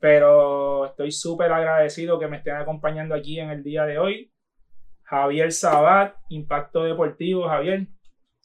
Pero 0.00 0.86
estoy 0.86 1.12
súper 1.12 1.52
agradecido 1.52 2.18
que 2.18 2.26
me 2.26 2.38
estén 2.38 2.56
acompañando 2.56 3.14
aquí 3.14 3.38
en 3.38 3.50
el 3.50 3.62
día 3.62 3.84
de 3.84 3.98
hoy. 3.98 4.32
Javier 5.04 5.52
Sabat, 5.52 6.16
Impacto 6.28 6.84
Deportivo. 6.84 7.48
Javier, 7.48 7.86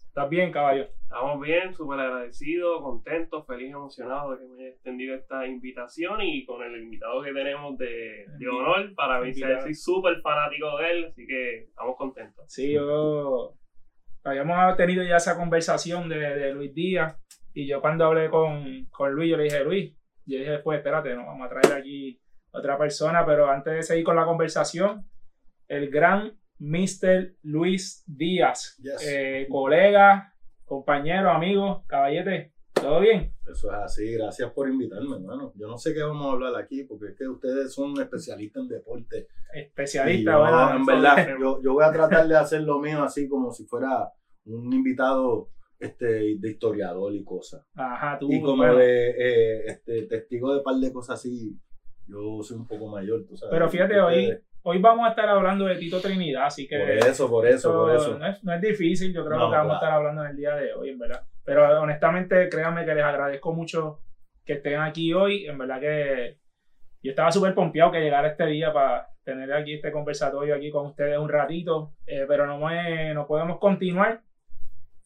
¿estás 0.07 0.29
bien, 0.29 0.51
caballo? 0.51 0.87
Estamos 1.03 1.39
bien, 1.39 1.73
súper 1.73 2.01
agradecidos, 2.01 2.81
contentos, 2.81 3.47
feliz, 3.47 3.71
emocionados 3.71 4.31
de 4.31 4.45
que 4.45 4.51
me 4.51 4.59
haya 4.59 4.73
extendido 4.73 5.15
esta 5.15 5.47
invitación 5.47 6.21
y 6.21 6.45
con 6.45 6.61
el 6.61 6.83
invitado 6.83 7.23
que 7.23 7.31
tenemos 7.31 7.77
de, 7.77 8.25
de 8.37 8.49
honor. 8.49 8.93
Para 8.93 9.21
mí, 9.21 9.33
soy 9.33 9.73
súper 9.73 10.19
fanático 10.21 10.77
de 10.77 10.91
él, 10.91 11.05
así 11.05 11.25
que 11.25 11.59
estamos 11.59 11.95
contentos. 11.95 12.43
Sí, 12.49 12.73
yo 12.73 13.53
habíamos 14.25 14.75
tenido 14.75 15.01
ya 15.01 15.15
esa 15.15 15.37
conversación 15.37 16.09
de, 16.09 16.17
de 16.17 16.53
Luis 16.53 16.73
Díaz 16.73 17.15
y 17.53 17.65
yo 17.65 17.79
cuando 17.79 18.03
hablé 18.05 18.29
con, 18.29 18.85
con 18.91 19.13
Luis, 19.13 19.31
yo 19.31 19.37
le 19.37 19.45
dije, 19.45 19.63
Luis, 19.63 19.96
yo 20.27 20.39
dije 20.39 20.51
después, 20.51 20.77
espérate, 20.77 21.15
no 21.15 21.25
vamos 21.25 21.45
a 21.45 21.49
traer 21.49 21.73
aquí 21.79 22.19
otra 22.51 22.77
persona, 22.77 23.25
pero 23.25 23.49
antes 23.49 23.73
de 23.73 23.83
seguir 23.83 24.03
con 24.03 24.15
la 24.15 24.25
conversación, 24.25 25.05
el 25.67 25.89
gran 25.89 26.37
Mr. 26.59 27.35
Luis 27.43 28.03
Díaz, 28.07 28.77
Yes. 28.81 29.05
eh, 29.07 29.47
colega, 29.49 30.33
compañero, 30.65 31.29
amigo, 31.31 31.83
caballete, 31.87 32.53
¿todo 32.73 32.99
bien? 33.01 33.33
Eso 33.49 33.69
es 33.71 33.77
así, 33.77 34.11
gracias 34.13 34.51
por 34.51 34.67
invitarme, 34.67 35.15
hermano. 35.15 35.53
Yo 35.55 35.67
no 35.67 35.77
sé 35.77 35.93
qué 35.93 36.01
vamos 36.03 36.27
a 36.27 36.31
hablar 36.33 36.61
aquí, 36.61 36.83
porque 36.83 37.07
es 37.09 37.15
que 37.17 37.27
ustedes 37.27 37.73
son 37.73 37.99
especialistas 38.01 38.63
en 38.63 38.67
deporte. 38.69 39.27
Y 39.55 39.59
Especialista, 39.59 40.31
yo, 40.33 40.39
bueno, 40.39 40.75
en 40.75 40.85
verdad, 40.85 41.27
yo, 41.39 41.61
yo 41.63 41.73
voy 41.73 41.85
a 41.85 41.91
tratar 41.91 42.27
de 42.27 42.35
hacer 42.35 42.61
lo 42.61 42.79
mío 42.79 43.03
así 43.03 43.27
como 43.29 43.51
si 43.51 43.65
fuera 43.65 44.11
un 44.45 44.73
invitado 44.73 45.49
este, 45.79 46.05
de 46.39 46.49
historiador 46.49 47.13
y 47.13 47.23
cosas. 47.23 47.65
Ajá, 47.75 48.17
tú, 48.19 48.31
Y 48.31 48.41
como 48.41 48.57
bueno. 48.57 48.75
de 48.77 49.09
eh, 49.11 49.63
este, 49.67 50.03
testigo 50.03 50.53
de 50.55 50.61
par 50.61 50.75
de 50.75 50.91
cosas 50.91 51.19
así, 51.19 51.55
yo 52.07 52.41
soy 52.41 52.57
un 52.57 52.67
poco 52.67 52.87
mayor, 52.87 53.25
tú 53.27 53.35
sabes. 53.35 53.51
Pero 53.53 53.69
fíjate, 53.69 53.99
hoy, 53.99 54.23
Ustedes- 54.23 54.43
hoy 54.63 54.79
vamos 54.79 55.05
a 55.05 55.09
estar 55.09 55.27
hablando 55.29 55.65
de 55.65 55.75
Tito 55.75 55.99
Trinidad, 56.01 56.45
así 56.45 56.67
que... 56.67 56.77
Por 56.79 56.89
eso, 56.89 57.29
por 57.29 57.47
eso, 57.47 57.73
por 57.73 57.95
eso. 57.95 58.17
No 58.17 58.27
es, 58.27 58.43
no 58.43 58.53
es 58.53 58.61
difícil, 58.61 59.13
yo 59.13 59.25
creo 59.25 59.37
No, 59.37 59.49
que 59.49 59.55
vamos 59.57 59.75
a 59.75 59.79
claro. 59.79 59.85
estar 59.85 59.91
hablando 59.91 60.23
en 60.23 60.31
el 60.31 60.37
día 60.37 60.55
de 60.55 60.73
hoy, 60.73 60.89
en 60.89 60.99
verdad. 60.99 61.21
Pero 61.43 61.81
honestamente, 61.81 62.49
créanme 62.49 62.85
que 62.85 62.95
les 62.95 63.03
agradezco 63.03 63.53
mucho 63.53 63.99
que 64.45 64.53
estén 64.53 64.79
aquí 64.79 65.13
hoy. 65.13 65.45
En 65.45 65.57
verdad 65.57 65.79
que 65.79 66.37
yo 67.03 67.11
estaba 67.11 67.31
súper 67.31 67.53
pompeado 67.53 67.91
que 67.91 67.99
llegara 68.01 68.29
este 68.29 68.45
día 68.47 68.73
para 68.73 69.07
tener 69.23 69.51
aquí 69.53 69.73
este 69.75 69.91
conversatorio 69.91 70.55
aquí 70.55 70.69
con 70.71 70.87
ustedes 70.87 71.17
un 71.17 71.29
ratito. 71.29 71.93
Eh, 72.05 72.25
pero 72.27 72.45
no, 72.47 72.57
me, 72.59 73.13
no 73.13 73.27
podemos 73.27 73.59
continuar 73.59 74.21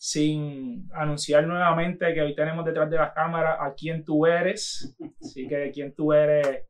sin 0.04 0.90
anunciar 0.96 1.46
nuevamente 1.46 2.12
que 2.12 2.24
hoy 2.24 2.34
tenemos 2.34 2.66
detrás 2.66 2.90
de 2.90 2.98
las 2.98 3.14
cámaras 3.14 3.58
a 3.60 3.76
quién 3.76 4.04
tú 4.04 4.26
eres. 4.26 4.98
Así 5.22 5.48
que 5.48 5.70
quién 5.72 5.94
tú 5.94 6.12
eres. 6.12 6.66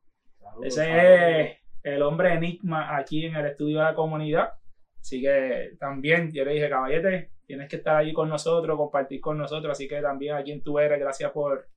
Ese 0.62 1.40
es 1.40 1.58
el 1.81 2.02
hombre 2.02 2.34
enigma 2.34 2.94
aquí 2.97 3.25
en 3.25 3.38
el 3.38 3.46
estudio 3.46 3.80
de 3.80 3.86
la 3.86 3.96
comunidad. 3.96 4.52
Así 5.00 5.22
que 5.22 5.78
también 5.80 6.30
yo 6.34 6.44
le 6.44 6.56
dije, 6.56 6.70
caballete, 6.70 7.31
tienes 7.46 7.70
que 7.70 7.78
estar 7.78 7.96
allí 7.96 8.12
con 8.12 8.28
nosotros, 8.28 8.75
compartir 8.75 9.22
con 9.22 9.38
nosotros. 9.38 9.72
Así 9.72 9.88
que 9.88 10.02
también 10.02 10.36
a 10.36 10.44
quien 10.44 10.62
tú 10.62 10.78
eres, 10.78 11.00
gracias 11.00 11.31
por, 11.31 11.70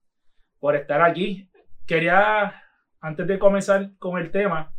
por 0.58 0.74
estar 0.74 1.02
aquí. 1.02 1.48
Quería, 1.86 2.64
antes 3.00 3.28
de 3.28 3.38
comenzar 3.38 3.96
con 4.00 4.18
el 4.18 4.32
tema, 4.32 4.74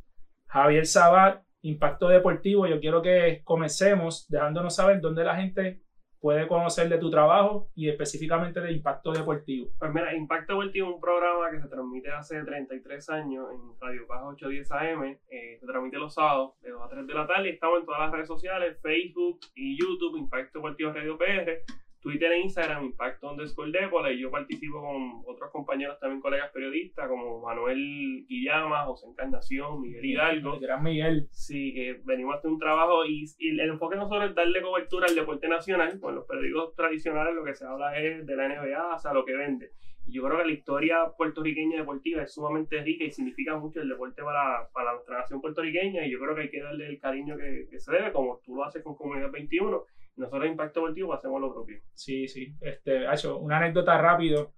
Javier 0.48 0.86
Sabat, 0.86 1.42
Impacto 1.62 2.10
Deportivo, 2.10 2.68
yo 2.68 2.82
quiero 2.82 3.02
que 3.02 3.44
comencemos 3.46 4.28
dejándonos 4.28 4.76
saber 4.76 5.00
dónde 5.00 5.24
la 5.24 5.38
gente 5.38 5.85
puede 6.26 6.48
conocer 6.48 6.90
de 6.90 6.98
tu 6.98 7.12
trabajo 7.12 7.68
y 7.76 7.88
específicamente 7.88 8.60
de 8.60 8.72
Impacto 8.72 9.12
Deportivo. 9.12 9.70
Pues 9.78 9.94
mira, 9.94 10.12
Impacto 10.16 10.54
Deportivo 10.54 10.90
es 10.90 10.96
un 10.96 11.00
programa 11.00 11.52
que 11.52 11.62
se 11.62 11.68
transmite 11.68 12.10
hace 12.10 12.44
33 12.44 13.10
años 13.12 13.46
en 13.54 13.80
Radio 13.80 14.08
Paz 14.08 14.22
810 14.24 14.72
AM. 14.72 15.04
eh, 15.30 15.58
se 15.60 15.66
transmite 15.68 16.00
los 16.00 16.16
sábados 16.16 16.60
de 16.64 16.72
2 16.72 16.82
a 16.82 16.90
3 16.90 17.06
de 17.06 17.14
la 17.14 17.28
tarde 17.28 17.50
y 17.50 17.52
estamos 17.52 17.80
en 17.80 17.86
todas 17.86 18.00
las 18.02 18.12
redes 18.12 18.28
sociales, 18.28 18.76
Facebook 18.82 19.40
y 19.54 19.80
YouTube, 19.80 20.18
Impacto 20.18 20.58
Deportivo 20.58 20.94
Radio 20.94 21.16
PR, 21.16 21.62
Twitter 22.06 22.32
e 22.34 22.42
Instagram, 22.42 22.86
Impacto 22.86 23.32
underscore 23.32 23.72
Depol, 23.72 24.12
y 24.12 24.20
yo 24.20 24.30
participo 24.30 24.80
con 24.80 25.24
otros 25.26 25.50
compañeros 25.52 26.00
también 26.00 26.22
colegas 26.22 26.52
periodistas 26.52 27.08
como 27.08 27.42
Manuel 27.42 28.24
Guillama, 28.30 28.86
José 28.86 29.08
Encarnación, 29.08 29.82
Miguel 29.82 30.06
Hidalgo. 30.06 30.54
El 30.54 30.60
gran 30.60 30.84
Miguel. 30.84 31.28
Sí, 31.32 31.74
que 31.74 32.00
venimos 32.04 32.36
a 32.36 32.38
hacer 32.38 32.52
un 32.52 32.60
trabajo 32.60 33.04
y, 33.08 33.26
y 33.40 33.60
el 33.60 33.72
enfoque 33.72 33.96
no 33.96 34.08
solo 34.08 34.26
es 34.26 34.36
darle 34.36 34.62
cobertura 34.62 35.08
al 35.08 35.16
deporte 35.16 35.48
nacional, 35.48 36.00
con 36.00 36.14
los 36.14 36.28
periódicos 36.28 36.76
tradicionales 36.76 37.34
lo 37.34 37.44
que 37.44 37.56
se 37.56 37.66
habla 37.66 37.98
es 37.98 38.24
de 38.24 38.36
la 38.36 38.50
NBA, 38.50 38.94
o 38.94 39.00
sea, 39.00 39.12
lo 39.12 39.26
que 39.26 39.34
vende. 39.34 39.72
Y 40.06 40.14
yo 40.14 40.24
creo 40.24 40.38
que 40.38 40.46
la 40.46 40.54
historia 40.54 40.98
puertorriqueña 41.18 41.80
deportiva 41.80 42.22
es 42.22 42.36
sumamente 42.36 42.84
rica 42.84 43.06
y 43.06 43.12
significa 43.12 43.58
mucho 43.58 43.82
el 43.82 43.90
deporte 43.90 44.22
para, 44.22 44.70
para 44.72 44.94
nuestra 44.94 45.18
nación 45.18 45.42
puertorriqueña 45.42 46.06
y 46.06 46.12
yo 46.12 46.20
creo 46.20 46.36
que 46.36 46.42
hay 46.42 46.50
que 46.52 46.62
darle 46.62 46.86
el 46.86 47.00
cariño 47.00 47.36
que, 47.36 47.68
que 47.68 47.80
se 47.80 47.92
debe, 47.92 48.12
como 48.12 48.40
tú 48.46 48.56
lo 48.56 48.64
haces 48.64 48.84
con 48.84 48.96
Comunidad 48.96 49.32
21. 49.32 49.84
Nosotros 50.16 50.48
Impacto 50.48 50.80
Deportivo 50.80 51.14
hacemos 51.14 51.42
lo 51.42 51.54
propio. 51.54 51.80
Sí, 51.94 52.28
sí. 52.28 52.56
Este, 52.62 53.06
hecho 53.12 53.38
una 53.38 53.58
anécdota 53.58 53.98
rápido. 53.98 54.54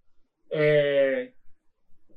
Eh, 0.50 1.36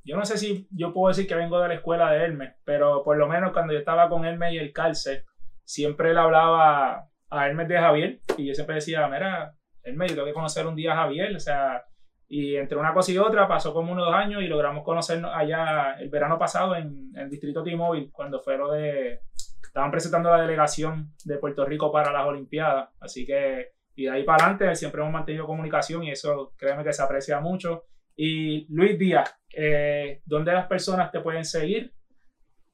yo 0.04 0.16
no 0.16 0.24
sé 0.24 0.38
si 0.38 0.68
yo 0.70 0.92
puedo 0.92 1.08
decir 1.08 1.26
que 1.26 1.34
vengo 1.34 1.60
de 1.60 1.68
la 1.68 1.74
escuela 1.74 2.10
de 2.10 2.24
Hermes, 2.24 2.54
pero 2.64 3.02
por 3.02 3.16
lo 3.16 3.28
menos 3.28 3.52
cuando 3.52 3.72
yo 3.72 3.78
estaba 3.78 4.08
con 4.08 4.24
Hermes 4.24 4.52
y 4.52 4.58
el 4.58 4.72
Calce, 4.72 5.24
siempre 5.64 6.12
le 6.14 6.20
hablaba 6.20 7.08
a 7.28 7.46
Hermes 7.46 7.68
de 7.68 7.78
Javier 7.78 8.20
y 8.36 8.46
yo 8.46 8.54
siempre 8.54 8.76
decía, 8.76 9.06
mira, 9.08 9.54
Hermes, 9.82 10.10
yo 10.10 10.16
tengo 10.16 10.26
que 10.26 10.34
conocer 10.34 10.66
un 10.66 10.76
día 10.76 10.92
a 10.92 10.96
Javier, 10.96 11.34
o 11.34 11.40
sea, 11.40 11.84
y 12.28 12.56
entre 12.56 12.78
una 12.78 12.94
cosa 12.94 13.12
y 13.12 13.18
otra 13.18 13.48
pasó 13.48 13.72
como 13.72 13.92
unos 13.92 14.06
dos 14.06 14.14
años 14.14 14.42
y 14.42 14.46
logramos 14.46 14.84
conocernos 14.84 15.32
allá 15.34 15.96
el 15.98 16.08
verano 16.10 16.38
pasado 16.38 16.76
en, 16.76 17.10
en 17.14 17.22
el 17.22 17.30
distrito 17.30 17.62
T-Mobile, 17.62 18.10
cuando 18.12 18.40
fue 18.40 18.56
lo 18.56 18.72
de, 18.72 19.20
estaban 19.70 19.92
presentando 19.92 20.30
la 20.30 20.40
delegación 20.42 21.14
de 21.24 21.38
Puerto 21.38 21.64
Rico 21.64 21.92
para 21.92 22.10
las 22.12 22.26
Olimpiadas, 22.26 22.90
así 22.98 23.24
que 23.24 23.68
y 23.94 24.04
de 24.04 24.10
ahí 24.10 24.24
para 24.24 24.44
adelante 24.46 24.74
siempre 24.74 25.00
hemos 25.00 25.12
mantenido 25.12 25.46
comunicación 25.46 26.02
y 26.02 26.10
eso 26.10 26.54
créeme 26.56 26.82
que 26.82 26.92
se 26.92 27.02
aprecia 27.02 27.38
mucho. 27.40 27.84
Y 28.16 28.66
Luis 28.74 28.98
Díaz, 28.98 29.32
eh, 29.54 30.22
¿dónde 30.24 30.52
las 30.52 30.66
personas 30.66 31.12
te 31.12 31.20
pueden 31.20 31.44
seguir? 31.44 31.94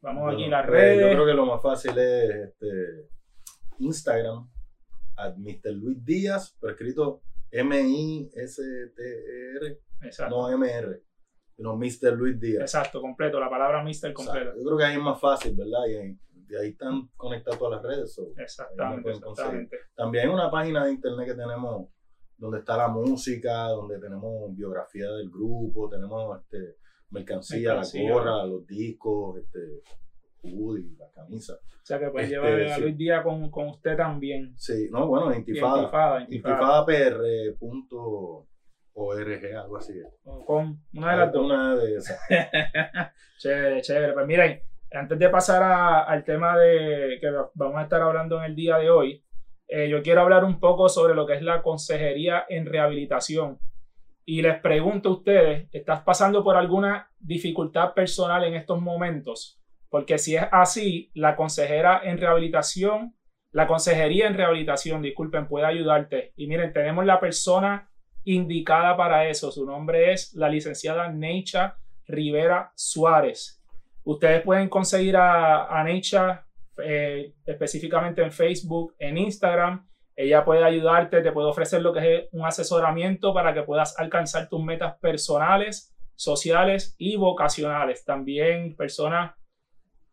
Vamos 0.00 0.28
aquí 0.32 0.42
Bueno, 0.42 0.56
las 0.56 0.66
pues, 0.66 0.80
redes. 0.80 1.00
Yo 1.00 1.10
creo 1.10 1.26
que 1.26 1.34
lo 1.34 1.46
más 1.46 1.60
fácil 1.62 1.90
es 1.98 2.30
este, 2.30 3.08
Instagram, 3.78 4.48
at 5.16 5.36
Mr. 5.36 5.72
Luis 5.72 6.02
Díaz, 6.04 6.56
pero 6.60 6.72
escrito 6.72 7.22
M-I-S-T-R, 8.46 9.80
Exacto, 10.02 10.36
no 10.36 10.50
M-R, 10.50 11.02
sino 11.56 11.76
Mr. 11.76 12.12
Luis 12.16 12.38
Díaz. 12.40 12.62
exacto, 12.62 13.00
completo, 13.00 13.40
la 13.40 13.50
palabra 13.50 13.82
Mister 13.82 14.12
completo. 14.12 14.38
Exacto. 14.40 14.60
Yo 14.60 14.66
creo 14.66 14.78
que 14.78 14.84
ahí 14.84 14.94
es 14.96 15.02
más 15.02 15.20
fácil, 15.20 15.56
¿verdad? 15.56 15.86
Y, 15.88 15.94
ahí- 15.96 16.18
y 16.48 16.54
ahí 16.56 16.68
están 16.70 17.08
conectadas 17.16 17.58
todas 17.58 17.82
las 17.82 17.90
redes. 17.90 18.14
so, 18.14 18.32
Exactamente. 18.36 19.12
También 19.94 20.28
hay 20.28 20.34
una 20.34 20.50
página 20.50 20.84
de 20.84 20.92
internet 20.92 21.26
que 21.26 21.34
tenemos 21.34 21.88
donde 22.38 22.58
está 22.58 22.76
la 22.76 22.88
música, 22.88 23.68
donde 23.68 23.98
tenemos 23.98 24.54
biografía 24.54 25.10
del 25.12 25.30
grupo, 25.30 25.88
tenemos 25.88 26.38
este, 26.40 26.76
mercancía, 27.10 27.70
Mercancía. 27.70 28.08
la 28.08 28.14
gorra, 28.14 28.44
los 28.44 28.66
discos, 28.66 29.38
este, 29.38 29.82
hoodie, 30.42 30.96
la 30.98 31.10
camisa. 31.10 31.54
O 31.54 31.86
sea 31.86 31.98
que 31.98 32.10
pueden 32.10 32.26
Este, 32.26 32.36
llevar 32.36 32.60
a 32.62 32.74
sí. 32.74 32.80
Luis 32.82 32.96
Díaz 32.96 33.22
con, 33.22 33.50
con 33.50 33.68
usted 33.68 33.96
también. 33.96 34.54
Sí, 34.58 34.88
no, 34.90 35.06
bueno, 35.06 35.32
Intifada. 35.34 35.78
Intifada, 35.82 36.20
Intifada. 36.22 36.84
Intifadapr.org, 38.94 39.56
algo 39.56 39.76
así. 39.76 39.94
Con 40.46 40.80
una 40.94 41.10
de 41.12 41.16
las 41.16 41.32
dos. 41.32 41.44
Una 41.44 41.76
de 41.76 41.96
esas. 41.96 42.18
Chévere, 43.38 43.80
chévere. 43.82 44.12
Pues 44.14 44.26
miren, 44.26 44.60
antes 44.96 45.18
de 45.18 45.28
pasar 45.28 45.62
al 46.08 46.24
tema 46.24 46.56
de 46.56 47.18
que 47.20 47.28
vamos 47.54 47.76
a 47.76 47.82
estar 47.82 48.00
hablando 48.00 48.38
en 48.38 48.44
el 48.44 48.56
día 48.56 48.78
de 48.78 48.90
hoy, 48.90 49.24
eh, 49.68 49.88
yo 49.88 50.02
quiero 50.02 50.22
hablar 50.22 50.44
un 50.44 50.60
poco 50.60 50.88
sobre 50.88 51.14
lo 51.14 51.26
que 51.26 51.34
es 51.34 51.42
la 51.42 51.62
consejería 51.62 52.44
en 52.48 52.66
rehabilitación. 52.66 53.58
Y 54.24 54.42
les 54.42 54.58
pregunto 54.60 55.08
a 55.08 55.12
ustedes, 55.12 55.68
¿estás 55.72 56.00
pasando 56.02 56.42
por 56.42 56.56
alguna 56.56 57.10
dificultad 57.18 57.94
personal 57.94 58.44
en 58.44 58.54
estos 58.54 58.80
momentos? 58.80 59.60
Porque 59.88 60.18
si 60.18 60.36
es 60.36 60.44
así, 60.50 61.10
la 61.14 61.36
consejera 61.36 62.00
en 62.04 62.18
rehabilitación, 62.18 63.14
la 63.52 63.66
consejería 63.66 64.26
en 64.26 64.34
rehabilitación, 64.34 65.02
disculpen, 65.02 65.46
puede 65.46 65.66
ayudarte. 65.66 66.32
Y 66.36 66.46
miren, 66.48 66.72
tenemos 66.72 67.04
la 67.04 67.20
persona 67.20 67.90
indicada 68.24 68.96
para 68.96 69.28
eso. 69.28 69.52
Su 69.52 69.64
nombre 69.64 70.12
es 70.12 70.34
la 70.34 70.48
licenciada 70.48 71.08
Neicha 71.10 71.78
Rivera 72.06 72.72
Suárez. 72.74 73.62
Ustedes 74.06 74.42
pueden 74.42 74.68
conseguir 74.68 75.16
a, 75.16 75.64
a 75.64 75.84
eh, 75.90 77.34
específicamente 77.44 78.22
en 78.22 78.30
Facebook, 78.30 78.94
en 79.00 79.18
Instagram. 79.18 79.84
Ella 80.14 80.44
puede 80.44 80.62
ayudarte, 80.62 81.22
te 81.22 81.32
puede 81.32 81.48
ofrecer 81.48 81.82
lo 81.82 81.92
que 81.92 82.14
es 82.14 82.28
un 82.30 82.46
asesoramiento 82.46 83.34
para 83.34 83.52
que 83.52 83.64
puedas 83.64 83.98
alcanzar 83.98 84.48
tus 84.48 84.62
metas 84.62 84.96
personales, 85.00 85.92
sociales 86.14 86.94
y 86.98 87.16
vocacionales. 87.16 88.04
También 88.04 88.76
personas, 88.76 89.34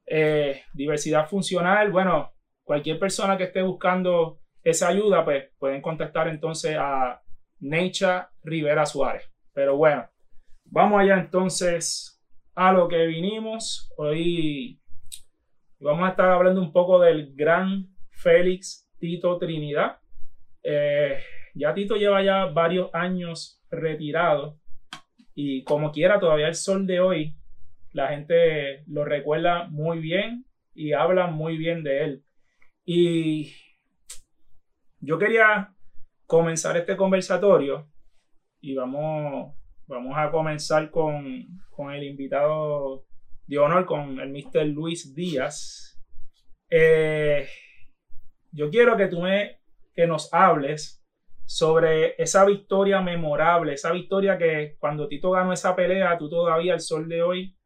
eh, 0.07 0.63
diversidad 0.73 1.27
funcional. 1.27 1.91
Bueno, 1.91 2.33
cualquier 2.63 2.97
persona 2.97 3.37
que 3.37 3.43
esté 3.43 3.61
buscando 3.61 4.39
esa 4.63 4.87
ayuda, 4.87 5.23
pues 5.23 5.51
pueden 5.59 5.83
contactar 5.83 6.29
entonces 6.29 6.75
a 6.79 7.21
Necha 7.59 8.31
Rivera 8.41 8.87
Suárez. 8.87 9.31
Pero 9.53 9.77
bueno, 9.77 10.09
vamos 10.65 10.99
allá 10.99 11.19
entonces 11.19 12.12
a 12.55 12.71
lo 12.71 12.87
que 12.87 13.05
vinimos. 13.07 13.91
Hoy 13.97 14.79
vamos 15.79 16.05
a 16.05 16.11
estar 16.11 16.29
hablando 16.29 16.61
un 16.61 16.71
poco 16.71 16.99
del 16.99 17.33
gran 17.35 17.87
Félix 18.11 18.89
Tito 18.99 19.37
Trinidad. 19.37 19.97
Eh, 20.63 21.19
ya 21.55 21.73
Tito 21.73 21.95
lleva 21.95 22.23
ya 22.23 22.45
varios 22.45 22.89
años 22.93 23.61
retirado 23.69 24.59
y 25.35 25.63
como 25.63 25.91
quiera 25.91 26.19
todavía 26.19 26.47
el 26.47 26.55
sol 26.55 26.85
de 26.85 26.99
hoy 26.99 27.35
la 27.91 28.09
gente 28.09 28.83
lo 28.87 29.05
recuerda 29.05 29.67
muy 29.69 29.99
bien 29.99 30.45
y 30.73 30.93
habla 30.93 31.27
muy 31.27 31.57
bien 31.57 31.83
de 31.83 32.03
él. 32.03 32.23
Y 32.85 33.53
yo 34.99 35.17
quería 35.17 35.73
comenzar 36.25 36.75
este 36.77 36.97
conversatorio 36.97 37.87
y 38.61 38.73
vamos, 38.75 39.55
vamos 39.87 40.13
a 40.17 40.31
comenzar 40.31 40.89
con, 40.89 41.47
con 41.69 41.91
el 41.91 42.03
invitado 42.03 43.05
de 43.47 43.57
honor, 43.57 43.85
con 43.85 44.19
el 44.19 44.29
Mr. 44.29 44.65
Luis 44.67 45.13
Díaz. 45.13 46.01
Eh, 46.69 47.47
yo 48.51 48.69
quiero 48.69 48.95
que 48.97 49.07
tú 49.07 49.21
me, 49.21 49.59
que 49.93 50.07
nos 50.07 50.33
hables 50.33 51.03
sobre 51.45 52.15
esa 52.21 52.45
victoria 52.45 53.01
memorable, 53.01 53.73
esa 53.73 53.91
victoria 53.91 54.37
que 54.37 54.75
cuando 54.79 55.07
Tito 55.07 55.31
ganó 55.31 55.53
esa 55.53 55.75
pelea, 55.75 56.17
tú 56.17 56.29
todavía 56.29 56.73
al 56.73 56.79
sol 56.79 57.07
de 57.09 57.21
hoy, 57.21 57.57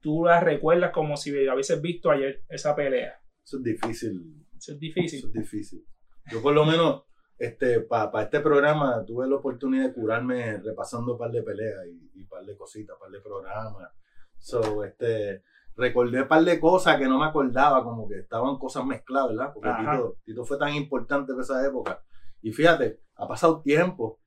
tú 0.00 0.24
la 0.24 0.40
recuerdas 0.40 0.90
como 0.90 1.16
si 1.16 1.30
hubieses 1.32 1.80
visto 1.80 2.10
ayer 2.10 2.42
esa 2.48 2.74
pelea. 2.74 3.20
Eso 3.44 3.58
es 3.58 3.64
difícil. 3.64 4.46
Eso 4.56 4.72
es 4.72 4.78
difícil. 4.78 5.18
Eso 5.18 5.28
es 5.28 5.32
difícil. 5.32 5.84
Yo 6.30 6.42
por 6.42 6.54
lo 6.54 6.64
menos, 6.64 7.04
este, 7.40 7.80
para 7.80 8.22
este 8.22 8.40
programa, 8.40 9.02
tuve 9.06 9.26
la 9.26 9.36
oportunidad 9.36 9.86
de 9.86 9.94
curarme 9.94 10.58
repasando 10.58 11.12
un 11.12 11.18
par 11.18 11.30
de 11.30 11.42
peleas 11.42 11.86
y, 11.86 12.20
un 12.20 12.28
par 12.28 12.44
de 12.44 12.54
cositas, 12.54 12.94
un 12.94 13.00
par 13.00 13.10
de 13.10 13.20
programas. 13.22 13.90
So, 14.36 14.84
este, 14.84 15.42
recordé 15.74 16.20
un 16.20 16.28
par 16.28 16.44
de 16.44 16.60
cosas 16.60 16.98
que 16.98 17.08
no 17.08 17.18
me 17.18 17.24
acordaba, 17.24 17.82
como 17.82 18.06
que 18.06 18.18
estaban 18.18 18.58
cosas 18.58 18.84
mezcladas, 18.84 19.30
¿verdad? 19.30 19.54
Porque 19.54 19.70
Tito, 19.70 20.16
Tito, 20.22 20.44
fue 20.44 20.58
tan 20.58 20.74
importante 20.74 21.32
en 21.32 21.40
esa 21.40 21.66
época. 21.66 22.02
Y 22.42 22.52
fíjate, 22.52 23.00
ha 23.14 23.26
pasado 23.26 23.62
tiempo, 23.62 24.20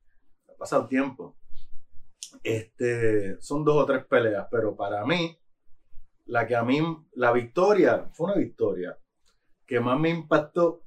ha 0.52 0.56
pasado 0.56 0.88
tiempo. 0.88 1.36
Este, 2.42 3.40
son 3.40 3.64
dos 3.64 3.76
o 3.76 3.86
tres 3.86 4.04
peleas, 4.06 4.48
pero 4.50 4.74
para 4.74 5.06
mí, 5.06 5.38
la 6.26 6.48
que 6.48 6.56
a 6.56 6.64
mí, 6.64 6.80
la 7.12 7.30
victoria, 7.30 8.08
fue 8.12 8.26
una 8.32 8.40
victoria 8.40 8.98
que 9.64 9.78
más 9.78 10.00
me 10.00 10.10
impactó, 10.10 10.82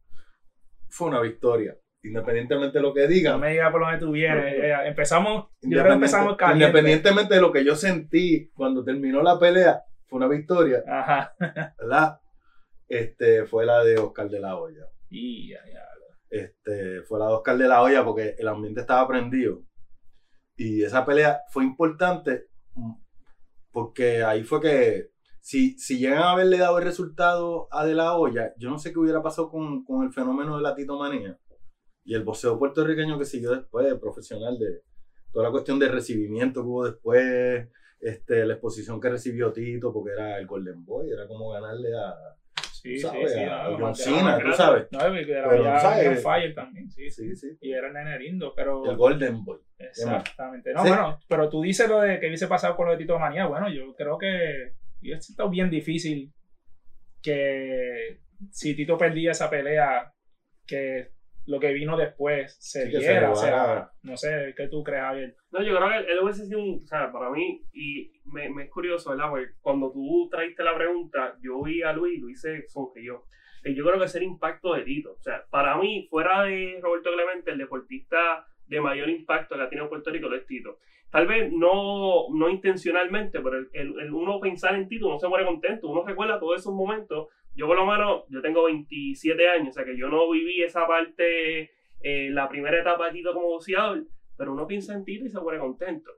fue 0.90 1.08
una 1.08 1.22
victoria. 1.22 1.78
Independientemente 2.08 2.78
de 2.78 2.82
lo 2.82 2.94
que 2.94 3.08
digan. 3.08 3.34
No 3.34 3.40
me 3.40 3.52
diga 3.52 3.72
por 3.72 3.82
donde 3.82 4.00
tú 4.00 4.12
vienes. 4.12 4.54
Eh, 4.54 4.74
empezamos, 4.86 5.48
yo 5.62 5.82
creo 5.82 5.94
empezamos 5.94 6.36
caliente. 6.36 6.66
Independientemente 6.66 7.36
de 7.36 7.42
lo 7.42 7.52
que 7.52 7.66
yo 7.66 7.76
sentí 7.76 8.50
cuando 8.54 8.84
terminó 8.84 9.22
la 9.22 9.38
pelea, 9.38 9.82
fue 10.08 10.18
una 10.18 10.28
victoria. 10.28 10.84
Ajá. 10.88 11.34
¿Verdad? 11.80 12.20
Este, 12.88 13.46
fue 13.46 13.66
la 13.66 13.84
de 13.84 13.98
Oscar 13.98 14.30
de 14.30 14.40
la 14.40 14.56
Hoya. 14.56 14.86
Y 15.10 15.50
ya, 15.52 15.60
ya. 15.66 15.82
Este, 16.30 17.04
fue 17.04 17.20
la 17.20 17.28
de 17.28 17.34
Oscar 17.34 17.58
de 17.58 17.68
la 17.68 17.82
Hoya 17.82 18.04
porque 18.04 18.36
el 18.38 18.48
ambiente 18.48 18.82
estaba 18.82 19.08
prendido. 19.08 19.64
Y 20.56 20.84
esa 20.84 21.06
pelea 21.06 21.42
fue 21.52 21.64
importante 21.64 22.46
porque 23.72 24.24
ahí 24.24 24.44
fue 24.44 24.62
que 24.62 25.10
si, 25.40 25.78
si 25.78 26.00
llegan 26.00 26.20
a 26.20 26.32
haberle 26.32 26.58
dado 26.58 26.80
el 26.80 26.84
resultado 26.84 27.68
a 27.72 27.86
De 27.86 27.94
La 27.94 28.16
Hoya, 28.16 28.54
yo 28.58 28.70
no 28.70 28.80
sé 28.80 28.92
qué 28.92 29.00
hubiera 29.00 29.22
pasado 29.22 29.50
con, 29.50 29.84
con 29.86 30.04
el 30.04 30.12
fenómeno 30.12 30.58
de 30.58 30.64
la 30.64 30.76
titomanía 30.76 31.38
y 32.08 32.16
el 32.16 32.24
boxeo 32.24 32.58
puertorriqueño 32.58 33.20
que 33.20 33.26
siguió 33.26 33.52
después, 33.52 33.94
profesional, 34.00 34.58
de 34.58 34.82
toda 35.32 35.46
la 35.46 35.52
cuestión 35.52 35.78
de 35.78 35.90
recibimiento 35.90 36.62
que 36.62 36.68
hubo 36.68 36.86
después, 36.86 37.68
este, 38.00 38.46
la 38.46 38.54
exposición 38.54 39.00
que 39.00 39.10
recibió 39.10 39.52
Tito, 39.52 39.94
porque 39.94 40.14
era 40.14 40.40
el 40.40 40.48
Golden 40.48 40.84
Boy, 40.86 41.12
era 41.12 41.28
como 41.28 41.52
ganarle 41.52 41.90
a, 41.96 42.16
Sí, 42.72 43.00
¿sabes? 43.00 43.34
sí, 43.34 43.40
sí. 43.40 43.44
A 43.44 43.76
John 43.78 43.96
Cena, 43.96 44.40
tú 44.40 44.54
sabes. 44.54 44.88
No, 44.92 45.00
era 45.00 45.50
pero, 45.50 45.64
ya 45.64 45.80
sabes, 45.80 46.24
Fire 46.24 46.54
también, 46.54 46.90
sí, 46.90 47.10
sí, 47.10 47.36
sí. 47.36 47.58
Y 47.60 47.74
era 47.74 47.88
el 47.88 47.94
nene 47.94 48.20
lindo, 48.20 48.54
pero... 48.56 48.90
El 48.90 48.96
Golden 48.96 49.44
Boy. 49.44 49.60
Exactamente. 49.78 50.74
No, 50.74 50.84
bueno, 50.84 51.20
pero 51.28 51.50
tú 51.50 51.62
dices 51.62 51.90
lo 51.90 52.02
de 52.02 52.20
que 52.20 52.28
hubiese 52.28 52.48
pasado 52.48 52.76
con 52.76 52.86
lo 52.86 52.94
de 52.94 53.00
Tito 53.00 53.20
Manía. 53.20 53.48
Bueno, 53.48 53.70
yo 53.70 53.94
creo 53.96 54.18
que 54.18 54.74
y 55.02 55.12
esto 55.12 55.50
bien 55.50 55.70
difícil 55.70 56.34
que 57.22 58.20
si 58.52 58.76
Tito 58.76 58.98
perdía 58.98 59.32
esa 59.32 59.50
pelea, 59.50 60.14
que 60.66 61.12
lo 61.48 61.60
que 61.60 61.74
vino 61.74 61.98
después 61.98 62.56
se 62.60 62.88
diera. 62.88 63.32
o 63.32 63.36
sea, 63.36 63.90
no 64.04 64.18
sé, 64.18 64.54
¿qué 64.56 64.68
tú 64.68 64.84
crees, 64.84 65.02
Javier? 65.02 65.36
No, 65.52 65.64
yo 65.64 65.76
creo 65.76 65.90
que 65.90 66.12
él, 66.12 66.20
hubiese 66.22 66.46
sido 66.46 66.60
un, 66.60 66.82
o 66.84 66.88
sea, 66.88 67.12
para 67.12 67.30
mí, 67.32 67.64
y 67.74 68.12
me, 68.26 68.50
me 68.50 68.66
es 68.66 68.70
curioso, 68.70 69.12
¿verdad? 69.12 69.30
Porque 69.30 69.48
cuando 69.62 69.92
tú 69.92 70.28
traiste 70.30 70.64
la 70.64 70.76
pregunta, 70.76 71.38
yo 71.42 71.64
vi 71.64 71.82
a 71.82 71.94
Luis, 71.94 72.22
Luis 72.22 72.42
se 72.42 72.68
sonrió. 72.68 73.24
Y 73.64 73.76
yo 73.76 73.86
creo 73.86 73.98
que 73.98 74.06
es 74.06 74.16
el 74.16 74.24
impacto 74.24 74.74
de 74.74 74.84
Tito. 74.84 75.14
O 75.14 75.22
sea, 75.22 75.46
para 75.50 75.78
mí, 75.78 76.08
fuera 76.10 76.44
de 76.44 76.80
Roberto 76.82 77.12
Clemente, 77.14 77.52
el 77.52 77.58
deportista 77.58 78.46
de 78.68 78.82
mayor 78.82 79.10
impacto 79.10 79.56
que 79.56 79.62
ha 79.62 79.70
tenido 79.70 79.90
Puerto 79.90 80.12
Rico 80.12 80.34
es 80.34 80.46
Tito. 80.46 80.80
Tal 81.10 81.28
vez 81.28 81.52
no, 81.52 82.28
no 82.34 82.50
intencionalmente, 82.50 83.40
pero 83.40 83.58
el, 83.58 83.70
el, 83.74 84.14
uno 84.14 84.40
pensar 84.42 84.76
en 84.76 84.90
Tito, 84.90 85.08
uno 85.08 85.20
se 85.20 85.28
muere 85.28 85.46
contento, 85.46 85.88
uno 85.88 86.04
recuerda 86.06 86.40
todos 86.40 86.60
esos 86.60 86.74
momentos. 86.74 87.28
Yo 87.58 87.66
por 87.66 87.76
lo 87.76 87.88
menos, 87.88 88.26
yo 88.30 88.40
tengo 88.40 88.66
27 88.66 89.50
años, 89.50 89.70
o 89.70 89.72
sea 89.72 89.84
que 89.84 89.98
yo 89.98 90.10
no 90.10 90.30
viví 90.30 90.62
esa 90.62 90.86
parte, 90.86 91.72
eh, 92.02 92.30
la 92.30 92.48
primera 92.48 92.80
etapa 92.80 93.08
de 93.08 93.14
Tito 93.14 93.34
como 93.34 93.48
boxeador, 93.48 94.06
pero 94.38 94.54
uno 94.54 94.68
piensa 94.68 94.94
en 94.94 95.04
Tito 95.04 95.26
y 95.26 95.30
se 95.30 95.40
muere 95.40 95.58
contento. 95.58 96.12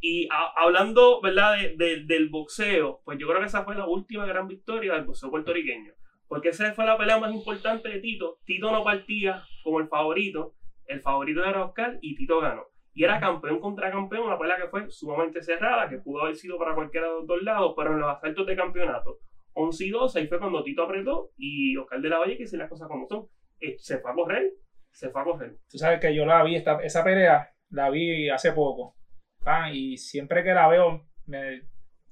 Y 0.00 0.28
hablando, 0.56 1.20
¿verdad?, 1.20 1.58
de, 1.76 2.04
del 2.04 2.28
boxeo, 2.28 3.02
pues 3.04 3.18
yo 3.18 3.28
creo 3.28 3.38
que 3.38 3.46
esa 3.46 3.64
fue 3.64 3.76
la 3.76 3.86
última 3.86 4.26
gran 4.26 4.48
victoria 4.48 4.94
del 4.94 5.04
boxeo 5.04 5.30
puertorriqueño. 5.30 5.92
Porque 6.26 6.48
esa 6.48 6.72
fue 6.72 6.86
la 6.86 6.98
pelea 6.98 7.20
más 7.20 7.32
importante 7.32 7.88
de 7.88 8.00
Tito. 8.00 8.38
Tito 8.44 8.72
no 8.72 8.82
partía 8.82 9.44
como 9.62 9.78
el 9.78 9.86
favorito, 9.86 10.54
el 10.86 11.00
favorito 11.02 11.44
era 11.44 11.66
Oscar 11.66 11.98
y 12.00 12.16
Tito 12.16 12.40
ganó. 12.40 12.64
Y 12.94 13.04
era 13.04 13.20
campeón 13.20 13.60
contra 13.60 13.92
campeón, 13.92 14.26
una 14.26 14.38
pelea 14.38 14.56
que 14.56 14.68
fue 14.68 14.90
sumamente 14.90 15.40
cerrada, 15.40 15.88
que 15.88 15.98
pudo 15.98 16.22
haber 16.22 16.34
sido 16.34 16.58
para 16.58 16.74
cualquiera 16.74 17.06
de 17.06 17.12
los 17.12 17.26
dos 17.28 17.42
lados, 17.42 17.74
pero 17.76 17.92
en 17.92 18.00
los 18.00 18.10
asaltos 18.10 18.44
de 18.44 18.56
campeonato, 18.56 19.18
11 19.54 19.84
y 19.84 19.90
12, 19.90 20.18
ahí 20.18 20.26
fue 20.26 20.38
cuando 20.38 20.62
Tito 20.62 20.82
apretó 20.82 21.30
y 21.36 21.76
Oscar 21.76 22.00
de 22.00 22.08
la 22.08 22.18
Valle, 22.18 22.36
que 22.36 22.44
hice 22.44 22.56
las 22.56 22.68
cosas 22.68 22.88
como 22.88 23.06
son, 23.08 23.26
eh, 23.60 23.76
se 23.78 23.98
fue 23.98 24.10
a 24.10 24.14
correr, 24.14 24.52
se 24.90 25.10
fue 25.10 25.20
a 25.20 25.24
correr. 25.24 25.56
Tú 25.68 25.78
sabes 25.78 26.00
que 26.00 26.14
yo 26.14 26.24
la 26.24 26.42
vi, 26.44 26.56
esta, 26.56 26.80
esa 26.82 27.04
pelea, 27.04 27.50
la 27.70 27.90
vi 27.90 28.28
hace 28.30 28.52
poco, 28.52 28.96
ah, 29.44 29.72
y 29.72 29.96
siempre 29.96 30.42
que 30.42 30.54
la 30.54 30.68
veo, 30.68 31.06
me, 31.26 31.62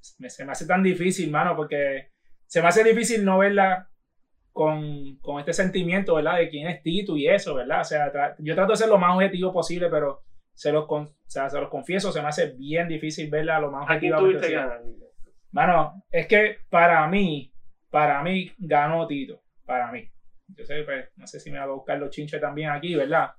se 0.01 0.45
me 0.45 0.51
hace 0.51 0.65
tan 0.65 0.83
difícil, 0.83 1.31
mano, 1.31 1.55
porque 1.55 2.09
se 2.45 2.61
me 2.61 2.67
hace 2.67 2.83
difícil 2.83 3.23
no 3.23 3.37
verla 3.37 3.89
con, 4.51 5.17
con, 5.21 5.39
este 5.39 5.53
sentimiento, 5.53 6.15
¿verdad? 6.15 6.37
De 6.37 6.49
quién 6.49 6.67
es 6.67 6.81
Tito 6.81 7.15
y 7.15 7.27
eso, 7.27 7.55
¿verdad? 7.55 7.81
O 7.81 7.83
sea, 7.83 8.11
yo 8.39 8.55
trato 8.55 8.71
de 8.71 8.77
ser 8.77 8.89
lo 8.89 8.97
más 8.97 9.15
objetivo 9.15 9.53
posible, 9.53 9.89
pero 9.89 10.23
se 10.53 10.71
los, 10.71 10.87
con, 10.87 11.03
o 11.03 11.13
sea, 11.27 11.49
se 11.49 11.59
los 11.59 11.69
confieso, 11.69 12.11
se 12.11 12.21
me 12.21 12.27
hace 12.27 12.53
bien 12.57 12.87
difícil 12.87 13.29
verla 13.29 13.59
lo 13.59 13.71
más 13.71 13.83
objetivamente 13.83 14.39
posible. 14.39 15.08
Mano, 15.51 16.03
es 16.11 16.27
que 16.27 16.57
para 16.69 17.07
mí, 17.07 17.51
para 17.89 18.21
mí 18.21 18.51
ganó 18.57 19.07
Tito, 19.07 19.41
para 19.65 19.91
mí. 19.91 20.09
Yo 20.47 20.65
sé, 20.65 20.83
pues, 20.83 21.09
no 21.15 21.27
sé 21.27 21.39
si 21.39 21.51
me 21.51 21.59
va 21.59 21.65
a 21.65 21.69
buscar 21.69 21.97
los 21.99 22.09
chinches 22.09 22.41
también 22.41 22.69
aquí, 22.69 22.95
¿verdad? 22.95 23.31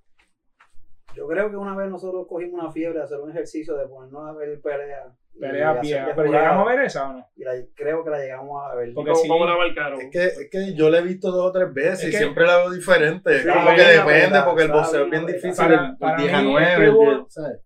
Yo 1.14 1.26
creo 1.26 1.50
que 1.50 1.56
una 1.56 1.76
vez 1.76 1.90
nosotros 1.90 2.26
cogimos 2.28 2.60
una 2.62 2.72
fiebre 2.72 2.98
de 2.98 3.04
hacer 3.04 3.20
un 3.20 3.30
ejercicio 3.30 3.76
de 3.76 3.86
ponernos 3.86 4.28
a 4.28 4.32
ver 4.32 4.60
peleas 4.60 5.12
Pelea 5.38 5.72
bien. 5.80 6.04
¿Pero 6.14 6.30
llegamos 6.30 6.66
a 6.66 6.70
ver 6.70 6.84
esa 6.84 7.08
o 7.08 7.12
no? 7.14 7.26
Y 7.34 7.44
la, 7.44 7.52
creo 7.74 8.04
que 8.04 8.10
la 8.10 8.18
llegamos 8.18 8.62
a 8.62 8.74
ver. 8.74 8.92
Porque 8.94 9.12
¿Cómo, 9.26 9.46
la 9.46 9.56
marcaron? 9.56 10.00
Es 10.00 10.10
que, 10.10 10.24
es 10.26 10.48
que 10.50 10.74
yo 10.74 10.90
la 10.90 10.98
he 10.98 11.02
visto 11.02 11.30
dos 11.30 11.46
o 11.46 11.52
tres 11.52 11.72
veces 11.72 12.12
y 12.12 12.16
siempre 12.16 12.46
la 12.46 12.58
veo 12.58 12.70
diferente. 12.70 13.42
como 13.46 13.74
que 13.74 13.82
depende, 13.82 14.42
porque 14.44 14.62
el 14.64 14.72
boxeo 14.72 15.04
es 15.04 15.10
bien 15.10 15.26
difícil. 15.26 15.56
Para, 15.56 15.96
para 15.98 16.16
el 16.16 16.22
10 16.22 16.34
a 16.34 16.42
9. 16.42 16.94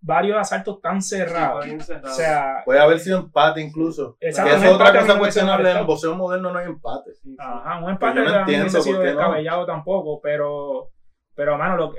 varios 0.01 0.37
asaltos 0.37 0.81
tan 0.81 1.01
cerrados. 1.01 1.65
o 2.03 2.07
sea, 2.07 2.61
Puede 2.63 2.79
haber 2.79 2.99
sido 2.99 3.19
empate 3.19 3.61
incluso. 3.61 4.17
Que 4.19 4.29
es 4.29 4.39
otra 4.39 4.97
cosa 4.97 5.17
cuestionable. 5.19 5.71
En 5.71 5.77
el 5.77 5.85
boxeo 5.85 6.15
moderno 6.15 6.51
no 6.51 6.59
hay 6.59 6.67
empate. 6.67 7.11
Ajá, 7.37 7.83
un 7.83 7.91
empate 7.91 8.21
no 8.21 8.39
entiendo 8.39 8.81
sido 8.81 9.01
descabellado 9.01 9.65
tampoco, 9.65 10.21
pero, 10.21 10.91
pero 11.35 11.57
mano, 11.57 11.75
lo, 11.77 11.93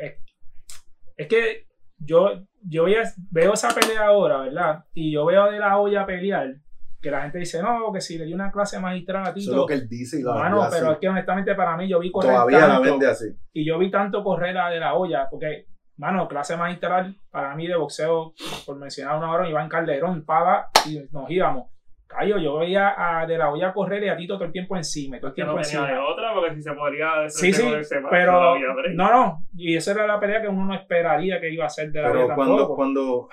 es, 1.16 1.28
que 1.28 1.66
yo, 1.98 2.30
yo 2.68 2.84
veo 3.30 3.52
esa 3.54 3.68
pelea 3.68 4.06
ahora, 4.06 4.40
¿verdad? 4.42 4.84
Y 4.94 5.12
yo 5.12 5.24
veo 5.26 5.50
De 5.50 5.58
La 5.58 5.78
Hoya 5.78 6.04
pelear. 6.06 6.54
que 7.00 7.10
la 7.10 7.22
gente 7.22 7.38
dice, 7.38 7.62
no, 7.62 7.92
que 7.92 8.00
si 8.00 8.18
le 8.18 8.24
dio 8.26 8.34
una 8.34 8.50
clase 8.50 8.78
magistral 8.80 9.24
a 9.26 9.30
Eso 9.30 9.38
es 9.38 9.44
Tito. 9.44 9.56
lo 9.56 9.66
que 9.66 9.74
él 9.74 9.88
dice 9.88 10.18
y 10.18 10.22
lo 10.22 10.34
Mano, 10.34 10.62
habla 10.62 10.70
pero 10.76 10.86
así. 10.86 10.92
es 10.94 10.98
que 10.98 11.08
honestamente 11.08 11.54
para 11.54 11.76
mí 11.76 11.88
yo 11.88 11.98
vi 12.00 12.10
correr 12.10 12.32
Todavía 12.32 12.58
la 12.60 12.66
tanto, 12.68 12.82
vende 12.90 13.06
así. 13.06 13.26
y 13.52 13.64
yo 13.66 13.78
vi 13.78 13.90
tanto 13.90 14.24
correr 14.24 14.56
a 14.58 14.68
de 14.70 14.80
la 14.80 14.94
olla, 14.94 15.28
porque, 15.30 15.66
mano, 15.98 16.26
clase 16.26 16.56
magistral 16.56 17.16
para 17.30 17.54
mí 17.54 17.66
de 17.68 17.76
boxeo, 17.76 18.32
por 18.64 18.76
mencionar 18.76 19.18
una 19.18 19.30
hora, 19.30 19.48
Iván 19.48 19.68
Calderón, 19.68 20.24
Pava, 20.24 20.68
y 20.86 21.00
nos 21.12 21.30
íbamos. 21.30 21.70
Callo, 22.18 22.38
yo 22.38 22.56
veía 22.58 22.94
a 22.96 23.26
de 23.26 23.36
la 23.36 23.50
olla 23.50 23.72
correr 23.74 24.02
y 24.04 24.08
a 24.08 24.16
Tito 24.16 24.34
todo 24.36 24.44
el 24.46 24.52
tiempo 24.52 24.76
encima, 24.76 25.18
todo 25.18 25.28
el 25.28 25.34
tiempo 25.34 25.52
no 25.52 25.58
encima. 25.58 25.86
de 25.86 25.98
otra, 25.98 26.32
porque 26.34 26.54
si 26.54 26.62
se 26.62 26.72
podría 26.72 27.28
Sí, 27.28 27.52
sí, 27.52 27.62
más, 27.68 27.88
pero 28.10 28.56
no 28.58 28.74
no, 28.94 29.10
no, 29.10 29.44
y 29.54 29.76
esa 29.76 29.92
era 29.92 30.06
la 30.06 30.18
pelea 30.18 30.40
que 30.40 30.48
uno 30.48 30.64
no 30.64 30.74
esperaría 30.74 31.40
que 31.40 31.50
iba 31.50 31.66
a 31.66 31.68
ser 31.68 31.92
de 31.92 32.00
la 32.00 32.08
Pero 32.08 32.24
olla 32.24 32.34
cuando, 32.34 32.56
tampoco. 32.56 32.76
cuando 32.76 33.28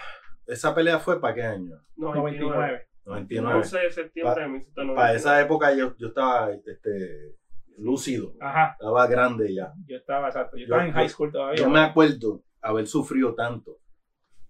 esa 0.48 0.76
pelea 0.76 1.00
fue, 1.00 1.22
¿para 1.22 1.34
qué 1.34 1.44
año? 1.44 1.76
99. 1.96 2.88
99. 3.06 3.58
11 3.60 3.78
de 3.80 3.90
septiembre 3.92 4.42
de 4.44 4.48
1999. 4.50 4.96
Para 4.96 5.14
esa 5.14 5.42
época 5.42 5.74
yo, 5.74 5.96
yo 5.98 6.08
estaba 6.08 6.52
este, 6.52 7.36
lúcido. 7.78 8.34
Ajá, 8.40 8.76
Estaba 8.80 9.08
grande 9.08 9.54
ya. 9.54 9.72
yo 9.86 9.98
estaba, 9.98 10.28
exacto, 10.28 10.58
yo 10.58 10.62
Yo- 10.62 10.66
estaba 10.76 10.86
en 10.86 10.92
high 10.94 11.10
school 11.10 11.32
todavía. 11.32 11.56
Yo 11.58 11.70
me 11.70 11.80
acuerdo 11.80 12.42
haber 12.62 12.88
sufrido 12.88 13.34
tanto. 13.34 13.78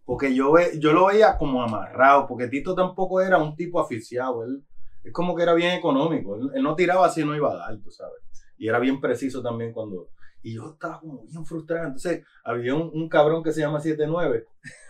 Porque 0.05 0.35
yo, 0.35 0.51
ve, 0.51 0.71
yo 0.79 0.91
lo 0.91 1.05
veía 1.07 1.37
como 1.37 1.63
amarrado, 1.63 2.27
porque 2.27 2.47
Tito 2.47 2.75
tampoco 2.75 3.21
era 3.21 3.37
un 3.37 3.55
tipo 3.55 3.79
aficiado. 3.79 4.43
Él 4.43 4.63
es 5.03 5.13
como 5.13 5.35
que 5.35 5.43
era 5.43 5.53
bien 5.53 5.71
económico. 5.73 6.35
Él, 6.35 6.49
él 6.55 6.63
no 6.63 6.75
tiraba 6.75 7.05
así, 7.05 7.23
no 7.23 7.35
iba 7.35 7.51
a 7.51 7.55
dar, 7.55 7.77
tú 7.81 7.89
sabes. 7.91 8.19
Y 8.57 8.67
era 8.67 8.79
bien 8.79 8.99
preciso 8.99 9.41
también 9.41 9.71
cuando. 9.73 10.09
Y 10.41 10.55
yo 10.55 10.71
estaba 10.73 10.99
como 10.99 11.23
bien 11.23 11.45
frustrado. 11.45 11.85
Entonces, 11.85 12.25
había 12.43 12.75
un, 12.75 12.91
un 12.93 13.07
cabrón 13.07 13.43
que 13.43 13.53
se 13.53 13.61
llama 13.61 13.79
79, 13.79 14.45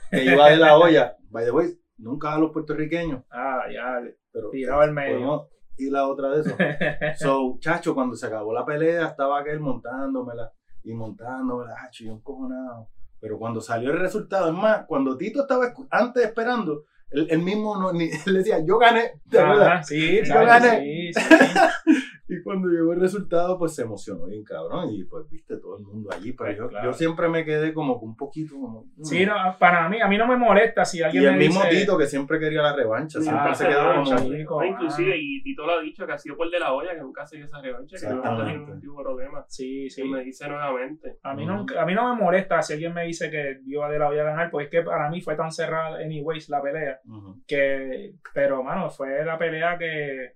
que 0.10 0.26
iba 0.26 0.50
de 0.50 0.58
la 0.58 0.78
olla. 0.78 1.16
By 1.30 1.46
the 1.46 1.52
way, 1.52 1.80
nunca 1.98 2.34
a 2.34 2.40
los 2.40 2.52
puertorriqueños. 2.52 3.24
Ah, 3.32 3.62
ya, 3.72 4.02
Pero 4.32 4.50
tiraba 4.50 4.86
el 4.86 4.94
medio. 4.94 5.16
podemos 5.16 5.48
ir 5.78 5.92
la 5.92 6.08
otra 6.08 6.30
de 6.30 6.42
eso. 6.42 6.56
So, 7.20 7.58
chacho, 7.60 7.94
cuando 7.94 8.16
se 8.16 8.26
acabó 8.28 8.52
la 8.54 8.66
pelea, 8.66 9.08
estaba 9.08 9.40
aquel 9.40 9.60
montándomela 9.60 10.52
y 10.84 10.94
montándomela, 10.94 11.74
ah, 11.80 11.90
yo 11.92 12.12
encojonado. 12.12 12.90
Pero 13.24 13.40
cuando 13.40 13.62
salió 13.62 13.92
el 13.92 14.00
resultado, 14.00 14.50
es 14.50 14.54
más, 14.54 14.86
cuando 14.86 15.18
Tito 15.18 15.44
estaba 15.44 15.74
antes 15.92 16.26
esperando, 16.26 16.84
él, 17.10 17.26
él 17.30 17.40
mismo 17.40 17.78
no, 17.78 17.94
ni, 17.94 18.10
él 18.26 18.34
decía, 18.34 18.58
yo 18.66 18.78
gané, 18.78 19.22
¿te? 19.30 19.40
Ajá, 19.40 19.82
sí, 19.82 20.20
Yo 20.26 20.46
gané. 20.46 21.14
sí, 21.14 21.14
sí. 21.14 21.22
Y 22.34 22.44
cuando 22.44 22.68
llegó 22.70 22.94
el 22.94 23.00
resultado, 23.00 23.58
pues 23.58 23.76
se 23.76 23.84
emocionó 23.84 24.26
bien 24.26 24.44
cabrón. 24.44 24.90
Y 24.92 25.04
pues 25.06 25.30
viste 25.30 25.58
todo 25.58 25.78
el 25.78 25.84
mundo 25.84 26.10
allí. 26.12 26.34
Pero 26.34 26.46
Pues, 26.48 26.58
yo, 26.58 26.68
claro. 26.70 26.86
yo 26.92 26.94
siempre 26.94 27.30
me 27.30 27.46
quedé 27.46 27.74
como 27.74 27.96
un 27.96 28.16
poquito 28.16 28.56
como. 28.56 28.84
mm. 28.98 29.04
Sí, 29.04 29.26
no, 29.26 29.34
para 29.60 29.88
mí, 29.90 30.00
a 30.02 30.08
mí 30.08 30.18
no 30.18 30.28
me 30.28 30.38
molesta 30.38 30.84
si 30.86 31.00
y 31.00 31.02
alguien 31.04 31.24
el 31.26 31.32
me 31.34 31.38
mismo 31.40 31.62
dice, 31.64 31.80
Tito 31.82 31.98
que 31.98 32.06
siempre 32.08 32.40
quería 32.40 32.62
la 32.62 32.76
revancha, 32.76 33.20
Sí, 33.20 33.26
siempre 33.26 33.50
ah, 33.52 33.56
se 33.56 33.68
quedó 33.68 33.82
ah, 33.82 34.04
como. 34.04 34.12
No, 34.12 34.60
Ah. 34.60 34.66
inclusive, 34.68 35.16
y 35.18 35.44
Tito 35.44 35.66
lo 35.66 35.74
ha 35.74 35.82
dicho, 35.82 36.06
que 36.06 36.14
ha 36.14 36.18
sido 36.18 36.36
por 36.38 36.50
de 36.50 36.60
la 36.60 36.74
olla, 36.74 36.94
que 36.96 37.02
nunca 37.02 37.26
se 37.26 37.38
dio 37.38 37.46
esa 37.46 37.62
revancha, 37.62 37.98
que 38.00 38.14
no 38.14 38.24
ha 38.24 38.44
ningún 38.46 38.80
tipo 38.80 38.98
de 38.98 39.04
problema. 39.04 39.46
Sí, 39.48 39.90
sí. 39.90 40.02
Y 40.04 40.10
me 40.10 40.24
dice 40.24 40.48
nuevamente. 40.48 41.18
A 41.24 41.34
mí, 41.34 41.44
Ujú. 41.44 41.54
nunca- 41.54 41.82
a 41.82 41.86
mí 41.86 41.94
no 41.94 42.14
me 42.16 42.22
molesta 42.22 42.62
si 42.62 42.74
alguien 42.74 42.94
me 42.94 43.04
dice 43.06 43.30
que 43.30 43.60
yo 43.66 43.88
de 43.88 44.00
la 44.00 44.08
voy 44.08 44.20
a 44.20 44.24
ganar, 44.24 44.50
pues 44.52 44.66
es 44.66 44.72
que 44.72 44.82
para 44.82 45.10
mí 45.10 45.22
fue 45.22 45.36
tan 45.36 45.52
cerrada, 45.52 45.98
anyways, 45.98 46.50
la 46.50 46.62
pelea, 46.62 47.00
que, 47.48 48.14
pero, 48.34 48.64
mano, 48.64 48.90
fue 48.90 49.24
la 49.26 49.38
pelea 49.38 49.78
que, 49.78 50.34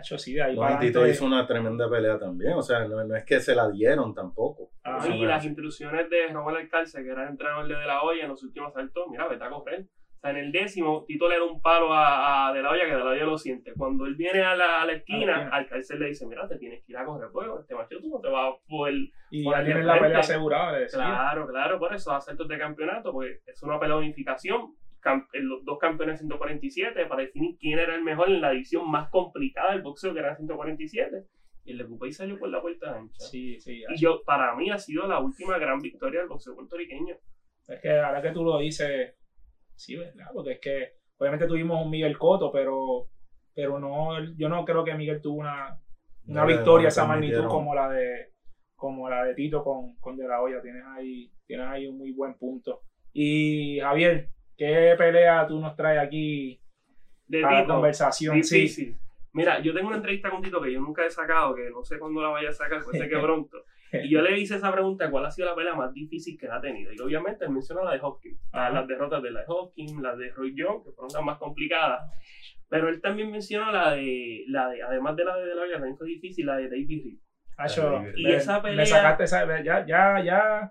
hecho 0.00 0.18
sí, 0.18 0.34
de 0.34 0.42
ahí 0.42 0.54
No, 0.54 0.62
para 0.62 0.76
y 0.76 0.78
Tito 0.88 1.06
hizo 1.06 1.24
una 1.24 1.46
tremenda 1.46 1.88
pelea 1.88 2.18
también. 2.18 2.52
O 2.54 2.62
sea, 2.62 2.86
no, 2.86 3.04
no 3.04 3.16
es 3.16 3.24
que 3.24 3.40
se 3.40 3.54
la 3.54 3.68
dieron 3.70 4.14
tampoco. 4.14 4.70
Ah, 4.84 4.98
y 5.08 5.24
las 5.24 5.38
así. 5.38 5.48
instrucciones 5.48 6.08
de 6.10 6.28
Robert 6.32 6.58
Alcalce, 6.58 7.02
que 7.02 7.10
era 7.10 7.24
el 7.24 7.30
entrenador 7.30 7.68
de 7.68 7.74
De 7.76 7.86
La 7.86 8.02
Hoya 8.02 8.22
en 8.24 8.30
los 8.30 8.42
últimos 8.42 8.72
saltos, 8.72 9.06
mira, 9.10 9.28
vete 9.28 9.44
a 9.44 9.50
correr. 9.50 9.86
O 10.16 10.20
sea, 10.20 10.30
en 10.32 10.36
el 10.38 10.50
décimo, 10.50 11.04
Tito 11.06 11.28
le 11.28 11.36
da 11.36 11.44
un 11.44 11.60
palo 11.60 11.92
a, 11.92 12.48
a 12.48 12.52
De 12.52 12.60
La 12.60 12.70
Hoya, 12.70 12.86
que 12.86 12.92
De 12.92 12.98
La 12.98 13.10
Hoya 13.10 13.24
lo 13.24 13.38
siente. 13.38 13.72
Cuando 13.76 14.04
él 14.06 14.16
viene 14.16 14.40
a 14.42 14.56
la, 14.56 14.82
a 14.82 14.84
la 14.86 14.94
esquina, 14.94 15.20
A 15.22 15.26
la 15.26 15.42
esquina. 15.44 15.56
Alcalce 15.56 15.96
le 15.96 16.06
dice, 16.08 16.26
mira, 16.26 16.48
te 16.48 16.56
tienes 16.58 16.82
que 16.84 16.92
ir 16.92 16.98
a 16.98 17.04
correr, 17.04 17.28
pues, 17.32 17.46
este 17.60 17.74
macho 17.76 18.00
tú 18.00 18.08
no 18.10 18.20
te 18.20 18.28
vas 18.28 18.52
a 18.52 18.56
poder 18.68 18.94
y 19.30 19.44
por 19.44 19.62
de 19.62 19.82
la 19.84 19.98
pelea 20.00 20.18
asegurada, 20.18 20.72
le 20.72 20.80
decía. 20.80 20.98
Claro, 20.98 21.46
claro, 21.46 21.78
por 21.78 21.94
eso, 21.94 22.12
asaltos 22.12 22.48
de 22.48 22.58
campeonato, 22.58 23.12
pues 23.12 23.40
es 23.46 23.62
una 23.62 23.78
pelea 23.78 23.96
de 23.96 24.02
unificación. 24.02 24.74
Cam- 25.08 25.26
los 25.32 25.64
dos 25.64 25.78
campeones 25.78 26.18
147 26.18 27.06
para 27.06 27.22
definir 27.22 27.56
quién 27.58 27.78
era 27.78 27.94
el 27.94 28.02
mejor 28.02 28.28
en 28.28 28.40
la 28.40 28.50
división 28.50 28.90
más 28.90 29.08
complicada 29.10 29.72
del 29.72 29.82
boxeo, 29.82 30.12
que 30.12 30.20
era 30.20 30.36
147. 30.36 31.24
Y 31.64 31.72
el 31.72 31.78
de 31.78 32.12
salió 32.12 32.38
por 32.38 32.48
la 32.48 32.60
puerta 32.62 32.96
ancha. 32.96 33.24
Sí, 33.26 33.60
sí. 33.60 33.82
Y 33.88 33.96
yo, 33.98 34.22
para 34.24 34.54
mí, 34.56 34.70
ha 34.70 34.78
sido 34.78 35.06
la 35.06 35.20
última 35.20 35.58
gran 35.58 35.80
victoria 35.80 36.20
del 36.20 36.28
boxeo 36.28 36.54
puertorriqueño. 36.54 37.16
Es 37.66 37.80
que 37.80 37.90
ahora 37.90 38.22
que 38.22 38.30
tú 38.30 38.42
lo 38.42 38.58
dices, 38.58 39.14
sí, 39.74 39.96
¿verdad? 39.96 40.28
Porque 40.32 40.52
es 40.52 40.60
que 40.60 40.88
obviamente 41.18 41.46
tuvimos 41.46 41.84
un 41.84 41.90
Miguel 41.90 42.16
Coto, 42.16 42.50
pero, 42.50 43.08
pero 43.54 43.78
no, 43.78 44.18
yo 44.36 44.48
no 44.48 44.64
creo 44.64 44.82
que 44.84 44.94
Miguel 44.94 45.20
tuvo 45.20 45.40
una, 45.40 45.78
una 46.26 46.40
No 46.42 46.46
victoria 46.46 46.84
no 46.84 46.88
esa 46.88 47.06
magnitud 47.06 47.46
como 47.48 47.74
la 47.74 47.90
de 47.90 48.32
como 48.74 49.10
la 49.10 49.24
de 49.24 49.34
Tito 49.34 49.62
con, 49.64 49.96
con 49.96 50.16
De 50.16 50.26
La 50.26 50.40
Hoya. 50.40 50.62
Tienes 50.62 50.84
ahí, 50.86 51.30
tienes 51.46 51.66
ahí 51.66 51.86
un 51.86 51.98
muy 51.98 52.12
buen 52.12 52.38
punto. 52.38 52.82
Y 53.12 53.80
Javier, 53.80 54.30
¿qué 54.58 54.94
pelea 54.98 55.46
tú 55.46 55.58
nos 55.58 55.74
traes 55.74 56.00
aquí 56.00 56.60
De 57.26 57.40
la 57.40 57.62
Tito, 57.62 57.72
conversación? 57.74 58.42
Sí, 58.44 58.56
difícil. 58.62 58.96
Mira, 59.32 59.60
yo 59.60 59.72
tengo 59.72 59.86
una 59.88 59.96
entrevista 59.96 60.30
con 60.30 60.42
Tito 60.42 60.60
que 60.60 60.72
yo 60.72 60.80
nunca 60.80 61.06
he 61.06 61.10
sacado, 61.10 61.54
que 61.54 61.70
no 61.70 61.82
sé 61.84 61.98
cuándo 61.98 62.20
la 62.20 62.28
vaya 62.28 62.50
a 62.50 62.52
sacar, 62.52 62.82
puede 62.82 62.98
ser 62.98 63.08
que 63.08 63.18
pronto. 63.22 63.64
Y 63.90 64.10
yo 64.10 64.20
le 64.20 64.38
hice 64.38 64.56
esa 64.56 64.70
pregunta, 64.70 65.10
¿cuál 65.10 65.24
ha 65.24 65.30
sido 65.30 65.48
la 65.48 65.54
pelea 65.54 65.74
más 65.74 65.94
difícil 65.94 66.36
que 66.38 66.46
ha 66.46 66.60
tenido? 66.60 66.92
Y 66.92 67.00
obviamente 67.00 67.46
él 67.46 67.50
menciona 67.52 67.82
la 67.84 67.92
de 67.92 68.00
Hopkins, 68.02 68.38
Ajá. 68.52 68.68
las 68.70 68.86
derrotas 68.86 69.22
de 69.22 69.30
la 69.30 69.40
de 69.40 69.46
Hopkins, 69.48 70.02
las 70.02 70.18
de 70.18 70.30
Roy 70.32 70.54
Jones, 70.58 70.82
que 70.84 70.92
fueron 70.92 71.10
las 71.14 71.22
más 71.24 71.38
complicadas. 71.38 72.10
Pero 72.68 72.90
él 72.90 73.00
también 73.00 73.30
menciona 73.30 73.72
la 73.72 73.92
de, 73.92 74.44
la 74.48 74.68
de 74.68 74.82
además 74.82 75.16
de 75.16 75.24
la 75.24 75.36
de 75.38 75.46
De 75.46 75.54
La 75.54 75.72
también 75.72 75.96
fue 75.96 76.06
difícil, 76.06 76.44
la 76.44 76.56
de 76.58 76.68
David 76.68 77.02
Reed. 77.04 77.18
Acho, 77.56 78.02
Y 78.14 78.24
me- 78.24 78.36
esa 78.36 78.60
me 78.60 78.70
pelea- 78.70 78.84
sacaste 78.86 79.24
esa, 79.24 79.62
ya, 79.62 79.86
ya, 79.86 80.22
ya. 80.22 80.70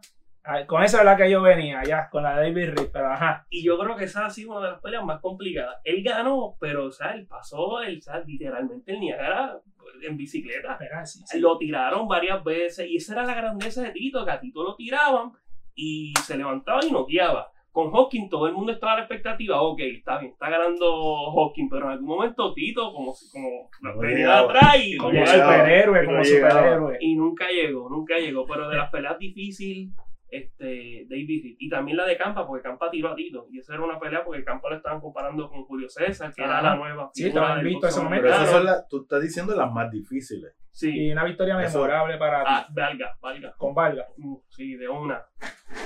Con 0.68 0.84
esa 0.84 1.00
es 1.00 1.06
la 1.06 1.18
que 1.18 1.30
yo 1.30 1.42
venía, 1.42 1.84
ya, 1.84 2.10
con 2.10 2.24
la 2.24 2.40
de 2.40 2.48
David 2.52 2.74
Reed, 2.78 2.90
pero 2.94 3.12
ajá. 3.12 3.46
Y 3.50 3.64
yo 3.64 3.78
creo 3.78 3.96
que 3.96 4.06
esa 4.06 4.26
ha 4.26 4.30
sido 4.30 4.52
una 4.52 4.66
de 4.66 4.72
las 4.74 4.82
peleas 4.82 5.04
más 5.04 5.20
complicadas. 5.20 5.78
Él 5.84 6.04
ganó, 6.04 6.56
pero, 6.60 6.86
o 6.86 6.92
sea, 6.92 7.12
él 7.12 7.26
pasó, 7.28 7.82
el, 7.82 7.98
o 7.98 8.02
sea, 8.02 8.20
literalmente 8.20 8.94
el 8.94 9.00
Niagara 9.00 9.60
en 10.04 10.16
bicicleta. 10.18 10.74
Espera, 10.74 11.06
sí, 11.06 11.22
sí. 11.26 11.40
Lo 11.40 11.58
tiraron 11.58 12.08
varias 12.08 12.44
veces 12.44 12.88
y 12.88 12.98
esa 12.98 13.14
era 13.14 13.24
la 13.26 13.36
grandeza 13.36 13.82
de 13.84 13.92
Tito, 13.92 14.24
que 14.26 14.32
a 14.32 14.40
Tito 14.40 14.64
lo 14.64 14.76
tiraban 14.76 15.32
y 15.76 16.14
se 16.24 16.38
levantaba 16.38 16.80
y 16.86 16.92
noqueaba. 16.92 17.52
Con 17.72 17.92
Hawking 17.92 18.28
todo 18.30 18.48
el 18.48 18.54
mundo 18.54 18.72
estaba 18.72 18.94
a 18.94 18.96
la 18.96 19.02
expectativa, 19.02 19.62
ok, 19.62 19.80
está 19.82 20.18
bien, 20.18 20.32
está 20.32 20.50
ganando 20.50 21.32
Hawking, 21.36 21.70
pero 21.70 21.86
en 21.86 21.92
algún 21.92 22.08
momento 22.08 22.52
Tito 22.54 22.92
como, 22.92 23.14
como 23.32 23.70
No 23.82 23.98
venía 24.00 24.16
de 24.16 24.22
llegaba. 24.22 24.40
atrás 24.50 24.76
y, 24.84 24.98
Como 24.98 25.26
superhéroe, 25.26 26.06
como 26.06 26.18
no 26.18 26.24
superhéroe. 26.24 26.98
y 27.02 27.16
nunca 27.16 27.48
llegó, 27.50 27.88
nunca 27.90 28.18
llegó. 28.18 28.46
Pero 28.48 28.68
de 28.70 28.78
las 28.78 28.90
peleas 28.90 29.20
difíciles, 29.20 29.94
este, 30.30 31.06
David 31.10 31.44
Reed. 31.44 31.56
Y 31.60 31.70
también 31.70 31.98
la 31.98 32.06
de 32.06 32.18
Campa, 32.18 32.46
porque 32.46 32.64
Campa 32.64 32.90
tiró 32.92 33.10
a 33.10 33.16
Tito. 33.16 33.48
Y 33.52 33.60
esa 33.60 33.74
era 33.76 33.84
una 33.84 34.00
pelea 34.00 34.24
porque 34.24 34.44
Campa 34.44 34.70
lo 34.70 34.76
estaban 34.78 35.00
comparando 35.02 35.50
con 35.50 35.64
Julio 35.66 35.90
César, 35.90 36.34
que 36.34 36.44
era 36.44 36.62
la 36.62 36.76
nueva. 36.76 37.10
Sí, 37.14 37.24
figura 37.24 37.42
estaba 37.44 37.58
del 37.58 37.68
invicto 37.68 37.88
ese 37.88 37.96
boxeo 38.00 38.04
momento. 38.04 38.24
Pero 38.28 38.36
esas 38.36 38.50
son 38.52 38.66
las, 38.66 38.88
tú 38.88 39.02
estás 39.04 39.22
diciendo 39.22 39.56
las 39.56 39.72
más 39.72 39.90
difíciles. 39.92 40.54
Sí, 40.72 41.08
Y 41.08 41.12
una 41.12 41.24
victoria 41.24 41.60
Eso- 41.64 41.80
memorable 41.80 42.18
para 42.20 42.40
ti, 42.44 42.50
ah, 42.52 42.68
valga, 42.70 43.18
valga. 43.20 43.54
con 43.58 43.74
Vargas. 43.74 44.06
Mm, 44.18 44.36
Sí, 44.50 44.76
de 44.76 44.88
una. 44.88 45.26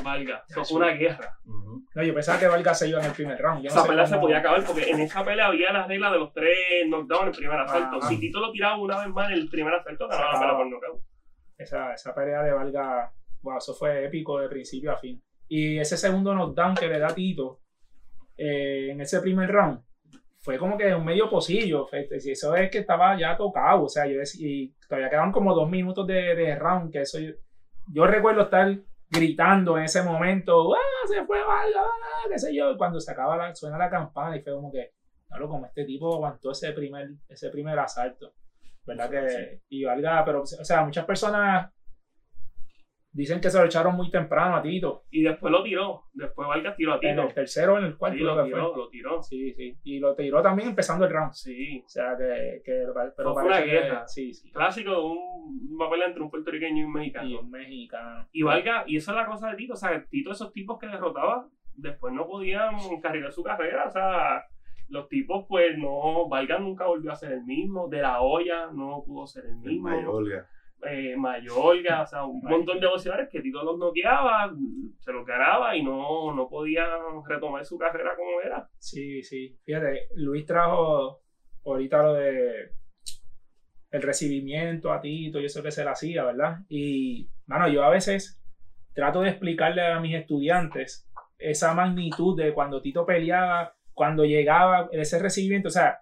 Valga. 0.04 0.44
Eso 0.50 0.66
fue 0.66 0.78
una 0.80 0.90
guerra. 0.92 1.38
No, 1.96 2.04
yo 2.04 2.14
pensaba 2.14 2.38
que 2.40 2.48
Vargas 2.48 2.78
se 2.80 2.90
iba 2.90 3.00
en 3.00 3.06
el 3.06 3.14
primer 3.14 3.38
round. 3.40 3.60
Yo 3.64 3.70
no 3.70 3.74
Esa 3.76 3.82
sé 3.84 3.88
pelea 3.88 4.04
cómo- 4.04 4.16
se 4.16 4.20
podía 4.22 4.38
acabar 4.40 4.64
porque 4.66 4.90
en 4.90 5.00
esa 5.00 5.24
pelea 5.24 5.46
había 5.48 5.72
la 5.72 5.88
regla 5.88 6.12
de 6.12 6.20
los 6.20 6.34
tres 6.34 6.58
knockdowns 6.88 7.22
en 7.22 7.28
el 7.30 7.36
primer 7.36 7.60
asalto. 7.60 7.98
Ajá. 8.00 8.08
Si 8.10 8.20
Tito 8.20 8.40
lo 8.42 8.52
tiraba 8.52 8.78
una 8.78 8.98
vez 9.00 9.08
más 9.10 9.28
en 9.32 9.34
el 9.38 9.50
primer 9.50 9.74
asalto, 9.74 10.08
ganaba 10.10 10.26
la 10.26 10.32
pelea 10.34 10.48
acababa. 10.50 10.58
por 10.58 10.68
knockout. 10.82 11.02
Esa, 11.58 11.94
esa 11.94 12.14
pelea 12.16 12.44
de 12.44 12.52
Vargas, 12.52 13.12
wow, 13.42 13.58
eso 13.58 13.74
fue 13.74 14.06
épico 14.06 14.40
de 14.40 14.50
principio 14.50 14.92
a 14.92 14.98
fin. 14.98 15.22
Y 15.48 15.78
ese 15.80 15.98
segundo 15.98 16.34
knockdown 16.34 16.76
que 16.76 16.88
le 16.88 17.00
da 17.00 17.14
Tito 17.14 17.62
eh, 18.38 18.92
en 18.92 19.02
ese 19.02 19.20
primer 19.20 19.52
round 19.52 19.82
fue 20.42 20.58
como 20.58 20.78
que 20.78 20.94
un 20.94 21.06
medio 21.06 21.30
pocillo. 21.30 21.88
Eso 21.92 22.56
es 22.56 22.72
que 22.72 22.80
estaba 22.80 23.18
ya 23.18 23.38
tocado. 23.38 23.84
O 23.84 23.90
sea, 23.90 24.08
yo 24.08 24.18
decía, 24.18 24.48
y 24.48 24.74
todavía 24.88 25.10
quedaban 25.10 25.32
como 25.32 25.54
dos 25.54 25.70
minutos 25.70 26.08
de, 26.08 26.36
de 26.36 26.56
round. 26.56 26.92
Que 26.92 27.02
eso 27.02 27.20
yo, 27.20 27.32
yo 27.88 28.08
recuerdo 28.08 28.44
estar 28.44 28.76
gritando 29.10 29.78
en 29.78 29.84
ese 29.84 30.02
momento, 30.02 30.74
¡ah! 30.74 31.08
Se 31.08 31.26
fue 31.26 31.40
Vargas, 31.40 31.76
¡ah! 31.76 32.28
qué 32.32 32.40
sé 32.40 32.56
yo. 32.56 32.76
Cuando 32.78 33.00
se 33.00 33.12
acaba 33.12 33.38
la, 33.38 33.54
suena 33.54 33.78
la 33.78 33.90
campana 33.90 34.36
y 34.36 34.42
fue 34.42 34.54
como 34.54 34.72
que, 34.72 34.94
claro, 35.28 35.48
como 35.48 35.66
este 35.68 35.86
tipo 35.86 36.16
aguantó 36.16 36.52
ese 36.52 36.72
primer, 36.72 37.10
ese 37.30 37.50
primer 37.50 37.78
asalto. 37.78 38.34
¿Verdad 38.84 39.12
que? 39.12 39.62
Y 39.70 39.84
Vargas, 39.84 40.24
pero, 40.26 40.42
o 40.42 40.46
sea, 40.46 40.84
muchas 40.84 41.06
personas 41.06 41.72
dicen 43.14 43.42
que 43.42 43.50
se 43.50 43.60
lo 43.60 43.66
echaron 43.66 43.96
muy 43.96 44.10
temprano 44.10 44.56
a 44.56 44.62
Tito. 44.62 45.04
Y 45.12 45.24
después 45.24 45.52
lo 45.52 45.64
tiró. 45.64 46.04
Después 46.14 46.48
Vargas 46.48 46.76
tiró 46.78 46.94
a 46.94 46.96
En 46.96 47.02
Tito. 47.02 47.22
el 47.28 47.34
tercero 47.34 47.74
o 47.74 47.78
en 47.78 47.86
el 47.86 47.98
cuarto, 47.98 48.18
Sí, 48.18 48.24
lo 48.24 48.36
que 48.36 48.42
fue. 48.42 48.50
tiró, 48.50 48.76
lo 48.76 48.90
tiró. 48.90 49.22
Sí, 49.24 49.54
sí. 49.54 49.78
Y 49.84 50.00
lo 50.00 50.16
tiró 50.16 50.42
también 50.42 50.70
empezando 50.70 51.06
el 51.06 51.12
round. 51.12 51.34
Sí. 51.34 51.84
O 51.86 51.90
sea, 51.90 52.16
que. 52.18 52.62
que 52.64 52.84
pero 53.18 53.34
Fue 53.34 53.44
una 53.44 53.62
que- 53.64 53.70
guerra. 53.70 54.08
Sí, 54.08 54.34
sí. 54.34 54.52
Clásico 54.52 54.92
de 54.92 54.98
un, 55.02 55.70
una 55.76 55.90
pelea 55.90 56.08
entre 56.08 56.24
un 56.24 56.30
puertorriqueño 56.30 56.82
y 56.82 56.84
un 56.86 56.94
mexicano. 56.94 57.30
Y 57.30 57.36
un 57.36 57.50
mexicano. 57.52 58.28
Y 58.32 58.44
Valga, 58.44 58.84
y 58.88 58.98
esa 58.98 59.12
es 59.12 59.18
la 59.18 59.26
cosa 59.26 59.50
de 59.50 59.56
Tito, 59.58 59.74
o 59.74 59.78
sea, 59.78 60.06
Tito, 60.10 60.32
esos 60.32 60.52
tipos 60.54 60.80
que 60.80 60.88
derrotaba, 60.88 61.48
después 61.76 62.14
no 62.14 62.28
podían 62.28 62.76
cargar 63.02 63.32
su 63.32 63.44
carrera, 63.44 63.86
o 63.88 63.92
sea, 63.92 64.46
los 64.90 65.08
tipos, 65.08 65.46
pues 65.48 65.78
no, 65.78 66.28
Valga 66.30 66.60
nunca 66.60 66.86
volvió 66.86 67.12
a 67.12 67.16
ser 67.16 67.32
el 67.32 67.44
mismo, 67.46 67.88
De 67.88 68.02
La 68.02 68.22
Hoya 68.22 68.68
no 68.74 69.04
pudo 69.06 69.26
ser 69.26 69.46
el 69.46 69.52
El 69.52 69.58
mismo, 69.60 69.90
Mayorga. 69.90 70.48
Eh, 70.90 71.16
Mayorga, 71.18 72.02
o 72.04 72.06
sea, 72.08 72.26
un 72.26 72.42
montón 72.42 72.80
de 72.80 72.88
boxeadores 72.88 73.30
que 73.30 73.42
Tito 73.42 73.64
los 73.64 73.78
noqueaba, 73.78 74.52
se 75.00 75.12
los 75.12 75.26
ganaba 75.26 75.76
y 75.76 75.84
no, 75.84 76.34
no 76.34 76.48
podían 76.48 77.24
retomar 77.26 77.66
su 77.66 77.78
carrera 77.78 78.16
como 78.16 78.42
era. 78.42 78.70
Sí, 78.78 79.22
sí. 79.24 79.58
Fíjate, 79.64 80.08
Luis 80.16 80.46
trajo 80.46 81.22
ahorita 81.66 82.04
lo 82.04 82.14
de 82.14 82.72
el 83.92 84.02
recibimiento 84.02 84.92
a 84.92 85.02
Tito 85.02 85.40
y 85.40 85.46
eso 85.46 85.62
que 85.62 85.72
se 85.72 85.84
le 85.84 85.90
hacía, 85.90 86.24
¿verdad? 86.24 86.60
Y, 86.70 87.30
mano, 87.46 87.68
yo 87.68 87.84
a 87.84 87.90
veces 87.90 88.42
trato 88.94 89.22
de 89.22 89.30
explicarle 89.30 89.86
a 89.86 90.00
mis 90.00 90.16
estudiantes 90.16 91.10
esa 91.38 91.74
magnitud 91.74 92.38
de 92.38 92.54
cuando 92.54 92.82
Tito 92.82 93.06
peleaba, 93.06 93.76
cuando 93.94 94.24
llegaba 94.24 94.90
ese 94.92 95.20
recibimiento, 95.20 95.68
o 95.68 95.72
sea, 95.72 96.00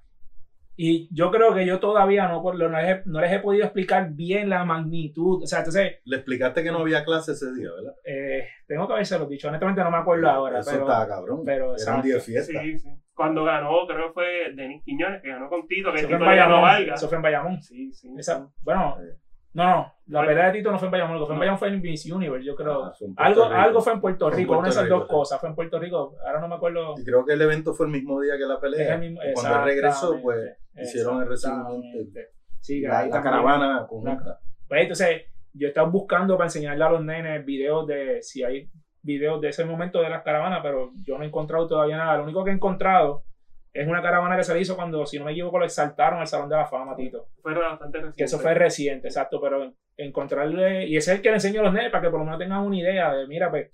y 0.81 1.09
yo 1.13 1.29
creo 1.29 1.53
que 1.53 1.65
yo 1.65 1.77
todavía 1.79 2.27
no, 2.29 2.41
lo, 2.53 2.69
no, 2.69 2.77
les 2.81 2.89
he, 2.89 3.01
no 3.05 3.19
les 3.19 3.33
he 3.33 3.39
podido 3.39 3.65
explicar 3.65 4.12
bien 4.12 4.50
la 4.50 4.63
magnitud, 4.63 5.43
o 5.43 5.45
sea, 5.45 5.59
entonces, 5.59 5.98
Le 6.05 6.15
explicaste 6.15 6.63
que 6.63 6.71
no 6.71 6.79
había 6.79 7.03
clase 7.03 7.33
ese 7.33 7.53
día, 7.53 7.69
¿verdad? 7.75 7.93
eh, 8.05 8.48
tengo 8.65 8.88
que 8.88 8.93
haberse 8.93 9.19
dicho, 9.27 9.50
honestamente 9.50 9.83
no 9.83 9.91
me 9.91 9.98
acuerdo 9.98 10.29
ahora, 10.29 10.59
Eso 10.59 10.71
pero... 10.71 10.83
estaba 10.83 11.05
cabrón. 11.07 11.41
pero, 11.45 11.63
Era 11.63 11.67
un 11.67 11.74
exacto. 11.74 12.01
día 12.03 12.15
de 12.15 12.21
fiesta. 12.21 12.62
Sí, 12.62 12.79
sí. 12.79 12.89
Cuando 13.13 13.43
ganó, 13.43 13.86
creo 13.86 14.07
que 14.07 14.13
fue 14.13 14.53
Denis 14.55 14.81
Quiñones, 14.86 15.21
que 15.21 15.27
ganó 15.27 15.50
con 15.50 15.67
Tito, 15.67 15.91
que 15.91 16.00
Eso 16.00 16.07
fue 16.07 16.17
Tito 16.17 16.24
en 16.29 16.31
le 16.31 16.38
ganó 16.38 16.55
a 16.55 16.62
Bayamón. 16.62 16.79
Valga. 16.79 16.93
Eso 16.93 17.07
fue 17.09 17.17
en 17.17 17.21
Bayamón. 17.24 17.62
Sí, 17.62 17.91
sí. 17.91 18.09
Esa- 18.17 18.50
bueno, 18.63 18.95
Sí. 19.01 19.07
No, 19.53 19.94
no, 20.06 20.22
la 20.22 20.27
pelea 20.27 20.46
de 20.48 20.53
Tito 20.60 20.72
no 20.72 20.77
fue 20.77 20.88
en 20.88 20.91
Bayamón, 20.91 21.25
fue 21.25 21.34
en. 21.34 21.39
Bayamón 21.39 21.60
fue 21.60 21.68
en 21.70 21.82
Miss 21.82 22.06
Universe, 22.12 22.46
yo 22.46 22.56
creo. 22.56 22.84
Ah, 22.86 22.94
fue 22.98 23.08
algo, 23.18 23.44
Rico. 23.46 23.56
algo 23.56 23.82
fue 23.82 23.94
en 23.94 24.01
Puerto 24.01 24.29
Rico, 24.29 24.53
una 24.53 24.63
de 24.63 24.70
esas 24.70 24.89
dos 24.89 25.08
cosas, 25.08 25.39
fue 25.39 25.50
en 25.50 25.56
Puerto 25.56 25.79
Rico, 25.79 26.15
ahora 26.25 26.39
no 26.39 26.48
me 26.48 26.56
acuerdo. 26.56 26.96
Y 26.98 27.03
creo 27.03 27.25
que 27.25 27.34
el 27.34 27.41
evento 27.41 27.74
fue 27.74 27.88
el 27.88 27.91
mismo 27.91 28.22
día 28.22 28.38
que 28.38 28.46
la 28.46 28.60
pelea. 28.60 28.96
El 28.96 29.00
mismo- 29.01 29.20
cuando 29.34 29.63
regresó, 29.65 30.20
pues 30.22 30.58
hicieron 30.75 31.22
el 31.22 31.27
recibimiento. 31.29 32.20
Sí, 32.62 32.82
la, 32.82 33.06
la 33.08 33.22
caravana 33.22 33.86
conjunta. 33.88 34.39
Pues 34.68 34.82
entonces, 34.82 35.24
yo 35.53 35.68
he 35.68 35.70
estado 35.70 35.89
buscando 35.89 36.38
para 36.38 36.48
enseñarle 36.48 36.84
a 36.84 36.89
los 36.89 37.03
nenes 37.03 37.44
videos 37.46 37.88
de, 37.88 38.22
si 38.22 38.44
hay 38.44 38.70
videos 39.01 39.41
de 39.41 39.50
ese 39.50 39.65
momento 39.65 40.01
de 40.01 40.10
las 40.10 40.24
caravanas, 40.24 40.60
pero 40.62 40.91
yo 41.03 41.18
no 41.18 41.24
he 41.24 41.27
encontrado 41.27 41.68
todavía 41.68 41.98
nada. 41.98 42.18
Lo 42.18 42.24
único 42.24 42.44
que 42.44 42.51
he 42.51 42.53
encontrado 42.53 43.24
es 43.73 43.88
una 43.88 44.01
caravana 44.01 44.35
que 44.35 44.43
se 44.43 44.53
le 44.53 44.61
hizo 44.61 44.75
cuando, 44.75 45.05
si 45.05 45.19
no 45.19 45.25
me 45.25 45.31
equivoco, 45.31 45.59
lo 45.59 45.65
exaltaron 45.65 46.19
al 46.19 46.27
Salón 46.27 46.49
de 46.49 46.55
la 46.55 46.65
Fama, 46.65 46.95
Tito. 46.95 47.29
Fue 47.41 47.53
bastante 47.53 47.97
reciente. 47.97 48.17
Que 48.17 48.23
eso 48.23 48.39
fue 48.39 48.53
reciente, 48.53 49.07
exacto, 49.07 49.39
pero 49.39 49.73
encontrarle, 49.97 50.88
y 50.88 50.97
ese 50.97 51.11
es 51.11 51.17
el 51.17 51.21
que 51.21 51.29
le 51.29 51.35
enseño 51.35 51.61
a 51.61 51.65
los 51.65 51.73
nenes 51.73 51.91
para 51.91 52.03
que 52.03 52.09
por 52.09 52.19
lo 52.19 52.25
menos 52.25 52.39
tengan 52.39 52.61
una 52.61 52.77
idea 52.77 53.13
de, 53.13 53.27
mira, 53.27 53.49
pues, 53.49 53.71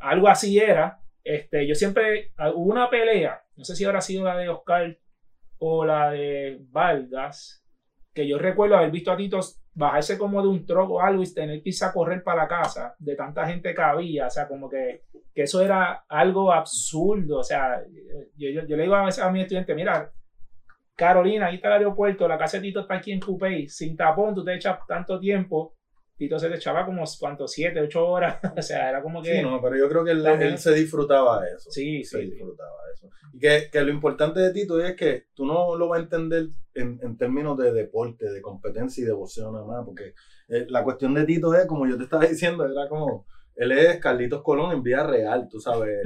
algo 0.00 0.28
así 0.28 0.58
era. 0.58 1.00
Este, 1.24 1.66
yo 1.66 1.74
siempre, 1.74 2.32
ah, 2.36 2.50
hubo 2.50 2.72
una 2.72 2.90
pelea, 2.90 3.42
no 3.56 3.64
sé 3.64 3.76
si 3.76 3.84
habrá 3.84 4.00
sido 4.00 4.24
la 4.24 4.36
de 4.36 4.48
Oscar 4.48 4.98
o 5.58 5.84
la 5.84 6.10
de 6.10 6.58
Vargas, 6.70 7.64
que 8.12 8.26
yo 8.26 8.38
recuerdo 8.38 8.76
haber 8.76 8.90
visto 8.90 9.12
a 9.12 9.16
Tito 9.16 9.40
bajarse 9.74 10.18
como 10.18 10.42
de 10.42 10.48
un 10.48 10.66
truck 10.66 10.90
o 10.90 11.00
algo 11.00 11.22
y 11.22 11.34
tener 11.34 11.62
que 11.62 11.70
correr 11.92 12.22
para 12.22 12.42
la 12.42 12.48
casa 12.48 12.94
de 12.98 13.16
tanta 13.16 13.46
gente 13.46 13.74
que 13.74 13.82
había, 13.82 14.26
o 14.26 14.30
sea, 14.30 14.46
como 14.46 14.68
que, 14.68 15.02
que 15.34 15.42
eso 15.42 15.62
era 15.62 16.04
algo 16.08 16.52
absurdo, 16.52 17.38
o 17.38 17.44
sea, 17.44 17.82
yo, 18.36 18.50
yo, 18.50 18.76
le 18.76 18.82
digo 18.82 18.94
a 18.94 19.06
veces 19.06 19.24
a 19.24 19.30
mi 19.30 19.40
estudiante, 19.40 19.74
mira, 19.74 20.10
Carolina, 20.94 21.46
ahí 21.46 21.56
está 21.56 21.68
el 21.68 21.74
aeropuerto, 21.74 22.28
la 22.28 22.38
Tito 22.46 22.80
está 22.80 22.94
aquí 22.94 23.12
en 23.12 23.20
Coupey, 23.20 23.68
sin 23.68 23.96
tapón, 23.96 24.34
tú 24.34 24.44
te 24.44 24.54
echas 24.54 24.78
tanto 24.86 25.18
tiempo, 25.18 25.74
Tito 26.22 26.38
se 26.38 26.48
te 26.48 26.54
echaba 26.54 26.84
como, 26.86 27.02
¿cuánto? 27.18 27.48
Siete, 27.48 27.80
ocho 27.80 28.06
horas, 28.06 28.38
o 28.56 28.62
sea, 28.62 28.88
era 28.88 29.02
como 29.02 29.20
que... 29.20 29.36
Sí, 29.38 29.42
no, 29.42 29.60
pero 29.60 29.76
yo 29.76 29.88
creo 29.88 30.04
que 30.04 30.12
él, 30.12 30.24
él 30.24 30.56
se 30.58 30.72
disfrutaba 30.72 31.42
de 31.42 31.48
eso. 31.56 31.68
Sí, 31.70 32.04
se 32.04 32.18
sí, 32.18 32.24
sí. 32.26 32.30
disfrutaba 32.30 32.70
de 32.86 32.92
eso. 32.94 33.08
Y 33.32 33.38
que, 33.40 33.68
que 33.72 33.82
lo 33.82 33.90
importante 33.90 34.38
de 34.38 34.52
Tito 34.52 34.80
es 34.80 34.94
que 34.94 35.24
tú 35.34 35.44
no 35.44 35.76
lo 35.76 35.88
vas 35.88 35.98
a 35.98 36.02
entender 36.04 36.48
en, 36.74 37.00
en 37.02 37.16
términos 37.16 37.58
de 37.58 37.72
deporte, 37.72 38.30
de 38.30 38.40
competencia 38.40 39.02
y 39.02 39.06
de 39.06 39.12
boxeo 39.12 39.50
nada 39.50 39.64
más, 39.64 39.84
porque 39.84 40.14
eh, 40.48 40.66
la 40.68 40.84
cuestión 40.84 41.12
de 41.14 41.24
Tito 41.24 41.52
es, 41.54 41.66
como 41.66 41.86
yo 41.88 41.96
te 41.96 42.04
estaba 42.04 42.24
diciendo, 42.26 42.64
era 42.64 42.88
como, 42.88 43.26
él 43.56 43.72
es 43.72 43.98
Carlitos 43.98 44.42
Colón 44.42 44.72
en 44.72 44.82
vida 44.84 45.02
real, 45.04 45.48
tú 45.50 45.58
sabes, 45.60 45.98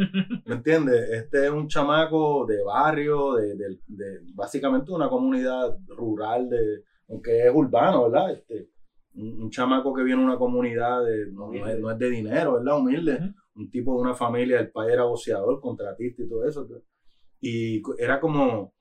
¿me 0.46 0.54
entiendes? 0.54 1.10
Este 1.10 1.44
es 1.44 1.50
un 1.50 1.68
chamaco 1.68 2.46
de 2.46 2.62
barrio, 2.62 3.34
de, 3.34 3.54
de- 3.54 3.78
de- 3.86 4.20
básicamente 4.34 4.90
una 4.92 5.08
comunidad 5.08 5.76
rural, 5.88 6.48
de, 6.48 6.82
aunque 7.08 7.46
es 7.46 7.52
urbano, 7.54 8.10
¿verdad? 8.10 8.32
Este, 8.32 8.66
un, 9.16 9.42
un 9.42 9.50
chamaco 9.50 9.92
que 9.94 10.02
viene 10.02 10.20
de 10.20 10.26
una 10.28 10.38
comunidad, 10.38 11.04
de, 11.04 11.30
no, 11.32 11.50
no 11.50 11.66
es, 11.66 11.78
no 11.80 11.90
es 11.90 11.98
de 11.98 12.10
dinero, 12.10 12.54
¿verdad? 12.54 12.78
Humilde 12.78 13.14
Ujú. 13.14 13.34
un 13.62 13.70
tipo 13.70 13.94
de 13.94 14.00
una 14.02 14.14
familia, 14.14 14.60
el 14.60 14.70
padre 14.70 14.92
era 14.94 15.04
boxeador, 15.04 15.60
contratista 15.60 16.22
y 16.22 16.28
todo 16.28 16.46
eso. 16.46 16.66
Y 17.40 17.82
era 17.98 18.20
como 18.20 18.72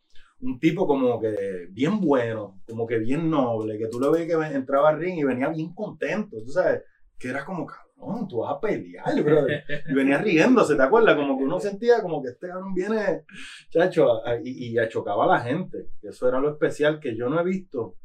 un 0.41 0.59
tipo 0.59 0.85
como 0.85 1.19
que 1.19 1.67
bien 1.71 1.99
bueno, 2.01 2.61
como 2.67 2.85
que 2.85 2.99
bien 2.99 3.29
noble, 3.29 3.77
que 3.77 3.87
tú 3.87 3.99
lo 3.99 4.11
veías 4.11 4.27
que 4.49 4.55
entraba 4.55 4.89
al 4.89 4.99
ring 4.99 5.17
y 5.17 5.23
venía 5.23 5.49
bien 5.49 5.73
contento, 5.73 6.37
tú 6.43 6.51
sabes, 6.51 6.81
que 7.17 7.29
era 7.29 7.45
como, 7.45 7.65
cabrón, 7.65 8.27
tú 8.27 8.39
vas 8.39 8.53
a 8.55 8.59
pelear, 8.59 9.23
brother. 9.23 9.63
Y 9.89 9.93
venía 9.93 10.17
riéndose, 10.17 10.75
¿te 10.75 10.83
acuerdas? 10.83 11.15
Como 11.15 11.37
que 11.37 11.45
uno 11.45 11.59
sentía 11.61 12.01
como 12.01 12.21
que 12.21 12.29
este 12.29 12.47
cabrón 12.49 12.73
viene, 12.73 13.23
chacho, 13.69 14.25
a- 14.25 14.37
y, 14.43 14.71
y 14.73 14.77
achocaba 14.77 15.23
a 15.23 15.37
la 15.37 15.39
gente. 15.39 15.89
Eso 16.01 16.27
era 16.27 16.39
lo 16.41 16.49
especial 16.49 16.99
que 16.99 17.15
yo 17.15 17.29
no 17.29 17.39
he 17.39 17.43
visto. 17.45 17.95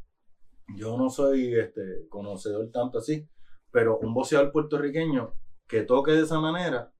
Yo 0.75 0.97
no 0.97 1.09
soy 1.09 1.53
este, 1.55 2.07
conocedor 2.09 2.69
tanto 2.71 2.99
así, 2.99 3.27
pero 3.71 3.97
un 3.99 4.13
boxeador 4.13 4.51
puertorriqueño 4.51 5.33
que 5.67 5.83
toque 5.83 6.11
de 6.11 6.21
esa 6.23 6.39
manera, 6.39 6.91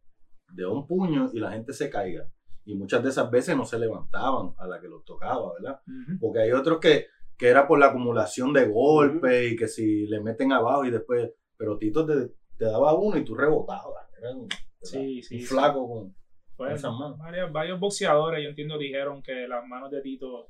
de 0.53 0.65
un 0.65 0.88
puño 0.88 1.29
y 1.34 1.39
la 1.39 1.51
gente 1.51 1.73
se 1.73 1.89
caiga. 1.89 2.27
Y 2.65 2.75
muchas 2.75 3.03
de 3.03 3.10
esas 3.10 3.29
veces 3.31 3.57
no 3.57 3.65
se 3.65 3.79
levantaban 3.79 4.53
a 4.57 4.67
la 4.67 4.79
que 4.79 4.88
los 4.88 5.03
tocaba, 5.03 5.53
¿verdad? 5.53 5.81
Porque 6.19 6.39
hay 6.41 6.51
otros 6.51 6.79
que, 6.79 7.07
que 7.38 7.47
era 7.47 7.67
por 7.67 7.79
la 7.79 7.88
acumulación 7.88 8.53
de 8.53 8.67
golpes 8.67 9.51
y 9.51 9.55
que 9.55 9.67
si 9.67 10.05
le 10.07 10.21
meten 10.21 10.51
abajo 10.53 10.86
y 10.86 10.91
después, 10.91 11.31
pero 11.57 11.77
Tito 11.77 12.05
te, 12.05 12.34
te 12.57 12.65
daba 12.65 12.93
uno 12.93 13.17
y 13.17 13.25
tú 13.25 13.36
rebotabas. 13.36 14.07
Era 14.19 14.31
un, 14.36 14.47
Sí, 14.84 15.21
sí, 15.21 15.36
un 15.36 15.41
sí. 15.41 15.47
flaco 15.47 16.12
con 16.55 16.71
esas 16.71 16.91
manos. 16.93 17.17
varios, 17.17 17.51
varios 17.51 17.79
boxeadores, 17.79 18.43
yo 18.43 18.49
entiendo, 18.49 18.77
dijeron 18.77 19.21
que 19.23 19.47
las 19.47 19.65
manos 19.67 19.89
de 19.91 20.01
Tito 20.01 20.49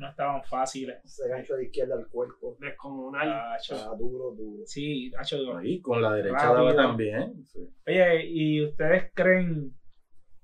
no 0.00 0.08
estaban 0.08 0.42
fáciles. 0.44 1.04
Ese 1.04 1.28
gancho 1.28 1.54
de 1.54 1.64
izquierda 1.64 1.94
al 1.94 2.08
cuerpo. 2.08 2.56
Descomunal. 2.58 3.54
Acho. 3.54 3.74
Está 3.76 3.94
duro, 3.94 4.32
duro. 4.32 4.62
Sí, 4.66 5.12
acho, 5.16 5.36
Ahí, 5.56 5.80
con 5.80 6.02
la 6.02 6.14
derecha 6.14 6.36
Rápido. 6.36 6.54
daba 6.54 6.74
también. 6.74 7.44
sí. 7.46 7.60
Oye, 7.86 8.26
¿y 8.26 8.64
ustedes 8.64 9.12
creen 9.14 9.74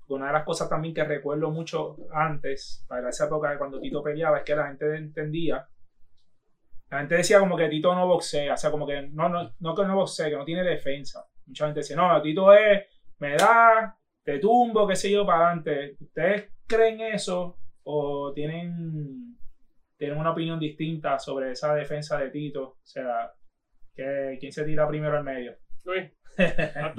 una 0.09 0.27
de 0.27 0.33
las 0.33 0.45
cosas 0.45 0.69
también 0.69 0.93
que 0.93 1.03
recuerdo 1.03 1.51
mucho 1.51 1.97
antes, 2.13 2.85
para 2.87 3.09
esa 3.09 3.25
época 3.25 3.51
de 3.51 3.57
cuando 3.57 3.79
Tito 3.79 4.01
peleaba, 4.01 4.37
es 4.37 4.43
que 4.45 4.55
la 4.55 4.67
gente 4.67 4.95
entendía, 4.95 5.67
la 6.89 6.99
gente 6.99 7.15
decía 7.15 7.39
como 7.39 7.57
que 7.57 7.67
Tito 7.67 7.93
no 7.93 8.07
boxea, 8.07 8.53
o 8.53 8.57
sea, 8.57 8.71
como 8.71 8.87
que 8.87 9.09
no, 9.11 9.27
no, 9.27 9.53
no 9.59 9.75
que 9.75 9.83
no 9.83 9.95
boxea, 9.95 10.29
que 10.29 10.37
no 10.37 10.45
tiene 10.45 10.63
defensa. 10.63 11.25
Mucha 11.45 11.65
gente 11.65 11.81
decía, 11.81 11.97
no, 11.97 12.21
Tito 12.21 12.53
es, 12.53 12.85
me 13.19 13.35
da, 13.35 13.97
te 14.23 14.39
tumbo, 14.39 14.87
qué 14.87 14.95
sé 14.95 15.11
yo, 15.11 15.25
para 15.25 15.47
adelante. 15.47 15.97
¿Ustedes 15.99 16.53
creen 16.65 17.01
eso 17.01 17.57
o 17.83 18.31
tienen, 18.33 19.37
tienen 19.97 20.17
una 20.17 20.31
opinión 20.31 20.59
distinta 20.59 21.19
sobre 21.19 21.51
esa 21.51 21.73
defensa 21.73 22.17
de 22.17 22.29
Tito? 22.29 22.63
O 22.63 22.79
sea, 22.83 23.31
que, 23.93 24.37
¿quién 24.39 24.51
se 24.51 24.63
tira 24.63 24.87
primero 24.87 25.17
al 25.17 25.23
medio? 25.23 25.57
Tu 25.83 25.91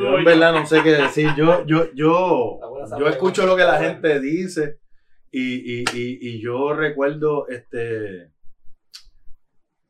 Yo 0.02 0.18
en 0.18 0.24
verdad 0.24 0.52
no 0.52 0.66
sé 0.66 0.82
qué 0.82 0.92
decir. 0.92 1.30
Yo, 1.36 1.64
yo, 1.66 1.92
yo, 1.94 2.60
yo 2.98 3.08
escucho 3.08 3.46
lo 3.46 3.56
que 3.56 3.64
la 3.64 3.78
gente 3.78 4.18
dice 4.20 4.80
y, 5.30 5.80
y, 5.80 5.84
y, 5.94 6.18
y 6.28 6.40
yo 6.40 6.72
recuerdo, 6.72 7.46
este, 7.48 8.32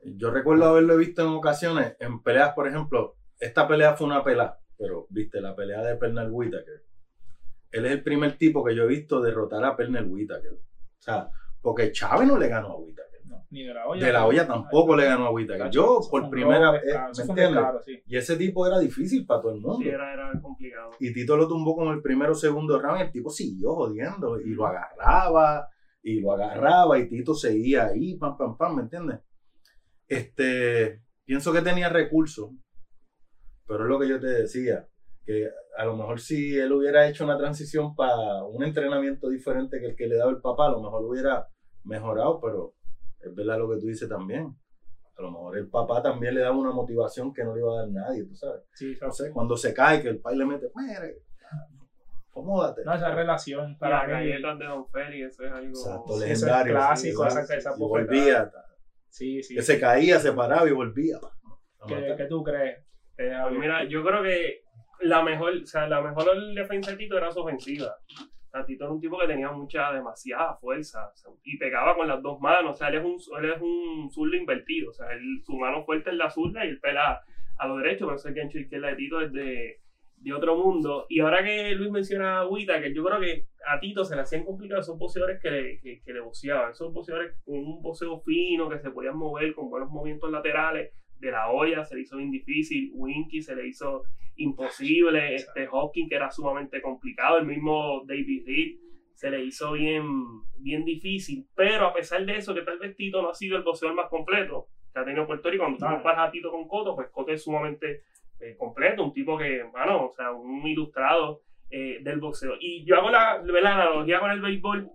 yo 0.03 0.31
recuerdo 0.31 0.67
haberlo 0.67 0.97
visto 0.97 1.23
en 1.23 1.29
ocasiones, 1.29 1.97
en 2.01 2.23
peleas, 2.23 2.53
por 2.55 2.69
ejemplo, 2.69 3.17
esta 3.39 3.67
pelea 3.69 3.95
fue 3.95 4.07
una 4.07 4.25
pelea, 4.25 4.59
pero 4.77 5.07
viste, 5.11 5.41
la 5.41 5.55
pelea 5.55 5.83
de 5.83 5.97
Pernell 5.97 6.31
Whitaker. 6.31 6.85
Él 7.71 7.87
es 7.87 7.93
el 7.93 8.03
primer 8.03 8.37
tipo 8.37 8.65
que 8.65 8.75
yo 8.75 8.85
he 8.85 8.89
visto 8.89 9.21
derrotar 9.21 9.65
a 9.65 9.77
Pernell 9.77 10.09
Whitaker. 10.09 10.53
O 10.53 11.01
sea, 11.01 11.31
porque 11.61 11.93
Chávez 11.93 12.29
no 12.29 12.39
le 12.39 12.49
ganó 12.49 12.69
a 12.69 12.77
Whitaker. 12.77 13.21
No, 13.25 13.45
ni 13.51 13.65
de 13.65 13.75
la 13.75 13.87
olla. 13.87 14.07
De 14.07 14.13
la 14.13 14.27
olla 14.27 14.47
tampoco 14.47 14.97
le 14.97 15.05
ganó 15.05 15.27
a 15.27 15.31
Whitaker. 15.31 15.71
Yo, 15.71 16.01
por 16.11 16.31
primera 16.31 16.71
vez, 16.73 16.83
¿me 16.85 17.23
entiendes? 17.25 17.65
sí. 17.85 18.03
Y 18.07 18.17
ese 18.17 18.37
tipo 18.37 18.67
era 18.67 18.79
difícil 18.79 19.27
para 19.27 19.43
todo 19.43 19.53
el 19.53 19.61
mundo. 19.61 19.79
Sí, 19.83 19.89
era, 19.89 20.13
era 20.13 20.33
complicado. 20.41 20.91
Y 21.01 21.13
Tito 21.13 21.37
lo 21.37 21.47
tumbó 21.47 21.75
como 21.75 21.93
el 21.93 22.03
primero 22.03 22.33
o 22.33 22.35
segundo 22.35 22.81
round 22.81 23.01
y 23.01 23.03
el 23.03 23.13
tipo 23.13 23.31
siguió 23.31 23.75
jodiendo 23.75 24.41
y 24.41 24.51
lo 24.51 24.67
agarraba 24.67 25.69
y 26.03 26.21
lo 26.21 26.33
agarraba 26.33 26.99
y 26.99 27.09
Tito 27.09 27.35
seguía 27.35 27.87
ahí, 27.87 28.17
pam, 28.17 28.37
pam, 28.37 28.57
pam, 28.57 28.77
¿me 28.77 28.83
entiendes? 28.83 29.21
Este, 30.07 31.03
pienso 31.25 31.53
que 31.53 31.61
tenía 31.61 31.91
recursos, 31.91 32.51
pero 33.67 33.85
es 33.85 33.91
lo 33.91 33.99
que 33.99 34.09
yo 34.09 34.19
te 34.19 34.29
decía, 34.29 34.89
que 35.29 35.47
a 35.77 35.85
lo 35.85 35.95
mejor 35.95 36.21
si 36.21 36.57
él 36.59 36.73
hubiera 36.73 37.07
hecho 37.07 37.23
una 37.25 37.37
transición 37.37 37.95
para 37.95 38.45
un 38.45 38.65
entrenamiento 38.65 39.29
diferente 39.29 39.79
que 39.79 39.89
el 39.89 39.95
que 39.95 40.07
le 40.07 40.17
daba 40.17 40.31
el 40.31 40.41
papá, 40.41 40.69
a 40.69 40.71
lo 40.71 40.81
mejor 40.81 41.05
hubiera 41.05 41.47
mejorado, 41.85 42.41
pero 42.41 42.73
es 43.21 43.35
verdad 43.35 43.59
lo 43.59 43.69
que 43.69 43.77
tú 43.79 43.87
dices 43.89 44.09
también. 44.09 44.57
A 45.19 45.21
lo 45.23 45.31
mejor 45.31 45.59
el 45.59 45.69
papá 45.69 46.01
también 46.03 46.35
le 46.35 46.41
daba 46.41 46.57
una 46.57 46.71
motivación 46.73 47.35
que 47.35 47.45
no 47.45 47.55
le 47.55 47.61
iba 47.61 47.73
a 47.75 47.81
dar 47.83 47.89
nadie, 47.91 48.25
tú 48.25 48.35
sabes 48.37 48.63
Sí, 48.73 48.97
no 49.03 49.13
sé, 49.13 49.31
cuando 49.31 49.55
se 49.55 49.75
cae, 49.75 50.01
que 50.01 50.09
el 50.09 50.19
pai 50.21 50.35
le 50.35 50.47
mete, 50.47 50.71
"Mire". 50.75 51.17
Acomódate. 52.31 52.85
No, 52.85 52.95
esa 52.95 53.15
relación 53.15 53.77
Para 53.79 54.07
mí. 54.07 54.13
galletas 54.13 54.59
de 54.59 54.65
Don 54.65 54.87
Feli, 54.89 55.23
eso 55.25 55.45
es 55.45 55.53
algo. 55.53 55.69
Exacto, 55.69 56.05
eso 56.15 56.25
es 56.25 56.29
legendario. 56.43 56.73
clásico, 56.75 57.31
sí, 57.31 57.39
esa- 57.55 57.75
y 57.77 57.79
volvía. 57.81 58.51
Sí, 59.09 59.43
sí. 59.43 59.55
Que 59.57 59.63
se 59.63 59.79
caía, 59.81 60.19
se 60.21 60.33
paraba 60.33 60.67
y 60.69 60.73
volvía. 60.73 61.19
¿Qué, 61.87 62.15
qué 62.17 62.25
tú 62.27 62.43
crees? 62.45 62.79
Eh, 63.19 63.35
Pues 63.43 63.59
mira, 63.59 63.85
yo 63.89 64.05
creo 64.05 64.23
que 64.23 64.63
la 65.01 65.23
mejor, 65.23 65.55
o 65.63 65.67
sea, 65.67 65.89
la 65.89 66.01
mejor 66.01 66.27
defensa 66.55 66.91
de 66.93 66.97
Tito 66.97 67.17
era 67.17 67.31
su 67.31 67.41
ofensiva. 67.41 67.95
O 68.47 68.51
sea, 68.51 68.65
Tito 68.65 68.85
era 68.85 68.93
un 68.93 69.01
tipo 69.01 69.19
que 69.19 69.27
tenía 69.27 69.51
mucha, 69.53 69.93
demasiada 69.93 70.57
fuerza 70.57 71.11
o 71.13 71.17
sea, 71.17 71.31
y 71.45 71.59
pegaba 71.59 71.95
con 71.97 72.09
las 72.09 72.23
dos 72.23 72.41
manos. 72.41 72.73
O 72.73 72.77
sea, 72.77 72.89
él 72.89 72.95
es 72.97 73.05
un, 73.05 73.19
él 73.45 73.51
es 73.53 73.61
un 73.61 74.11
zurdo 74.11 74.37
invertido. 74.37 74.91
O 74.91 74.93
sea, 74.93 75.13
él- 75.13 75.43
su 75.45 75.57
mano 75.57 75.85
fuerte 75.85 76.11
es 76.11 76.17
la 76.17 76.31
zurda 76.31 76.65
y 76.65 76.69
él 76.69 76.81
pela 76.81 77.21
a 77.59 77.67
lo 77.67 77.77
derecho, 77.77 78.07
pero 78.07 78.17
ese 78.17 78.33
gancho 78.33 78.59
izquierda 78.59 78.89
de 78.89 78.97
Tito 78.97 79.21
es 79.21 79.33
de, 79.33 79.81
de 80.17 80.33
otro 80.33 80.57
mundo. 80.57 81.07
Y 81.09 81.21
ahora 81.21 81.45
que 81.45 81.73
Luis 81.75 81.91
menciona 81.91 82.39
a 82.39 82.41
Agüita, 82.41 82.81
que 82.81 82.95
yo 82.95 83.05
creo 83.05 83.21
que 83.21 83.47
a 83.67 83.79
Tito 83.81 84.05
se 84.05 84.15
le 84.15 84.23
hacían 84.23 84.45
complicados 84.45 84.87
esos 84.87 84.99
boxeadores 84.99 85.41
que 85.43 85.51
le, 85.51 85.81
que, 85.81 86.01
que 86.03 86.13
le 86.13 86.21
boxeaban. 86.21 86.71
Esos 86.71 86.93
boxeadores 86.93 87.35
con 87.45 87.59
un 87.59 87.83
boxeo 87.83 88.21
fino, 88.21 88.69
que 88.69 88.79
se 88.79 88.91
podían 88.91 89.17
mover 89.17 89.55
con 89.55 89.69
buenos 89.69 89.91
movimientos 89.91 90.31
laterales. 90.31 90.93
De 91.19 91.31
la 91.31 91.51
olla 91.51 91.85
se 91.85 91.95
le 91.97 92.03
hizo 92.03 92.17
bien 92.17 92.31
difícil. 92.31 92.91
Winky 92.95 93.43
se 93.43 93.55
le 93.57 93.67
hizo 93.67 94.05
imposible. 94.37 95.35
Este 95.35 95.69
Hopkins, 95.71 96.09
que 96.09 96.15
era 96.17 96.31
sumamente 96.31 96.81
complicado. 96.81 97.39
El 97.39 97.47
mismo 97.47 98.03
David 98.07 98.45
Reed 98.47 98.77
se 99.15 99.31
le 99.31 99.45
hizo 99.45 99.73
bien, 99.73 100.05
bien 100.59 100.85
difícil. 100.85 101.47
Pero 101.55 101.87
a 101.87 101.93
pesar 101.93 102.25
de 102.25 102.37
eso, 102.37 102.55
que 102.55 102.63
tal 102.63 102.79
vez 102.79 102.95
Tito 102.97 103.21
no 103.23 103.31
ha 103.31 103.35
sido 103.35 103.57
el 103.57 103.65
boxeador 103.65 103.97
más 103.97 104.09
completo 104.09 104.67
que 104.93 105.01
ha 105.01 105.05
tenido 105.05 105.27
Puerto 105.27 105.51
Rico. 105.51 105.65
Cuando 105.65 105.79
tú 105.79 105.85
No. 105.85 105.95
comparas 105.95 106.29
a 106.29 106.31
Tito 106.31 106.51
con 106.51 106.67
Coto, 106.69 106.95
pues 106.95 107.09
Coto 107.11 107.33
es 107.33 107.43
sumamente 107.43 108.03
eh, 108.41 108.55
completo. 108.57 109.03
Un 109.05 109.13
tipo 109.13 109.37
que, 109.37 109.65
bueno, 109.65 110.07
o 110.07 110.13
sea, 110.13 110.31
un 110.33 110.67
ilustrado 110.67 111.41
eh, 111.71 111.99
del 112.03 112.21
boxeo. 112.21 112.55
Y 112.61 112.85
yo 112.87 112.97
hago 112.97 113.11
la, 113.11 113.43
la 113.43 113.75
analogía 113.75 114.21
con 114.21 114.31
el 114.31 114.41
béisbol. 114.41 114.89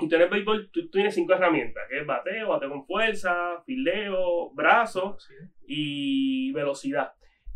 Y 0.00 0.08
tú 0.08 0.14
en 0.16 0.22
el 0.22 0.28
béisbol 0.30 0.70
tú, 0.70 0.82
tú 0.82 0.90
tienes 0.90 1.14
cinco 1.14 1.32
herramientas, 1.34 1.82
que 1.88 2.00
es 2.00 2.06
bateo, 2.06 2.48
bateo 2.48 2.70
con 2.70 2.86
fuerza, 2.86 3.62
fildeo, 3.66 4.50
brazo 4.54 5.16
Sí. 5.18 5.34
y 5.66 6.52
velocidad. 6.52 7.12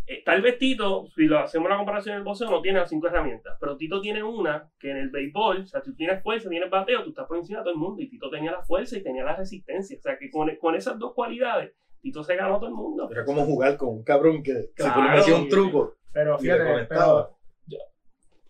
Eh, 0.06 0.22
tal 0.24 0.42
vez 0.42 0.58
Tito, 0.58 1.06
si 1.14 1.26
lo 1.26 1.38
hacemos 1.38 1.70
la 1.70 1.76
comparación 1.76 2.14
en 2.14 2.18
el 2.18 2.24
boxeo, 2.24 2.50
no 2.50 2.60
tiene 2.60 2.80
las 2.80 2.88
cinco 2.90 3.06
herramientas, 3.06 3.56
pero 3.60 3.76
Tito 3.76 4.00
tiene 4.00 4.22
una 4.22 4.68
que 4.80 4.90
en 4.90 4.96
el 4.96 5.10
béisbol, 5.10 5.60
o 5.60 5.66
sea, 5.66 5.80
si 5.80 5.90
tú 5.90 5.96
tienes 5.96 6.20
fuerza, 6.22 6.48
tienes 6.48 6.68
bateo, 6.68 7.04
tú 7.04 7.10
estás 7.10 7.26
por 7.26 7.36
encima 7.36 7.60
de 7.60 7.64
todo 7.64 7.74
el 7.74 7.78
mundo, 7.78 8.02
y 8.02 8.08
Tito 8.08 8.28
tenía 8.28 8.50
la 8.50 8.62
fuerza 8.64 8.98
y 8.98 9.02
tenía 9.02 9.22
la 9.22 9.36
resistencia, 9.36 9.96
o 9.96 10.02
sea, 10.02 10.18
que 10.18 10.28
con, 10.28 10.54
con 10.56 10.74
esas 10.74 10.98
dos 10.98 11.14
cualidades, 11.14 11.72
Tito 12.00 12.24
se 12.24 12.34
ganó 12.34 12.56
a 12.56 12.58
todo 12.58 12.68
el 12.68 12.74
mundo. 12.74 13.08
Era 13.12 13.24
como 13.24 13.44
jugar 13.44 13.76
con 13.76 13.90
un 13.90 14.02
cabrón 14.02 14.42
que 14.42 14.54
si 14.54 14.90
tú 14.92 15.30
le 15.30 15.34
un 15.34 15.48
truco 15.48 15.94
Pero 16.12 16.36
fíjate, 16.36 16.86
pero 16.88 17.36
yo, 17.66 17.78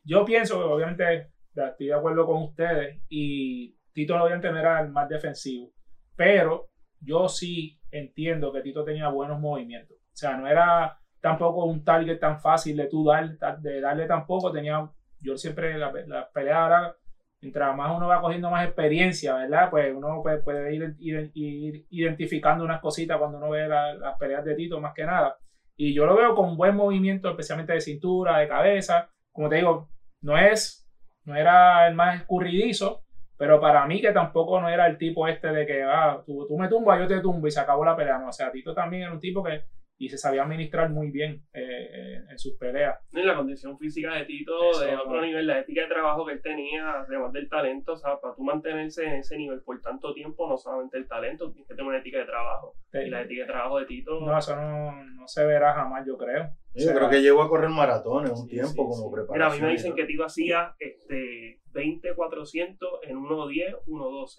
yo 0.04 0.24
pienso, 0.24 0.72
obviamente, 0.72 1.28
estoy 1.54 1.86
de 1.88 1.94
acuerdo 1.94 2.24
con 2.24 2.44
ustedes, 2.44 3.02
y 3.10 3.76
Tito 3.92 4.14
obviamente 4.16 4.50
no 4.50 4.58
era 4.58 4.80
el 4.80 4.90
más 4.90 5.08
defensivo, 5.08 5.70
pero 6.16 6.68
yo 7.00 7.28
sí 7.28 7.78
entiendo 7.90 8.52
que 8.52 8.62
Tito 8.62 8.84
tenía 8.84 9.08
buenos 9.08 9.40
movimientos. 9.40 9.96
O 9.98 10.16
sea, 10.16 10.36
no 10.36 10.46
era 10.48 10.98
tampoco 11.20 11.64
un 11.64 11.84
target 11.84 12.18
tan 12.18 12.40
fácil 12.40 12.76
de 12.76 12.88
tú 12.88 13.04
dar, 13.04 13.36
de 13.60 13.80
darle 13.80 14.06
tampoco, 14.06 14.50
tenía, 14.52 14.88
yo 15.20 15.36
siempre 15.36 15.78
la, 15.78 15.92
la 16.06 16.28
pelea 16.30 16.62
ahora, 16.64 16.96
mientras 17.40 17.76
más 17.76 17.96
uno 17.96 18.08
va 18.08 18.20
cogiendo 18.20 18.50
más 18.50 18.64
experiencia, 18.66 19.34
¿verdad? 19.34 19.70
Pues 19.70 19.92
uno 19.94 20.20
puede, 20.22 20.38
puede 20.42 20.74
ir, 20.74 20.96
ir- 20.98 21.30
ir 21.34 21.86
identificando 21.90 22.64
unas 22.64 22.80
cositas 22.80 23.18
cuando 23.18 23.38
uno 23.38 23.50
ve 23.50 23.66
la- 23.68 23.94
las 23.94 24.16
peleas 24.18 24.44
de 24.44 24.54
Tito 24.54 24.80
más 24.80 24.94
que 24.94 25.04
nada. 25.04 25.36
Y 25.76 25.94
yo 25.94 26.06
lo 26.06 26.16
veo 26.16 26.34
con 26.34 26.56
buen 26.56 26.76
movimiento, 26.76 27.28
especialmente 27.30 27.72
de 27.72 27.80
cintura, 27.80 28.38
de 28.38 28.48
cabeza. 28.48 29.08
Como 29.32 29.48
te 29.48 29.56
digo, 29.56 29.88
no 30.20 30.36
es, 30.38 30.86
no 31.24 31.34
era 31.36 31.86
el 31.88 31.94
más 31.94 32.20
escurridizo, 32.20 33.01
pero 33.42 33.60
para 33.60 33.84
mí 33.86 34.00
que 34.00 34.12
tampoco 34.12 34.60
no 34.60 34.68
era 34.68 34.86
el 34.86 34.96
tipo 34.96 35.26
este 35.26 35.48
de 35.48 35.66
que, 35.66 35.82
ah, 35.82 36.22
tú, 36.24 36.46
tú 36.46 36.56
me 36.56 36.68
tumbas, 36.68 37.00
yo 37.00 37.08
te 37.08 37.18
tumbo 37.18 37.48
y 37.48 37.50
se 37.50 37.58
acabó 37.58 37.84
la 37.84 37.96
pelea. 37.96 38.16
No, 38.16 38.28
o 38.28 38.32
sea, 38.32 38.52
Tito 38.52 38.72
también 38.72 39.02
era 39.02 39.12
un 39.12 39.18
tipo 39.18 39.42
que 39.42 39.64
y 40.04 40.08
se 40.08 40.18
sabía 40.18 40.42
administrar 40.42 40.90
muy 40.90 41.12
bien 41.12 41.44
eh, 41.52 41.60
eh, 41.62 42.20
en 42.28 42.36
sus 42.38 42.56
peleas. 42.58 42.98
Y 43.12 43.22
la 43.22 43.36
condición 43.36 43.78
física 43.78 44.14
de 44.14 44.24
Tito, 44.24 44.70
Eso. 44.72 44.80
de 44.84 44.96
otro 44.96 45.20
nivel, 45.20 45.46
la 45.46 45.60
ética 45.60 45.82
de 45.82 45.86
trabajo 45.88 46.26
que 46.26 46.32
él 46.32 46.42
tenía, 46.42 47.02
además 47.02 47.32
del 47.32 47.48
talento, 47.48 47.92
o 47.92 47.96
sea, 47.96 48.18
para 48.20 48.34
tú 48.34 48.42
mantenerse 48.42 49.04
en 49.04 49.12
ese 49.20 49.36
nivel 49.36 49.62
por 49.62 49.80
tanto 49.80 50.12
tiempo, 50.12 50.48
no 50.48 50.56
solamente 50.56 50.98
el 50.98 51.06
talento, 51.06 51.52
tienes 51.52 51.68
que 51.68 51.74
tener 51.76 51.88
una 51.88 51.98
ética 51.98 52.18
de 52.18 52.24
trabajo. 52.24 52.74
Y 52.94 53.10
la 53.10 53.22
ética 53.22 53.42
de 53.42 53.46
trabajo 53.52 53.78
de 53.78 53.86
Tito, 53.86 54.20
No, 54.20 54.36
eso 54.36 54.56
no, 54.56 55.04
no 55.04 55.28
se 55.28 55.46
verá 55.46 55.72
jamás, 55.74 56.04
yo 56.04 56.18
creo. 56.18 56.42
O 56.46 56.78
Yo 56.78 56.86
sea, 56.86 56.94
creo 56.96 57.08
que 57.08 57.22
llegó 57.22 57.42
a 57.42 57.48
correr 57.48 57.70
maratones 57.70 58.32
un 58.32 58.48
Sí, 58.48 58.56
tiempo 58.56 58.70
sí, 58.70 58.76
como 58.76 58.94
sí. 58.94 59.14
preparación. 59.14 59.34
Mira, 59.34 59.46
a 59.46 59.54
mí 59.54 59.60
me 59.60 59.70
dicen 59.72 59.94
que 59.94 60.04
Tito 60.04 60.24
hacía 60.24 60.74
este, 60.80 61.60
20 61.72 62.14
400 62.16 62.88
en 63.04 63.18
1.10, 63.18 63.76
1.12. 63.86 64.36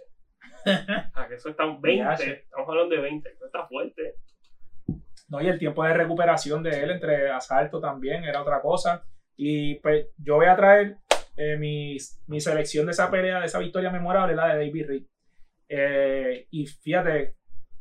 Ah, 1.13 1.25
que 1.27 1.35
eso 1.35 1.49
está 1.49 1.65
un 1.65 1.79
20, 1.81 2.03
Ya, 2.03 2.17
sí. 2.17 2.29
estamos 2.31 2.67
hablando 2.67 2.95
de 2.95 3.01
20, 3.01 3.29
eso 3.29 3.45
está 3.45 3.65
fuerte. 3.67 4.15
No, 5.33 5.41
y 5.41 5.47
el 5.47 5.57
tiempo 5.57 5.83
de 5.83 5.95
recuperación 5.95 6.61
de 6.61 6.83
él 6.83 6.91
entre 6.91 7.31
asalto 7.31 7.81
también 7.81 8.23
era 8.23 8.43
otra 8.43 8.61
cosa. 8.61 9.03
Y 9.35 9.79
pues 9.79 10.09
yo 10.19 10.35
voy 10.35 10.45
a 10.45 10.55
traer 10.55 10.97
eh, 11.35 11.57
mi, 11.57 11.97
mi 12.27 12.39
selección 12.39 12.85
de 12.85 12.91
esa 12.91 13.09
pelea, 13.09 13.39
de 13.39 13.47
esa 13.47 13.57
victoria 13.57 13.89
memorable, 13.89 14.35
la 14.35 14.53
de 14.53 14.67
David 14.67 14.85
Reed. 14.87 15.03
Eh, 15.67 16.45
y 16.51 16.67
fíjate, 16.67 17.37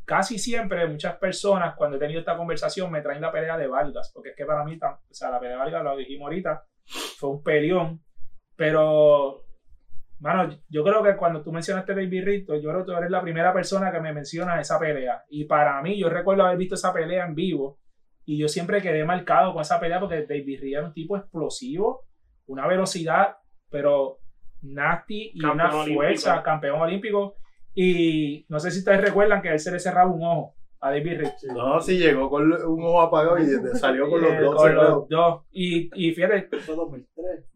casi 0.07 0.39
siempre 0.39 0.87
muchas 0.87 1.17
personas 1.17 1.75
cuando 1.77 1.99
he 1.99 2.01
tenido 2.01 2.21
esta 2.21 2.39
conversación 2.39 2.91
me 2.91 3.03
traen 3.03 3.21
la 3.21 3.31
pelea 3.31 3.59
de 3.59 3.67
Vargas, 3.67 4.11
porque 4.15 4.31
es 4.31 4.37
que 4.37 4.47
para 4.47 4.65
mí, 4.65 4.79
o 4.83 5.15
sea, 5.15 5.31
la 5.31 5.39
pelea 5.39 5.57
de 5.57 5.63
Vargas, 5.63 5.85
lo 5.85 5.97
dijimos 5.99 6.29
ahorita, 6.29 6.65
fue 7.19 7.29
un 7.29 7.43
peleón, 7.43 8.01
pero, 8.57 9.45
mano, 10.23 10.49
yo 10.69 10.85
creo 10.85 11.03
que 11.03 11.17
cuando 11.17 11.43
tú 11.43 11.53
mencionaste 11.53 11.95
David 11.95 12.25
Reed, 12.25 12.45
yo 12.47 12.71
creo 12.71 12.79
que 12.85 12.93
tú 12.93 12.97
eres 12.97 13.11
la 13.11 13.21
primera 13.21 13.53
persona 13.53 13.91
que 13.93 14.01
me 14.01 14.13
menciona 14.13 14.61
esa 14.61 14.79
pelea. 14.79 15.25
Y 15.29 15.45
para 15.45 15.81
mí, 15.83 15.99
yo 15.99 16.09
recuerdo 16.09 16.45
haber 16.45 16.59
visto 16.59 16.77
esa 16.77 16.93
pelea 16.93 17.27
en 17.27 17.35
vivo 17.35 17.79
y 18.25 18.39
yo 18.39 18.49
siempre 18.49 18.81
quedé 18.81 19.05
marcado 19.05 19.53
con 19.53 19.63
esa 19.63 19.81
pelea 19.81 19.99
porque 20.01 20.25
David 20.27 20.61
Reed 20.61 20.77
era 20.79 20.87
un 20.87 20.93
tipo 20.95 21.17
explosivo, 21.17 22.07
una 22.47 22.67
velocidad, 22.67 23.37
pero 23.69 24.19
nasty 24.63 25.33
y 25.35 25.41
Campeón 25.41 25.55
una 25.69 25.75
olímpico. 25.77 25.95
fuerza, 25.97 26.43
campeón 26.43 26.81
olímpico. 26.81 27.35
Y 27.75 28.47
no 28.49 28.61
sé 28.61 28.71
si 28.71 28.79
ustedes 28.79 29.01
recuerdan 29.01 29.43
que 29.43 29.49
a 29.49 29.53
él 29.55 29.59
se 29.59 29.73
le 29.73 29.81
cerraba 29.81 30.11
un 30.11 30.23
ojo 30.23 30.55
a 30.81 30.91
David 30.91 31.19
Reed. 31.19 31.31
No, 31.55 31.81
sí 31.81 31.99
llegó 31.99 32.29
con 32.31 32.53
un 32.53 32.85
ojo 32.85 33.01
apagado 33.03 33.39
y 33.39 33.47
salió 33.77 34.09
con 34.09 34.21
los 34.23 34.39
dos. 34.41 34.55
con 34.55 34.67
cerrados. 34.69 34.95
los 34.95 35.09
dos. 35.09 35.43
Y, 35.51 35.91
y 35.95 36.13
fíjate, 36.13 36.49
Fue 36.61 36.77
2003, 36.77 36.77
2002. 36.77 37.52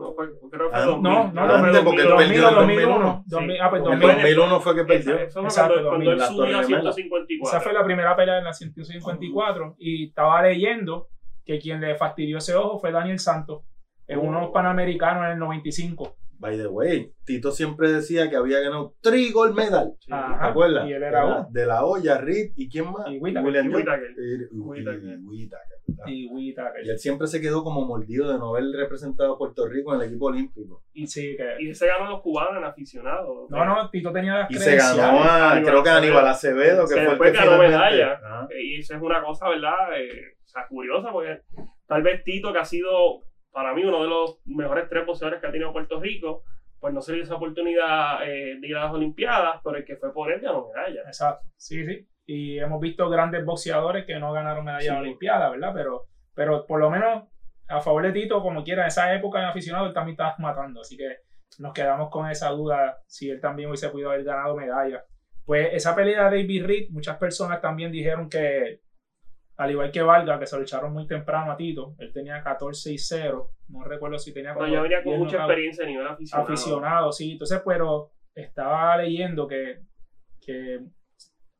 No, 0.00 0.12
fue, 0.14 0.26
creo 0.50 0.70
que 0.70 0.76
Ah, 0.76 0.84
2000. 0.84 1.02
no, 1.02 1.32
no, 1.32 1.58
fue 1.58 1.68
antes, 1.68 1.82
porque 1.82 2.02
él 2.02 2.08
2000. 2.08 2.28
perdió 2.28 2.48
en 2.48 2.54
2001, 2.54 2.90
2001. 2.92 3.24
2000, 3.26 3.56
Sí. 3.56 3.60
ah, 3.62 3.70
pues 3.70 3.78
En 3.82 3.84
2000. 3.90 4.08
2001 4.08 4.60
fue 4.60 4.74
que 4.74 4.84
perdió. 4.84 5.14
Esa- 5.14 5.22
Eso 5.24 5.40
fue 5.40 5.48
Exacto, 5.48 5.72
cuando, 5.74 5.88
cuando 5.90 6.10
él 6.12 6.18
2000. 6.18 6.26
subió 6.36 6.42
a 6.44 6.46
Las 6.48 6.60
Torres 6.60 6.68
Gemelas. 6.76 6.94
154. 6.94 7.48
Esa 7.58 7.60
fue 7.64 7.72
la 7.72 7.84
primera 7.84 8.16
pelea 8.16 8.38
en 8.38 8.44
la 8.44 8.52
154 8.52 9.74
y 9.78 10.08
estaba 10.08 10.42
leyendo 10.42 11.08
que 11.44 11.58
quien 11.58 11.80
le 11.80 11.94
fastidió 11.96 12.38
ese 12.38 12.54
ojo 12.54 12.78
fue 12.78 12.92
Daniel 12.92 13.18
Santos 13.18 13.62
en 14.06 14.18
Oh. 14.18 14.22
unos 14.22 14.50
panamericanos 14.50 15.24
en 15.26 15.32
el 15.32 15.38
95. 15.38 16.16
By 16.42 16.56
the 16.58 16.66
way, 16.66 17.12
Tito 17.24 17.52
siempre 17.52 17.92
decía 17.92 18.28
que 18.28 18.34
había 18.34 18.58
ganado 18.58 18.96
tres 19.00 19.32
gold 19.32 19.54
medal. 19.54 19.94
¿Te 20.04 20.12
acuerdas? 20.12 20.88
y 20.88 20.92
él 20.92 21.02
era 21.04 21.24
uno. 21.24 21.48
De 21.52 21.64
la 21.66 21.84
olla, 21.84 22.18
Reed 22.18 22.50
y 22.56 22.68
quién 22.68 22.90
más? 22.90 23.08
Y 23.08 23.18
Whittaker. 23.18 23.46
William 23.46 23.70
Y. 23.70 23.74
Whittaker. 23.76 24.10
Y- 24.10 24.56
y- 24.56 24.58
Whittaker. 24.60 25.02
y 25.20 25.24
Whittaker. 25.24 25.78
Y 26.08 26.26
Whittaker. 26.26 26.84
Y 26.84 26.90
él 26.90 26.98
siempre 26.98 27.28
se 27.28 27.40
quedó 27.40 27.62
como 27.62 27.86
mordido 27.86 28.32
de 28.32 28.38
no 28.38 28.48
haber 28.56 28.64
representado 28.76 29.34
a 29.34 29.38
Puerto 29.38 29.68
Rico 29.68 29.94
en 29.94 30.00
el 30.00 30.08
equipo 30.08 30.26
olímpico. 30.26 30.82
Y 30.92 31.06
sí, 31.06 31.36
que. 31.36 31.62
Y 31.64 31.70
ese 31.70 31.86
ganó 31.86 32.10
los 32.10 32.20
cubanos 32.22 32.56
en 32.58 32.64
aficionados. 32.64 33.48
No, 33.48 33.64
no, 33.64 33.88
Tito 33.90 34.10
tenía 34.12 34.38
las 34.40 34.50
Y 34.50 34.54
se 34.54 34.74
ganó 34.76 35.22
a, 35.22 35.52
Aníbal 35.52 35.64
creo 35.70 35.82
que 35.84 35.90
a 35.90 35.96
Aníbal 35.98 36.26
Acevedo. 36.26 36.86
Que 36.88 36.94
fue 36.94 37.02
el 37.04 37.08
después 37.10 37.30
que 37.30 37.38
ganó 37.38 37.50
finalmente- 37.52 37.76
medalla. 37.78 38.12
Ajá. 38.14 38.48
Y 38.60 38.78
eso 38.80 38.96
es 38.96 39.00
una 39.00 39.22
cosa, 39.22 39.48
¿verdad? 39.48 39.72
Eh, 39.96 40.10
o 40.44 40.48
sea, 40.48 40.66
curiosa, 40.68 41.12
porque 41.12 41.40
tal 41.86 42.02
vez 42.02 42.24
Tito, 42.24 42.52
que 42.52 42.58
ha 42.58 42.64
sido 42.64 43.22
para 43.52 43.74
mí 43.74 43.84
uno 43.84 44.02
de 44.02 44.08
los 44.08 44.40
mejores 44.46 44.88
tres 44.88 45.06
boxeadores 45.06 45.40
que 45.40 45.46
ha 45.46 45.52
tenido 45.52 45.72
Puerto 45.72 46.00
Rico, 46.00 46.42
pues 46.80 46.92
no 46.92 47.00
se 47.00 47.12
le 47.12 47.16
dio 47.18 47.24
esa 47.24 47.36
oportunidad 47.36 48.26
eh, 48.28 48.56
de 48.60 48.66
ir 48.66 48.76
a 48.76 48.84
las 48.84 48.92
Olimpiadas, 48.92 49.60
pero 49.62 49.76
el 49.76 49.84
que 49.84 49.96
fue 49.96 50.12
por 50.12 50.32
él 50.32 50.40
ganó 50.40 50.68
medalla. 50.74 51.02
Exacto, 51.02 51.46
sí, 51.56 51.84
sí. 51.86 52.08
Y 52.26 52.58
hemos 52.58 52.80
visto 52.80 53.08
grandes 53.08 53.44
boxeadores 53.44 54.04
que 54.04 54.18
no 54.18 54.32
ganaron 54.32 54.64
medalla 54.64 54.82
Sí. 54.82 54.88
de 54.94 55.00
Olimpiada, 55.00 55.50
¿verdad? 55.50 55.72
Pero, 55.74 56.06
pero 56.34 56.66
por 56.66 56.80
lo 56.80 56.90
menos 56.90 57.28
a 57.68 57.80
favor 57.80 58.02
de 58.02 58.12
Tito, 58.12 58.42
como 58.42 58.64
quiera, 58.64 58.82
en 58.82 58.88
esa 58.88 59.14
época 59.14 59.38
en 59.38 59.46
aficionado, 59.46 59.86
él 59.86 59.92
también 59.94 60.14
estaba 60.14 60.34
matando. 60.38 60.80
Así 60.80 60.96
que 60.96 61.18
nos 61.58 61.72
quedamos 61.72 62.10
con 62.10 62.28
esa 62.30 62.50
duda 62.50 62.98
si 63.06 63.30
él 63.30 63.40
también 63.40 63.68
hubiese 63.68 63.88
podido 63.90 64.10
haber 64.10 64.24
ganado 64.24 64.56
medalla. 64.56 65.04
Pues 65.44 65.68
esa 65.72 65.94
pelea 65.94 66.30
de 66.30 66.38
David 66.42 66.66
Reed, 66.66 66.90
muchas 66.90 67.16
personas 67.18 67.60
también 67.60 67.90
dijeron 67.92 68.28
que, 68.28 68.80
al 69.56 69.70
igual 69.70 69.90
que 69.92 70.02
Valga, 70.02 70.38
que 70.38 70.46
se 70.46 70.56
lo 70.56 70.62
echaron 70.62 70.92
muy 70.92 71.06
temprano 71.06 71.52
a 71.52 71.56
Tito, 71.56 71.94
él 71.98 72.12
tenía 72.12 72.42
14 72.42 72.92
y 72.92 72.98
0. 72.98 73.50
No 73.68 73.84
recuerdo 73.84 74.18
si 74.18 74.32
tenía 74.32 74.54
Pero 74.54 74.66
como 74.66 74.74
ya 74.74 74.82
venía 74.82 75.02
con 75.02 75.12
10 75.12 75.18
mucha 75.18 75.36
knockouts 75.36 75.50
experiencia 75.50 75.84
a 75.84 75.88
nivel 75.88 76.06
aficionado. 76.06 76.48
aficionado, 76.48 77.12
sí. 77.12 77.32
Entonces, 77.32 77.62
pero 77.64 78.10
estaba 78.34 78.96
leyendo 78.96 79.46
que, 79.46 79.80
que 80.40 80.80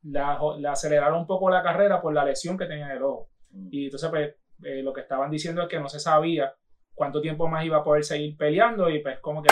la, 0.03 0.39
le 0.57 0.67
aceleraron 0.67 1.19
un 1.19 1.27
poco 1.27 1.49
la 1.49 1.61
carrera 1.61 2.01
por 2.01 2.13
la 2.13 2.25
lesión 2.25 2.57
que 2.57 2.65
tenía 2.65 2.85
en 2.85 2.97
el 2.97 3.03
ojo. 3.03 3.29
Y 3.71 3.85
entonces, 3.85 4.09
pues, 4.09 4.35
eh, 4.63 4.81
lo 4.81 4.93
que 4.93 5.01
estaban 5.01 5.29
diciendo 5.29 5.61
es 5.61 5.67
que 5.67 5.79
no 5.79 5.87
se 5.87 5.99
sabía 5.99 6.53
cuánto 6.93 7.21
tiempo 7.21 7.47
más 7.47 7.65
iba 7.65 7.77
a 7.77 7.83
poder 7.83 8.03
seguir 8.03 8.37
peleando 8.37 8.89
y 8.89 8.99
pues 8.99 9.19
como 9.19 9.41
que 9.41 9.49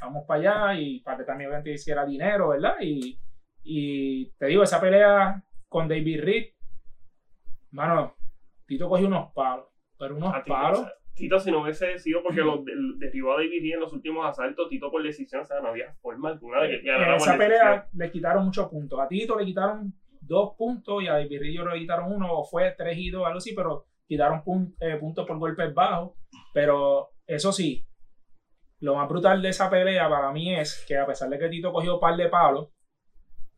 vamos 0.00 0.24
para 0.26 0.70
allá 0.70 0.80
y 0.80 1.00
para 1.00 1.18
que 1.18 1.24
también 1.24 1.48
obviamente 1.48 1.72
hiciera 1.72 2.06
dinero, 2.06 2.48
¿verdad? 2.50 2.76
Y, 2.80 3.18
y 3.62 4.30
te 4.32 4.46
digo, 4.46 4.62
esa 4.62 4.80
pelea 4.80 5.42
con 5.68 5.88
David 5.88 6.22
Reed, 6.22 6.44
mano, 7.76 8.14
Tito 8.66 8.88
cogió 8.88 9.06
unos 9.06 9.32
palos, 9.32 9.66
pero 9.98 10.16
unos 10.16 10.34
A 10.34 10.42
Tito, 10.42 10.54
palos. 10.54 10.78
o 10.80 10.82
sea, 10.84 10.92
Tito, 11.14 11.38
si 11.40 11.50
no 11.50 11.62
hubiese 11.62 11.98
sido 11.98 12.22
porque 12.22 12.40
lo 12.42 12.58
del- 12.62 12.98
derribó 12.98 13.32
a 13.32 13.36
David 13.36 13.72
en 13.72 13.80
los 13.80 13.92
últimos 13.92 14.26
asaltos, 14.26 14.68
Tito 14.68 14.90
por 14.90 15.02
decisión, 15.02 15.42
o 15.42 15.44
sea, 15.44 15.60
no 15.60 15.68
había 15.68 15.94
forma 16.02 16.30
alguna 16.30 16.62
de 16.62 16.70
que 16.70 16.78
te 16.78 16.88
En 16.90 17.00
esa 17.02 17.12
decisión. 17.12 17.38
pelea 17.38 17.88
le 17.92 18.10
quitaron 18.10 18.44
muchos 18.44 18.68
puntos. 18.68 19.00
A 19.00 19.08
Tito 19.08 19.38
le 19.38 19.44
quitaron 19.44 19.92
dos 20.20 20.54
puntos 20.58 21.02
y 21.02 21.06
a 21.08 21.12
David 21.14 21.40
le 21.40 21.78
quitaron 21.78 22.12
uno, 22.12 22.32
o 22.40 22.44
fue 22.44 22.72
tres 22.76 22.98
y 22.98 23.10
dos, 23.10 23.24
algo 23.26 23.38
así, 23.38 23.54
pero 23.54 23.84
quitaron 24.06 24.42
pun- 24.44 24.74
eh, 24.80 24.96
puntos 24.96 25.26
por 25.26 25.38
golpes 25.38 25.72
bajos. 25.72 26.12
Pero 26.52 27.10
eso 27.26 27.52
sí, 27.52 27.84
lo 28.80 28.94
más 28.96 29.08
brutal 29.08 29.40
de 29.40 29.48
esa 29.48 29.70
pelea 29.70 30.08
para 30.10 30.32
mí 30.32 30.54
es 30.54 30.84
que 30.86 30.98
a 30.98 31.06
pesar 31.06 31.28
de 31.30 31.38
que 31.38 31.48
Tito 31.48 31.72
cogió 31.72 31.94
un 31.94 32.00
par 32.00 32.16
de 32.16 32.28
palos, 32.28 32.68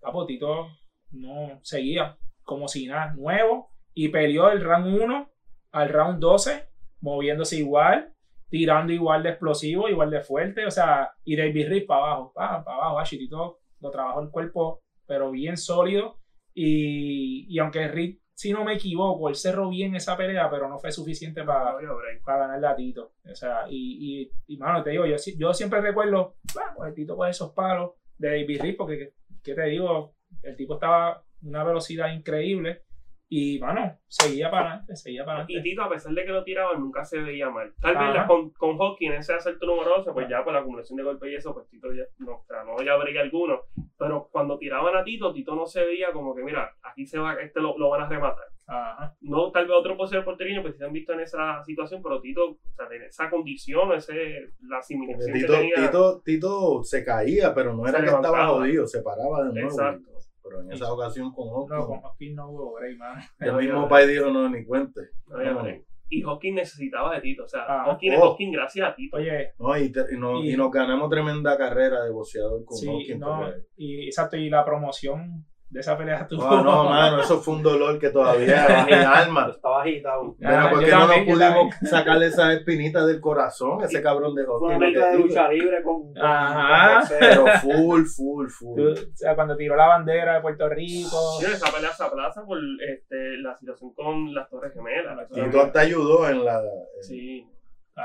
papo, 0.01 0.27
Tito 0.27 0.69
no 1.11 1.59
seguía 1.63 2.17
como 2.45 2.69
si 2.69 2.87
nada, 2.87 3.15
nuevo, 3.15 3.71
y 3.99 4.11
peleó 4.11 4.49
el 4.49 4.63
round 4.63 5.03
1 5.03 5.31
al 5.73 5.89
round 5.89 6.21
12, 6.21 6.69
moviéndose 7.01 7.57
igual, 7.57 8.15
tirando 8.49 8.93
igual 8.93 9.25
de 9.25 9.31
explosivo, 9.31 9.89
igual 9.89 10.09
de 10.09 10.21
fuerte, 10.21 10.65
o 10.65 10.71
sea, 10.71 11.11
y 11.25 11.35
David 11.35 11.69
Reed 11.69 11.87
para 11.87 12.05
abajo, 12.05 12.33
para, 12.33 12.63
para 12.63 12.77
abajo, 12.77 13.01
Ashi, 13.01 13.19
Tito 13.19 13.59
lo 13.81 13.91
trabajó 13.91 14.21
el 14.21 14.31
cuerpo, 14.31 14.85
pero 15.05 15.33
bien 15.33 15.57
sólido, 15.57 16.21
y, 16.55 17.53
y 17.53 17.59
aunque 17.59 17.89
Reed, 17.89 18.19
si 18.35 18.53
no 18.53 18.65
me 18.65 18.75
equivoco, 18.75 19.29
él 19.31 19.35
cerró 19.35 19.69
bien 19.69 19.97
esa 19.97 20.17
pelea, 20.17 20.49
pero 20.49 20.69
no 20.69 20.79
fue 20.79 20.93
suficiente 20.93 21.43
para, 21.43 21.77
para 22.25 22.39
ganarle 22.39 22.67
a 22.69 22.77
Tito. 22.77 23.15
O 23.29 23.35
sea, 23.35 23.67
y, 23.69 24.23
y, 24.23 24.31
y 24.47 24.59
mano, 24.59 24.81
te 24.85 24.91
digo, 24.91 25.07
yo, 25.07 25.17
yo 25.37 25.53
siempre 25.53 25.81
recuerdo, 25.81 26.37
bueno, 26.55 26.71
pues 26.77 26.89
el 26.91 26.95
Tito 26.95 27.17
coge 27.17 27.31
esos 27.31 27.51
palos 27.51 27.95
de 28.17 28.29
David 28.29 28.63
Reed, 28.63 28.77
porque, 28.77 29.15
¿qué 29.43 29.55
te 29.57 29.65
digo? 29.65 30.15
El 30.41 30.55
tipo 30.55 30.75
estaba 30.75 31.09
a 31.09 31.25
una 31.43 31.65
velocidad 31.65 32.13
increíble 32.13 32.85
y, 33.31 33.59
mano, 33.59 33.95
seguía 34.07 34.51
para 34.51 34.69
adelante, 34.71 34.97
seguía 34.97 35.25
para 35.25 35.41
Y 35.41 35.43
adelante. 35.45 35.69
Tito, 35.69 35.83
a 35.83 35.89
pesar 35.91 36.13
de 36.15 36.25
que 36.25 36.33
lo 36.33 36.45
tiraban, 36.45 36.81
nunca 36.81 37.05
se 37.05 37.19
veía 37.19 37.51
mal. 37.51 37.75
Tal 37.81 37.95
vez 37.97 38.15
la- 38.15 38.27
con, 38.27 38.51
con 38.51 38.79
Hawking, 38.79 39.13
ese 39.13 39.35
asalto 39.35 39.67
número 39.67 39.91
12, 39.99 40.13
pues 40.13 40.29
ya 40.29 40.43
por 40.43 40.53
la 40.55 40.61
acumulación 40.61 40.97
de 40.97 41.03
golpes 41.03 41.31
y 41.31 41.35
eso, 41.35 41.53
pues 41.53 41.69
Tito 41.69 41.93
ya 41.93 42.05
no, 42.19 42.37
o 42.39 42.45
sea, 42.47 42.65
no 42.65 42.73
había 42.79 42.97
break 42.97 43.19
alguno. 43.19 43.61
Pero 43.99 44.29
cuando 44.33 44.59
tiraban 44.59 44.97
a 44.97 45.05
Tito, 45.05 45.33
Tito 45.33 45.55
no 45.55 45.67
se 45.67 45.85
veía 45.85 46.13
como 46.13 46.35
que, 46.35 46.43
mira, 46.43 46.73
aquí 46.83 47.05
se 47.07 47.19
va, 47.19 47.35
este 47.35 47.61
lo, 47.61 47.77
lo 47.77 47.91
van 47.91 48.03
a 48.03 48.09
rematar. 48.09 48.45
Ajá. 48.67 49.15
No, 49.23 49.51
tal 49.51 49.67
vez 49.67 49.77
otro 49.77 49.97
poseo 49.97 50.25
porteño, 50.25 50.61
pues 50.63 50.75
si 50.75 50.79
se 50.79 50.85
han 50.85 50.93
visto 50.93 51.13
en 51.15 51.21
esa 51.21 51.63
situación, 51.65 52.03
pero 52.03 52.21
Tito, 52.21 52.51
o 52.51 52.59
sea, 52.77 52.89
tiene 52.89 53.07
esa 53.07 53.29
condición, 53.31 53.93
ese, 53.95 54.51
la 54.69 54.79
asimilación 54.79 55.33
que 55.33 55.41
Tito, 55.41 55.53
tenía. 55.55 55.75
Tito, 55.77 56.21
Tito 56.23 56.83
se 56.83 57.05
caía, 57.05 57.55
pero 57.55 57.75
no 57.75 57.87
era 57.87 58.01
que 58.01 58.07
estaba 58.07 58.47
jodido, 58.49 58.87
se 58.87 59.03
paraba 59.03 59.45
de 59.45 59.53
nuevo. 59.53 59.69
Exacto. 59.69 60.11
Pero 60.49 60.63
en 60.63 60.73
esa 60.73 60.93
ocasión 60.93 61.33
con 61.33 61.47
No, 61.49 61.55
Hawkins, 61.57 61.87
con 61.87 61.99
Hopkins 62.05 62.35
no 62.37 62.49
hubo 62.51 62.75
break, 62.75 62.97
mano. 62.99 63.21
el 63.41 63.53
No, 63.53 63.59
mismo 63.59 63.89
Pai 63.89 64.07
dijo 64.09 64.31
no 64.31 64.49
ni 64.49 64.65
cuente. 64.65 65.01
no 65.27 65.63
No. 65.63 65.69
Y 66.11 66.23
Hawking 66.23 66.55
necesitaba 66.55 67.15
de 67.17 67.21
Tito, 67.21 67.45
o 67.45 67.49
sea, 67.49 67.65
Ah. 67.69 67.85
Hawking 67.85 68.13
es 68.15 68.19
Oh. 68.23 68.31
Hawking 68.31 68.51
gracias 68.53 68.89
a 68.89 68.95
Tito. 68.95 69.19
Oye, 69.19 69.53
No, 69.59 69.77
y, 69.77 69.93
te- 69.93 70.07
y 70.11 70.17
nos, 70.19 70.43
Y- 70.43 70.53
y 70.55 70.57
nos 70.57 70.71
ganamos 70.71 71.11
tremenda 71.11 71.59
carrera 71.59 72.03
de 72.03 72.11
boxeador 72.11 72.65
con 72.65 72.79
sí, 72.79 72.89
Hawkins. 72.89 73.19
no, 73.19 73.47
y 73.77 74.07
exacto, 74.07 74.39
y 74.39 74.49
la 74.49 74.65
promoción 74.65 75.45
de 75.71 75.81
esa 75.81 75.99
pelea 75.99 76.27
tuvo. 76.27 76.43
No, 76.49 76.63
no, 76.65 76.85
mano, 76.91 77.21
eso 77.21 77.41
fue 77.41 77.55
un 77.57 77.63
dolor 77.63 77.99
que 77.99 78.09
todavía 78.11 78.81
en 78.81 78.87
mi 78.87 78.93
alma. 79.05 79.49
Estaba 79.55 79.83
agitado. 79.83 80.35
Pero 80.39 80.71
¿por 80.71 80.81
yo 80.81 80.87
qué 80.87 80.93
no 80.93 81.07
nos 81.07 81.19
pudimos 81.19 81.75
sacarle 81.91 82.27
esa 82.27 82.53
espinita 82.55 83.05
del 83.05 83.21
corazón? 83.21 83.83
Ese 83.85 84.01
cabrón 84.03 84.35
de 84.35 84.45
Fue 84.45 84.59
una 84.61 84.79
mezcla 84.79 85.07
de 85.11 85.19
lucha 85.19 85.49
libre 85.49 85.83
con. 85.83 86.13
Ajá. 86.21 87.01
con. 87.07 87.19
Pero 87.19 87.47
full, 87.61 88.05
full, 88.05 88.49
full. 88.49 88.77
Tú- 88.81 88.93
o 88.93 89.17
sea, 89.17 89.35
cuando 89.35 89.57
tiró 89.57 89.77
la 89.77 89.87
bandera 89.89 90.35
de 90.37 90.41
Puerto 90.41 90.69
Rico. 90.69 91.17
Sí, 91.41 91.47
esa 91.47 91.71
pelea 91.73 91.91
se 91.93 92.03
aplaza 92.05 92.43
por 92.45 92.59
este, 92.89 93.37
la 93.43 93.57
situación 93.59 93.93
con 93.95 94.35
las 94.35 94.49
Torres 94.49 94.73
Gemelas. 94.73 95.29
Tito 95.29 95.41
también- 95.43 95.67
hasta 95.67 95.81
ayudó 95.81 96.29
en 96.29 96.45
la. 96.45 96.63
Sí. 97.03 97.47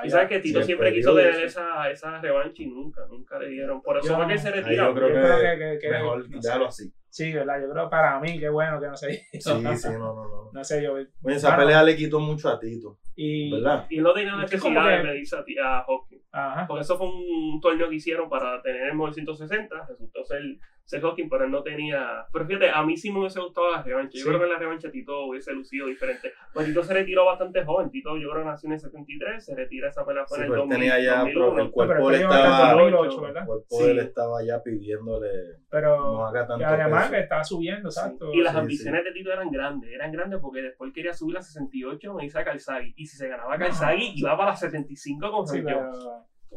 Y 0.04 0.10
sabes 0.10 0.28
que 0.30 0.40
Tito 0.40 0.64
siempre 0.64 0.94
quiso 0.94 1.16
tener 1.16 1.36
esa, 1.44 1.90
esa 1.90 2.20
revancha 2.20 2.64
y 2.64 2.68
nunca, 2.68 3.02
nunca 3.10 3.38
le 3.40 3.50
dieron. 3.50 3.82
Por 3.82 3.98
eso 3.98 4.08
Yo- 4.10 4.16
fue 4.16 4.28
que 4.28 4.38
se 4.38 4.48
Ahí 4.50 4.54
retira. 4.56 4.88
yo 4.88 4.94
creo 4.96 5.08
Yo 5.10 5.14
que, 5.16 5.22
creo 5.22 5.38
que- 5.40 5.58
que- 5.74 5.80
que- 5.80 5.90
mejor 5.92 6.30
no 6.30 6.40
déjalo 6.42 6.68
así. 6.68 6.92
Sí, 7.10 7.32
¿verdad? 7.32 7.62
Yo 7.62 7.72
creo 7.72 7.90
para 7.92 8.20
mí, 8.20 8.40
qué 8.40 8.50
bueno 8.50 8.82
que 8.82 8.88
no 8.88 8.98
se 8.98 9.14
hizo. 9.34 9.60
Sí, 9.60 9.78
sí, 9.78 9.90
no, 9.90 10.00
no, 10.16 10.24
no. 10.28 10.50
No 10.52 10.64
sé 10.64 10.82
yo. 10.82 10.94
Oye, 10.94 11.08
esa 11.36 11.50
Mano, 11.52 11.62
pelea 11.64 11.84
le 11.84 11.96
quitó 11.96 12.20
mucho 12.20 12.50
a 12.50 12.60
Tito, 12.60 12.98
Y, 13.16 13.52
¿verdad? 13.52 13.86
Y 13.90 14.00
no 14.00 14.14
tenía 14.14 14.36
necesidad 14.36 14.90
de 14.90 14.98
que- 14.98 15.04
medirse 15.04 15.36
a, 15.38 15.44
ti- 15.44 15.58
a 15.60 15.84
Hawking. 15.84 16.20
Ajá. 16.32 16.66
Porque 16.68 16.82
eso 16.82 16.98
fue 16.98 17.08
un 17.08 17.60
torneo 17.62 17.88
que 17.88 17.96
hicieron 17.96 18.28
para 18.30 18.60
tener 18.64 18.88
el 18.88 18.96
Mobile 18.96 19.14
160. 19.14 19.86
Resultó 19.88 20.24
ser, 20.26 20.42
ser 20.86 21.02
Hawking, 21.02 21.30
pero 21.30 21.46
él 21.46 21.52
no 21.52 21.64
tenía. 21.64 22.26
Pero 22.32 22.46
fíjate, 22.46 22.70
a 22.70 22.84
mí 22.84 22.98
sí 22.98 23.12
me 23.12 23.20
hubiese 23.20 23.40
gustado 23.40 23.72
la 23.72 23.82
revancha. 23.84 24.18
Yo 24.18 24.24
Sí. 24.24 24.28
creo 24.28 24.40
que 24.40 24.46
en 24.46 24.52
la 24.52 24.60
revancha 24.60 24.92
Tito 24.92 25.26
hubiese 25.26 25.54
lucido 25.54 25.88
diferente. 25.88 26.34
Pues 26.54 26.66
Tito 26.68 26.84
se 26.84 26.94
retiró 26.94 27.26
bastante 27.26 27.64
joven. 27.64 27.90
Tito, 27.90 28.18
yo 28.18 28.30
creo 28.30 28.44
que 28.44 28.50
nació 28.50 28.68
en 28.68 28.74
el 28.74 28.80
73. 28.80 29.46
Se 29.46 29.56
retira 29.56 29.90
esa 29.90 30.06
pelea 30.06 30.26
fue 30.26 30.38
Sí, 30.38 30.44
en 30.44 30.46
el 30.48 30.52
pero 30.52 30.64
él 30.64 30.70
2000, 30.70 30.90
tenía 30.90 31.04
ya, 31.04 31.20
2001. 31.20 31.34
pero 31.34 31.58
el 31.62 31.66
No, 31.68 31.72
cuerpo 31.72 31.94
pero 32.08 32.10
estaba, 32.16 32.72
2008, 32.74 33.16
el 33.16 33.22
¿verdad? 33.22 33.42
el 33.42 33.48
cuerpo 33.48 33.66
Sí. 33.78 33.84
él 33.90 34.00
estaba 34.00 34.44
ya 34.46 34.62
pidiéndole 34.64 35.28
no 35.28 35.66
Pero 35.70 36.26
haga 36.26 36.44
y 36.44 36.48
tanto 36.48 36.66
además 36.66 37.10
que 37.12 37.20
estaba 37.20 37.44
subiendo, 37.44 37.90
Sí. 37.92 38.00
exacto. 38.00 38.34
Y 38.34 38.42
las 38.42 38.54
Sí, 38.54 38.60
ambiciones 38.60 39.04
de 39.06 39.12
Tito 39.12 39.32
eran 39.32 39.50
grandes, 39.52 39.90
eran 39.92 40.12
grandes 40.12 40.40
porque 40.42 40.62
después 40.62 40.92
quería 40.94 41.14
subir 41.14 41.38
a 41.38 41.42
68 41.42 42.14
me 42.14 42.24
dice 42.24 42.40
a 42.40 42.44
Calzagui. 42.44 42.94
Y 42.98 43.06
si 43.06 43.18
se 43.18 43.28
ganaba 43.30 43.58
Calzagui, 43.58 44.14
iba 44.16 44.38
para 44.38 44.56
75 44.56 45.32
con 45.32 45.48
Sí, 45.48 45.62
pero 45.64 45.90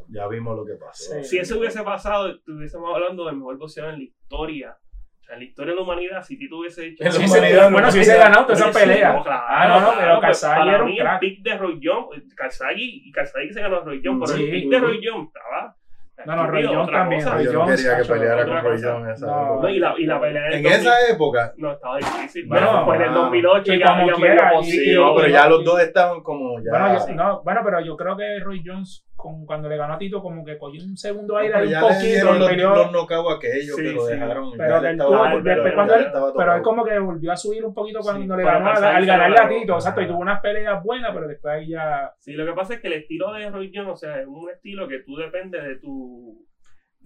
Ya 0.09 0.27
vimos 0.29 0.57
lo 0.57 0.65
que 0.65 0.75
pasó. 0.75 1.15
Sí. 1.15 1.25
Si 1.25 1.39
eso 1.39 1.59
hubiese 1.59 1.83
pasado, 1.83 2.29
estuviésemos 2.31 2.95
hablando 2.95 3.27
del 3.27 3.37
mejor 3.37 3.59
boxeador 3.59 3.95
en 3.95 3.99
la 4.01 4.05
historia. 4.05 4.77
O 5.21 5.25
sea, 5.27 5.35
en 5.35 5.41
la 5.41 5.47
historia 5.47 5.73
de 5.73 5.77
la 5.77 5.83
humanidad, 5.83 6.23
si 6.23 6.39
Tito 6.39 6.59
hubiese 6.59 6.87
hecho. 6.87 7.03
En 7.05 7.13
la 7.13 7.19
humanidad, 7.19 7.71
bueno, 7.73 7.91
si 7.91 7.99
hubiese 7.99 8.17
ganado 8.17 8.47
toda 8.47 8.55
esa 8.55 8.73
Sí, 8.73 8.79
pelea. 8.79 9.13
no, 9.13 9.25
claro, 9.25 9.45
ah, 9.49 9.69
no, 9.69 9.81
no, 9.81 9.99
pero 9.99 10.11
pues, 10.15 10.21
Calzagui 10.23 10.59
para 10.61 10.75
era 10.75 10.85
un 10.85 10.91
mí, 10.91 10.99
crack. 10.99 11.13
El 11.23 11.29
pick 11.31 11.43
de 11.43 11.59
Roy 11.59 11.81
Jones, 11.83 12.35
Calzagui, 12.37 13.03
y 13.07 13.11
Calzagui 13.13 13.53
se 13.53 13.61
ganó 13.61 13.77
a 13.79 13.81
Roy 13.81 14.01
Jones, 14.05 14.23
pero 14.25 14.39
Sí. 14.39 14.45
el 14.45 14.51
pick 14.51 14.71
de 14.71 14.79
Roy 14.79 15.01
Jones 15.05 15.27
estaba. 15.29 15.77
No, 16.25 16.35
no, 16.35 16.47
Roy 16.47 16.65
Jones 16.67 16.91
también, 16.91 17.21
cosa. 17.23 17.35
Roy 17.37 17.45
yo 17.45 17.53
no 17.53 17.67
quería 17.67 17.97
que 17.99 18.05
peleara 18.09 18.45
con 18.47 18.63
Roy. 18.65 18.83
Jones 18.83 19.05
en 19.07 19.11
esa 19.13 19.27
No. 19.27 19.37
No, 19.37 19.53
época. 19.55 19.71
y 19.71 19.79
la, 19.81 19.95
y 19.99 20.07
la 20.07 20.21
pelea 20.21 20.47
En 20.47 20.63
2000 20.63 20.73
esa 20.81 20.95
época, 21.13 21.55
No, 21.59 21.73
estaba 21.73 21.97
difícil. 21.99 22.47
Bueno, 22.47 22.67
Bueno, 22.71 22.85
fue 22.87 22.97
en 22.97 23.03
el 23.03 23.09
ah, 23.09 23.13
2008 23.13 23.75
y 23.75 23.79
ya, 23.79 23.87
como 23.87 24.07
ya 24.07 24.13
quiera, 24.15 24.35
medio 24.35 24.53
y- 24.53 24.57
posible. 24.57 24.95
no, 24.95 25.15
pero 25.17 25.29
y- 25.29 25.33
ya 25.33 25.49
los 25.49 25.65
dos 25.65 25.81
estaban 25.81 26.23
como 26.23 26.59
ya. 26.61 26.71
Bueno, 26.71 27.07
yo- 27.09 27.15
no, 27.15 27.43
bueno, 27.43 27.61
pero 27.65 27.81
yo 27.81 27.97
creo 27.99 28.17
que 28.17 28.39
Roy 28.41 28.63
Jones, 28.65 29.06
con, 29.17 29.47
cuando 29.47 29.69
le 29.69 29.77
ganó 29.77 29.95
a 29.95 29.99
Tito, 29.99 30.23
como 30.23 30.45
que 30.45 30.59
cogió 30.59 30.83
un 30.85 30.97
segundo 30.97 31.37
aire 31.39 31.55
pero 31.55 31.65
un 31.65 31.71
ya 31.73 31.81
le 31.81 31.87
poquito 31.89 32.07
dieron 32.07 32.37
y 32.37 32.57
los, 32.57 32.93
los 32.93 33.37
aquellos 33.37 33.77
Sí, 33.77 33.83
que 33.83 33.93
lo 33.93 34.07
sí. 34.07 34.13
dejaron. 34.13 34.51
Después 34.51 34.69
pero 34.69 35.95
él, 35.97 36.07
pero 36.37 36.57
él 36.57 36.63
como 36.63 36.85
que 36.85 36.99
volvió 36.99 37.33
a 37.33 37.37
subir 37.37 37.65
un 37.65 37.75
poquito 37.75 38.01
cuando 38.01 38.35
Sí, 38.35 38.41
le 38.41 38.45
ganó 38.47 38.71
al 38.71 38.77
se 38.77 39.07
ganarle 39.07 39.39
a. 39.39 39.49
Tito, 39.49 39.75
exacto, 39.75 40.01
y 40.03 40.07
tuvo 40.07 40.19
unas 40.19 40.41
peleas 40.41 40.83
buenas, 40.83 41.11
pero 41.15 41.27
después 41.29 41.55
ahí 41.55 41.69
ya 41.69 42.13
Sí, 42.19 42.33
lo 42.33 42.45
que 42.47 42.53
pasa 42.53 42.75
es 42.75 42.81
que 42.81 42.89
el 42.89 42.93
estilo 42.95 43.33
de 43.33 43.51
Roy 43.51 43.73
Jones, 43.75 43.93
o 43.93 43.97
sea, 43.97 44.21
es 44.21 44.27
un 44.27 44.51
estilo 44.51 44.87
que 44.87 44.99
tú 45.01 45.17
dependes 45.17 45.65
de 45.65 45.77
tu 45.77 46.47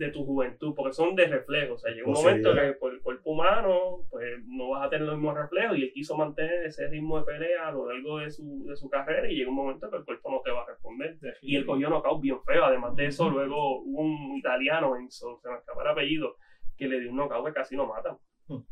de 0.00 0.10
tu 0.10 0.24
juventud, 0.24 0.74
porque 0.74 0.94
son 0.94 1.14
de 1.14 1.26
reflejo, 1.26 1.74
o 1.74 1.78
sea, 1.78 1.92
llega 1.92 2.06
un 2.06 2.14
momento 2.14 2.48
Posibilidad. 2.48 2.72
que 2.72 2.78
por 2.78 2.94
el 2.94 3.00
cuerpo 3.02 3.30
humano, 3.32 4.06
pues 4.10 4.42
no 4.46 4.70
vas 4.70 4.86
a 4.86 4.90
tener 4.90 5.06
los 5.06 5.16
mismos 5.16 5.36
reflejos 5.36 5.76
y 5.76 5.82
él 5.82 5.92
quiso 5.92 6.16
mantener 6.16 6.64
ese 6.64 6.88
ritmo 6.88 7.18
de 7.18 7.24
pelea 7.24 7.68
a 7.68 7.72
lo 7.72 7.86
largo 7.86 8.18
de 8.18 8.30
su, 8.30 8.64
de 8.66 8.74
su 8.76 8.88
carrera 8.88 9.30
y 9.30 9.36
llega 9.36 9.50
un 9.50 9.56
momento 9.56 9.90
que 9.90 9.98
el 9.98 10.04
cuerpo 10.04 10.30
no 10.30 10.40
te 10.40 10.50
va 10.50 10.62
a 10.62 10.66
responder. 10.66 11.18
Y 11.42 11.54
él 11.54 11.66
cogió 11.66 11.90
knockout 11.90 12.22
bien 12.22 12.42
feo, 12.42 12.64
además 12.64 12.96
de 12.96 13.06
eso, 13.06 13.28
luego 13.28 13.82
hubo 13.82 14.00
un 14.00 14.36
italiano, 14.38 14.96
Enzo, 14.96 15.38
se 15.42 15.50
me 15.50 15.56
escapa 15.56 15.82
el 15.82 15.88
apellido, 15.88 16.36
que 16.78 16.88
le 16.88 16.98
dio 16.98 17.10
un 17.10 17.16
knockout 17.16 17.46
que 17.46 17.52
casi 17.52 17.76
lo 17.76 17.86
mata. 17.86 18.16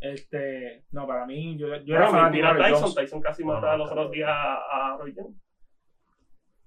Este, 0.00 0.84
no, 0.90 1.06
para 1.06 1.26
mí, 1.26 1.56
yo, 1.56 1.76
yo 1.84 1.94
era 1.94 2.08
fanático 2.08 2.48
mira 2.48 2.54
de 2.54 2.72
Tyson. 2.72 2.94
Tyson 2.94 3.20
casi 3.20 3.44
No, 3.44 3.52
mata 3.52 3.72
no, 3.72 3.78
los 3.78 3.90
otros 3.92 4.10
días 4.10 4.30
a, 4.30 4.94
a 4.94 4.96
Roy 4.96 5.14
Jones. 5.14 5.36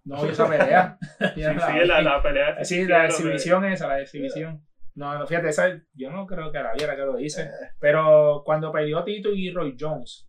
No 0.03 0.25
esa 0.25 0.47
pelea. 0.47 0.97
Sí, 1.35 1.43
sí, 1.43 1.85
la, 1.85 2.01
la 2.01 2.21
pelea 2.21 2.63
Sí, 2.63 2.85
la 2.85 3.05
exhibición 3.05 3.65
esa, 3.65 3.87
la 3.87 4.01
exhibición. 4.01 4.65
No, 4.95 5.17
no, 5.17 5.25
fíjate, 5.25 5.49
esa, 5.49 5.81
yo 5.93 6.11
no 6.11 6.25
creo 6.25 6.51
que 6.51 6.59
la 6.59 6.73
viera 6.73 6.95
que 6.95 7.03
lo 7.03 7.15
dice. 7.15 7.49
Pero 7.79 8.41
cuando 8.43 8.71
peleó 8.71 9.03
Tito 9.03 9.29
y 9.33 9.51
Roy 9.51 9.77
Jones, 9.79 10.27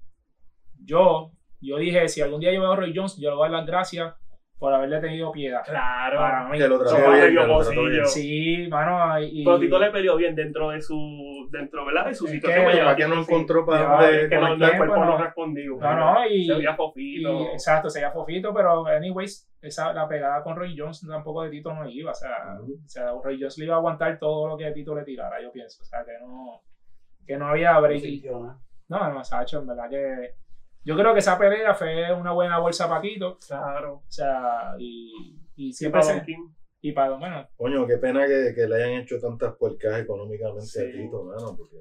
yo, 0.85 1.33
yo 1.61 1.79
dije, 1.79 2.09
si 2.09 2.21
algún 2.21 2.41
día 2.41 2.53
yo 2.53 2.61
veo 2.61 2.73
a 2.73 2.77
Roy 2.77 2.93
Jones, 2.95 3.17
yo 3.19 3.31
le 3.31 3.37
voy 3.37 3.49
a 3.49 3.51
dar 3.51 3.61
las 3.61 3.67
gracias 3.67 4.15
por 4.62 4.72
haberle 4.72 5.01
tenido 5.01 5.33
piedad. 5.33 5.61
Claro. 5.64 6.18
Para 6.18 6.44
mí. 6.48 6.57
Que 6.57 6.68
lo 6.68 6.79
trató 6.79 7.11
bien, 7.11 7.35
lo 7.35 7.59
trató 7.64 7.85
bien. 7.85 8.07
Sí, 8.07 8.68
mano, 8.70 9.20
y... 9.20 9.44
Pero 9.44 9.59
Tito 9.59 9.77
le 9.81 9.90
peleó 9.90 10.14
bien 10.16 10.37
dentro 10.37 10.70
de 10.70 10.81
su, 10.81 11.48
dentro, 11.51 11.85
¿verdad? 11.85 12.07
De 12.07 12.14
su 12.14 12.27
Es 12.27 12.31
situación. 12.31 12.61
que- 12.61 12.64
pues, 12.66 12.77
lleva 12.77 12.87
¿Para 12.92 12.96
qué 12.96 13.09
no 13.09 13.20
encontró 13.20 13.66
para 13.66 13.83
dónde 14.07 14.29
que 14.29 14.37
no, 14.37 14.53
el 14.53 14.59
cuerpo 14.59 14.77
tiempo, 14.77 14.94
no 14.94 15.05
no. 15.05 15.18
respondió. 15.18 15.77
No, 15.81 15.96
no, 15.96 16.27
y... 16.29 16.46
Se 16.46 16.55
veía 16.55 16.70
y- 16.70 16.77
fofito. 16.77 17.42
exacto, 17.51 17.90
se 17.90 17.98
veía 17.98 18.12
fofito, 18.12 18.55
pero 18.55 18.87
anyways, 18.87 19.51
esa, 19.61 19.92
la 19.92 20.07
pegada 20.07 20.44
con 20.44 20.55
Roy 20.55 20.79
Jones 20.79 21.05
tampoco 21.09 21.42
de 21.42 21.51
Tito 21.51 21.75
no 21.75 21.88
iba, 21.88 22.12
o 22.12 22.14
sea, 22.14 22.57
o 22.61 22.88
sea, 22.88 23.07
Roy 23.20 23.38
Jones 23.40 23.59
le 23.59 23.64
iba 23.64 23.75
a 23.75 23.79
aguantar 23.79 24.16
todo 24.20 24.46
lo 24.46 24.57
que 24.57 24.70
Tito 24.70 24.94
le 24.94 25.03
tirara, 25.03 25.42
yo 25.42 25.51
pienso, 25.51 25.83
o 25.83 25.85
sea, 25.85 26.05
que 26.05 26.12
no, 26.25 26.62
que 27.27 27.37
no 27.37 27.48
había 27.48 27.77
break. 27.81 28.25
No, 28.88 29.11
no, 29.12 29.25
Sacho, 29.25 29.59
en 29.59 29.66
verdad 29.66 29.90
que 29.90 30.35
yo 30.85 30.97
creo 30.97 31.12
que 31.12 31.21
esa 31.21 31.38
pelea 31.38 31.75
fue 31.75 32.12
una 32.12 32.33
buena 32.33 32.59
bolsa 32.59 32.88
para 32.88 33.01
Tito, 33.01 33.38
Claro. 33.47 33.95
o 34.07 34.11
sea, 34.11 34.75
y 34.79 35.38
y 35.55 35.73
siempre 35.73 36.01
para 36.01 36.25
se, 36.25 36.37
y 36.81 36.92
para 36.92 37.16
bueno, 37.16 37.49
Coño, 37.57 37.87
qué 37.87 37.99
pena 37.99 38.27
que, 38.27 38.53
que 38.55 38.66
le 38.66 38.77
hayan 38.77 39.03
hecho 39.03 39.21
tantas 39.21 39.55
puercas 39.57 40.01
económicamente 40.01 40.66
Sí. 40.66 40.81
a 40.81 40.90
Tito, 40.90 41.25
mano, 41.25 41.55
porque... 41.57 41.77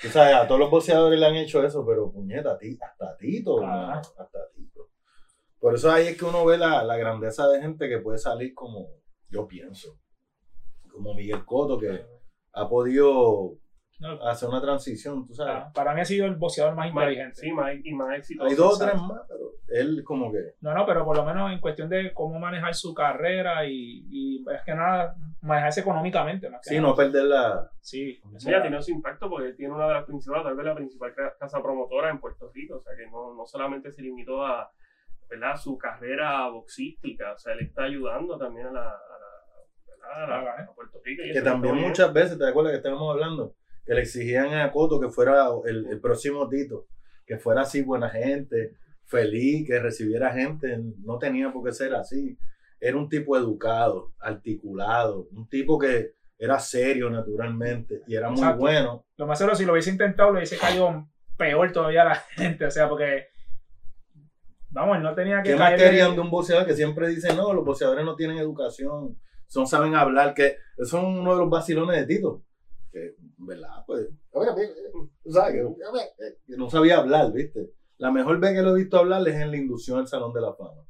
Tú 0.00 0.08
sabes, 0.08 0.34
a 0.34 0.46
todos 0.46 0.60
los 0.60 0.70
boxeadores 0.70 1.18
le 1.18 1.26
han 1.26 1.36
hecho 1.36 1.62
eso, 1.64 1.84
pero 1.86 2.10
puñeta, 2.10 2.52
a 2.52 2.58
ti, 2.58 2.76
hasta 2.80 3.10
a 3.10 3.16
Tito, 3.16 3.62
Ajá. 3.62 3.86
mano, 3.86 4.00
hasta 4.00 4.38
a 4.38 4.50
Tito. 4.54 4.88
Por 5.58 5.74
eso 5.74 5.90
ahí 5.92 6.08
es 6.08 6.16
que 6.18 6.24
uno 6.24 6.44
ve 6.44 6.58
la, 6.58 6.82
la 6.82 6.96
grandeza 6.96 7.46
de 7.48 7.60
gente 7.60 7.88
que 7.88 7.98
puede 7.98 8.18
salir 8.18 8.52
como, 8.54 8.88
yo 9.28 9.46
pienso, 9.46 9.98
como 10.90 11.14
Miguel 11.14 11.44
Cotto, 11.44 11.78
que 11.78 12.04
ha 12.52 12.68
podido 12.68 13.54
no, 14.02 14.22
hacer 14.28 14.48
una 14.48 14.60
transición, 14.60 15.26
tú 15.26 15.34
sabes. 15.34 15.54
ah, 15.56 15.72
para 15.72 15.94
mí 15.94 16.00
ha 16.00 16.04
sido 16.04 16.26
el 16.26 16.34
boxeador 16.36 16.74
más 16.74 16.92
Más- 16.92 17.04
inteligente. 17.04 17.36
Sí, 17.40 17.52
más, 17.52 17.72
y 17.82 17.92
más 17.94 18.18
exitoso. 18.18 18.48
Hay 18.50 18.54
dos 18.56 18.80
o 18.80 18.84
tres 18.84 19.00
más, 19.00 19.22
pero 19.28 19.40
él 19.68 20.02
como 20.04 20.30
que... 20.30 20.54
No, 20.60 20.74
no, 20.74 20.84
pero 20.84 21.04
por 21.04 21.16
lo 21.16 21.24
menos 21.24 21.50
en 21.52 21.60
cuestión 21.60 21.88
de 21.88 22.12
cómo 22.12 22.38
manejar 22.38 22.74
su 22.74 22.92
carrera 22.92 23.64
y, 23.66 24.04
y 24.10 24.44
es 24.50 24.62
que 24.66 24.74
nada, 24.74 25.14
manejarse 25.40 25.80
económicamente. 25.80 26.50
Más 26.50 26.60
que 26.62 26.70
Sí, 26.70 26.76
nada. 26.76 26.88
no 26.88 26.94
perder 26.94 27.24
la... 27.24 27.70
Sí, 27.80 28.20
ha 28.54 28.62
tenido 28.62 28.82
su 28.82 28.90
impacto 28.90 29.30
porque 29.30 29.52
tiene 29.54 29.72
una 29.74 29.86
de 29.88 29.94
las 29.94 30.04
principales, 30.04 30.44
tal 30.44 30.56
vez 30.56 30.66
la 30.66 30.74
principal 30.74 31.14
ca- 31.14 31.34
casa 31.38 31.62
promotora 31.62 32.10
en 32.10 32.18
Puerto 32.20 32.50
Rico, 32.52 32.76
o 32.76 32.80
sea 32.82 32.94
que 32.96 33.06
no, 33.10 33.34
no 33.34 33.46
solamente 33.46 33.90
se 33.92 34.02
limitó 34.02 34.44
a 34.44 34.70
¿verdad? 35.30 35.56
su 35.56 35.78
carrera 35.78 36.46
boxística, 36.48 37.32
o 37.32 37.38
sea, 37.38 37.54
él 37.54 37.60
está 37.60 37.84
ayudando 37.84 38.36
también 38.36 38.66
a 38.66 38.72
la, 38.72 38.80
a 38.82 38.86
la- 40.18 40.18
¿verdad? 40.26 40.38
a 40.38 40.42
la- 40.58 40.64
a 40.64 40.74
Puerto 40.74 41.00
Rico. 41.04 41.22
y 41.24 41.32
Que 41.32 41.40
también 41.40 41.76
muchas 41.76 42.12
veces, 42.12 42.36
¿te 42.38 42.46
acuerdas 42.46 42.72
que 42.72 42.76
estábamos 42.78 43.10
hablando? 43.14 43.54
Que 43.84 43.94
le 43.94 44.02
exigían 44.02 44.54
a 44.54 44.70
Coto 44.70 45.00
que 45.00 45.08
fuera 45.08 45.48
el, 45.64 45.86
el 45.86 46.00
próximo 46.00 46.48
Tito, 46.48 46.86
que 47.26 47.38
fuera 47.38 47.62
así 47.62 47.82
buena 47.82 48.08
gente, 48.08 48.76
feliz, 49.04 49.66
que 49.66 49.78
recibiera 49.80 50.32
gente. 50.32 50.80
No 51.04 51.18
tenía 51.18 51.52
por 51.52 51.64
qué 51.64 51.72
ser 51.72 51.94
así. 51.94 52.38
Era 52.80 52.96
un 52.96 53.08
tipo 53.08 53.36
educado, 53.36 54.12
articulado, 54.20 55.28
un 55.32 55.48
tipo 55.48 55.78
que 55.78 56.14
era 56.42 56.58
serio 56.58 57.08
naturalmente 57.08 58.02
y 58.08 58.16
era 58.16 58.28
muy 58.28 58.40
Exacto. 58.40 58.58
bueno. 58.58 59.06
lo 59.16 59.26
más 59.28 59.38
seguro, 59.38 59.54
si 59.54 59.64
lo 59.64 59.72
hubiese 59.72 59.90
intentado, 59.90 60.30
lo 60.32 60.38
hubiese 60.38 60.58
caído 60.58 61.06
peor 61.36 61.70
todavía 61.70 62.02
a 62.02 62.06
la 62.06 62.14
gente. 62.36 62.64
O 62.66 62.70
sea, 62.70 62.88
porque, 62.88 63.26
vamos, 64.70 64.96
él 64.96 65.04
no 65.04 65.14
tenía 65.14 65.40
que 65.40 65.50
¿Qué 65.50 65.56
más 65.56 65.74
querían 65.74 66.16
de 66.16 66.20
un 66.20 66.30
boxeador 66.30 66.66
que 66.66 66.74
siempre 66.74 67.08
dice, 67.08 67.32
no, 67.36 67.52
los 67.52 67.64
boxeadores 67.64 68.04
no 68.04 68.16
tienen 68.16 68.38
educación, 68.38 69.16
son 69.46 69.68
saben 69.68 69.94
hablar, 69.94 70.34
que 70.34 70.56
eso 70.76 70.98
es 70.98 71.04
uno 71.04 71.32
de 71.32 71.38
los 71.38 71.48
vacilones 71.48 71.96
de 71.96 72.06
Tito. 72.12 72.42
Que, 72.90 73.14
¿verdad? 73.46 73.84
Pues, 73.86 74.08
tú 75.22 75.30
sabes, 75.30 75.54
que, 75.54 76.36
que 76.46 76.56
no 76.56 76.70
sabía 76.70 76.98
hablar, 76.98 77.32
¿viste? 77.32 77.72
La 77.98 78.10
mejor 78.10 78.40
vez 78.40 78.52
que 78.52 78.62
lo 78.62 78.76
he 78.76 78.80
visto 78.80 78.98
hablar 78.98 79.26
es 79.28 79.36
en 79.36 79.50
la 79.50 79.56
inducción 79.56 79.98
al 79.98 80.08
Salón 80.08 80.32
de 80.32 80.40
la 80.40 80.54
Fama. 80.54 80.84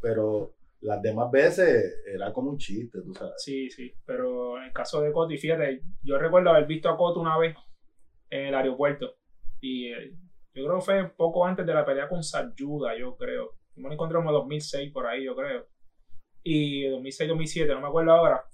Pero 0.00 0.54
las 0.80 1.00
demás 1.00 1.30
veces 1.30 2.02
era 2.06 2.32
como 2.32 2.50
un 2.50 2.58
chiste, 2.58 3.00
tú 3.02 3.14
sabes. 3.14 3.34
Sí, 3.38 3.70
sí, 3.70 3.92
pero 4.04 4.58
en 4.58 4.64
el 4.64 4.72
caso 4.72 5.00
de 5.00 5.12
Cotto, 5.12 5.32
y 5.32 5.38
fíjate, 5.38 5.82
yo 6.02 6.18
recuerdo 6.18 6.50
haber 6.50 6.66
visto 6.66 6.88
a 6.88 6.96
Cotto 6.96 7.20
una 7.20 7.38
vez 7.38 7.56
en 8.30 8.46
el 8.46 8.54
aeropuerto. 8.54 9.14
Y 9.60 9.92
eh, 9.92 10.16
yo 10.54 10.64
creo 10.64 10.78
que 10.78 10.84
fue 10.84 11.08
poco 11.16 11.46
antes 11.46 11.64
de 11.64 11.74
la 11.74 11.84
pelea 11.84 12.08
con 12.08 12.22
Sayuda, 12.22 12.98
yo 12.98 13.16
creo. 13.16 13.56
Lo 13.76 13.92
encontré 13.92 14.16
como 14.16 14.32
2006 14.32 14.92
por 14.92 15.06
ahí, 15.06 15.24
yo 15.24 15.36
creo. 15.36 15.68
Y 16.42 16.84
2006-2007, 16.86 17.68
no 17.68 17.80
me 17.80 17.86
acuerdo 17.86 18.12
ahora. 18.12 18.44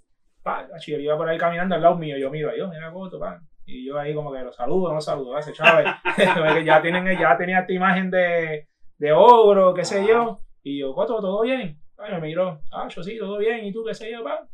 Pa, 0.49 0.67
y 0.87 0.93
él 0.95 1.01
iba 1.03 1.17
por 1.17 1.29
ahí 1.29 1.37
caminando 1.37 1.75
al 1.75 1.83
lado 1.83 1.97
mío. 1.97 2.17
Yo 2.17 2.31
miro, 2.31 2.57
yo, 2.57 2.69
mira 2.69 2.91
Cotto, 2.91 3.19
pa. 3.19 3.39
Y 3.67 3.87
yo 3.87 3.99
ahí 3.99 4.15
como 4.15 4.33
que 4.33 4.41
lo 4.41 4.51
saludo, 4.53 4.89
no 4.89 4.95
lo 4.95 5.01
saludo, 5.01 5.37
ese 5.39 5.53
Chávez. 5.53 5.87
Ya, 6.65 6.81
tienen, 6.81 7.19
ya 7.19 7.37
tenía 7.37 7.61
esta 7.61 7.73
imagen 7.73 8.11
de, 8.11 8.67
de 8.97 9.13
ogro, 9.13 9.75
qué 9.75 9.85
sé 9.85 10.07
yo. 10.07 10.41
Y 10.63 10.79
yo, 10.81 10.95
Cotto, 10.95 11.21
¿todo 11.21 11.43
bien? 11.43 11.79
Ay, 11.99 12.15
me 12.15 12.21
miró, 12.21 12.61
ah, 12.73 12.89
yo 12.89 13.03
sí, 13.03 13.19
todo 13.19 13.39
bien. 13.39 13.65
¿Y 13.67 13.73
tú 13.73 13.85
qué 13.85 13.93
sé 13.93 14.11
yo, 14.11 14.25
pa? 14.25 14.49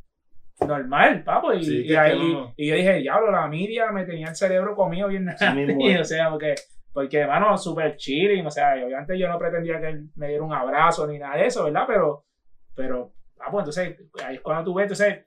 Normal, 0.67 1.23
papo. 1.25 1.53
Y, 1.53 1.63
Sí, 1.65 1.83
y 1.87 1.95
ahí, 1.95 2.19
no- 2.33 2.53
y 2.57 2.69
yo 2.69 2.75
dije, 2.75 2.95
diablo, 2.95 3.31
la 3.31 3.47
media 3.47 3.91
me 3.93 4.05
tenía 4.05 4.29
el 4.29 4.37
cerebro 4.37 4.75
comido 4.75 5.09
bien 5.09 5.29
Sí 5.37 5.47
mismo 5.55 5.81
y, 5.89 5.93
es. 5.93 6.01
o 6.01 6.05
sea, 6.05 6.31
porque, 6.31 6.55
porque, 6.93 7.19
hermano, 7.19 7.57
súper 7.59 7.97
chilling, 7.97 8.47
o 8.47 8.51
sea, 8.51 8.77
y 8.79 8.83
obviamente 8.83 9.19
yo 9.19 9.29
no 9.29 9.39
pretendía 9.39 9.81
que 9.81 9.89
él 9.89 10.09
me 10.17 10.29
diera 10.29 10.43
un 10.43 10.53
abrazo 10.53 11.07
ni 11.07 11.19
nada 11.19 11.37
de 11.37 11.47
eso, 11.47 11.65
¿verdad? 11.65 11.85
Pero, 11.87 12.25
pero, 12.75 13.13
pues 13.51 13.61
entonces, 13.69 13.97
ahí 14.25 14.37
es 14.37 14.41
cuando 14.41 14.65
tú 14.65 14.75
ves, 14.75 14.85
entonces, 14.85 15.27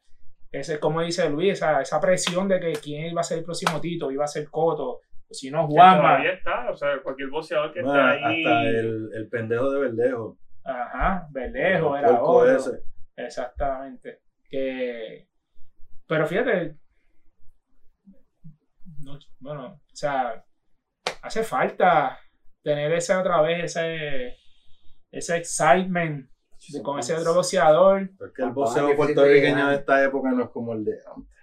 ese 0.52 0.74
es 0.76 0.80
como 0.80 1.02
dice 1.02 1.30
Luis, 1.30 1.54
esa, 1.54 1.82
esa 1.82 2.00
presión 2.00 2.48
de 2.48 2.60
que 2.60 2.74
quién 2.74 3.06
iba 3.08 3.22
a 3.22 3.24
ser 3.24 3.40
el 3.40 3.44
próximo 3.44 3.80
Tito, 3.82 4.12
iba 4.12 4.24
a 4.24 4.28
ser 4.28 4.50
Coto, 4.50 5.02
si 5.30 5.52
no 5.52 5.68
Juanma, 5.68 6.02
todavía 6.02 6.32
está, 6.32 6.70
o 6.72 6.76
sea, 6.76 7.02
cualquier 7.04 7.30
boxeador 7.30 7.74
que 7.74 7.82
Bueno, 7.82 8.12
esté 8.14 8.26
ahí. 8.26 8.46
hasta 8.46 8.70
el, 8.70 9.10
el 9.14 9.30
pendejo 9.30 9.70
de 9.72 9.80
Verdejo. 9.82 10.38
ajá, 10.64 11.28
Verdejo 11.32 11.98
el 11.98 12.04
era 12.06 12.22
otro, 12.24 12.56
ese. 12.56 12.80
exactamente, 13.16 14.20
que, 14.50 15.28
pero 16.08 16.26
fíjate, 16.26 16.76
no, 19.04 19.20
bueno, 19.40 19.66
o 19.66 19.96
sea, 19.96 20.44
hace 21.22 21.44
falta 21.44 22.20
tener 22.64 22.92
ese 22.94 23.14
otra 23.16 23.42
vez, 23.42 23.76
ese, 23.76 24.38
ese 25.12 25.38
excitement 25.38 26.30
de- 26.74 26.82
con 26.84 27.00
ese 27.00 27.16
otro 27.16 27.34
boxeador. 27.34 28.10
Porque 28.18 28.44
el 28.44 28.52
boxeo 28.52 28.96
puertorriqueño 28.96 29.68
de 29.70 29.76
esta 29.76 30.04
época 30.04 30.32
no 30.32 30.44
es 30.44 30.50
como 30.50 30.74
el 30.74 30.84
de 30.86 30.98
antes. 31.16 31.34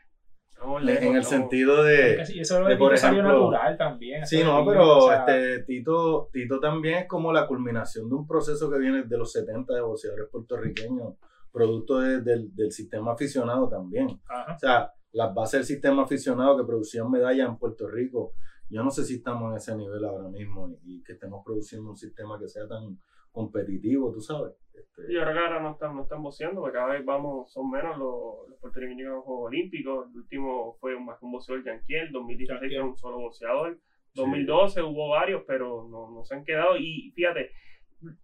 En 0.66 1.14
el 1.16 1.24
sentido 1.24 1.83
de... 1.83 2.24
Y 2.33 2.40
eso 2.40 2.59
lo 2.61 2.66
de, 2.66 2.72
de 2.74 2.79
por 2.79 2.94
ejemplo- 2.94 3.22
natural 3.50 3.77
también. 3.77 4.27
Sí, 4.27 4.42
no, 4.42 4.64
pero 4.64 4.96
o 4.98 5.09
sea, 5.09 5.20
este, 5.27 5.64
Tito, 5.64 6.31
Tito 6.33 6.59
también 6.59 7.00
es 7.00 7.07
como 7.09 7.33
la 7.33 7.46
culminación 7.46 8.09
de 8.09 8.14
un 8.14 8.27
proceso 8.27 8.70
que 8.70 8.79
viene 8.79 9.03
de 9.03 9.18
los 9.18 9.31
70 9.33 9.74
de 9.74 9.83
boxeadores 9.83 10.27
puertorriqueños, 10.31 11.14
producto 11.53 12.00
de- 12.00 12.22
del, 12.22 12.55
del 12.55 12.72
sistema 12.72 13.12
aficionado 13.12 13.68
también. 13.68 14.18
ajá. 14.27 14.55
O 14.55 14.59
sea, 14.59 14.92
las 15.12 15.35
bases 15.35 15.59
del 15.61 15.64
sistema 15.66 16.05
aficionado 16.05 16.57
que 16.57 16.64
producían 16.64 17.11
medallas 17.11 17.46
en 17.48 17.59
Puerto 17.59 17.87
Rico, 17.87 18.33
yo 18.70 18.83
no 18.83 18.90
sé 18.90 19.05
si 19.05 19.16
estamos 19.16 19.50
en 19.53 19.59
ese 19.59 19.77
nivel 19.77 20.03
ahora 20.05 20.29
mismo 20.31 20.70
y, 20.83 20.96
y 20.96 21.03
que 21.03 21.12
estemos 21.12 21.42
produciendo 21.44 21.90
un 21.90 21.96
sistema 21.96 22.38
que 22.38 22.48
sea 22.48 22.66
tan 22.66 22.98
competitivo, 23.31 24.11
tú 24.12 24.20
sabes. 24.22 24.55
Este, 24.75 25.07
creo 25.07 25.33
que 25.33 25.39
ahora 25.39 25.61
no 25.61 25.73
están, 25.73 25.95
no 25.95 26.03
están 26.03 26.23
boxeando, 26.23 26.61
porque 26.61 26.77
cada 26.77 26.93
vez 26.93 27.05
vamos, 27.05 27.53
son 27.53 27.71
menos 27.71 27.97
los, 27.97 28.49
los 28.49 28.59
puertorriqueños 28.61 29.07
en 29.07 29.15
los 29.15 29.25
Juegos 29.25 29.47
Olímpicos. 29.47 30.09
El 30.11 30.17
último 30.17 30.77
fue 30.81 30.95
un, 30.95 31.05
más 31.05 31.19
que 31.19 31.25
un 31.25 31.33
boxeador 31.33 31.65
Yanquiel, 31.65 32.13
2016 32.13 32.61
Yanquiel. 32.61 32.81
fue 32.81 32.91
un 32.91 32.97
solo 32.97 33.19
boxeador. 33.21 33.79
2012 34.15 34.83
hubo 34.83 35.09
varios, 35.09 35.43
pero 35.47 35.89
no, 35.89 36.11
no 36.11 36.25
se 36.25 36.35
han 36.35 36.45
quedado. 36.45 36.77
Y 36.77 37.13
fíjate, 37.15 37.51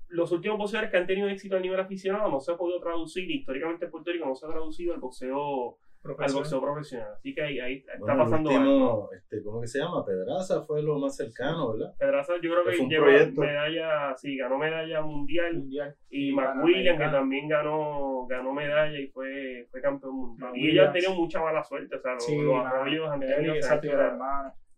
los 0.09 0.33
últimos 0.33 0.59
boxeadores 0.59 0.91
que 0.91 0.97
han 0.99 1.07
tenido 1.07 1.29
éxito 1.29 1.57
a 1.57 1.61
nivel 1.61 1.81
aficionado 1.81 2.31
no 2.31 2.41
se 2.41 2.53
ha 2.53 2.57
podido 2.57 2.81
traducir, 2.81 3.31
históricamente 3.31 3.87
en 3.87 3.91
Puerto 3.91 4.11
Rico 4.11 4.27
no 4.27 4.35
se 4.35 4.47
ha 4.47 4.51
traducido 4.51 4.95
al 4.95 5.01
boxeo, 5.01 5.79
al 6.03 6.33
boxeo 6.33 6.61
profesional. 6.63 7.09
Así 7.15 7.35
que 7.35 7.43
ahí, 7.43 7.61
ahí 7.61 7.75
está 7.77 7.93
bueno, 7.99 8.15
el 8.15 8.19
pasando 8.21 8.51
algo. 8.51 8.61
último, 8.63 9.09
este, 9.13 9.43
¿cómo 9.43 9.61
que 9.61 9.67
se 9.67 9.79
llama? 9.79 10.05
Pedraza 10.05 10.63
fue 10.63 10.83
lo 10.83 10.99
más 10.99 11.17
cercano, 11.17 11.73
¿verdad? 11.73 11.95
Pedraza 11.99 12.35
yo 12.43 12.51
creo 12.51 12.65
Que 12.65 12.71
proyecto. 13.03 13.41
medalla, 13.43 14.17
sí, 14.17 14.37
ganó 14.37 14.59
medalla 14.59 15.03
mundial. 15.03 15.55
mundial. 15.55 15.95
Y 16.09 16.31
Y 16.31 16.33
McWilliam, 16.35 16.99
que 16.99 17.05
también 17.05 17.49
ganó, 17.49 18.27
ganó 18.27 18.53
medalla 18.53 18.99
y 18.99 19.09
fue, 19.09 19.67
fue 19.71 19.81
campeón 19.81 20.15
mundial. 20.17 20.53
Y 20.55 20.71
ellos 20.71 20.87
han 20.87 20.93
tenido 20.93 21.15
mucha 21.15 21.41
mala 21.43 21.63
suerte, 21.63 21.97
o 21.97 22.01
sea, 22.01 22.15
los, 22.15 22.25
Sí, 22.25 22.37
los 22.39 22.65
arroyos 22.65 23.09
han 23.11 23.21
tenido 23.21 23.55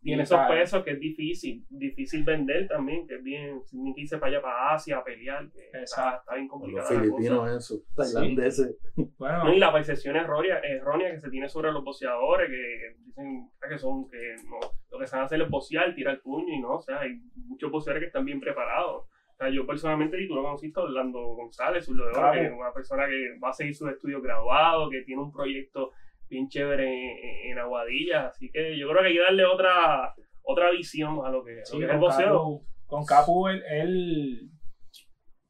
Y 0.05 0.14
esos 0.20 0.36
tal. 0.36 0.48
pesos 0.59 0.82
que 0.84 0.90
es 0.92 0.98
difícil, 1.00 1.64
difícil 1.70 2.24
vender 2.24 2.66
también, 2.66 3.07
que 3.07 3.14
es 3.16 3.22
bien, 3.22 3.61
ni 3.72 3.94
que 3.94 4.00
irse 4.00 4.18
para 4.18 4.32
allá, 4.32 4.42
para 4.42 4.74
Asia 4.74 4.98
a 4.98 5.05
pelear, 5.05 5.48
que 5.53 5.61
está, 5.82 6.16
está 6.16 6.34
bien 6.34 6.48
Con 6.48 6.61
complicada 6.61 6.90
los 6.90 7.03
filipinos, 7.03 7.57
eso, 7.57 7.82
tailandeses. 7.94 8.76
Bueno, 9.18 9.44
No, 9.44 9.53
y 9.55 9.59
la 9.59 9.72
percepción 9.72 10.16
errónea, 10.16 10.59
errónea 10.59 11.11
que 11.12 11.20
se 11.20 11.30
tiene 11.30 11.48
sobre 11.48 11.70
los 11.72 11.84
boxeadores, 11.84 12.50
que 12.50 12.96
dicen 13.05 13.50
que 13.68 13.78
son, 13.78 14.11
que 14.11 14.34
no, 14.48 14.59
lo 14.90 14.98
que 14.98 15.07
saben 15.07 15.26
hacer 15.26 15.40
es 15.40 15.48
boxear, 15.48 15.94
tirar 15.94 16.14
el 16.14 16.20
puño 16.20 16.53
y 16.53 16.61
no, 16.61 16.76
o 16.76 16.82
sea, 16.82 17.00
hay 17.00 17.20
muchos 17.36 17.70
boxeadores 17.70 18.03
que 18.03 18.07
están 18.09 18.24
bien 18.24 18.40
preparados. 18.40 19.05
O 19.07 19.34
sea, 19.36 19.48
yo 19.50 19.66
personalmente, 19.66 20.20
y 20.22 20.28
tú 20.28 20.34
lo 20.34 20.42
conociste, 20.42 20.78
Orlando 20.80 21.20
González, 21.34 21.84
Zurdo 21.86 22.05
de 22.05 22.11
Oro, 22.11 22.18
Claro. 22.20 22.40
que 22.40 22.46
es 22.46 22.53
una 22.53 22.72
persona 22.72 23.07
que 23.07 23.38
va 23.42 23.48
a 23.50 23.53
seguir 23.53 23.74
sus 23.74 23.90
estudios 23.90 24.22
graduados, 24.22 24.90
que 24.90 25.03
tiene 25.03 25.22
un 25.22 25.32
proyecto 25.32 25.92
bien 26.33 26.49
chévere 26.49 26.87
en, 26.89 27.53
en- 27.53 27.59
Aguadilla, 27.59 28.28
así 28.28 28.51
que 28.51 28.76
yo 28.78 28.89
creo 28.89 29.03
que 29.03 29.09
hay 29.09 29.14
que 29.14 29.20
darle 29.20 29.45
otra, 29.45 30.14
otra 30.43 30.70
visión 30.70 31.24
a 31.24 31.30
lo 31.30 31.45
que, 31.45 31.53
a 31.53 31.57
lo 31.59 31.64
Sí, 31.66 31.78
que 31.78 31.85
es 31.85 31.91
el. 31.91 32.24
Capu, 32.33 32.66
con 32.87 33.05
Capu 33.05 33.49
él, 33.49 33.62
él, 33.70 34.51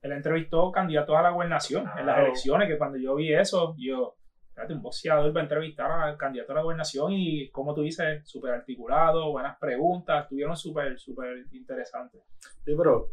él 0.03 0.12
entrevistó 0.12 0.70
candidatos 0.72 1.16
a 1.16 1.22
la 1.22 1.30
gobernación 1.30 1.89
en 1.97 2.07
las 2.07 2.18
elecciones, 2.18 2.68
que 2.68 2.76
cuando 2.78 2.99
yo 2.99 3.14
vi 3.14 3.33
eso, 3.33 3.74
yo, 3.78 4.16
espérate, 4.49 4.74
un 4.74 4.83
boxeador 4.83 5.35
va 5.35 5.41
a 5.41 5.45
entrevistar 5.45 5.91
al 5.91 6.16
candidato 6.18 6.53
a 6.53 6.57
la 6.57 6.62
gobernación 6.62 7.12
y, 7.12 7.49
como 7.51 7.74
tú 7.74 7.83
dices, 7.83 8.28
súper 8.28 8.53
articulado, 8.53 9.30
buenas 9.30 9.57
preguntas, 9.59 10.24
estuvieron 10.24 10.57
súper, 10.57 10.99
súper 10.99 11.45
interesantes. 11.53 12.20
Sí, 12.64 12.74
pero 12.76 13.09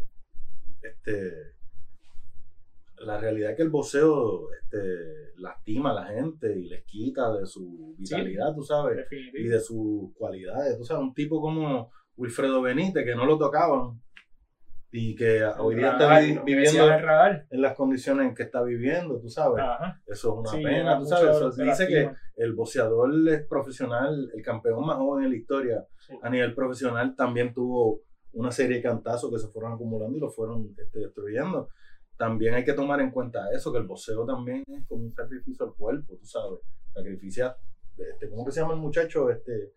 este, 0.82 1.32
la 3.02 3.18
realidad 3.18 3.52
es 3.52 3.58
que 3.58 3.64
el 3.64 3.70
boxeo 3.70 4.50
este, 4.54 5.34
lastima 5.38 5.92
a 5.92 5.96
la 5.96 6.06
gente 6.08 6.58
y 6.58 6.66
les 6.68 6.84
quita 6.86 7.34
de 7.34 7.46
su 7.46 7.96
vitalidad, 7.98 8.54
tú 8.54 8.64
sabes, 8.64 8.94
y 8.96 9.16
Definitivo. 9.16 9.52
de 9.54 9.60
sus 9.60 10.14
cualidades. 10.16 10.78
Tú 10.78 10.84
sabes, 10.84 11.04
un 11.04 11.14
tipo 11.14 11.42
como 11.42 11.92
Wilfredo 12.18 12.62
Benítez, 12.62 13.06
que 13.06 13.16
no 13.16 13.26
lo 13.26 13.38
tocaban, 13.38 14.02
y 14.92 15.16
que 15.16 15.44
hoy 15.60 15.76
día 15.76 15.92
está 15.92 16.08
Radar, 16.10 16.24
que 16.24 16.40
viviendo 16.46 16.92
el 16.92 17.46
en 17.52 17.62
las 17.62 17.76
condiciones 17.76 18.28
en 18.28 18.34
que 18.36 18.44
está 18.44 18.64
viviendo, 18.64 19.20
tú 19.20 19.30
sabes. 19.30 19.64
Ajá. 19.64 20.02
Eso 20.08 20.34
es 20.34 20.40
una 20.40 20.50
Sí, 20.50 20.64
pena, 20.64 20.98
tú 20.98 21.06
sabes. 21.06 21.36
Eso 21.36 21.52
dice 21.52 21.88
que 21.88 22.12
el 22.38 22.54
boxeador 22.54 23.12
es 23.30 23.46
profesional, 23.48 24.32
el 24.34 24.42
campeón 24.42 24.84
más 24.86 24.98
joven 24.98 25.26
en 25.26 25.32
la 25.32 25.38
historia 25.38 25.86
Sí. 26.00 26.18
a 26.24 26.30
nivel 26.30 26.56
profesional 26.56 27.16
también 27.16 27.54
tuvo 27.54 28.02
una 28.32 28.52
serie 28.52 28.78
de 28.78 28.84
cantazos 28.84 29.32
que 29.32 29.38
se 29.38 29.48
fueron 29.50 29.74
acumulando 29.74 30.18
y 30.18 30.20
lo 30.22 30.30
fueron 30.32 30.74
este, 30.78 31.00
destruyendo. 31.00 31.70
También 32.20 32.54
hay 32.54 32.66
que 32.66 32.74
tomar 32.74 33.00
en 33.00 33.12
cuenta 33.12 33.50
eso, 33.56 33.72
que 33.72 33.80
el 33.80 33.86
boxeo 33.88 34.26
también 34.26 34.64
es 34.68 34.86
como 34.88 35.06
un 35.06 35.14
sacrificio 35.14 35.66
al 35.66 35.74
cuerpo, 35.74 36.18
tú 36.18 36.26
sabes. 36.26 36.60
Sacrificia, 36.94 37.56
este, 37.98 38.30
¿cómo 38.30 38.46
que 38.46 38.52
se 38.52 38.60
llama 38.60 38.74
el 38.74 38.80
muchacho? 38.82 39.30
Este. 39.30 39.72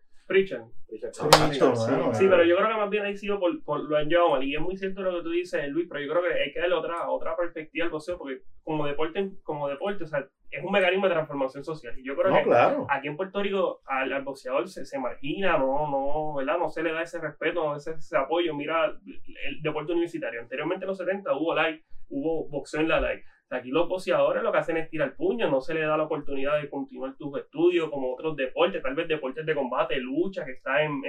Exacto, 0.89 1.29
Sí, 2.13 2.27
pero 2.29 2.43
yo 2.43 2.55
creo 2.55 2.67
que 2.69 2.75
más 2.75 2.89
bien 2.89 3.05
ha 3.05 3.15
sido 3.15 3.39
por, 3.39 3.63
por 3.63 3.79
lo 3.89 3.97
han 3.97 4.07
llevado 4.09 4.31
mal. 4.31 4.43
Y 4.43 4.55
es 4.55 4.61
muy 4.61 4.75
cierto 4.77 5.01
lo 5.01 5.17
que 5.17 5.23
tú 5.23 5.29
dices, 5.31 5.67
Luis, 5.69 5.87
pero 5.89 6.01
yo 6.03 6.11
creo 6.11 6.23
que 6.23 6.33
hay 6.43 6.51
que 6.53 6.59
darle 6.59 6.75
otra, 6.75 7.09
otra 7.09 7.35
perspectiva 7.35 7.85
al 7.85 7.91
boxeo, 7.91 8.17
porque 8.17 8.41
como 8.63 8.85
deporte, 8.85 9.31
como 9.43 9.67
deporte, 9.69 10.03
o 10.03 10.07
sea, 10.07 10.27
es 10.51 10.63
un 10.63 10.71
mecanismo 10.71 11.07
de 11.07 11.13
transformación 11.13 11.63
social. 11.63 11.97
Y 11.97 12.05
yo 12.05 12.15
creo 12.15 12.29
No, 12.31 12.37
que 12.37 12.43
claro. 12.43 12.87
aquí 12.89 13.07
en 13.07 13.17
Puerto 13.17 13.41
Rico 13.41 13.81
al, 13.85 14.11
al 14.13 14.23
boxeador 14.23 14.67
se, 14.69 14.85
se 14.85 14.99
margina, 14.99 15.57
no, 15.57 15.89
no, 15.89 16.35
¿verdad? 16.35 16.57
No 16.59 16.69
se 16.69 16.83
le 16.83 16.91
da 16.93 17.01
ese 17.01 17.19
respeto, 17.19 17.75
ese, 17.75 17.91
ese 17.93 18.17
apoyo. 18.17 18.53
Mira, 18.55 18.85
el 19.47 19.61
deporte 19.61 19.91
universitario. 19.93 20.41
Anteriormente 20.41 20.85
en 20.85 20.89
los 20.89 20.97
70 20.97 21.33
hubo 21.35 21.55
live, 21.55 21.81
hubo 22.13 22.47
boxeo 22.49 22.81
en 22.81 22.87
la 22.87 23.01
live. 23.01 23.23
Aquí 23.49 23.69
los 23.69 23.87
boxeadores 23.87 24.41
lo 24.41 24.51
que 24.51 24.57
hacen 24.57 24.77
es 24.77 24.89
tirar 24.89 25.15
puño, 25.15 25.49
no 25.49 25.61
se 25.61 25.75
le 25.75 25.81
da 25.81 25.95
la 25.95 26.03
oportunidad 26.03 26.59
de 26.59 26.69
continuar 26.69 27.15
tus 27.17 27.37
estudios 27.37 27.89
como 27.89 28.13
otros 28.13 28.35
deportes, 28.35 28.81
tal 28.81 28.95
vez 28.95 29.07
deportes 29.07 29.45
de 29.45 29.53
combate, 29.53 29.99
lucha, 29.99 30.43
que 30.43 30.53
está 30.53 30.83
en, 30.83 31.01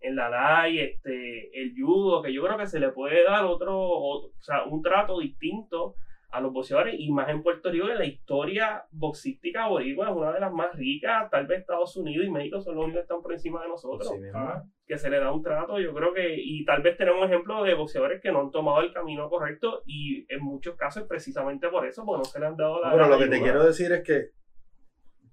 en, 0.00 0.16
la 0.16 0.30
LAI, 0.30 0.78
este, 0.78 1.60
el 1.60 1.74
judo, 1.76 2.22
que 2.22 2.32
yo 2.32 2.42
creo 2.44 2.56
que 2.56 2.66
se 2.66 2.80
le 2.80 2.90
puede 2.92 3.24
dar 3.24 3.44
otro, 3.44 3.76
o 3.78 4.30
sea, 4.40 4.64
un 4.64 4.80
trato 4.80 5.18
distinto 5.18 5.96
a 6.36 6.40
los 6.40 6.52
boxeadores 6.52 6.94
y 6.98 7.10
más 7.10 7.28
en 7.28 7.42
Puerto 7.42 7.70
Rico 7.70 7.86
que 7.86 7.94
la 7.94 8.04
historia 8.04 8.84
boxística 8.90 9.68
boricua 9.68 10.10
es 10.10 10.16
una 10.16 10.32
de 10.32 10.40
las 10.40 10.52
más 10.52 10.74
ricas, 10.74 11.30
tal 11.30 11.46
vez 11.46 11.60
Estados 11.60 11.96
Unidos 11.96 12.26
y 12.26 12.30
México 12.30 12.60
son 12.60 12.74
los 12.74 12.84
únicos 12.84 13.00
que 13.00 13.02
están 13.02 13.22
por 13.22 13.32
encima 13.32 13.62
de 13.62 13.68
nosotros, 13.68 14.08
Sí. 14.08 14.22
Ah, 14.34 14.62
que 14.86 14.98
se 14.98 15.10
le 15.10 15.18
da 15.18 15.32
un 15.32 15.42
trato, 15.42 15.80
yo 15.80 15.92
creo 15.94 16.12
que, 16.14 16.36
y 16.38 16.64
tal 16.64 16.82
vez 16.82 16.96
tenemos 16.96 17.26
ejemplos 17.26 17.64
de 17.64 17.74
boxeadores 17.74 18.20
que 18.22 18.30
no 18.30 18.40
han 18.40 18.50
tomado 18.52 18.80
el 18.80 18.92
camino 18.92 19.28
correcto 19.28 19.82
y 19.86 20.24
en 20.32 20.40
muchos 20.42 20.76
casos 20.76 21.02
es 21.02 21.08
precisamente 21.08 21.68
por 21.68 21.86
eso, 21.86 22.04
porque 22.04 22.18
no 22.18 22.24
se 22.24 22.38
le 22.38 22.46
han 22.46 22.56
dado 22.56 22.80
la... 22.80 22.88
No, 22.90 22.94
pero 22.96 23.08
lo 23.08 23.16
la 23.18 23.24
que 23.24 23.30
te 23.30 23.40
quiero 23.42 23.64
decir 23.64 23.90
es 23.92 24.02
que 24.04 24.30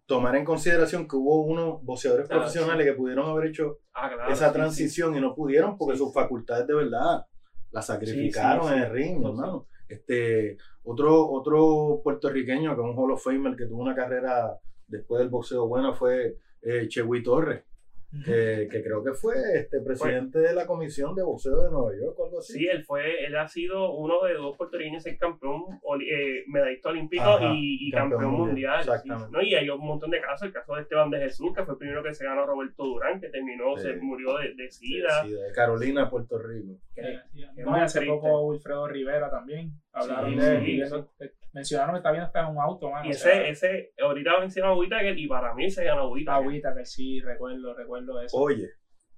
tomar 0.05 0.35
en 0.35 0.43
consideración 0.45 1.07
que 1.07 1.15
hubo 1.15 1.43
unos 1.45 1.83
boxeadores 1.83 2.25
Ah, 2.29 2.35
profesionales 2.35 2.85
que 2.85 2.93
pudieron 2.93 3.29
haber 3.29 3.47
hecho 3.49 3.79
Ah, 3.93 4.09
claro, 4.13 4.31
esa 4.31 4.47
sí, 4.49 4.53
transición 4.53 5.15
y 5.15 5.21
no 5.21 5.33
pudieron 5.35 5.77
porque 5.77 5.97
Sí, 5.97 6.03
sus 6.03 6.13
facultades 6.13 6.67
de 6.67 6.73
verdad 6.75 7.25
las 7.71 7.85
sacrificaron 7.87 8.63
Sí, 8.63 8.69
sí, 8.69 8.73
en 8.75 8.79
sí. 8.81 8.85
el 8.85 8.91
ring, 8.93 9.17
Sí, 9.19 9.25
hermano. 9.25 9.67
Este, 9.87 10.57
otro, 10.83 11.29
otro 11.29 12.01
puertorriqueño 12.03 12.75
que 12.75 12.81
es 12.81 12.87
un 12.87 12.97
Hall 12.97 13.11
of 13.11 13.23
Famer 13.23 13.55
que 13.55 13.65
tuvo 13.65 13.81
una 13.81 13.95
carrera 13.95 14.59
después 14.87 15.19
del 15.19 15.29
boxeo 15.29 15.67
buena 15.67 15.93
fue 15.93 16.37
eh, 16.61 16.87
Chewy 16.87 17.23
Torres, 17.23 17.63
que, 18.25 18.67
que 18.69 18.83
creo 18.83 19.03
que 19.03 19.13
fue 19.13 19.33
este 19.55 19.81
presidente 19.81 20.39
de 20.39 20.53
la 20.53 20.65
comisión 20.67 21.15
de 21.15 21.23
boxeo 21.23 21.63
de 21.63 21.71
Nueva 21.71 21.91
York 21.99 22.19
o 22.19 22.25
algo 22.25 22.39
así. 22.39 22.53
Sí, 22.53 22.67
él 22.67 22.83
fue, 22.83 23.25
él 23.25 23.35
ha 23.35 23.47
sido 23.47 23.91
uno 23.93 24.21
de 24.23 24.33
dos 24.35 24.55
puertorriqueños 24.57 25.05
en 25.07 25.17
campeón, 25.17 25.63
eh, 26.01 26.43
medallista 26.47 26.89
olímpico 26.89 27.23
Ajá, 27.23 27.53
y, 27.55 27.87
y 27.87 27.91
campeón 27.91 28.21
campeón, 28.21 28.47
mundial, 28.47 28.79
exactamente. 28.79 29.31
¿no? 29.31 29.41
Y 29.41 29.55
hay 29.55 29.69
un 29.69 29.79
montón 29.85 30.11
de 30.11 30.21
casos, 30.21 30.47
el 30.47 30.53
caso 30.53 30.75
de 30.75 30.81
Esteban 30.83 31.09
de 31.09 31.19
Jesús, 31.19 31.51
que 31.55 31.63
fue 31.63 31.73
el 31.73 31.77
primero 31.79 32.03
que 32.03 32.13
se 32.13 32.25
ganó 32.25 32.45
Roberto 32.45 32.83
Durán, 32.83 33.19
que 33.19 33.29
terminó, 33.29 33.75
Sí. 33.77 33.83
se 33.83 33.95
murió 33.95 34.37
de, 34.37 34.53
de 34.55 34.69
sida. 34.71 35.23
sí, 35.23 35.31
de 35.31 35.51
Carolina, 35.53 36.09
Puerto 36.09 36.37
Rico. 36.37 36.77
Que- 36.93 37.19
no, 37.63 37.73
hace 37.75 37.99
triste. 37.99 38.15
poco 38.15 38.47
Wilfredo 38.47 38.87
Rivera 38.87 39.29
también. 39.31 39.71
Hablaron 39.91 40.31
Sí, 40.31 40.37
de 40.39 40.85
sí, 40.87 40.93
mencionaron 41.53 41.93
que 41.93 41.97
está 41.99 42.11
viendo 42.11 42.25
hasta 42.27 42.41
en 42.41 42.47
un 42.47 42.59
auto, 42.61 42.89
mano. 42.89 43.05
Y 43.05 43.09
o 43.09 43.11
ese, 43.11 43.19
sea, 43.31 43.47
ese, 43.47 43.93
ahorita 44.01 44.39
mencionaba 44.39 44.73
a 44.73 44.77
Whittaker 44.77 45.17
y 45.17 45.27
para 45.27 45.53
mí 45.53 45.69
se 45.69 45.85
ganó 45.85 46.09
Whittaker. 46.11 46.41
agüita, 46.41 46.75
que 46.75 46.85
sí, 46.85 47.21
recuerdo, 47.21 47.73
recuerdo 47.73 48.21
eso. 48.21 48.37
Oye, 48.37 48.69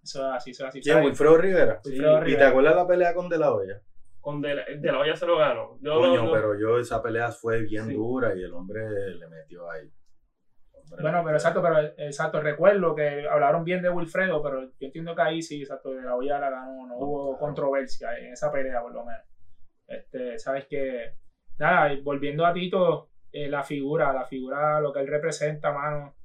Eso 0.03 0.19
es 0.29 0.35
así, 0.35 0.51
eso 0.51 0.63
es 0.65 0.69
así. 0.69 0.81
¿quién? 0.81 1.03
Wilfredo 1.03 1.37
Rivera. 1.37 1.79
Wilfredo 1.83 2.27
¿Y 2.27 2.35
te 2.37 2.43
acuerdas 2.43 2.75
la 2.75 2.87
pelea 2.87 3.13
con 3.13 3.27
De 3.29 3.37
La 3.37 3.51
Hoya? 3.53 3.81
Con 4.19 4.41
de, 4.41 4.55
la, 4.55 4.65
de 4.65 4.91
la 4.91 4.99
olla 4.99 5.15
se 5.15 5.25
lo 5.27 5.37
ganó. 5.37 5.77
Yo 5.81 5.95
Coño, 5.99 6.15
no- 6.15 6.23
no- 6.25 6.31
pero 6.31 6.59
yo 6.59 6.79
esa 6.79 7.01
pelea 7.01 7.29
fue 7.31 7.61
bien 7.61 7.85
Sí. 7.87 7.93
dura 7.93 8.35
y 8.35 8.43
el 8.43 8.53
hombre 8.53 8.81
le 9.15 9.27
metió 9.27 9.69
ahí. 9.69 9.87
Hombre, 10.73 11.01
Bueno, 11.01 11.21
pero 11.23 11.35
exacto, 11.37 11.61
pero 11.61 11.79
exacto, 11.97 12.41
recuerdo 12.41 12.93
que 12.95 13.27
hablaron 13.29 13.63
bien 13.63 13.81
de 13.83 13.89
Wilfredo, 13.89 14.41
pero 14.43 14.63
yo 14.63 14.69
entiendo 14.79 15.15
que 15.15 15.21
ahí 15.21 15.41
sí, 15.41 15.61
exacto, 15.61 15.91
de 15.91 16.01
la 16.01 16.15
olla 16.15 16.39
la 16.39 16.49
ganó, 16.49 16.87
no 16.87 16.97
hubo 16.97 17.37
claro. 17.37 17.39
controversia 17.45 18.17
en 18.17 18.33
esa 18.33 18.51
pelea 18.51 18.81
por 18.81 18.93
lo 18.93 19.05
menos. 19.05 19.23
Este, 19.87 20.37
sabes 20.39 20.65
que, 20.67 21.13
nada, 21.57 21.93
y 21.93 22.01
volviendo 22.01 22.45
a 22.45 22.53
Tito, 22.53 23.09
eh, 23.31 23.47
la 23.49 23.63
figura, 23.63 24.13
la 24.13 24.25
figura, 24.25 24.79
lo 24.79 24.93
que 24.93 24.99
él 25.01 25.07
representa, 25.07 25.71
mano, 25.71 26.15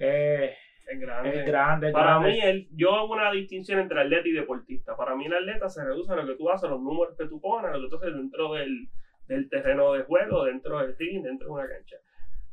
eh, 0.00 0.54
es 0.86 1.00
grande. 1.00 1.40
es 1.40 1.46
grande, 1.46 1.86
es 1.88 1.92
Para 1.92 2.18
grande. 2.18 2.28
mí, 2.30 2.40
el, 2.40 2.68
yo 2.72 2.94
hago 2.94 3.12
una 3.12 3.30
distinción 3.32 3.80
entre 3.80 4.00
atleta 4.00 4.28
y 4.28 4.32
deportista. 4.32 4.96
Para 4.96 5.14
mí, 5.14 5.26
el 5.26 5.34
atleta 5.34 5.68
se 5.68 5.84
reduce 5.84 6.12
a 6.12 6.16
lo 6.16 6.26
que 6.26 6.36
tú 6.36 6.48
haces, 6.50 6.64
a 6.68 6.72
los 6.72 6.80
números 6.80 7.16
que 7.16 7.26
tú 7.26 7.40
pones, 7.40 7.70
a 7.70 7.76
lo 7.76 7.82
que 7.82 7.90
tú 7.90 7.96
haces 7.96 8.14
dentro 8.14 8.54
del, 8.54 8.88
del 9.26 9.48
terreno 9.50 9.92
de 9.92 10.04
juego, 10.04 10.44
dentro 10.44 10.78
del 10.78 10.96
ring, 10.96 11.22
dentro 11.22 11.48
de 11.48 11.52
una 11.52 11.68
cancha. 11.68 11.96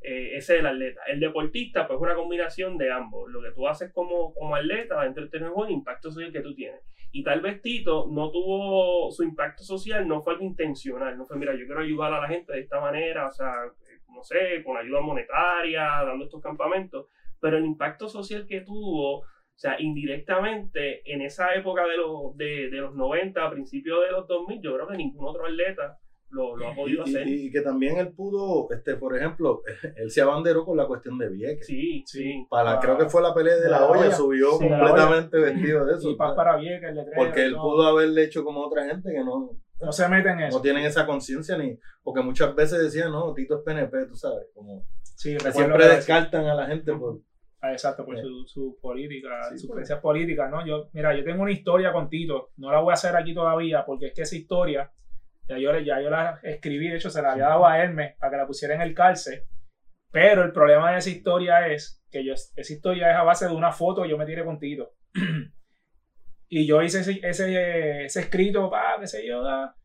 Eh, 0.01 0.35
ese 0.37 0.55
es 0.55 0.59
el 0.59 0.67
atleta. 0.67 1.01
El 1.07 1.19
deportista, 1.19 1.87
pues, 1.87 1.97
es 1.97 2.01
una 2.01 2.15
combinación 2.15 2.77
de 2.77 2.91
ambos. 2.91 3.31
Lo 3.31 3.41
que 3.41 3.51
tú 3.51 3.67
haces 3.67 3.91
como, 3.93 4.33
como 4.33 4.55
atleta 4.55 5.01
dentro 5.01 5.21
del 5.23 5.31
terreno 5.31 5.49
de 5.49 5.55
juego, 5.55 5.69
el 5.69 5.75
impacto 5.75 6.11
social 6.11 6.31
que 6.31 6.41
tú 6.41 6.53
tienes. 6.53 6.81
Y 7.15 7.23
tal 7.23 7.39
vez 7.41 7.61
Tito 7.61 8.07
no 8.11 8.29
tuvo 8.29 9.09
su 9.11 9.23
impacto 9.23 9.63
social, 9.63 10.07
no 10.07 10.21
fue 10.21 10.33
algo 10.33 10.45
intencional. 10.45 11.17
No 11.17 11.25
fue, 11.25 11.37
mira, 11.37 11.53
yo 11.53 11.65
quiero 11.65 11.81
ayudar 11.81 12.13
a 12.13 12.21
la 12.21 12.27
gente 12.27 12.51
de 12.51 12.59
esta 12.59 12.79
manera, 12.81 13.27
o 13.27 13.31
sea, 13.31 13.53
no 14.13 14.23
sé, 14.23 14.63
con 14.63 14.75
ayuda 14.75 15.01
monetaria, 15.01 16.03
dando 16.05 16.25
estos 16.25 16.41
campamentos 16.41 17.07
pero 17.45 17.57
el 17.57 17.65
impacto 17.65 18.09
social 18.09 18.47
que 18.47 18.61
tuvo, 18.61 19.19
o 19.19 19.25
sea, 19.53 19.79
indirectamente 19.79 21.01
en 21.11 21.21
esa 21.21 21.53
época 21.53 21.85
de 21.85 21.97
los, 21.97 22.35
de, 22.35 22.71
de 22.71 22.77
los 22.77 22.95
90, 22.95 23.45
a 23.45 23.51
principios 23.51 24.03
de 24.03 24.11
los 24.11 24.27
2000, 24.27 24.61
yo 24.63 24.73
creo 24.73 24.87
que 24.87 24.97
ningún 24.97 25.27
otro 25.27 25.45
atleta 25.45 25.99
lo, 26.29 26.55
lo 26.57 26.67
ha 26.67 26.73
Y, 26.73 26.75
podido 26.75 27.03
hacer. 27.03 27.27
y- 27.27 27.47
y 27.47 27.51
que 27.51 27.61
también 27.61 27.97
él 27.97 28.11
pudo, 28.13 28.67
este, 28.71 28.95
por 28.95 29.15
ejemplo, 29.15 29.61
él 29.95 30.11
se 30.11 30.21
abanderó 30.21 30.65
con 30.65 30.75
la 30.77 30.85
cuestión 30.87 31.17
de 31.17 31.29
Vieques. 31.29 31.65
Sí, 31.67 32.03
sí. 32.05 32.45
Para, 32.49 32.73
Ah, 32.73 32.79
creo 32.81 32.97
que 32.97 33.05
fue 33.09 33.21
la 33.21 33.33
pelea 33.33 33.55
de, 33.55 33.61
de 33.63 33.69
la, 33.69 33.79
la 33.81 33.87
olla, 33.87 34.01
olla. 34.01 34.11
subió 34.15 34.51
Sí, 34.53 34.67
completamente 34.67 35.37
vestido 35.39 35.85
de 35.85 35.95
eso. 35.95 36.09
y 36.11 36.15
paz 36.15 36.33
para 36.35 36.57
Vieques, 36.57 36.89
el 36.89 36.95
letrero, 36.95 37.17
porque 37.23 37.45
él 37.45 37.53
no, 37.53 37.61
pudo 37.61 37.83
haberle 37.87 38.23
hecho 38.23 38.43
como 38.43 38.61
otra 38.65 38.85
gente 38.85 39.11
que 39.11 39.23
no, 39.23 39.51
no 39.79 39.91
se 39.91 40.07
meten 40.09 40.39
en 40.39 40.47
eso. 40.47 40.57
no 40.57 40.61
tienen 40.61 40.83
esa 40.85 41.05
conciencia 41.05 41.57
ni. 41.57 41.77
Porque 42.03 42.21
muchas 42.21 42.53
veces 42.55 42.79
decían, 42.81 43.11
no, 43.11 43.33
Tito 43.33 43.57
es 43.57 43.63
PNP, 43.63 44.05
tú 44.07 44.15
sabes. 44.15 44.47
Como 44.53 44.85
Sí, 45.15 45.37
que 45.37 45.51
siempre 45.51 45.87
descartan 45.87 46.45
a 46.47 46.55
la 46.55 46.65
gente 46.67 46.93
por. 46.93 47.19
Ah, 47.61 47.71
Exacto, 47.71 48.05
por 48.05 48.15
Sí. 48.15 48.21
su, 48.21 48.45
su 48.45 48.77
política, 48.79 49.29
Sí, 49.49 49.57
sus 49.57 49.67
pues. 49.67 49.75
creencias 49.77 49.99
políticas, 49.99 50.51
¿no? 50.51 50.63
Yo, 50.67 50.89
mira, 50.93 51.15
yo 51.17 51.23
tengo 51.23 51.41
una 51.41 51.51
historia 51.51 51.91
con 51.93 52.09
Tito, 52.09 52.49
no 52.57 52.71
la 52.71 52.79
voy 52.81 52.91
a 52.91 52.93
hacer 52.93 53.15
aquí 53.15 53.33
todavía, 53.33 53.83
porque 53.85 54.07
es 54.07 54.13
que 54.13 54.21
esa 54.21 54.35
historia, 54.35 54.91
ya 55.47 55.57
yo, 55.57 55.77
ya 55.79 56.01
yo 56.01 56.09
la 56.09 56.39
escribí, 56.43 56.89
de 56.89 56.97
hecho 56.97 57.09
se 57.09 57.21
la 57.21 57.33
había 57.33 57.47
dado 57.47 57.65
a 57.65 57.77
Hermes 57.77 58.15
para 58.17 58.31
que 58.31 58.37
la 58.37 58.47
pusiera 58.47 58.75
en 58.75 58.81
el 58.81 58.93
cárcel, 58.93 59.43
pero 60.11 60.43
el 60.43 60.51
problema 60.51 60.91
de 60.91 60.99
esa 60.99 61.09
historia 61.09 61.67
es 61.67 62.03
que 62.09 62.23
yo, 62.23 62.33
esa 62.33 62.73
historia 62.73 63.11
es 63.11 63.17
a 63.17 63.23
base 63.23 63.47
de 63.47 63.53
una 63.53 63.71
foto 63.71 64.03
que 64.03 64.09
yo 64.09 64.17
me 64.17 64.25
tiré 64.25 64.45
con 64.45 64.59
Tito. 64.59 64.93
y 66.49 66.65
yo 66.65 66.81
hice 66.81 67.01
ese, 67.01 67.19
ese, 67.21 68.05
ese 68.05 68.19
escrito, 68.21 68.69
pa, 68.69 68.97
qué 68.99 69.07
sé 69.07 69.27
yo, 69.27 69.43
pa, 69.43 69.75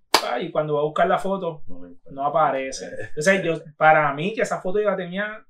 y 0.40 0.50
cuando 0.50 0.74
voy 0.74 0.82
a 0.82 0.86
buscar 0.86 1.08
la 1.08 1.18
foto, 1.18 1.62
No, 2.10 2.26
aparece. 2.26 2.90
Entonces, 3.08 3.42
yo, 3.42 3.54
para 3.76 4.12
mí, 4.14 4.34
que 4.34 4.42
esa 4.42 4.60
foto 4.60 4.80
yo 4.80 4.90
la 4.90 4.96
tenía 4.96 5.44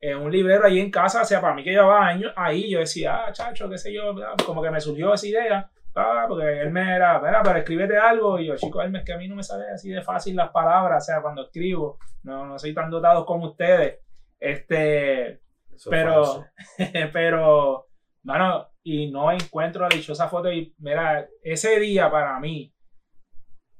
en 0.00 0.18
un 0.18 0.30
librero 0.30 0.64
ahí 0.64 0.78
en 0.78 0.90
casa, 0.90 1.22
o 1.22 1.24
sea, 1.24 1.40
para 1.40 1.54
mí 1.54 1.64
que 1.64 1.70
llevaba 1.70 2.06
años 2.06 2.32
ahí, 2.36 2.70
yo 2.70 2.80
decía, 2.80 3.26
ah, 3.26 3.32
chacho, 3.32 3.68
qué 3.68 3.78
sé 3.78 3.92
yo, 3.92 4.14
como 4.44 4.62
que 4.62 4.70
me 4.70 4.80
surgió 4.80 5.14
esa 5.14 5.26
idea, 5.26 5.70
ah, 5.96 6.24
porque 6.28 6.60
él 6.60 6.70
me 6.70 6.96
era, 6.96 7.20
mira, 7.20 7.42
pero 7.42 7.58
escríbete 7.58 7.96
algo, 7.96 8.38
y 8.38 8.46
yo, 8.46 8.56
chico, 8.56 8.80
él 8.82 8.94
es 8.94 9.04
que 9.04 9.12
a 9.12 9.18
mí 9.18 9.28
no 9.28 9.36
me 9.36 9.42
sale 9.42 9.64
así 9.72 9.90
de 9.90 10.02
fácil 10.02 10.36
las 10.36 10.50
palabras, 10.50 11.02
o 11.02 11.06
sea, 11.06 11.22
cuando 11.22 11.46
escribo, 11.46 11.98
no, 12.22 12.46
no 12.46 12.58
soy 12.58 12.74
tan 12.74 12.90
dotado 12.90 13.24
como 13.26 13.46
ustedes, 13.46 14.00
este, 14.38 15.40
eso 15.76 15.90
es 15.90 15.90
pero, 15.90 16.44
pero, 17.12 17.86
mano, 18.22 18.68
y 18.82 19.10
no 19.10 19.30
encuentro 19.32 19.82
la 19.82 19.94
dichosa 19.94 20.28
foto. 20.28 20.50
Y 20.50 20.74
mira, 20.78 21.28
ese 21.42 21.78
día 21.80 22.10
para 22.10 22.38
mí, 22.40 22.72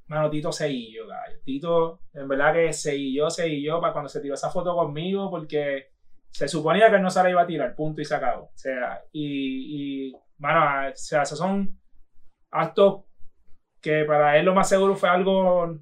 mano, 0.08 0.30
Tito 0.30 0.52
se 0.52 0.68
gallo. 0.68 1.40
Tito, 1.44 2.00
en 2.12 2.28
verdad 2.28 2.52
que 2.54 2.72
se 2.72 2.92
guilló, 2.94 3.30
se 3.30 3.46
guilló 3.46 3.80
para 3.80 3.92
cuando 3.92 4.08
se 4.08 4.20
tiró 4.20 4.34
esa 4.34 4.50
foto 4.50 4.74
conmigo, 4.74 5.30
porque 5.30 5.92
se 6.30 6.48
suponía 6.48 6.90
que 6.90 6.96
él 6.96 7.02
no 7.02 7.10
se 7.10 7.22
la 7.22 7.30
iba 7.30 7.42
a 7.42 7.46
tirar, 7.46 7.74
punto 7.74 8.00
y 8.00 8.04
se 8.04 8.14
acabó. 8.14 8.44
O 8.44 8.56
sea, 8.56 9.02
y, 9.12 10.08
y 10.08 10.12
mano, 10.38 10.88
o 10.88 10.92
sea, 10.94 11.22
esos 11.22 11.38
son 11.38 11.78
actos 12.56 13.04
que 13.80 14.04
para 14.04 14.38
él 14.38 14.46
lo 14.46 14.54
más 14.54 14.68
seguro 14.68 14.96
fue 14.96 15.08
algo 15.08 15.78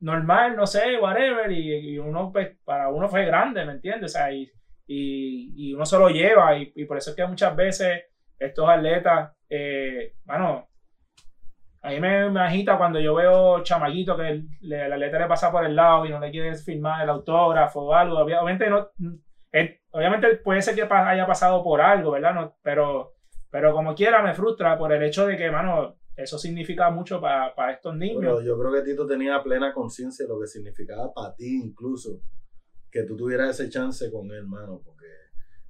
normal, 0.00 0.56
no 0.56 0.66
sé, 0.66 0.98
whatever, 0.98 1.50
y, 1.52 1.92
y 1.94 1.98
uno, 1.98 2.30
pues, 2.32 2.56
para 2.64 2.88
uno 2.90 3.08
fue 3.08 3.24
grande, 3.24 3.64
¿me 3.64 3.72
entiendes? 3.72 4.12
O 4.14 4.18
sea, 4.18 4.32
y, 4.32 4.50
y, 4.86 5.70
y 5.70 5.74
uno 5.74 5.86
se 5.86 5.98
lo 5.98 6.08
lleva, 6.08 6.56
y, 6.58 6.72
y 6.76 6.84
por 6.86 6.98
eso 6.98 7.10
es 7.10 7.16
que 7.16 7.26
muchas 7.26 7.54
veces 7.56 8.02
estos 8.38 8.68
atletas, 8.68 9.32
eh, 9.48 10.14
bueno, 10.24 10.68
a 11.82 11.90
mí 11.90 12.00
me, 12.00 12.30
me 12.30 12.40
agita 12.40 12.78
cuando 12.78 13.00
yo 13.00 13.14
veo 13.14 13.62
chamaquito 13.62 14.16
que 14.16 14.28
el- 14.28 14.48
le- 14.60 14.88
la 14.88 14.96
letra 14.96 15.20
le 15.20 15.26
pasa 15.26 15.50
por 15.50 15.64
el 15.64 15.74
lado 15.74 16.06
y 16.06 16.10
no 16.10 16.20
le 16.20 16.30
quieren 16.30 16.56
firmar 16.56 17.02
el 17.02 17.10
autógrafo 17.10 17.80
o 17.82 17.94
algo. 17.94 18.18
Obvia- 18.18 18.40
Obviamente, 18.40 18.70
no, 18.70 18.88
obviamente 19.90 20.36
puede 20.36 20.62
ser 20.62 20.74
que 20.74 20.82
haya 20.82 21.26
pasado 21.26 21.62
por 21.62 21.80
algo, 21.80 22.12
¿verdad? 22.12 22.34
No, 22.34 22.56
pero, 22.62 23.14
pero 23.50 23.72
como 23.72 23.94
quiera 23.94 24.22
me 24.22 24.34
frustra 24.34 24.78
por 24.78 24.92
el 24.92 25.02
hecho 25.02 25.26
de 25.26 25.36
que, 25.36 25.50
mano, 25.50 25.96
eso 26.16 26.38
significa 26.38 26.90
mucho 26.90 27.20
para 27.20 27.72
estos 27.72 27.96
niños. 27.96 28.20
Pero 28.20 28.42
yo 28.42 28.58
creo 28.58 28.72
que 28.72 28.82
Tito 28.82 29.06
tenía 29.06 29.42
plena 29.42 29.72
conciencia 29.72 30.24
de 30.24 30.32
lo 30.32 30.40
que 30.40 30.46
significaba 30.46 31.12
para 31.12 31.34
ti 31.34 31.60
incluso 31.62 32.22
que 32.90 33.04
tú 33.04 33.16
tuvieras 33.16 33.58
ese 33.58 33.70
chance 33.70 34.10
con 34.10 34.30
él, 34.30 34.38
hermano, 34.38 34.82
porque 34.84 35.06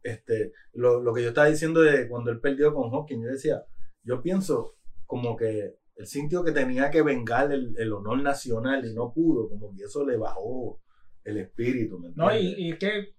este, 0.02 0.52
lo, 0.72 1.00
lo 1.00 1.14
que 1.14 1.22
yo 1.22 1.28
estaba 1.28 1.46
diciendo 1.46 1.80
de 1.80 2.08
cuando 2.08 2.32
él 2.32 2.40
perdió 2.40 2.74
con 2.74 2.90
Hawking, 2.90 3.22
yo 3.22 3.28
decía, 3.28 3.64
yo 4.02 4.20
pienso 4.20 4.74
como 5.06 5.36
que 5.36 5.76
él 5.94 6.06
sintió 6.06 6.42
que 6.42 6.50
tenía 6.50 6.90
que 6.90 7.02
vengar 7.02 7.52
el, 7.52 7.74
el 7.78 7.92
honor 7.92 8.20
nacional 8.22 8.84
y 8.84 8.92
no 8.92 9.12
pudo, 9.12 9.48
como 9.48 9.72
que 9.74 9.84
eso 9.84 10.04
le 10.04 10.16
bajó 10.16 10.80
el 11.22 11.38
espíritu, 11.38 12.00
¿me 12.00 12.10
No, 12.16 12.34
y, 12.36 12.54
y 12.56 12.76
que, 12.76 13.14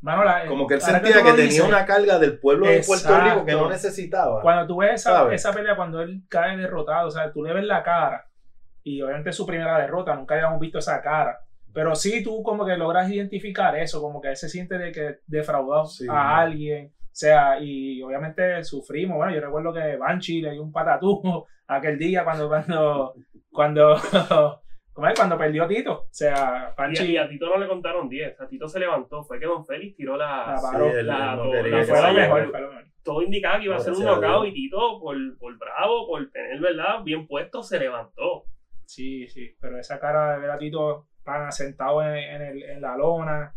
mano, 0.00 0.24
la- 0.24 0.46
como 0.46 0.66
que 0.66 0.74
él 0.74 0.80
sentía 0.80 1.16
que 1.22 1.30
tenía 1.32 1.44
dices, 1.44 1.60
una 1.64 1.84
carga 1.84 2.18
del 2.18 2.38
pueblo 2.38 2.66
de 2.66 2.82
Puerto 2.86 3.20
Rico 3.20 3.44
que 3.44 3.52
no 3.52 3.68
necesitaba. 3.68 4.40
Cuando 4.42 4.66
tú 4.66 4.78
ves 4.78 4.94
esa, 4.94 5.32
esa 5.32 5.52
pelea, 5.52 5.76
cuando 5.76 6.00
él 6.02 6.22
cae 6.28 6.56
derrotado, 6.56 7.08
o 7.08 7.10
sea, 7.10 7.32
tú 7.32 7.42
le 7.44 7.52
ves 7.52 7.64
la 7.64 7.82
cara, 7.82 8.26
y 8.84 9.02
obviamente 9.02 9.30
es 9.30 9.36
su 9.36 9.44
primera 9.46 9.78
derrota, 9.78 10.14
nunca 10.14 10.34
habíamos 10.34 10.60
visto 10.60 10.78
esa 10.78 11.00
cara. 11.02 11.40
Pero 11.74 11.94
sí 11.94 12.22
tú 12.22 12.42
como 12.42 12.64
que 12.64 12.76
logras 12.76 13.10
identificar 13.10 13.76
eso, 13.76 14.00
como 14.00 14.20
que 14.20 14.28
él 14.28 14.36
se 14.36 14.48
siente 14.48 14.78
de 14.78 14.90
que 14.92 15.16
defraudó 15.26 15.84
Sí. 15.84 16.06
a 16.10 16.38
alguien. 16.38 16.92
O 17.04 17.10
sea, 17.20 17.60
y 17.60 18.00
obviamente 18.02 18.62
sufrimos. 18.64 19.16
Bueno, 19.18 19.32
yo 19.34 19.40
recuerdo 19.40 19.72
que 19.72 19.96
Banshee 19.96 20.40
le 20.40 20.52
dio 20.52 20.62
un 20.62 20.72
patatú 20.72 21.20
aquel 21.66 21.98
día 21.98 22.24
cuando, 22.24 22.48
cuando, 22.48 23.14
cuando, 23.50 23.96
¿cómo 24.98 25.08
es? 25.08 25.14
Cuando 25.16 25.38
perdió 25.38 25.68
Tito. 25.68 25.92
O 25.92 26.08
sea, 26.10 26.32
Y 26.34 26.34
a, 26.34 26.74
Banshee 26.76 27.12
y 27.12 27.16
a 27.16 27.28
Tito 27.28 27.46
no 27.48 27.56
le 27.56 27.68
contaron 27.68 28.08
10. 28.08 28.40
A 28.40 28.48
Tito 28.48 28.68
se 28.68 28.80
levantó. 28.80 29.22
Fue 29.22 29.38
que 29.38 29.46
Don 29.46 29.64
Félix 29.64 29.96
tiró 29.96 30.16
la. 30.16 30.54
La 30.56 30.60
paró. 30.60 30.86
no 30.86 31.42
todo- 31.42 31.52
la 31.62 31.84
fue 31.84 32.02
lo 32.02 32.12
mejor. 32.14 32.84
Todo 33.04 33.22
indicaba 33.22 33.58
que 33.60 33.66
iba 33.66 33.76
a 33.76 33.78
ser 33.78 33.92
un 33.92 34.02
a 34.02 34.16
knockout 34.16 34.48
y 34.48 34.52
Tito, 34.52 34.98
por, 35.00 35.16
por 35.38 35.56
bravo, 35.56 36.06
por 36.08 36.28
tener, 36.30 36.60
¿verdad? 36.60 37.02
Bien 37.04 37.26
puesto, 37.28 37.62
se 37.62 37.78
levantó. 37.78 38.44
Sí, 38.84 39.28
sí, 39.28 39.54
pero 39.60 39.78
esa 39.78 40.00
cara 40.00 40.32
de 40.34 40.40
ver 40.40 40.50
a 40.50 40.58
Tito 40.58 41.06
tan 41.22 41.52
sentado 41.52 42.02
en, 42.02 42.16
en 42.16 42.42
el- 42.42 42.62
en 42.64 42.80
la 42.80 42.96
lona, 42.96 43.54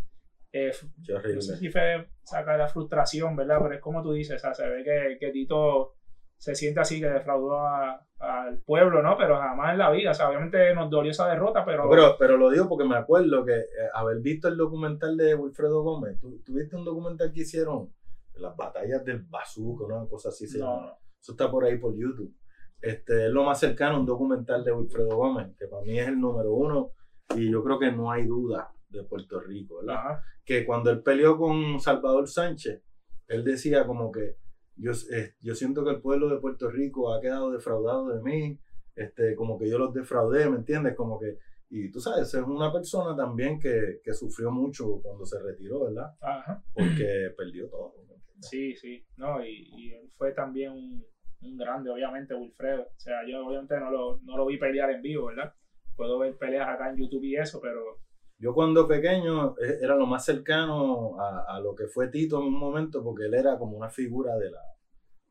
eh, 0.53 0.71
Qué 1.05 1.13
horrible. 1.13 1.35
no 1.35 1.41
sé 1.41 1.57
si 1.57 1.69
fue 1.69 2.07
sacar 2.23 2.59
la 2.59 2.67
frustración, 2.67 3.35
¿verdad? 3.35 3.57
Pero 3.61 3.73
es 3.75 3.81
como 3.81 4.03
tú 4.03 4.11
dices, 4.13 4.35
o 4.35 4.39
sea, 4.39 4.53
se 4.53 4.69
ve 4.69 4.83
que, 4.83 5.17
que 5.19 5.31
Tito 5.31 5.95
se 6.41 6.55
siente 6.55 6.79
así, 6.79 6.99
que 6.99 7.07
defraudó 7.07 7.55
a- 7.59 8.03
al 8.17 8.57
pueblo, 8.63 9.03
¿no? 9.03 9.15
Pero 9.15 9.37
jamás 9.37 9.73
en 9.73 9.77
la 9.77 9.91
vida, 9.91 10.09
o 10.09 10.13
sea, 10.15 10.27
obviamente 10.29 10.73
nos 10.73 10.89
dolió 10.89 11.11
esa 11.11 11.27
derrota, 11.29 11.63
pero... 11.63 11.87
Pero, 11.89 12.15
pero 12.17 12.35
lo 12.37 12.49
digo 12.49 12.67
porque 12.67 12.83
me 12.85 12.95
acuerdo 12.95 13.45
que 13.45 13.53
eh, 13.53 13.65
haber 13.93 14.21
visto 14.21 14.47
el 14.47 14.57
documental 14.57 15.15
de 15.17 15.35
Wilfredo 15.35 15.83
Gómez, 15.83 16.19
¿tú, 16.19 16.41
tú 16.43 16.53
viste 16.55 16.75
un 16.75 16.83
documental 16.83 17.31
que 17.31 17.41
hicieron? 17.41 17.93
Las 18.35 18.55
batallas 18.57 19.05
del 19.05 19.21
bazooka, 19.23 19.85
una 19.85 20.07
cosa 20.07 20.29
así 20.29 20.47
se 20.47 20.57
no, 20.59 20.65
llama. 20.65 20.93
Eso 21.21 21.33
está 21.33 21.51
por 21.51 21.63
ahí 21.63 21.77
por 21.77 21.95
YouTube. 21.95 22.33
Este, 22.81 23.27
es 23.27 23.31
lo 23.31 23.43
más 23.43 23.59
cercano 23.59 23.97
a 23.97 23.99
un 23.99 24.05
documental 24.07 24.63
de 24.63 24.71
Wilfredo 24.71 25.15
Gómez, 25.15 25.55
que 25.59 25.67
para 25.67 25.83
mí 25.83 25.99
es 25.99 26.07
el 26.07 26.19
número 26.19 26.53
uno 26.53 26.91
y 27.35 27.51
yo 27.51 27.63
creo 27.63 27.77
que 27.77 27.91
no 27.91 28.11
hay 28.11 28.25
duda 28.25 28.71
de 28.89 29.03
Puerto 29.03 29.39
Rico, 29.39 29.77
¿verdad? 29.77 29.95
Ajá. 29.95 30.23
que 30.43 30.65
cuando 30.65 30.89
él 30.89 31.01
peleó 31.03 31.37
con 31.37 31.79
Salvador 31.79 32.27
Sánchez, 32.27 32.81
él 33.27 33.43
decía 33.43 33.85
como 33.85 34.11
que 34.11 34.37
yo, 34.75 34.91
eh, 35.11 35.35
yo 35.41 35.55
siento 35.55 35.83
que 35.83 35.91
el 35.91 36.01
pueblo 36.01 36.29
de 36.29 36.39
Puerto 36.39 36.69
Rico 36.69 37.13
ha 37.13 37.21
quedado 37.21 37.51
defraudado 37.51 38.09
de 38.09 38.21
mí, 38.21 38.59
este, 38.95 39.35
como 39.35 39.57
que 39.57 39.69
yo 39.69 39.77
los 39.77 39.93
defraudé, 39.93 40.49
¿me 40.49 40.57
entiendes? 40.57 40.95
Como 40.95 41.19
que, 41.19 41.37
y 41.69 41.89
tú 41.89 41.99
sabes, 41.99 42.33
es 42.33 42.41
una 42.41 42.71
persona 42.71 43.15
también 43.15 43.59
que, 43.59 44.01
que 44.03 44.13
sufrió 44.13 44.51
mucho 44.51 44.99
cuando 45.01 45.25
se 45.25 45.41
retiró, 45.41 45.85
¿verdad? 45.85 46.13
Ajá. 46.21 46.63
Porque 46.73 47.31
perdió 47.37 47.69
todo. 47.69 47.93
Sí, 48.41 48.75
sí, 48.75 49.05
no, 49.17 49.45
y, 49.45 49.69
y 49.77 49.91
él 49.93 50.09
fue 50.17 50.31
también 50.31 50.71
un, 50.71 51.05
un 51.41 51.57
grande, 51.57 51.89
obviamente, 51.89 52.33
Wilfredo. 52.33 52.83
O 52.83 52.99
sea, 52.99 53.25
yo 53.27 53.45
obviamente 53.45 53.79
no 53.79 53.91
lo, 53.91 54.19
no 54.23 54.37
lo 54.37 54.45
vi 54.45 54.57
pelear 54.57 54.91
en 54.91 55.01
vivo, 55.01 55.27
¿verdad? 55.27 55.53
Puedo 55.95 56.19
ver 56.19 56.37
peleas 56.37 56.67
acá 56.67 56.89
en 56.89 56.97
YouTube 56.97 57.23
y 57.23 57.35
eso, 57.35 57.59
pero 57.61 57.99
Yo 58.41 58.55
cuando 58.55 58.87
pequeño 58.87 59.55
eh, 59.59 59.77
era 59.81 59.95
lo 59.95 60.07
más 60.07 60.25
cercano 60.25 61.19
a, 61.21 61.55
a 61.55 61.59
lo 61.59 61.75
que 61.75 61.87
fue 61.87 62.07
Tito 62.07 62.39
en 62.39 62.47
un 62.47 62.59
momento, 62.59 63.03
porque 63.03 63.25
él 63.25 63.35
era 63.35 63.57
como 63.59 63.77
una 63.77 63.89
figura 63.89 64.35
de 64.37 64.49
la, 64.49 64.61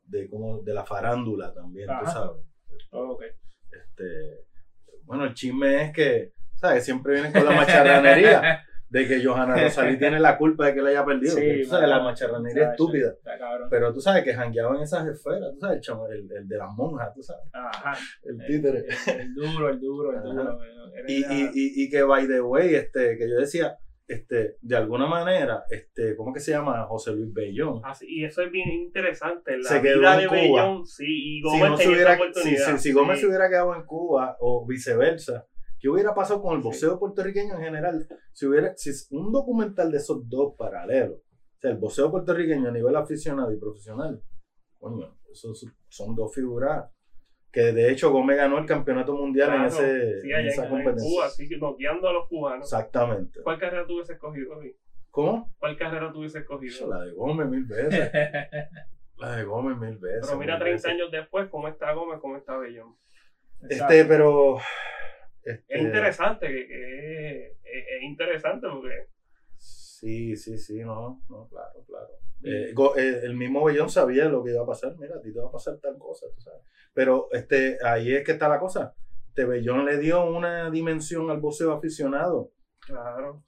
de 0.05 0.29
como 0.29 0.61
de 0.61 0.73
la 0.73 0.85
farándula 0.85 1.53
también, 1.53 1.87
tú 1.87 1.93
Ajá. 1.93 2.11
sabes. 2.11 2.43
todo 2.89 3.11
ok. 3.11 3.23
Este, 3.69 4.45
bueno, 5.03 5.25
el 5.25 5.33
chisme 5.33 5.83
es 5.83 5.91
que, 5.93 6.33
¿sabes? 6.55 6.85
Siempre 6.85 7.13
vienen 7.15 7.33
con 7.33 7.43
la 7.43 7.51
macharranería 7.51 8.63
de 8.91 9.07
que 9.07 9.23
Johanna 9.25 9.55
Rosalí 9.55 9.97
tiene 9.97 10.19
la 10.19 10.37
culpa 10.37 10.65
de 10.65 10.73
que 10.73 10.79
él 10.81 10.87
haya 10.87 11.05
perdido. 11.05 11.33
Sí, 11.35 11.41
que 11.41 11.57
tú 11.63 11.69
sabes, 11.69 11.87
la 11.87 12.01
macharranería 12.03 12.71
estúpida. 12.71 13.11
está. 13.11 13.31
Pero 13.69 13.93
tú 13.93 14.01
sabes 14.01 14.23
que 14.23 14.33
jangueaba 14.33 14.75
en 14.75 14.81
esas 14.83 15.07
esferas, 15.07 15.53
tú 15.53 15.59
sabes, 15.61 15.77
el, 15.77 15.81
chamo- 15.81 16.07
el, 16.11 16.29
el 16.29 16.45
de 16.47 16.57
las 16.57 16.69
monjas, 16.75 17.13
tú 17.15 17.23
sabes, 17.23 17.45
Ajá. 17.53 17.97
el 18.23 18.39
El, 18.41 18.47
títere. 18.47 18.85
el- 19.17 19.33
duro, 19.33 19.69
el 19.69 19.79
duro, 19.79 20.11
el 20.17 20.21
duro. 20.23 20.59
Y, 21.07 21.23
y, 21.23 21.41
y, 21.53 21.83
y 21.85 21.89
que, 21.89 22.03
by 22.03 22.27
the 22.27 22.41
way, 22.41 22.75
este, 22.75 23.17
que 23.17 23.29
yo 23.29 23.37
decía, 23.39 23.77
este, 24.09 24.57
de 24.61 24.75
alguna 24.75 25.07
manera, 25.07 25.63
este, 25.69 26.17
¿cómo 26.17 26.33
que 26.33 26.41
se 26.41 26.51
llama? 26.51 26.83
José 26.83 27.13
Luis 27.13 27.31
Bellón. 27.33 27.79
Así, 27.85 28.05
y 28.09 28.25
eso 28.25 28.41
es 28.41 28.51
bien 28.51 28.69
interesante. 28.71 29.57
La 29.57 29.69
Se 29.69 29.81
quedó 29.81 30.03
en 30.11 30.19
de 30.19 30.27
Cuba. 30.27 30.37
Bellón, 30.41 30.85
sí, 30.85 31.05
y 31.07 31.37
Si, 31.37 31.41
Gómez 31.43 31.71
se 31.77 31.77
tenía 31.77 31.95
hubiera, 31.95 32.13
esa 32.15 32.17
si, 32.17 32.21
oportunidad. 32.29 32.65
si- 32.75 32.77
si 32.89 32.91
Gómez 32.91 33.15
sí. 33.15 33.21
se 33.21 33.27
hubiera 33.29 33.47
quedado 33.49 33.73
en 33.73 33.85
Cuba 33.85 34.35
o 34.41 34.65
viceversa, 34.67 35.47
¿qué 35.81 35.89
hubiera 35.89 36.13
pasado 36.13 36.41
con 36.41 36.55
el 36.55 36.61
boxeo 36.61 36.99
puertorriqueño 36.99 37.55
en 37.55 37.61
general? 37.61 38.07
Si 38.31 38.45
hubiera 38.45 38.75
si 38.77 38.91
es 38.91 39.07
un 39.11 39.31
documental 39.31 39.91
de 39.91 39.97
esos 39.97 40.29
dos 40.29 40.53
paralelos, 40.57 41.17
o 41.17 41.59
sea, 41.59 41.71
el 41.71 41.77
boxeo 41.77 42.11
puertorriqueño 42.11 42.69
a 42.69 42.71
nivel 42.71 42.95
aficionado 42.95 43.51
y 43.51 43.59
profesional, 43.59 44.21
coño, 44.79 45.17
esos 45.31 45.65
son 45.89 46.15
dos 46.15 46.33
figuras 46.33 46.89
que 47.51 47.73
de 47.73 47.91
hecho 47.91 48.11
Gómez 48.11 48.37
ganó 48.37 48.59
el 48.59 48.65
campeonato 48.65 49.13
mundial 49.13 49.49
en, 49.49 49.55
Claro, 49.55 49.67
ese, 49.67 50.21
sí, 50.21 50.31
en 50.31 50.47
esa 50.47 50.61
en, 50.61 50.67
en 50.67 50.71
competencia. 50.71 51.09
Cuba, 51.09 51.25
así 51.25 51.49
que 51.49 51.57
noqueando 51.57 52.07
a 52.07 52.13
los 52.13 52.29
cubanos. 52.29 52.71
Exactamente. 52.71 53.41
¿Cuál 53.43 53.59
carrera 53.59 53.85
tú 53.85 53.95
hubieses 53.95 54.15
escogido, 54.15 54.55
Luis? 54.55 54.75
¿Cómo? 55.09 55.53
¿Cuál 55.59 55.77
carrera 55.77 56.11
tú 56.13 56.19
hubieses 56.19 56.41
escogido? 56.41 56.87
La 56.89 57.01
de 57.01 57.11
Gómez 57.11 57.47
mil 57.49 57.65
veces. 57.65 58.11
La 59.17 59.35
de 59.35 59.43
Gómez 59.43 59.77
mil 59.77 59.97
veces. 59.97 60.25
Pero 60.25 60.39
mira, 60.39 60.53
mil 60.53 60.63
30 60.63 60.73
veces. 60.73 60.91
años 60.91 61.11
después, 61.11 61.49
¿cómo 61.49 61.67
está 61.67 61.91
Gómez? 61.91 62.19
¿Cómo 62.21 62.37
está 62.37 62.57
Bellón? 62.57 62.95
Este, 63.69 64.05
pero. 64.05 64.57
Este, 65.43 65.63
Es 65.67 65.81
interesante, 65.81 66.47
que, 66.47 66.61
es, 66.61 67.51
es- 67.63 67.87
es 67.97 68.03
interesante 68.03 68.67
porque 68.71 69.07
Sí, 69.57 70.35
sí, 70.35 70.57
sí, 70.57 70.79
no, 70.79 71.21
no, 71.29 71.47
claro, 71.47 71.83
claro. 71.85 72.07
Eh, 72.43 72.73
eh, 72.97 73.19
el 73.23 73.35
mismo 73.35 73.63
Bellón 73.63 73.87
sabía 73.89 74.25
lo 74.25 74.43
que 74.43 74.49
iba 74.51 74.63
a 74.63 74.65
pasar, 74.65 74.95
mira, 74.97 75.15
a 75.17 75.21
ti 75.21 75.31
te 75.31 75.39
va 75.39 75.47
a 75.49 75.51
pasar 75.51 75.77
tal 75.79 75.95
cosa, 75.99 76.25
tú 76.33 76.41
sabes. 76.41 76.61
Pero 76.93 77.27
este, 77.31 77.77
ahí 77.85 78.11
es 78.15 78.23
que 78.23 78.31
está 78.31 78.49
la 78.49 78.59
cosa. 78.59 78.95
Este 79.27 79.45
Bellón 79.45 79.85
le 79.85 79.99
dio 79.99 80.25
una 80.25 80.71
dimensión 80.71 81.29
al 81.29 81.39
boxeo 81.39 81.71
aficionado, 81.71 82.51
Claro. 82.79 83.43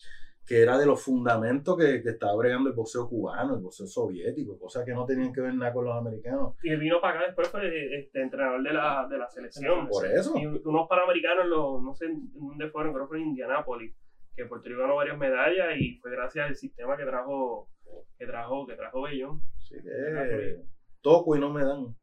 Que 0.46 0.62
era 0.62 0.78
de 0.78 0.86
los 0.86 1.02
fundamentos 1.02 1.78
que, 1.78 2.02
que 2.02 2.10
estaba 2.10 2.36
bregando 2.36 2.70
el 2.70 2.76
boxeo 2.76 3.08
cubano, 3.08 3.56
el 3.56 3.62
boxeo 3.62 3.88
soviético, 3.88 4.60
cosas 4.60 4.84
que 4.86 4.94
no 4.94 5.06
tenían 5.06 5.32
que 5.32 5.41
ver 5.41 5.54
nada 5.56 5.72
con 5.72 5.86
los 5.86 5.96
americanos. 5.96 6.56
Y 6.64 6.70
él 6.70 6.80
vino 6.80 7.00
para 7.00 7.18
acá 7.18 7.28
después, 7.28 7.48
fue 7.48 7.98
este, 8.00 8.22
entrenador 8.22 8.62
de 8.62 8.74
la, 8.74 9.08
de 9.10 9.18
la 9.18 9.30
selección. 9.30 9.88
Por 9.88 10.06
eso. 10.06 10.34
Y 10.38 10.46
unos 10.46 10.88
panamericanos, 10.89 11.48
los, 11.48 11.82
no 11.82 11.94
sé 11.94 12.06
en 12.06 12.32
dónde 12.34 12.70
fueron, 12.70 12.94
creo 12.94 13.06
que 13.06 13.10
fue 13.10 13.18
en 13.20 13.28
Indianápolis, 13.28 13.96
que 14.36 14.46
Puerto 14.46 14.68
Rico 14.68 14.82
ganó 14.82 14.96
varias 14.96 15.18
medallas 15.18 15.78
y 15.80 15.96
fue 16.00 16.12
gracias 16.12 16.48
al 16.48 16.56
sistema 16.56 16.98
que 16.98 17.06
trajo, 17.06 17.70
que 18.18 18.26
trajo, 18.26 18.68
que 18.68 18.76
trajo 18.76 19.02
Bellón. 19.04 19.41
Así 19.58 19.76
que 19.82 20.58
toco 21.02 21.36
y 21.36 21.39
no 21.39 21.54
me 21.54 21.64
dan. 21.64 21.96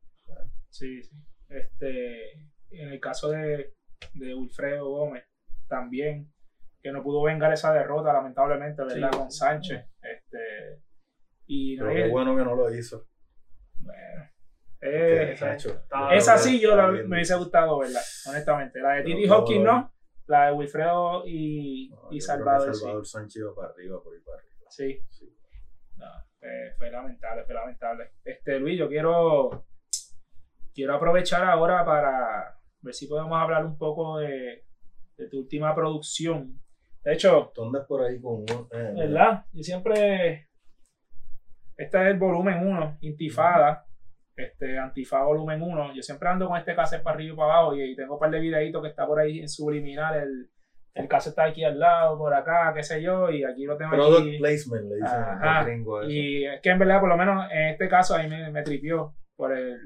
Sí, 0.70 1.02
sí. 1.02 1.16
Este, 1.48 2.32
en 2.70 2.92
el 2.92 3.00
caso 3.00 3.30
de, 3.30 3.74
de 4.14 4.34
Wilfredo 4.34 4.88
Gómez, 4.88 5.24
también, 5.68 6.32
que 6.82 6.92
no 6.92 7.02
pudo 7.02 7.22
vengar 7.22 7.52
esa 7.52 7.72
derrota, 7.72 8.12
lamentablemente, 8.12 8.82
¿verdad? 8.82 9.10
Sí. 9.12 9.18
Con 9.18 9.30
Sánchez. 9.30 9.86
Este, 10.02 10.82
y 11.46 11.76
Pero 11.76 11.90
qué 11.92 12.08
bueno 12.08 12.36
que 12.36 12.44
no 12.44 12.54
lo 12.54 12.74
hizo. 12.74 13.06
bueno, 13.80 14.28
eh, 14.82 15.36
esa, 16.12 16.38
sí 16.38 16.58
yo 16.60 16.74
la- 16.74 16.88
me 16.88 17.04
hubiese 17.04 17.34
gustado 17.36 17.78
verla, 17.78 18.00
honestamente. 18.28 18.80
La 18.80 18.94
de 18.94 19.02
Titi 19.02 19.28
Hawkins 19.28 19.64
no, 19.64 19.92
la 20.26 20.46
de 20.46 20.52
Wilfredo 20.52 21.22
y, 21.26 21.90
No, 21.90 22.08
y 22.10 22.20
Salvador, 22.20 22.74
Salvador 22.74 23.06
Sánchez 23.06 23.36
iba 23.42 23.54
para 23.54 23.68
arriba, 23.68 24.02
por 24.02 24.14
ahí 24.14 24.20
para 24.20 24.38
arriba. 24.38 24.70
sí. 24.70 25.04
Sí. 25.10 25.26
Sí. 25.26 25.36
No, 25.96 26.06
fue, 26.38 26.72
fue 26.78 26.90
lamentable, 26.90 27.44
fue 27.44 27.54
lamentable. 27.54 28.10
Este, 28.24 28.58
Luis, 28.58 28.78
yo 28.78 28.88
quiero, 28.88 29.66
quiero 30.72 30.94
aprovechar 30.94 31.44
ahora 31.44 31.84
para 31.84 32.56
ver 32.80 32.94
si 32.94 33.06
podemos 33.06 33.36
hablar 33.38 33.66
un 33.66 33.76
poco 33.76 34.18
de, 34.18 34.64
de 35.18 35.28
tu 35.28 35.40
última 35.40 35.74
producción. 35.74 36.58
De 37.04 37.14
hecho, 37.14 37.50
Tú 37.54 37.64
andas 37.64 37.86
por 37.86 38.02
ahí 38.02 38.20
con 38.20 38.34
un. 38.40 38.68
eh, 38.72 38.92
¿verdad? 38.96 39.44
Yo 39.52 39.62
siempre. 39.62 40.48
Este 41.76 41.96
es 42.02 42.06
el 42.08 42.18
volumen 42.18 42.66
1, 42.66 42.98
Intifada. 43.00 43.86
este, 44.36 44.78
Antifa 44.78 45.22
Volumen 45.24 45.62
1. 45.62 45.94
Yo 45.94 46.02
siempre 46.02 46.28
ando 46.28 46.46
con 46.48 46.58
este 46.58 46.74
cassette 46.74 47.02
para 47.02 47.16
arriba 47.16 47.32
y 47.32 47.36
para 47.36 47.54
abajo 47.54 47.74
y, 47.76 47.92
y 47.92 47.96
tengo 47.96 48.14
un 48.14 48.20
par 48.20 48.30
de 48.30 48.40
videitos 48.40 48.82
que 48.82 48.88
está 48.88 49.06
por 49.06 49.18
ahí 49.18 49.40
en 49.40 49.48
subliminal. 49.48 50.14
El, 50.22 50.50
el 50.92 51.08
cassette 51.08 51.30
está 51.32 51.44
aquí 51.44 51.64
al 51.64 51.78
lado, 51.78 52.18
por 52.18 52.34
acá, 52.34 52.72
qué 52.74 52.82
sé 52.82 53.00
yo, 53.00 53.30
y 53.30 53.44
aquí 53.44 53.64
lo 53.64 53.76
tengo 53.78 53.92
Product 53.92 54.26
aquí. 54.28 54.38
placement, 54.38 54.88
le 54.90 54.96
dicen 54.96 55.06
Ajá. 55.22 55.62
eso. 55.62 56.02
Y 56.10 56.44
es 56.44 56.60
que 56.60 56.68
en 56.70 56.78
verdad, 56.80 57.00
por 57.00 57.08
lo 57.08 57.16
menos 57.16 57.50
en 57.50 57.68
este 57.68 57.88
caso, 57.88 58.14
ahí 58.14 58.28
me, 58.28 58.50
me 58.50 58.62
tripió 58.62 59.14
por 59.36 59.56
el, 59.56 59.78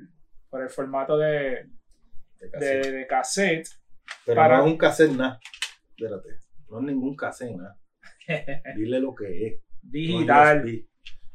por 0.50 0.62
el 0.62 0.70
formato 0.70 1.16
de, 1.18 1.68
de 2.40 2.50
cassette. 2.50 2.84
de, 2.86 2.92
de 2.92 3.06
cassette. 3.06 3.68
Pero 4.26 4.36
para- 4.40 4.56
no 4.58 4.64
es 4.66 4.72
un 4.72 4.78
cassette 4.78 5.12
nada. 5.12 5.38
Espérate. 5.96 6.28
No 6.74 6.80
es 6.80 6.94
ningún 6.94 7.16
cassette 7.16 7.56
nada. 7.56 7.78
Dile 8.76 9.00
lo 9.00 9.14
que 9.14 9.46
es. 9.46 9.60
Digital. 9.82 10.64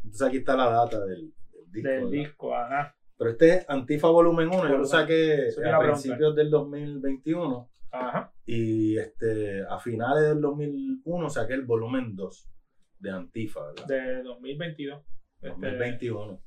Entonces 0.04 0.28
aquí 0.28 0.38
está 0.38 0.56
la 0.56 0.70
data 0.70 1.06
del, 1.06 1.34
del 1.52 1.72
disco. 1.72 1.90
del 1.90 1.96
¿verdad? 2.00 2.10
disco, 2.12 2.56
ajá. 2.56 2.96
Pero 3.18 3.32
este 3.32 3.50
es 3.50 3.66
Antifa 3.70 4.08
Volumen 4.08 4.48
1. 4.48 4.70
Yo 4.70 4.78
lo 4.78 4.86
saqué 4.86 5.50
a 5.72 5.80
principios 5.80 6.36
del 6.36 6.50
2021. 6.50 7.70
Ajá. 7.92 8.32
Y 8.46 8.98
este, 8.98 9.64
a 9.68 9.78
finales 9.80 10.24
del 10.30 10.42
2001 10.42 11.30
saqué 11.30 11.54
el 11.54 11.66
volumen 11.66 12.16
2 12.16 12.50
de 13.00 13.12
Antifa, 13.12 13.62
¿verdad? 13.68 13.86
De 13.88 14.24
2022. 14.24 15.02
Este, 15.42 15.50
2021. 15.50 16.42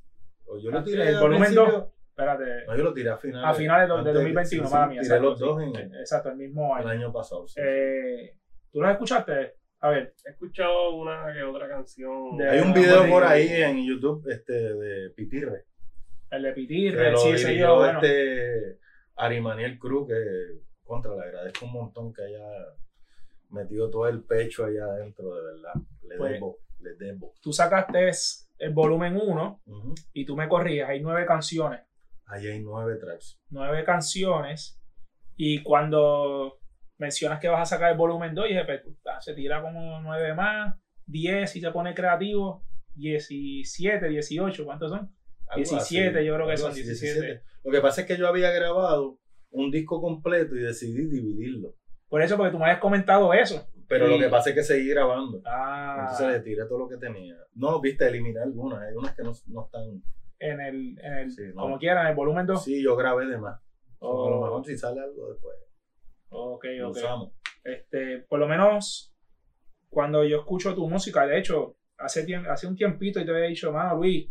O 0.45 0.57
yo 0.59 0.71
lo 0.71 0.79
Ah, 0.79 0.83
tiré 0.83 1.09
el 1.09 1.19
volumen 1.19 1.39
principio. 1.43 1.71
2. 1.71 1.87
Espérate. 2.09 2.65
No, 2.67 2.77
yo 2.77 2.83
lo 2.83 2.93
tiré 2.93 3.09
a 3.09 3.17
finales. 3.17 3.47
A 3.49 3.53
finales 3.53 3.87
de, 3.87 3.93
de 3.93 3.99
antes 3.99 4.13
2021, 4.13 4.63
sí, 4.65 4.69
sí, 4.69 4.73
mala 4.73 4.87
mía. 4.87 5.01
Tiré 5.01 5.15
exacto, 5.15 5.29
los 5.29 5.39
dos 5.39 5.61
en 5.63 5.75
Exacto, 5.95 6.29
el 6.29 6.35
mismo 6.37 6.77
el 6.77 6.87
año. 6.87 6.99
año 7.05 7.13
pasado. 7.13 7.47
sí. 7.47 7.59
Eh, 7.63 8.37
¿Tú 8.73 8.81
lo 8.81 8.89
escuchaste? 8.89 9.53
A 9.81 9.89
ver, 9.89 10.13
He 10.25 10.31
escuchado 10.31 10.95
una 10.95 11.31
que 11.31 11.43
otra 11.43 11.69
canción. 11.69 12.35
De- 12.37 12.49
Hay 12.49 12.59
un 12.59 12.73
video 12.73 13.07
por 13.07 13.23
ahí 13.23 13.47
en 13.61 13.85
YouTube 13.85 14.27
este, 14.29 14.53
de 14.53 15.09
Pitirre. 15.11 15.65
el 16.31 16.41
de 16.43 16.51
Pitirre, 16.53 17.11
lo 17.11 17.17
sí, 17.19 17.29
ese 17.29 17.55
yo, 17.57 17.75
bueno. 17.77 17.99
este 18.01 18.79
Arimaniel 19.15 19.77
Cruz, 19.77 20.07
que 20.07 20.61
contra 20.83 21.15
le 21.15 21.21
agradezco 21.21 21.65
un 21.67 21.73
montón 21.73 22.11
que 22.13 22.23
haya 22.23 22.43
metido 23.49 23.89
todo 23.91 24.07
el 24.07 24.23
pecho 24.23 24.65
allá 24.65 24.85
adentro, 24.85 25.35
de 25.35 25.43
verdad. 25.43 25.73
Le 26.07 26.17
Pues- 26.17 26.31
debo, 26.33 26.57
le 26.79 26.93
debo. 26.95 27.33
Tú 27.41 27.53
sacaste 27.53 28.09
el 28.57 28.73
volumen 28.73 29.19
1 29.21 29.61
Ujú. 29.67 29.93
y 30.13 30.25
tú 30.25 30.35
me 30.35 30.47
corrías. 30.49 30.89
Hay 30.89 31.01
nueve 31.01 31.25
canciones. 31.27 31.81
Ahí 32.25 32.47
hay 32.47 32.59
nueve 32.63 32.95
tracks. 32.95 33.39
Nueve 33.49 33.83
canciones. 33.83 34.79
Y 35.35 35.61
cuando 35.61 36.59
mencionas 36.97 37.39
que 37.39 37.47
vas 37.47 37.61
a 37.61 37.75
sacar 37.75 37.91
el 37.91 37.97
volumen 37.97 38.33
2, 38.35 38.45
dije, 38.47 38.65
pues, 38.65 38.81
ah, 39.05 39.19
se 39.21 39.33
tira 39.33 39.61
como 39.61 39.99
nueve 40.01 40.33
más, 40.33 40.75
10 41.05 41.49
si 41.51 41.59
se 41.61 41.71
pone 41.71 41.93
creativo, 41.93 42.63
17, 42.95 44.07
18, 44.07 44.65
¿cuántos 44.65 44.91
son? 44.91 44.99
Algo 45.47 45.55
17, 45.69 46.17
así, 46.17 46.25
yo 46.27 46.35
creo 46.35 46.47
que 46.47 46.57
son 46.57 46.71
así, 46.71 46.83
17. 46.83 47.41
Lo 47.63 47.71
que 47.71 47.81
pasa 47.81 48.01
es 48.01 48.07
que 48.07 48.17
yo 48.17 48.27
había 48.27 48.51
grabado 48.51 49.19
un 49.51 49.71
disco 49.71 50.01
completo 50.01 50.55
y 50.55 50.59
decidí 50.61 51.05
dividirlo. 51.07 51.75
Por 52.09 52.21
eso, 52.21 52.37
porque 52.37 52.51
tú 52.51 52.57
me 52.59 52.65
habías 52.65 52.79
comentado 52.79 53.33
eso. 53.33 53.67
Pero 53.87 54.07
Y- 54.07 54.11
lo 54.11 54.19
que 54.19 54.29
pasa 54.29 54.49
es 54.51 54.55
que 54.55 54.63
seguí 54.63 54.87
grabando. 54.89 55.41
Ah, 55.45 55.97
Entonces 56.11 56.27
le 56.27 56.39
tiré 56.39 56.65
todo 56.65 56.79
lo 56.79 56.87
que 56.87 56.97
tenía. 56.97 57.35
No, 57.55 57.79
viste, 57.81 58.07
eliminé 58.07 58.39
algunas. 58.39 58.81
Hay 58.81 58.95
unas 58.95 59.13
que 59.15 59.23
no, 59.23 59.31
no 59.47 59.65
están. 59.65 60.01
en 60.39 60.59
el, 60.61 60.99
en 61.01 61.13
el 61.19 61.31
Sí, 61.31 61.41
no. 61.53 61.61
como 61.63 61.77
quieran, 61.79 62.03
en 62.05 62.09
el 62.11 62.15
volumen 62.15 62.45
2. 62.45 62.63
Sí, 62.63 62.83
yo 62.83 62.95
grabé 62.95 63.25
de 63.27 63.37
más. 63.37 63.59
Oh. 63.99 64.27
A 64.27 64.29
lo 64.31 64.41
mejor 64.41 64.65
si 64.65 64.77
sale 64.77 64.99
algo 65.01 65.31
después. 65.31 65.55
Ok, 66.33 66.65
lo 66.79 66.89
ok. 66.89 66.95
usamos. 66.97 67.31
Este, 67.63 68.19
por 68.27 68.39
lo 68.39 68.47
menos 68.47 69.13
cuando 69.89 70.23
yo 70.23 70.39
escucho 70.39 70.73
tu 70.75 70.89
música, 70.89 71.25
de 71.25 71.37
hecho, 71.37 71.75
hace, 71.97 72.25
hace 72.49 72.67
un 72.67 72.75
tiempito 72.75 73.19
y 73.19 73.25
te 73.25 73.31
había 73.31 73.45
dicho, 73.45 73.71
mano, 73.71 73.95
Luis, 73.95 74.29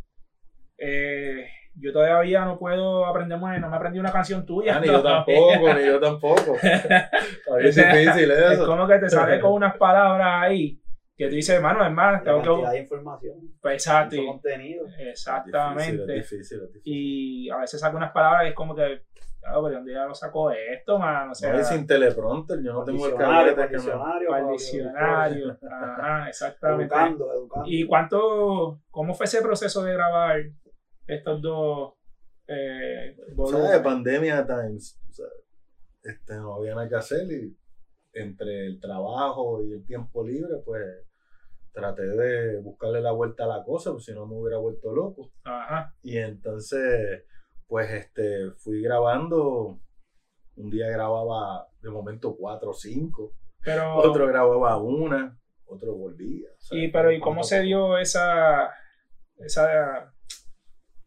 eh, 0.79 1.47
yo 1.75 1.93
todavía 1.93 2.45
no 2.45 2.59
puedo 2.59 3.07
aprenderme, 3.07 3.59
no 3.61 3.71
me 3.71 3.77
aprendí 3.77 3.99
una 3.99 4.13
canción 4.13 4.45
tuya. 4.45 4.77
Ah, 4.77 4.81
ni 4.81 4.89
yo 4.89 5.03
tampoco, 5.03 5.75
ni 5.75 5.87
yo 5.87 6.01
tampoco. 6.01 6.57
Bien 6.63 7.75
difícil 7.75 8.31
Es 8.31 8.53
eso. 8.53 8.67
como 8.67 8.87
que 8.87 8.99
te 8.99 9.09
sale 9.09 9.41
con 9.41 9.53
unas 9.53 9.77
palabras 9.77 10.43
ahí 10.43 10.79
que 11.17 11.29
tú 11.29 11.35
dices, 11.37 11.61
mano, 11.63 11.87
es 11.87 11.93
más, 11.93 12.23
tengo 12.25 12.43
cantidad 12.43 12.71
que... 12.71 12.77
de 12.77 12.83
información, 12.83 13.37
Pues, 13.61 13.75
exacto, 13.75 14.17
contenido. 14.27 14.87
exactamente. 14.99 16.19
Es 16.19 16.31
difícil, 16.31 16.59
es 16.63 16.73
difícil. 16.73 16.83
Y 16.85 17.51
a 17.51 17.59
veces 17.59 17.81
saco 17.81 17.97
unas 17.97 18.13
palabras 18.13 18.47
y 18.47 18.49
es 18.49 18.55
como 18.55 18.75
que, 18.75 19.03
claro, 19.43 19.69
¿de 19.69 19.75
dónde 19.75 19.93
ya 19.93 20.07
lo 20.07 20.15
saco 20.15 20.51
esto, 20.51 20.99
mano? 20.99 21.33
O 21.33 21.35
sea, 21.35 21.53
No, 21.53 21.61
y 21.61 21.65
sin 21.65 21.87
teleprompter, 21.87 22.63
yo 22.63 22.73
no 22.73 22.85
tengo 22.85 23.07
el 23.07 23.17
que 23.17 23.27
me... 23.27 23.69
diccionario, 23.69 24.29
para 24.31 24.49
diccionario. 24.51 25.59
Ajá, 25.71 26.29
exactamente. 26.29 26.95
Educando, 26.95 27.33
educando. 27.33 27.65
¿Y 27.69 27.87
cuánto, 27.87 28.81
cómo 28.91 29.15
fue 29.15 29.25
ese 29.25 29.43
proceso 29.43 29.83
de 29.83 29.93
grabar 29.93 30.41
estos 31.07 31.43
dos 31.43 31.95
eh. 32.47 33.17
Pandemia 33.83 34.47
times. 34.47 35.01
o 35.09 35.13
sea, 35.13 35.27
este, 36.03 36.35
no 36.35 36.55
había 36.55 36.75
nada 36.75 36.89
que 36.89 36.97
hacer 36.97 37.31
y 37.31 37.57
entre 38.15 38.67
el 38.67 38.81
trabajo 38.81 39.63
y 39.65 39.73
el 39.73 39.87
tiempo 39.87 40.25
libre, 40.25 40.57
pues 40.65 40.83
traté 41.73 42.03
de 42.03 42.61
buscarle 42.61 43.01
la 43.01 43.13
vuelta 43.13 43.45
a 43.45 43.59
la 43.59 43.65
cosa, 43.65 43.93
pues 43.93 44.05
si 44.05 44.13
no 44.13 44.27
me 44.27 44.37
hubiera 44.37 44.59
vuelto 44.59 44.93
loco. 44.93 45.33
Ajá, 45.45 45.95
Y 46.03 46.19
entonces, 46.19 47.25
pues 47.73 47.91
este, 47.91 48.51
fui 48.59 48.83
grabando. 48.83 49.81
Un 50.57 50.69
día 50.69 50.91
grababa 50.91 51.67
de 51.81 51.89
momento 51.89 52.37
cuatro 52.37 52.73
o 52.73 52.75
cinco, 52.75 53.33
pero, 53.65 53.97
otro 53.97 54.27
grababa 54.27 54.77
una, 54.77 55.41
otro 55.65 55.95
volvía. 55.97 56.51
o 56.51 56.61
sea, 56.61 56.79
y, 56.79 56.89
pero 56.93 57.11
¿y 57.11 57.19
cómo 57.19 57.43
se 57.43 57.63
dio 57.63 57.97
esa, 57.97 58.69
esa, 59.39 60.13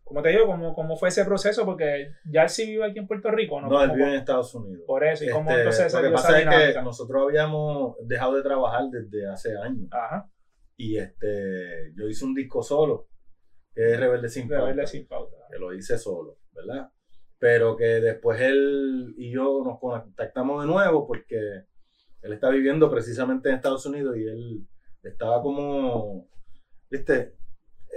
cómo 0.04 0.24
te 0.24 0.30
digo, 0.30 0.48
cómo, 0.48 0.74
cómo 0.74 0.98
fue 0.98 1.10
ese 1.10 1.24
proceso? 1.24 1.64
Porque 1.66 2.08
ya 2.26 2.42
él 2.42 2.50
sí 2.50 2.66
vive 2.66 2.86
aquí 2.88 2.98
en 2.98 3.06
Puerto 3.08 3.30
Rico, 3.30 3.62
¿no? 3.62 3.68
No, 3.70 3.84
él 3.84 3.90
¿Cómo- 3.90 3.98
vive 3.98 4.10
en 4.10 4.16
Estados 4.16 4.56
Unidos. 4.56 4.84
Por 4.88 5.04
eso, 5.04 5.24
¿y 5.24 5.30
cómo 5.30 5.52
Este, 5.52 5.62
entonces 5.62 5.92
se 5.92 5.98
lo 5.98 6.02
que 6.02 6.08
dio 6.08 6.18
esa 6.18 6.28
pasa 6.28 6.66
es 6.66 6.74
que 6.76 6.82
nosotros 6.82 7.22
habíamos 7.28 7.96
dejado 8.08 8.34
de 8.38 8.42
trabajar 8.42 8.86
desde 8.90 9.30
hace 9.30 9.56
años. 9.56 9.88
Ajá, 9.92 10.28
Y 10.78 10.98
este, 10.98 11.94
yo 11.96 12.08
hice 12.08 12.26
un 12.26 12.34
disco 12.34 12.64
solo, 12.64 13.08
que 13.76 13.92
es 13.94 14.00
Rebelde 14.00 14.30
Sin 14.30 14.48
de 14.48 14.56
verle 14.56 14.74
Pauta, 14.74 14.88
sin 14.88 15.08
pauta. 15.08 15.38
que 15.52 15.60
lo 15.60 15.72
hice 15.72 16.00
solo, 16.00 16.40
¿verdad? 16.56 16.90
Pero 17.40 17.76
que 17.76 17.86
después 17.86 18.40
él 18.42 19.14
y 19.18 19.32
yo 19.32 19.62
nos 19.64 19.80
contactamos 19.80 20.64
de 20.64 20.68
nuevo 20.72 21.06
porque 21.08 21.38
él 22.22 22.34
está 22.34 22.50
viviendo 22.50 22.90
precisamente 22.90 23.50
en 23.50 23.56
Estados 23.56 23.86
Unidos 23.86 24.18
y 24.18 24.24
él 24.28 24.68
estaba 25.04 25.42
como, 25.42 26.28
viste, 26.90 27.36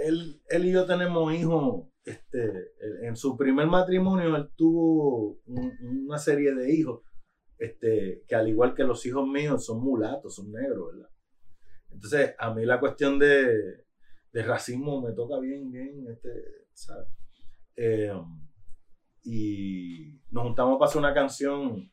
él, 0.03 0.41
él 0.49 0.65
y 0.65 0.71
yo 0.71 0.85
tenemos 0.85 1.33
hijos, 1.33 1.85
este, 2.05 2.71
en 3.03 3.15
su 3.15 3.37
primer 3.37 3.67
matrimonio 3.67 4.35
él 4.35 4.49
tuvo 4.55 5.39
un- 5.47 6.05
una 6.07 6.17
serie 6.17 6.53
de 6.55 6.71
hijos, 6.73 7.01
este, 7.57 8.23
que 8.27 8.35
al 8.35 8.47
igual 8.49 8.73
que 8.75 8.83
los 8.83 9.05
hijos 9.05 9.27
míos 9.27 9.65
son 9.65 9.81
mulatos, 9.81 10.35
son 10.35 10.51
negros, 10.51 10.93
¿verdad? 10.93 11.09
Entonces, 11.91 12.35
a 12.37 12.53
mí 12.53 12.65
la 12.65 12.79
cuestión 12.79 13.19
de, 13.19 13.85
de 14.33 14.43
racismo 14.43 15.01
me 15.01 15.13
toca 15.13 15.39
bien, 15.39 15.71
bien, 15.71 16.05
este, 16.09 16.29
¿sabes? 16.73 17.07
Eh, 17.75 18.11
y 19.23 20.19
nos 20.31 20.43
juntamos 20.43 20.77
para 20.79 20.89
hacer 20.89 20.99
una 20.99 21.13
canción 21.13 21.91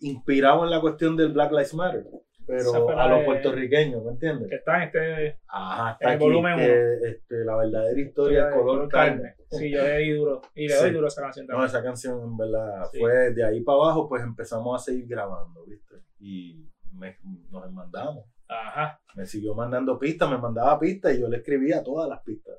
inspirado 0.00 0.64
en 0.64 0.70
la 0.70 0.80
cuestión 0.80 1.16
del 1.16 1.32
Black 1.32 1.50
Lives 1.52 1.74
Matter, 1.74 2.06
pero 2.46 2.98
a 2.98 3.08
los 3.08 3.24
puertorriqueños, 3.24 4.04
¿me 4.04 4.12
entiendes? 4.12 4.48
Que 4.48 4.56
está 4.56 4.76
en 4.76 4.82
este 4.84 5.38
Ajá, 5.48 5.88
en 5.88 5.92
está 5.94 6.08
el 6.10 6.14
aquí, 6.16 6.24
volumen 6.24 6.56
que, 6.58 6.94
este, 7.08 7.44
la 7.44 7.56
verdadera 7.56 8.00
historia 8.00 8.46
del 8.46 8.54
color 8.54 8.88
carne. 8.88 9.34
Sí, 9.50 9.70
yo 9.70 9.82
le 9.82 9.98
di 9.98 10.10
duro. 10.12 10.42
Y 10.54 10.68
le 10.68 10.74
doy 10.76 10.90
duro 10.92 11.06
a 11.06 11.08
esa 11.08 11.22
canción 11.22 11.46
No, 11.46 11.52
también. 11.54 11.68
esa 11.68 11.82
canción 11.82 12.20
en 12.22 12.36
verdad 12.36 12.88
Sí. 12.92 12.98
fue 12.98 13.32
de 13.32 13.44
ahí 13.44 13.60
para 13.62 13.78
abajo, 13.78 14.08
pues 14.08 14.22
empezamos 14.22 14.80
a 14.80 14.84
seguir 14.84 15.06
grabando, 15.08 15.64
¿viste? 15.64 15.96
Y 16.20 16.68
me- 16.92 17.16
nos 17.50 17.72
mandamos. 17.72 18.24
Ajá. 18.48 19.00
Me 19.16 19.26
siguió 19.26 19.54
mandando 19.54 19.98
pistas, 19.98 20.30
me 20.30 20.38
mandaba 20.38 20.78
pistas 20.78 21.16
y 21.16 21.20
yo 21.20 21.28
le 21.28 21.38
escribía 21.38 21.82
todas 21.82 22.08
las 22.08 22.20
pistas. 22.22 22.54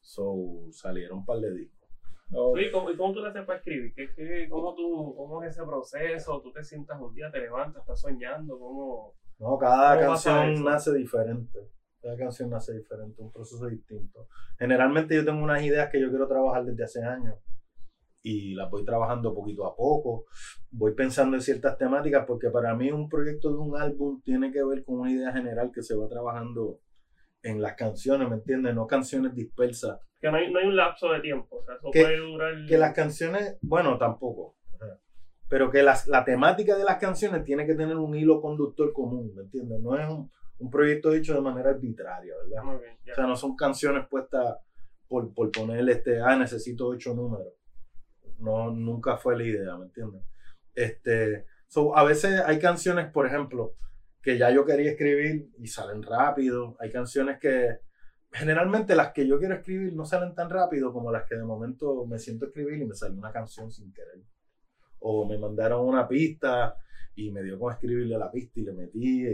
So, 0.00 0.66
salieron 0.72 1.18
un 1.18 1.24
par 1.26 1.38
de 1.38 1.52
discos. 1.54 1.83
Ok. 2.32 2.56
Luis, 2.56 2.72
¿cómo, 2.72 2.90
¿y 2.90 2.96
cómo 2.96 3.12
tú 3.12 3.20
le 3.20 3.28
haces 3.28 3.44
para 3.44 3.58
escribir? 3.58 3.92
¿Qué, 3.94 4.08
qué, 4.14 4.48
cómo, 4.48 4.74
tú, 4.74 5.14
¿Cómo 5.16 5.42
es 5.42 5.50
ese 5.50 5.64
proceso? 5.64 6.40
¿Tú 6.40 6.52
te 6.52 6.62
sientas 6.62 7.00
un 7.00 7.14
día, 7.14 7.30
te 7.30 7.40
levantas, 7.40 7.82
estás 7.82 8.00
soñando? 8.00 8.58
¿Cómo? 8.58 9.14
No, 9.38 9.58
cada 9.58 9.96
¿Cómo 9.96 10.08
canción 10.08 10.64
nace 10.64 10.94
diferente. 10.94 11.58
Cada 12.00 12.16
canción 12.16 12.50
nace 12.50 12.74
diferente, 12.74 13.22
un 13.22 13.32
proceso 13.32 13.66
distinto. 13.66 14.28
Generalmente 14.58 15.14
yo 15.14 15.24
tengo 15.24 15.42
unas 15.42 15.62
ideas 15.62 15.90
que 15.90 16.00
yo 16.00 16.10
quiero 16.10 16.28
trabajar 16.28 16.64
desde 16.64 16.84
hace 16.84 17.02
años 17.02 17.38
y 18.22 18.54
las 18.54 18.70
voy 18.70 18.84
trabajando 18.84 19.34
poquito 19.34 19.66
a 19.66 19.76
poco. 19.76 20.24
Voy 20.70 20.94
pensando 20.94 21.36
en 21.36 21.42
ciertas 21.42 21.76
temáticas 21.78 22.24
porque 22.26 22.50
para 22.50 22.74
mí 22.74 22.90
un 22.90 23.08
proyecto 23.08 23.50
de 23.50 23.58
un 23.58 23.76
álbum 23.76 24.20
tiene 24.22 24.50
que 24.50 24.64
ver 24.64 24.84
con 24.84 25.00
una 25.00 25.12
idea 25.12 25.32
general 25.32 25.70
que 25.72 25.82
se 25.82 25.94
va 25.94 26.08
trabajando 26.08 26.80
en 27.44 27.62
las 27.62 27.74
canciones, 27.74 28.28
¿me 28.28 28.36
entiendes? 28.36 28.74
No 28.74 28.86
canciones 28.86 29.34
dispersas. 29.34 30.00
Que 30.20 30.30
no 30.30 30.36
hay, 30.38 30.50
no 30.50 30.58
hay 30.58 30.66
un 30.66 30.76
lapso 30.76 31.10
de 31.12 31.20
tiempo. 31.20 31.56
O 31.58 31.62
sea, 31.62 31.74
eso 31.76 31.90
Que- 31.92 32.02
puede 32.02 32.16
durar. 32.16 32.54
Que 32.66 32.78
las 32.78 32.92
canciones, 32.94 33.56
bueno, 33.62 33.96
tampoco. 33.98 34.56
Pero 35.48 35.70
que 35.70 35.82
las, 35.82 36.08
la 36.08 36.24
temática 36.24 36.74
de 36.76 36.84
las 36.84 36.96
canciones 36.96 37.44
tiene 37.44 37.66
que 37.66 37.74
tener 37.74 37.96
un 37.96 38.14
hilo 38.16 38.40
conductor 38.40 38.92
común, 38.92 39.30
¿me 39.36 39.42
entiendes? 39.42 39.78
No 39.80 39.96
es 39.96 40.08
un, 40.08 40.30
un 40.58 40.70
proyecto 40.70 41.12
hecho 41.12 41.34
de 41.34 41.42
manera 41.42 41.70
arbitraria, 41.70 42.32
¿verdad? 42.44 42.74
O 42.76 43.14
sea, 43.14 43.26
no 43.26 43.36
son 43.36 43.54
canciones 43.54 44.06
puestas 44.08 44.56
por, 45.06 45.32
por 45.34 45.52
poner 45.52 45.86
este, 45.90 46.20
ah, 46.20 46.34
necesito 46.36 46.88
ocho 46.88 47.14
números. 47.14 47.52
No, 48.38 48.70
nunca 48.70 49.18
fue 49.18 49.36
la 49.36 49.44
idea, 49.44 49.76
¿me 49.76 49.84
entiendes? 49.84 50.22
Este, 50.74 51.44
so, 51.68 51.96
a 51.96 52.02
veces 52.04 52.40
hay 52.40 52.58
canciones, 52.58 53.12
por 53.12 53.26
ejemplo, 53.26 53.74
que 54.24 54.38
ya 54.38 54.50
yo 54.50 54.64
quería 54.64 54.92
escribir 54.92 55.50
y 55.58 55.66
salen 55.66 56.02
rápido. 56.02 56.76
Hay 56.80 56.90
canciones 56.90 57.38
que 57.38 57.78
generalmente 58.32 58.96
las 58.96 59.12
que 59.12 59.28
yo 59.28 59.38
quiero 59.38 59.54
escribir 59.54 59.92
no 59.94 60.06
salen 60.06 60.34
tan 60.34 60.48
rápido 60.48 60.92
como 60.94 61.12
las 61.12 61.24
que 61.28 61.36
de 61.36 61.44
momento 61.44 62.06
me 62.06 62.18
siento 62.18 62.46
escribir 62.46 62.80
y 62.80 62.86
me 62.86 62.94
sale 62.94 63.14
una 63.14 63.30
canción 63.30 63.70
sin 63.70 63.92
querer. 63.92 64.22
O 65.00 65.28
me 65.28 65.38
mandaron 65.38 65.86
una 65.86 66.08
pista 66.08 66.74
y 67.14 67.30
me 67.30 67.42
dio 67.42 67.58
con 67.58 67.74
escribirle 67.74 68.16
la 68.16 68.30
pista 68.30 68.60
y 68.60 68.64
le 68.64 68.72
metí. 68.72 69.26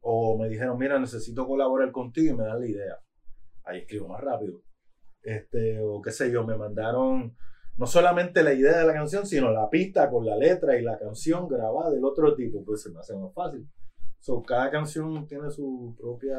O 0.00 0.38
me 0.38 0.48
dijeron, 0.48 0.78
mira, 0.78 0.98
necesito 0.98 1.46
colaborar 1.46 1.92
contigo 1.92 2.34
y 2.34 2.38
me 2.38 2.44
dan 2.44 2.60
la 2.60 2.66
idea. 2.66 2.98
Ahí 3.64 3.80
escribo 3.80 4.08
más 4.08 4.22
rápido. 4.22 4.62
Este, 5.22 5.78
o 5.82 6.00
qué 6.00 6.12
sé 6.12 6.32
yo, 6.32 6.46
me 6.46 6.56
mandaron 6.56 7.36
no 7.76 7.86
solamente 7.86 8.42
la 8.42 8.54
idea 8.54 8.78
de 8.78 8.86
la 8.86 8.94
canción, 8.94 9.26
sino 9.26 9.52
la 9.52 9.68
pista 9.68 10.08
con 10.10 10.24
la 10.24 10.34
letra 10.34 10.78
y 10.78 10.82
la 10.82 10.98
canción 10.98 11.46
grabada 11.46 11.90
del 11.90 12.04
otro 12.06 12.34
tipo, 12.34 12.64
pues 12.64 12.82
se 12.82 12.90
me 12.90 13.00
hace 13.00 13.14
más 13.14 13.34
fácil. 13.34 13.68
So, 14.20 14.42
cada 14.42 14.70
canción 14.70 15.26
tiene 15.26 15.50
su 15.50 15.96
propia 15.98 16.38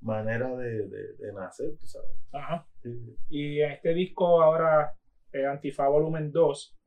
manera 0.00 0.54
de, 0.56 0.88
de, 0.88 1.16
de 1.16 1.32
nacer, 1.32 1.74
tú 1.80 1.86
sabes. 1.86 2.10
Ajá. 2.32 2.66
Sí. 2.82 3.16
Y 3.30 3.60
en 3.60 3.72
este 3.72 3.94
disco 3.94 4.42
ahora, 4.42 4.92
eh, 5.32 5.46
Antifa 5.46 5.88
Volumen 5.88 6.30
2, 6.30 6.78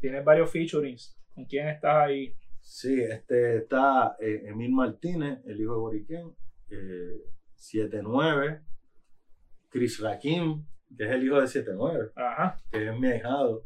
tienes 0.00 0.22
varios 0.24 0.50
featurings. 0.50 1.18
¿Con 1.34 1.46
quién 1.46 1.68
estás 1.68 2.08
ahí? 2.08 2.34
Sí, 2.60 3.00
este 3.00 3.58
está 3.58 4.16
eh, 4.20 4.42
Emil 4.48 4.72
Martínez, 4.72 5.40
el 5.46 5.60
hijo 5.60 5.72
de 5.72 5.78
Boriquén, 5.78 6.36
eh, 6.70 7.22
7-9, 7.56 8.62
Chris 9.70 10.00
Rakim, 10.00 10.66
que 10.94 11.04
es 11.04 11.10
el 11.10 11.24
hijo 11.24 11.40
de 11.40 11.46
7-9, 11.46 12.12
Ajá. 12.16 12.60
que 12.70 12.88
es 12.88 12.98
mi 12.98 13.08
ahijado. 13.08 13.64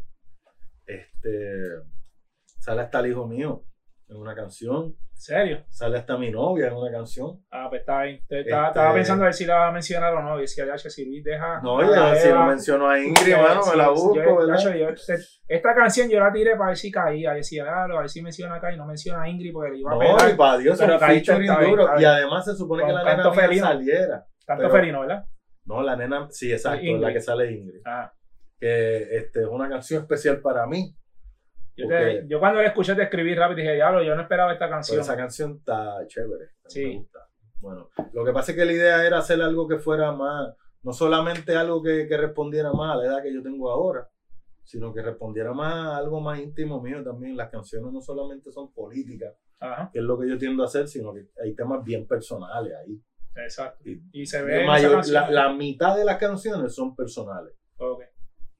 Este, 0.87 1.83
sale 2.61 2.83
hasta 2.83 3.01
el 3.01 3.11
hijo 3.11 3.27
mío 3.27 3.65
en 4.13 4.21
una 4.21 4.35
canción, 4.35 4.85
¿En 4.87 5.17
serio? 5.21 5.65
sale 5.69 5.99
hasta 5.99 6.17
mi 6.19 6.31
novia 6.31 6.67
en 6.69 6.75
una 6.75 6.91
canción. 6.91 7.43
Ah, 7.51 7.67
pues 7.69 7.81
está 7.81 8.03
bien. 8.03 8.17
Este- 8.29 8.41
estaba 8.41 8.93
pensando 8.95 9.25
a 9.25 9.27
ver 9.27 9.35
si 9.35 9.45
la 9.47 9.55
va 9.57 9.69
a 9.69 9.73
mencionar 9.73 10.15
o 10.15 10.23
no. 10.23 10.39
Y 10.39 10.43
decía, 10.43 10.67
ya, 10.67 10.75
que 10.75 10.91
si 10.91 11.05
Luis 11.05 11.23
deja. 11.25 11.61
No, 11.63 11.81
ya, 11.83 12.15
si 12.17 12.29
lo 12.29 12.35
Eva, 12.35 12.47
menciono 12.47 12.89
a 12.89 12.99
Ingrid, 13.01 13.37
mano, 13.37 13.61
me 13.71 13.77
la 13.77 13.89
busco, 13.91 14.15
yo- 14.17 14.37
¿verdad? 14.37 14.59
Yo- 14.75 14.89
este- 14.91 15.19
esta 15.49 15.75
canción 15.75 16.09
yo 16.09 16.19
la 16.21 16.33
tiré 16.33 16.57
para 16.57 16.69
ver 16.69 16.77
si 16.77 16.91
caía. 16.91 17.33
Decía, 17.35 17.65
ah, 17.69 17.85
a 17.85 18.01
ver 18.01 18.09
si 18.09 18.23
menciona 18.23 18.57
acá 18.57 18.73
y 18.73 18.77
no 18.77 18.87
menciona 18.87 19.23
a 19.23 19.29
Ingrid 19.29 19.53
porque 19.53 19.71
le 19.73 19.79
iba 19.79 19.91
a 19.91 19.95
No, 19.95 20.01
pegar. 20.01 20.31
y 20.31 20.35
para 20.37 20.59
Dios, 20.59 20.79
Pero 20.79 20.95
un 20.95 21.01
featuring 21.01 21.55
duro. 21.71 21.89
Y 22.01 22.05
además 22.05 22.45
se 22.45 22.55
supone 22.55 22.85
que 22.87 22.93
la 22.93 23.05
nena 23.05 23.33
felino. 23.33 23.67
saliera. 23.67 24.27
Tanto 24.47 24.71
felino, 24.71 25.01
¿verdad? 25.01 25.25
No, 25.65 25.83
la 25.83 25.95
nena, 25.97 26.27
sí, 26.31 26.51
exacto, 26.53 26.85
la 26.99 27.13
que 27.13 27.21
sale 27.21 27.53
Ingrid. 27.53 27.81
Ah. 27.87 28.13
Que 28.59 29.17
este, 29.17 29.41
es 29.43 29.47
una 29.49 29.69
canción 29.69 30.03
especial 30.03 30.41
para 30.41 30.67
mí. 30.67 30.95
Yo, 31.77 32.39
cuando 32.39 32.61
la 32.61 32.69
escuché 32.69 32.95
te 32.95 33.03
escribí 33.05 33.35
rápido 33.35 33.59
y 33.61 33.63
dije, 33.63 33.75
diablo, 33.75 34.03
yo 34.03 34.15
no 34.15 34.23
esperaba 34.23 34.53
esta 34.53 34.69
canción. 34.69 35.01
esa 35.01 35.17
canción 35.17 35.57
está 35.59 36.07
chévere. 36.07 36.51
Sí. 36.67 36.87
Me 36.87 36.97
gusta. 36.99 37.19
Bueno, 37.61 37.89
lo 38.13 38.25
que 38.25 38.33
pasa 38.33 38.53
es 38.53 38.59
que 38.59 38.65
la 38.65 38.73
idea 38.73 39.07
era 39.07 39.19
hacer 39.19 39.41
algo 39.41 39.67
que 39.69 39.79
fuera 39.79 40.13
más, 40.13 40.55
no 40.83 40.93
solamente 40.93 41.55
algo 41.57 41.83
que, 41.83 42.07
que 42.09 42.17
respondiera 42.17 42.73
más 42.73 42.95
a 42.95 42.97
la 42.97 43.05
edad 43.07 43.23
que 43.23 43.33
yo 43.33 43.43
tengo 43.43 43.71
ahora, 43.71 44.09
sino 44.65 44.93
que 44.93 45.01
respondiera 45.01 45.53
más 45.53 45.73
a 45.75 45.97
algo 45.99 46.21
más 46.21 46.41
íntimo 46.41 46.81
mío 46.83 47.03
también. 47.05 47.37
Las 47.37 47.51
canciones 47.51 47.93
no 47.93 48.01
solamente 48.01 48.51
son 48.51 48.73
políticas, 48.73 49.33
Ajá, 49.61 49.91
que 49.93 50.01
es 50.01 50.05
lo 50.05 50.19
que 50.19 50.29
yo 50.29 50.37
tiendo 50.39 50.63
a 50.65 50.67
hacer, 50.67 50.89
sino 50.89 51.15
que 51.15 51.29
hay 51.43 51.55
temas 51.55 51.85
bien 51.85 52.07
personales 52.07 52.75
ahí. 52.75 53.01
exacto. 53.37 53.81
Y 53.89 54.03
Y 54.13 54.27
se 54.27 54.43
ve 54.43 54.67
mayor- 54.67 55.07
la, 55.09 55.31
la 55.31 55.53
mitad 55.53 55.97
de 55.97 56.05
las 56.05 56.19
canciones 56.19 56.75
son 56.75 56.97
personales, 56.97 57.55
Ok. 57.79 58.03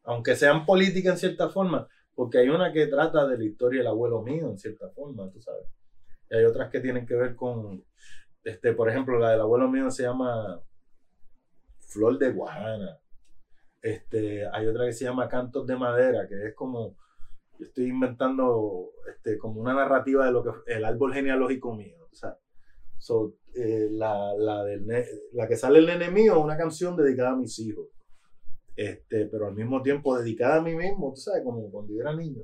aunque 0.05 0.37
sean 0.37 0.65
políticas 0.65 1.15
en 1.15 1.19
cierta 1.19 1.49
forma, 1.49 1.89
porque 2.15 2.39
hay 2.39 2.49
una 2.49 2.73
que 2.73 2.87
trata 2.87 3.27
de 3.27 3.39
la 3.39 3.45
historia 3.45 3.81
del 3.81 3.89
abuelo 3.89 4.23
mío 4.23 4.51
en 4.51 4.59
cierta 4.59 4.89
forma, 4.91 5.31
tú 5.31 5.41
sabes. 5.41 5.67
Y 6.31 6.37
hay 6.37 6.45
otras 6.45 6.71
que 6.71 6.81
tienen 6.81 7.07
que 7.07 7.15
ver 7.15 7.35
con, 7.35 7.85
este, 8.45 8.73
por 8.73 8.89
ejemplo, 8.89 9.19
la 9.19 9.31
del 9.31 9.41
abuelo 9.41 9.69
mío 9.69 9.91
se 9.91 10.03
llama 10.03 10.61
Flor 11.79 12.19
de 12.19 12.33
Guajana. 12.33 12.99
Este, 13.81 14.47
hay 14.53 14.67
otra 14.67 14.87
que 14.87 14.93
se 14.93 15.05
llama 15.05 15.29
Cantos 15.29 15.67
de 15.67 15.77
Madera, 15.77 16.27
que 16.29 16.49
es 16.49 16.55
como, 16.55 16.97
yo 17.59 17.67
estoy 17.67 17.89
inventando 17.89 18.91
este, 19.09 19.39
como 19.39 19.61
una 19.61 19.75
narrativa 19.75 20.27
de 20.27 20.33
lo 20.33 20.43
que 20.43 20.73
el 20.73 20.85
árbol 20.85 21.15
genealógico 21.15 21.75
mío. 21.75 21.97
O 22.11 22.15
sea, 22.15 22.37
so, 22.99 23.35
eh, 23.55 23.89
la, 23.91 24.35
la, 24.37 24.65
del 24.65 24.87
la 25.33 25.47
que 25.47 25.57
sale 25.57 25.79
el 25.79 25.87
nene 25.87 26.11
mío 26.11 26.33
es 26.33 26.45
una 26.45 26.57
canción 26.57 26.97
dedicada 26.97 27.31
a 27.31 27.37
mis 27.37 27.59
hijos. 27.59 27.89
Este, 28.77 29.27
pero 29.27 29.47
al 29.49 29.55
mismo 29.55 29.83
tiempo 29.83 30.17
dedicada 30.19 30.57
a 30.57 30.63
mí 30.63 30.75
mismo, 30.75 31.13
tú 31.15 31.21
sabes, 31.21 31.43
como 31.45 31.71
cuando 31.71 31.93
yo 31.95 32.01
era 32.01 32.15
niño. 32.15 32.43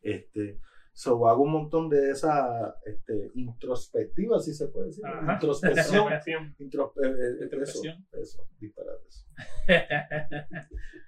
Este, 0.00 0.58
so, 0.92 1.26
hago 1.28 1.42
un 1.42 1.52
montón 1.52 1.88
de 1.88 2.10
esa 2.10 2.76
este, 2.84 3.30
introspectiva, 3.34 4.38
si 4.40 4.54
se 4.54 4.68
puede 4.68 4.86
decir. 4.86 5.04
Ajá. 5.06 5.34
Introspección. 5.34 6.04
Introspección. 6.12 6.56
Intros- 6.58 6.92
eh, 7.04 7.38
eh, 7.40 7.44
Introspección. 7.44 8.06
Eso, 8.12 8.20
eso, 8.22 8.48
disparates. 8.58 9.26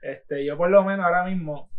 este, 0.02 0.44
yo 0.44 0.56
por 0.56 0.70
lo 0.70 0.84
menos 0.84 1.04
ahora 1.04 1.24
mismo, 1.24 1.70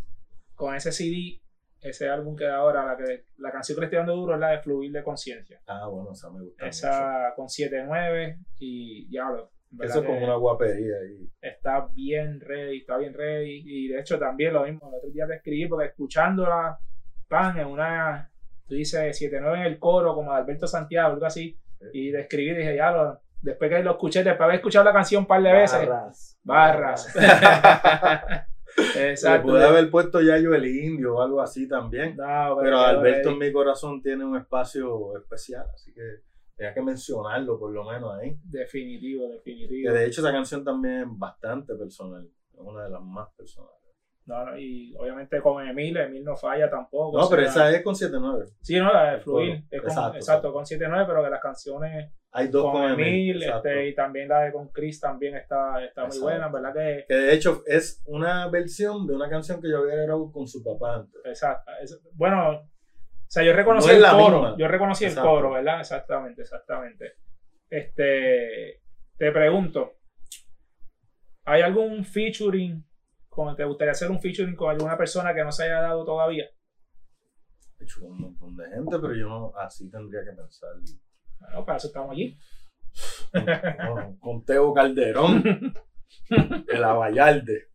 con 0.55 0.76
ese 0.76 0.91
CD, 0.91 1.41
ese 1.82 2.10
álbum 2.10 2.36
que 2.36 2.45
da 2.45 2.58
ahora, 2.58 2.86
la, 2.86 2.97
que, 2.97 3.26
la 3.38 3.51
canción 3.51 3.78
que 3.78 3.86
estoy 3.86 3.99
dando 3.99 4.16
duro 4.16 4.34
es 4.34 4.39
la 4.39 4.49
de 4.49 4.60
Fluir 4.62 4.91
de 4.91 5.03
Conciencia. 5.03 5.62
Ah, 5.68 5.88
bueno, 5.88 6.12
esa 6.12 6.30
me 6.32 6.41
gusta. 6.43 6.66
mucho. 6.66 6.70
Esa 6.70 7.34
con 7.36 7.47
7-9 7.47 8.45
y 8.60 9.12
ya 9.12 9.30
lo. 9.30 9.51
Eso 9.82 9.99
es 9.99 10.05
como 10.05 10.24
una 10.24 10.36
guapería 10.36 10.95
ahí. 11.03 11.30
Está 11.41 11.88
bien 11.93 12.39
ready, 12.39 12.80
está 12.80 12.97
bien 12.97 13.13
ready. 13.13 13.63
Y 13.65 13.88
de 13.89 13.99
hecho 13.99 14.18
también 14.18 14.53
lo 14.53 14.63
mismo, 14.63 14.89
el 14.89 14.95
otro 14.95 15.09
día 15.09 15.28
te 15.28 15.36
escribí 15.36 15.68
porque 15.68 15.88
escuchándola, 15.88 16.80
pan, 17.28 17.59
en 17.59 17.68
una, 17.68 18.32
tú 18.68 18.76
dices 18.76 19.22
7-9 19.22 19.55
en 19.55 19.61
el 19.63 19.80
coro, 19.80 20.15
como 20.15 20.32
de 20.32 20.38
Alberto 20.38 20.68
Santiago, 20.68 21.13
algo 21.13 21.26
así. 21.26 21.59
Y 21.93 22.11
te 22.11 22.22
escribí 22.22 22.51
y 22.51 22.55
dije, 22.55 22.76
ya 22.76 22.91
lo, 22.91 23.20
después 23.41 23.70
que 23.70 23.84
lo 23.84 23.91
escuché, 23.91 24.24
después 24.24 24.39
de 24.39 24.43
haber 24.45 24.55
escuchado 24.55 24.86
la 24.86 24.93
canción 24.93 25.24
un 25.24 25.28
par 25.28 25.41
de 25.43 25.51
veces. 25.51 25.88
Barras. 25.88 26.39
Barras. 26.43 27.15
Exacto. 28.95 29.47
pude 29.47 29.63
haber 29.63 29.89
puesto 29.89 30.22
ya 30.22 30.38
yo 30.38 30.53
el 30.53 30.65
indio 30.65 31.15
o 31.15 31.22
algo 31.22 31.41
así 31.41 31.68
también. 31.68 32.15
No, 32.15 32.57
Pero 32.61 32.80
Alberto 32.80 33.30
en 33.30 33.39
mi 33.39 33.51
corazón 33.51 34.01
tiene 34.01 34.24
un 34.24 34.38
espacio 34.38 35.18
especial, 35.18 35.65
así 35.74 35.93
que 35.93 36.27
tenía 36.58 36.74
que 36.74 36.82
mencionarlo 36.82 37.60
por 37.60 37.72
lo 37.72 37.84
menos 37.86 38.14
ahí. 38.20 38.36
Definitivo, 38.43 39.30
Que 39.30 39.36
definitivo. 39.51 39.93
de 39.93 40.05
hecho 40.05 40.22
esa 40.22 40.32
canción 40.32 40.64
también 40.64 41.01
es 41.01 41.08
bastante 41.10 41.76
personal, 41.76 42.26
es 42.26 42.60
una 42.60 42.84
de 42.86 42.89
las 42.89 43.01
más 43.01 43.30
personales. 43.38 43.76
No, 44.26 44.43
no, 44.45 44.58
y 44.60 44.93
obviamente 44.99 45.39
con 45.41 45.66
Emil, 45.66 45.95
Emil 45.95 46.22
no 46.26 46.36
falla 46.36 46.70
tampoco. 46.70 47.18
No, 47.18 47.28
o 47.28 47.30
pero 47.30 47.43
esa 47.43 47.72
es 47.72 47.82
con 47.82 47.95
7-9. 47.95 48.43
Sí, 48.60 48.78
no, 48.78 48.91
la 48.91 49.14
de 49.14 49.20
Fluir. 49.22 49.64
es 49.72 49.80
con- 49.82 49.89
Exacto, 49.89 50.18
exacto, 50.18 50.51
con 50.53 50.66
7-9, 50.66 51.05
pero 51.08 51.24
que 51.24 51.30
las 51.30 51.41
canciones 51.41 52.12
Hay 52.32 52.49
dos 52.49 52.64
con, 52.64 52.74
con, 52.74 52.91
Emil, 52.91 53.41
este, 53.41 53.88
y 53.88 53.95
también 53.95 54.28
la 54.28 54.41
de 54.41 54.51
con 54.51 54.68
Chris 54.74 54.99
también 54.99 55.36
está, 55.38 55.82
está 55.82 56.08
muy 56.08 56.20
buena, 56.20 56.49
¿verdad? 56.49 56.74
Que, 56.74 57.05
Que 57.08 57.14
de 57.16 57.34
hecho 57.36 57.64
es 57.66 58.03
una 58.05 58.49
versión 58.49 59.08
de 59.08 59.16
una 59.16 59.30
canción 59.30 59.62
que 59.62 59.70
yo 59.70 59.78
había 59.78 59.95
grabado 59.95 60.30
con 60.30 60.45
su 60.45 60.62
papá 60.62 60.95
antes. 60.97 61.22
exacto. 61.24 61.72
es- 61.82 62.01
bueno, 62.14 62.68
o 63.28 63.30
sea, 63.30 63.44
yo 63.44 63.52
reconocí 63.54 63.88
No 63.90 63.94
el 63.94 64.04
coro, 64.04 64.42
misma. 64.42 64.56
yo 64.58 64.68
reconocí 64.70 65.06
el 65.06 65.16
coro, 65.16 65.52
¿verdad? 65.52 65.82
Exactamente, 65.82 66.42
exactamente. 66.44 67.14
Este, 67.70 68.82
te 69.18 69.32
pregunto, 69.34 69.98
¿hay 71.44 71.62
algún 71.62 72.06
featuring, 72.06 72.86
con, 73.28 73.54
te 73.58 73.66
gustaría 73.66 73.92
hacer 73.92 74.10
un 74.10 74.22
featuring 74.22 74.56
con 74.56 74.70
alguna 74.72 74.98
persona 74.98 75.34
que 75.36 75.44
no 75.44 75.52
se 75.52 75.66
haya 75.66 75.82
dado 75.82 76.06
todavía? 76.06 76.46
He 77.80 77.84
hecho 77.84 78.00
con 78.02 78.12
un 78.12 78.22
montón 78.22 78.56
de 78.56 78.70
gente, 78.70 78.98
pero 79.00 79.14
yo 79.14 79.28
no 79.28 79.54
así 79.58 79.90
tendría 79.92 80.22
que 80.24 80.32
pensar. 80.32 80.70
Bueno, 81.40 81.66
para 81.66 81.78
eso 81.78 81.88
estamos 81.88 82.12
allí. 82.12 82.38
Con, 83.32 84.18
con 84.18 84.46
Teo 84.46 84.74
Calderón, 84.74 85.44
el 86.68 86.84
Abayalde. 86.84 87.68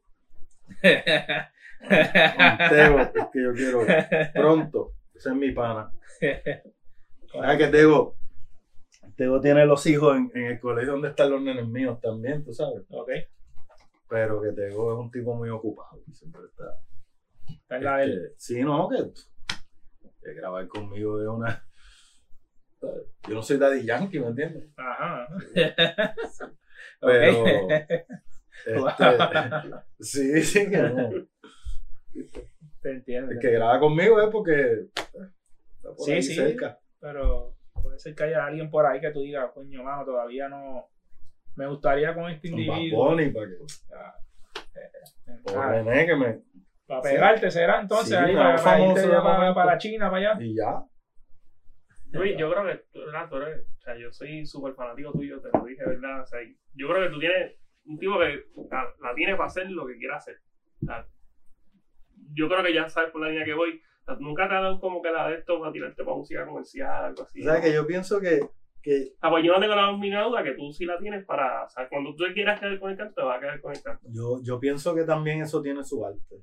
Con 1.82 2.68
Teo, 2.68 3.00
es 3.00 3.08
que 3.32 3.42
yo 3.42 3.52
quiero 3.52 3.84
pronto. 4.32 4.92
Ese 5.22 5.30
es 5.30 5.36
mi 5.36 5.52
pana. 5.52 5.88
Ah, 7.34 7.56
que 7.56 7.68
Tego, 7.68 8.14
Tego 9.16 9.40
tiene 9.40 9.64
los 9.64 9.86
hijos 9.86 10.14
en, 10.18 10.30
en 10.34 10.46
el 10.48 10.60
colegio 10.60 10.92
donde 10.92 11.08
están 11.08 11.30
los 11.30 11.40
nenes 11.40 11.66
míos 11.66 11.98
también, 11.98 12.44
tú 12.44 12.52
sabes. 12.52 12.82
ok, 12.90 13.08
Pero 14.06 14.42
que 14.42 14.52
Tego 14.52 14.92
es 14.92 14.98
un 14.98 15.10
tipo 15.10 15.34
muy 15.34 15.48
ocupado. 15.48 16.02
Siempre 16.12 16.42
está. 16.44 16.64
esta 17.48 17.76
es 17.78 17.82
la 17.82 18.04
Este, 18.04 18.34
sí, 18.36 18.62
no, 18.62 18.86
que, 18.90 18.98
que 20.22 20.34
grabar 20.34 20.68
conmigo 20.68 21.22
es 21.22 21.28
una. 21.28 21.66
Yo 23.26 23.34
no 23.34 23.42
soy 23.42 23.56
Daddy 23.56 23.86
Yankee, 23.86 24.20
¿me 24.20 24.26
entiendes? 24.26 24.68
Ajá. 24.76 25.28
Pero. 27.00 27.46
Este, 27.70 28.06
sí, 30.00 30.42
sí, 30.42 30.68
que 30.68 30.82
no. 30.82 31.10
Te 32.82 32.90
entiendo. 32.90 33.30
El 33.32 33.38
que 33.38 33.50
graba 33.52 33.78
conmigo 33.80 34.20
es 34.20 34.28
porque 34.30 34.52
eh, 34.52 34.90
está 34.94 35.88
por 35.96 36.04
Sí, 36.04 36.12
ahí 36.12 36.22
sí. 36.22 36.34
cerca. 36.34 36.78
Pero 37.00 37.56
puede 37.80 37.98
ser 37.98 38.14
que 38.14 38.24
haya 38.24 38.44
alguien 38.46 38.70
por 38.70 38.84
ahí 38.86 39.00
que 39.00 39.10
tú 39.10 39.20
digas, 39.22 39.50
coño, 39.54 39.82
mano, 39.82 40.04
todavía 40.04 40.48
no. 40.48 40.88
Me 41.56 41.66
gustaría 41.68 42.14
con 42.14 42.30
este 42.30 42.48
individuo. 42.48 43.10
Bunny, 43.10 43.30
para 43.30 43.46
que. 43.46 43.54
Ah, 43.94 44.14
Ah, 45.56 45.70
René 45.72 46.06
que 46.06 46.16
me. 46.16 46.40
para 46.86 47.00
pegarte 47.02 47.50
será 47.50 47.80
entonces 47.80 48.08
Sí, 48.08 48.14
ahí 48.14 48.34
para, 48.34 48.56
para 48.62 48.80
irte 48.86 49.08
ya 49.08 49.22
para, 49.22 49.54
para 49.54 49.78
China, 49.78 50.10
para 50.10 50.30
allá. 50.32 50.42
Y 50.44 50.54
ya. 50.56 50.82
Luis, 52.12 52.36
yo 52.38 52.50
creo 52.50 52.66
que 52.66 52.84
tú, 52.92 52.98
¿verdad? 53.00 53.28
tú 53.30 53.36
eres, 53.36 53.66
o 53.66 53.80
sea, 53.80 53.96
yo 53.96 54.12
soy 54.12 54.44
súper 54.46 54.74
fanático 54.74 55.12
tuyo, 55.12 55.40
te 55.40 55.48
lo 55.56 55.64
dije, 55.64 55.82
¿verdad? 55.86 56.20
O 56.22 56.26
sea, 56.26 56.40
yo 56.74 56.88
creo 56.88 57.02
que 57.08 57.14
tú 57.14 57.20
tienes 57.20 57.52
un 57.86 57.98
tipo 57.98 58.18
que 58.18 58.44
la, 58.70 58.84
la 59.00 59.14
tiene 59.14 59.32
para 59.34 59.46
hacer 59.46 59.70
lo 59.70 59.86
que 59.86 59.96
quiera 59.96 60.16
hacer. 60.16 60.36
O 60.82 60.86
sea, 60.86 61.06
yo 62.34 62.48
creo 62.48 62.62
que 62.62 62.74
ya 62.74 62.88
sabes 62.88 63.10
por 63.10 63.20
la 63.22 63.28
línea 63.28 63.44
que 63.44 63.54
voy. 63.54 63.80
Nunca 64.18 64.48
te 64.48 64.54
ha 64.54 64.60
dado 64.60 64.80
como 64.80 65.00
que 65.00 65.10
la 65.10 65.28
de 65.28 65.36
esto 65.36 65.58
para 65.60 65.72
tirarte 65.72 66.02
para 66.04 66.16
música 66.16 66.44
comercial, 66.46 67.04
algo 67.04 67.22
así. 67.22 67.40
O 67.40 67.44
sea 67.44 67.54
¿no? 67.54 67.60
que 67.60 67.72
yo 67.72 67.86
pienso 67.86 68.20
que, 68.20 68.40
que 68.82 69.04
sea, 69.20 69.30
pues 69.30 69.44
yo 69.44 69.52
no 69.54 69.60
tengo 69.60 69.74
la 69.76 69.92
mínima 69.92 70.22
duda 70.24 70.42
que 70.42 70.52
tú 70.54 70.72
sí 70.72 70.84
la 70.84 70.98
tienes 70.98 71.24
para. 71.24 71.64
O 71.64 71.68
sea, 71.68 71.88
cuando 71.88 72.14
tú 72.16 72.24
quieras 72.34 72.58
quedar 72.58 72.78
con 72.80 72.90
el 72.90 72.96
canto, 72.96 73.14
te 73.14 73.22
vas 73.22 73.36
a 73.36 73.40
quedar 73.40 73.60
con 73.60 73.72
el 73.72 73.82
canto. 73.82 74.06
yo, 74.10 74.40
yo 74.42 74.58
pienso 74.58 74.94
que 74.94 75.04
también 75.04 75.40
eso 75.40 75.62
tiene 75.62 75.84
su 75.84 76.04
arte. 76.04 76.36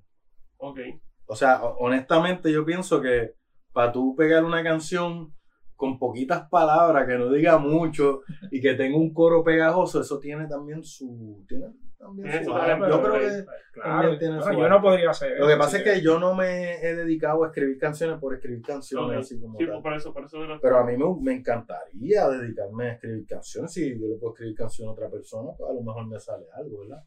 Ok. 0.57 0.79
O 1.25 1.35
sea, 1.35 1.61
ho- 1.63 1.77
honestamente 1.79 2.51
yo 2.51 2.65
pienso 2.65 3.01
que 3.01 3.33
para 3.73 3.91
tú 3.91 4.15
pegar 4.15 4.43
una 4.45 4.63
canción 4.63 5.33
con 5.79 5.97
poquitas 5.97 6.49
palabras, 6.49 7.07
que 7.07 7.17
no 7.17 7.31
diga 7.31 7.57
mucho 7.57 8.23
y 8.51 8.59
que 8.59 8.73
tenga 8.73 8.97
un 8.97 9.13
coro 9.13 9.45
pegajoso, 9.45 10.01
eso 10.01 10.19
tiene 10.19 10.45
también 10.45 10.83
su... 10.83 11.45
Tiene 11.47 11.67
también 11.97 12.29
Tiene 12.29 12.43
su 12.43 12.51
Yo 12.51 13.01
creo 13.01 13.13
que... 13.13 13.45
Claro, 13.71 13.99
También 14.01 14.19
tiene 14.19 14.41
su 14.41 14.51
yo 14.51 14.67
no 14.67 14.81
podría 14.81 15.11
hacer 15.11 15.39
Lo 15.39 15.47
que 15.47 15.55
pasa 15.55 15.77
es 15.77 15.83
que 15.85 16.01
yo 16.01 16.19
no 16.19 16.35
me 16.35 16.85
he 16.85 16.95
dedicado 16.95 17.45
a 17.45 17.47
escribir 17.47 17.77
canciones 17.77 18.19
por 18.19 18.35
escribir 18.35 18.61
canciones 18.61 19.19
así 19.19 19.39
como 19.39 19.57
Sí, 19.57 19.67
tal. 19.67 19.81
por 19.81 19.93
eso, 19.93 20.13
por 20.13 20.25
eso. 20.25 20.37
Pero 20.61 20.79
a 20.79 20.83
mí 20.83 20.97
me, 20.97 21.05
me 21.21 21.33
encantaría 21.39 22.27
dedicarme 22.27 22.89
a 22.89 22.93
escribir 22.95 23.25
canciones. 23.25 23.71
Si 23.71 23.97
yo 23.97 24.05
le 24.05 24.17
puedo 24.17 24.33
escribir 24.33 24.55
canción 24.55 24.89
a 24.89 24.91
otra 24.91 25.09
persona, 25.09 25.51
pues 25.57 25.69
a 25.69 25.73
lo 25.73 25.81
mejor 25.81 26.07
me 26.07 26.19
sale 26.19 26.45
algo, 26.57 26.81
¿verdad? 26.81 27.03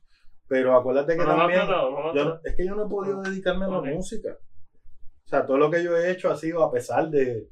Pero 0.49 0.75
acuérdate 0.75 1.13
que 1.13 1.25
no 1.25 1.37
también... 1.37 1.67
no 1.69 2.15
yo 2.15 2.41
es 2.43 2.57
que 2.57 2.67
yo 2.67 2.75
no 2.75 2.87
he 2.87 2.89
podido 2.89 3.21
dedicarme 3.21 3.67
a 3.67 3.69
la 3.69 3.83
música. 3.83 4.39
O 5.27 5.29
sea, 5.29 5.45
todo 5.45 5.59
lo 5.59 5.71
que 5.71 5.85
yo 5.85 5.95
he 5.95 6.11
hecho 6.11 6.31
ha 6.31 6.37
sido 6.37 6.63
a 6.63 6.71
pesar 6.71 7.11
de, 7.11 7.51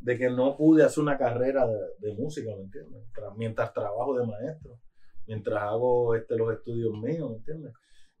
de 0.00 0.16
que 0.18 0.30
no 0.30 0.56
pude 0.56 0.82
hacer 0.82 1.02
una 1.02 1.18
carrera 1.18 1.66
de, 1.66 1.78
de 1.98 2.14
música, 2.14 2.50
¿me 2.56 2.62
entiendes? 2.64 3.02
Tra- 3.12 3.34
Mientras 3.36 3.72
trabajo 3.72 4.18
de 4.18 4.26
maestro, 4.26 4.80
mientras 5.26 5.62
hago 5.62 6.14
este, 6.14 6.36
los 6.36 6.52
estudios 6.52 6.92
míos, 6.94 7.30
¿me 7.30 7.36
entiendes? 7.36 7.72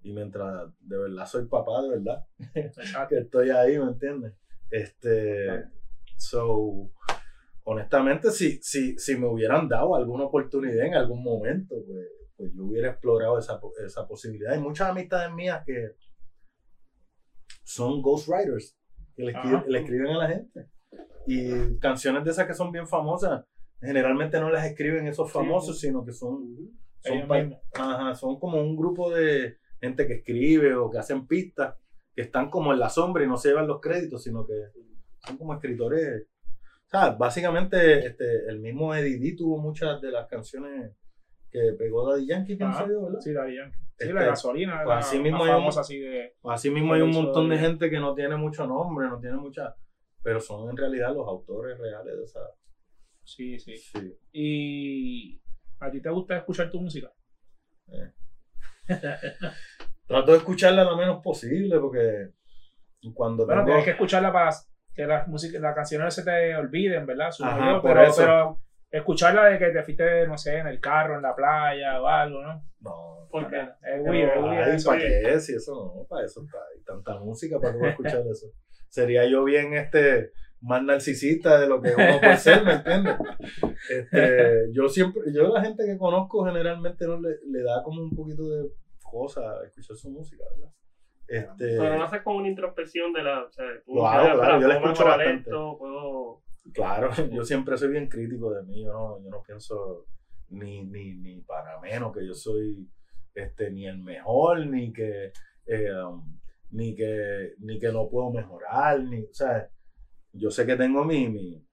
Y 0.02 0.12
mientras 0.12 0.70
de 0.80 0.98
verdad 0.98 1.26
soy 1.26 1.46
papá, 1.46 1.82
de 1.82 1.88
verdad, 1.90 2.24
que 3.08 3.18
estoy 3.18 3.50
ahí, 3.50 3.78
¿me 3.78 3.84
entiendes? 3.86 4.34
Este, 4.70 5.64
so, 6.16 6.90
honestamente, 7.64 8.30
si, 8.30 8.58
si, 8.62 8.96
si 8.98 9.16
me 9.16 9.26
hubieran 9.26 9.68
dado 9.68 9.94
alguna 9.96 10.24
oportunidad 10.24 10.86
en 10.86 10.94
algún 10.94 11.22
momento, 11.22 11.74
pues, 11.86 12.06
pues 12.36 12.52
yo 12.54 12.64
hubiera 12.64 12.90
explorado 12.90 13.38
esa, 13.38 13.60
esa 13.84 14.06
posibilidad. 14.06 14.52
Hay 14.52 14.60
muchas 14.60 14.90
amistades 14.90 15.32
mías 15.32 15.62
que 15.66 15.92
son 17.64 18.00
ghostwriters, 18.02 18.76
que 19.14 19.22
le, 19.22 19.32
escri- 19.32 19.56
Ajá. 19.56 19.64
le 19.66 19.78
escriben 19.80 20.06
a 20.08 20.18
la 20.18 20.28
gente. 20.28 20.66
Y 21.26 21.78
canciones 21.78 22.24
de 22.24 22.30
esas 22.30 22.46
que 22.46 22.54
son 22.54 22.72
bien 22.72 22.86
famosas, 22.86 23.44
generalmente 23.80 24.40
no 24.40 24.50
las 24.50 24.66
escriben 24.66 25.06
esos 25.06 25.30
famosos, 25.32 25.78
sino 25.80 26.04
que 26.04 26.12
son, 26.12 26.56
son, 27.02 27.18
ajá, 27.74 28.14
son 28.14 28.38
como 28.38 28.60
un 28.60 28.76
grupo 28.76 29.10
de 29.10 29.56
gente 29.80 30.06
que 30.06 30.14
escribe 30.14 30.74
o 30.74 30.90
que 30.90 30.98
hacen 30.98 31.26
pistas, 31.26 31.74
que 32.14 32.22
están 32.22 32.50
como 32.50 32.72
en 32.72 32.78
la 32.80 32.88
sombra 32.90 33.24
y 33.24 33.28
no 33.28 33.36
se 33.36 33.48
llevan 33.50 33.66
los 33.66 33.80
créditos, 33.80 34.22
sino 34.22 34.44
que 34.46 34.54
son 35.24 35.36
como 35.36 35.54
escritores. 35.54 36.26
O 36.86 36.88
sea, 36.90 37.10
básicamente 37.10 38.04
este, 38.06 38.48
el 38.48 38.58
mismo 38.58 38.94
Eddie 38.94 39.18
D 39.18 39.36
tuvo 39.36 39.58
muchas 39.58 40.00
de 40.00 40.10
las 40.10 40.26
canciones 40.26 40.90
que 41.50 41.60
pegó 41.78 42.10
Daddy 42.10 42.26
Yankee, 42.26 42.56
pienso 42.56 42.86
yo, 42.88 43.02
¿verdad? 43.04 43.20
Sí, 43.20 43.32
Daddy 43.32 43.56
Yankee. 43.56 43.76
Sí, 43.76 44.04
Este, 44.06 44.12
la 44.14 44.24
gasolina, 44.26 44.80
pues 44.84 44.96
así 44.98 45.18
mismo 45.18 45.44
hay 45.44 45.52
un- 45.52 45.66
así 45.68 45.98
de... 45.98 46.34
Así 46.44 46.70
mismo 46.70 46.94
hay 46.94 47.02
un 47.02 47.10
montón 47.12 47.48
de 47.48 47.58
gente 47.58 47.90
que 47.90 47.98
no 48.00 48.14
tiene 48.14 48.36
mucho 48.36 48.66
nombre, 48.66 49.08
no 49.08 49.20
tiene 49.20 49.36
mucha, 49.36 49.74
pero 50.22 50.40
son 50.40 50.70
en 50.70 50.76
realidad 50.76 51.14
los 51.14 51.26
autores 51.28 51.78
reales 51.78 52.16
de 52.16 52.24
esa. 52.24 52.40
Sí, 53.24 53.58
sí. 53.58 53.76
Sí. 53.76 54.18
Y... 54.32 55.42
¿A 55.80 55.90
ti 55.90 56.02
te 56.02 56.10
gusta 56.10 56.36
escuchar 56.36 56.70
tu 56.70 56.80
música? 56.80 57.10
Trato 60.06 60.32
de 60.32 60.38
escucharla 60.38 60.84
lo 60.84 60.96
menos 60.96 61.22
posible 61.22 61.78
porque 61.78 62.30
cuando 63.14 63.46
Bueno, 63.46 63.60
tengo- 63.62 63.66
tienes 63.66 63.84
que 63.84 63.90
escucharla 63.92 64.32
para 64.32 64.50
que 64.92 65.06
las 65.06 65.28
música, 65.28 65.58
las 65.58 65.74
canciones 65.74 66.12
se 66.14 66.24
te 66.24 66.54
olviden, 66.56 67.06
¿verdad? 67.06 67.30
Ajá, 67.40 67.72
yo, 67.76 67.82
pero, 67.82 68.02
eso. 68.02 68.16
pero 68.18 68.60
escucharla 68.90 69.44
de 69.46 69.58
que 69.58 69.70
te 69.70 69.82
fuiste, 69.82 70.26
no 70.26 70.36
sé, 70.36 70.58
en 70.58 70.66
el 70.66 70.80
carro, 70.80 71.16
en 71.16 71.22
la 71.22 71.34
playa 71.34 72.00
o 72.02 72.06
algo, 72.06 72.42
¿no? 72.42 72.64
No, 72.80 73.28
¿Por 73.30 73.48
qué? 73.48 73.60
Es 73.82 74.00
weird, 74.02 74.30
es 74.36 74.42
weird 74.42 74.64
Ay, 74.64 74.76
eso. 74.76 74.88
¿para 74.90 75.00
qué? 75.00 75.40
Si 75.40 75.54
eso 75.54 75.72
no, 75.96 76.06
para 76.08 76.24
eso 76.26 76.42
está. 76.44 76.58
Hay 76.74 76.82
tanta 76.82 77.18
música 77.20 77.58
para 77.60 77.74
a 77.74 77.90
escuchar 77.90 78.22
eso. 78.30 78.46
Sería 78.88 79.24
yo 79.26 79.44
bien 79.44 79.74
este 79.74 80.32
más 80.62 80.82
narcisista 80.82 81.58
de 81.60 81.68
lo 81.68 81.80
que 81.80 81.94
uno 81.94 82.20
puede 82.20 82.36
ser, 82.36 82.64
¿me 82.64 82.72
entiendes? 82.74 83.16
Este, 83.88 84.68
yo 84.72 84.88
siempre, 84.88 85.22
yo 85.32 85.46
a 85.46 85.58
la 85.58 85.64
gente 85.64 85.84
que 85.86 85.96
conozco 85.96 86.44
generalmente 86.44 87.06
no 87.06 87.20
le, 87.20 87.30
le 87.46 87.62
da 87.62 87.82
como 87.82 88.02
un 88.02 88.14
poquito 88.14 88.46
de 88.48 88.68
cosa 89.02 89.40
a 89.40 89.64
escuchar 89.66 89.96
su 89.96 90.10
música, 90.10 90.44
¿verdad? 90.56 90.72
Este, 91.28 91.78
Pero 91.78 91.96
no 91.96 92.04
haces 92.04 92.22
como 92.22 92.38
una 92.38 92.48
introspección 92.48 93.12
de 93.12 93.22
la. 93.22 93.44
O 93.44 93.50
sea, 93.50 93.64
Lo 93.86 94.06
hago, 94.06 94.38
claro, 94.40 94.54
"Ah, 94.56 94.60
yo 94.60 94.66
la 94.68 94.74
escucho 94.74 95.04
bastante. 95.04 95.32
esto, 95.48 95.76
puedo. 95.78 96.42
Claro, 96.72 97.10
yo 97.32 97.44
siempre 97.44 97.76
soy 97.76 97.90
bien 97.90 98.08
crítico 98.08 98.52
de 98.52 98.62
mí, 98.62 98.84
yo 98.84 98.92
no, 98.92 99.22
yo 99.22 99.30
no 99.30 99.42
pienso 99.42 100.06
ni, 100.48 100.84
ni, 100.84 101.14
ni 101.14 101.40
para 101.42 101.80
menos 101.80 102.14
que 102.14 102.26
yo 102.26 102.34
soy 102.34 102.88
este, 103.34 103.70
ni 103.70 103.86
el 103.86 103.98
mejor, 103.98 104.66
ni 104.66 104.92
que, 104.92 105.32
um, 106.04 106.38
ni 106.70 106.94
que 106.94 107.54
ni 107.58 107.78
que 107.78 107.92
no 107.92 108.08
puedo 108.08 108.30
mejorar, 108.30 109.00
ni, 109.02 109.24
o 109.24 109.34
sea, 109.34 109.70
yo 110.32 110.50
sé 110.50 110.66
que 110.66 110.76
tengo 110.76 111.04
mi, 111.04 111.28
mi 111.28 111.66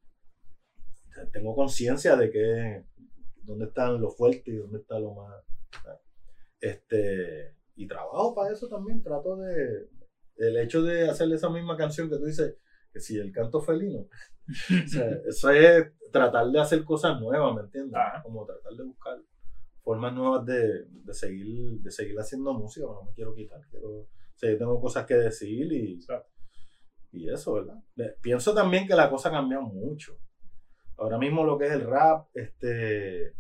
tengo 1.32 1.56
conciencia 1.56 2.16
de 2.16 2.30
que 2.30 2.86
dónde 3.43 3.66
están 3.66 4.00
los 4.00 4.16
fuertes 4.16 4.48
y 4.48 4.58
dónde 4.58 4.80
está 4.80 5.00
lo 5.00 5.14
más, 5.14 5.43
este, 6.60 7.56
y 7.76 7.88
trabajo 7.88 8.36
para 8.36 8.54
eso 8.54 8.68
también, 8.68 9.02
trato 9.02 9.38
de, 9.38 9.89
el 10.38 10.58
hecho 10.58 10.82
de 10.82 11.10
hacer 11.10 11.32
esa 11.32 11.50
misma 11.50 11.78
canción 11.78 12.10
que 12.10 12.18
tú 12.18 12.26
dices, 12.26 12.58
que 12.91 13.00
si 13.00 13.18
el 13.18 13.32
canto 13.32 13.62
felino, 13.62 14.08
o 14.86 14.88
sea, 14.88 15.10
eso 15.28 15.50
es 15.52 15.88
tratar 16.12 16.48
de 16.48 16.60
hacer 16.60 16.84
cosas 16.84 17.20
nuevas, 17.20 17.56
¿me 17.56 17.62
entiendes? 17.62 17.95
Ajá. 17.95 18.22
Como 18.24 18.45
tratar 18.45 18.74
de 18.74 18.84
buscar 18.84 19.18
formas 19.82 20.14
nuevas 20.14 20.45
de, 20.45 20.86
de 20.89 21.14
seguir, 21.14 21.80
de 21.82 21.91
seguir 21.91 22.20
haciendo 22.20 22.54
música, 22.54 22.86
no 22.86 23.04
me 23.04 23.14
quiero 23.14 23.34
quitar, 23.34 23.62
quiero, 23.70 23.89
o 23.89 24.08
sea, 24.36 24.52
yo 24.52 24.58
tengo 24.58 24.82
cosas 24.82 25.06
que 25.06 25.16
decir 25.16 25.72
y, 25.72 26.00
y 27.12 27.30
eso, 27.30 27.54
¿verdad? 27.54 27.82
Pienso 28.22 28.54
también 28.54 28.86
que 28.86 28.95
la 28.95 29.10
cosa 29.10 29.30
ha 29.30 29.32
cambiado 29.32 29.64
mucho. 29.64 30.18
Ahora 30.98 31.18
mismo 31.18 31.45
lo 31.45 31.58
que 31.58 31.68
es 31.68 31.72
el 31.72 31.82
rap, 31.82 32.28
este, 32.34 33.34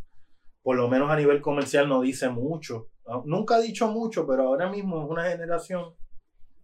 por 0.61 0.77
lo 0.77 0.87
menos 0.87 1.09
a 1.09 1.15
nivel 1.15 1.41
comercial 1.41 1.89
no 1.89 2.01
dice 2.01 2.29
mucho. 2.29 2.91
Ah, 3.05 3.21
Nunca 3.25 3.55
ha 3.55 3.61
dicho 3.61 3.91
mucho, 3.91 4.27
pero 4.27 4.43
ahora 4.43 4.69
mismo 4.69 5.03
es 5.03 5.09
una 5.09 5.29
generación 5.29 5.95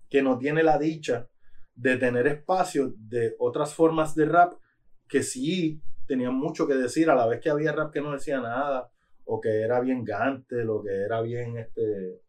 que 0.09 0.21
no 0.21 0.37
tiene 0.37 0.63
la 0.63 0.77
dicha 0.77 1.27
de 1.75 1.97
tener 1.97 2.27
espacio 2.27 2.93
de 2.97 3.35
otras 3.39 3.73
formas 3.73 4.15
de 4.15 4.25
rap 4.25 4.53
que 5.07 5.23
sí 5.23 5.81
tenían 6.05 6.35
mucho 6.35 6.67
que 6.67 6.75
decir 6.75 7.09
a 7.09 7.15
la 7.15 7.27
vez 7.27 7.39
que 7.39 7.49
había 7.49 7.71
rap 7.71 7.91
que 7.91 8.01
no 8.01 8.11
decía 8.11 8.39
nada 8.39 8.89
o 9.25 9.39
que 9.39 9.61
era 9.61 9.79
bien 9.79 10.03
gante, 10.03 10.63
lo 10.63 10.83
que 10.83 10.91
era 10.91 11.21
bien, 11.21 11.57
este, 11.57 12.21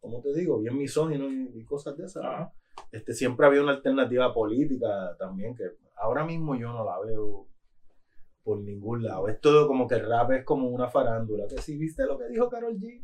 ¿cómo 0.00 0.20
te 0.20 0.32
digo? 0.32 0.60
Bien 0.60 0.76
misógino 0.76 1.28
y, 1.28 1.50
y 1.54 1.64
cosas 1.64 1.96
de 1.96 2.06
esas. 2.06 2.22
¿no? 2.22 2.52
Este, 2.92 3.12
siempre 3.12 3.46
había 3.46 3.62
una 3.62 3.72
alternativa 3.72 4.32
política 4.32 5.16
también, 5.18 5.54
que 5.54 5.64
ahora 5.96 6.24
mismo 6.24 6.54
yo 6.54 6.72
no 6.72 6.84
la 6.84 6.98
veo 7.00 7.46
por 8.42 8.60
ningún 8.60 9.02
lado. 9.02 9.28
Es 9.28 9.40
todo 9.40 9.66
como 9.66 9.86
que 9.86 9.96
el 9.96 10.08
rap 10.08 10.30
es 10.32 10.44
como 10.44 10.68
una 10.68 10.88
farándula. 10.88 11.46
Que 11.46 11.60
si 11.60 11.76
viste 11.76 12.06
lo 12.06 12.16
que 12.18 12.28
dijo 12.28 12.48
Carol 12.48 12.78
G, 12.78 13.02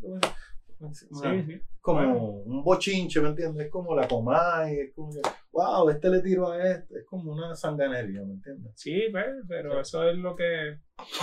Una- 0.81 0.93
sí. 0.95 1.61
como 1.81 1.99
Bueno. 1.99 2.19
un 2.47 2.65
bochinche, 2.65 3.21
¿me 3.21 3.29
entiendes? 3.29 3.67
Es 3.67 3.71
como 3.71 3.95
la 3.95 4.07
Comay, 4.09 4.79
es 4.79 4.95
como 4.95 5.11
wow, 5.53 5.89
este 5.91 6.09
le 6.11 6.21
tiró 6.23 6.51
a 6.51 6.67
este, 6.69 6.99
es 7.01 7.05
como 7.07 7.33
una 7.33 7.55
sanganería, 7.55 8.23
¿me 8.23 8.35
entiendes? 8.35 8.73
Sí, 8.77 9.03
pues, 9.13 9.27
pero 9.49 9.81
eso 9.81 10.09
es 10.09 10.17
lo 10.17 10.35
que 10.35 10.79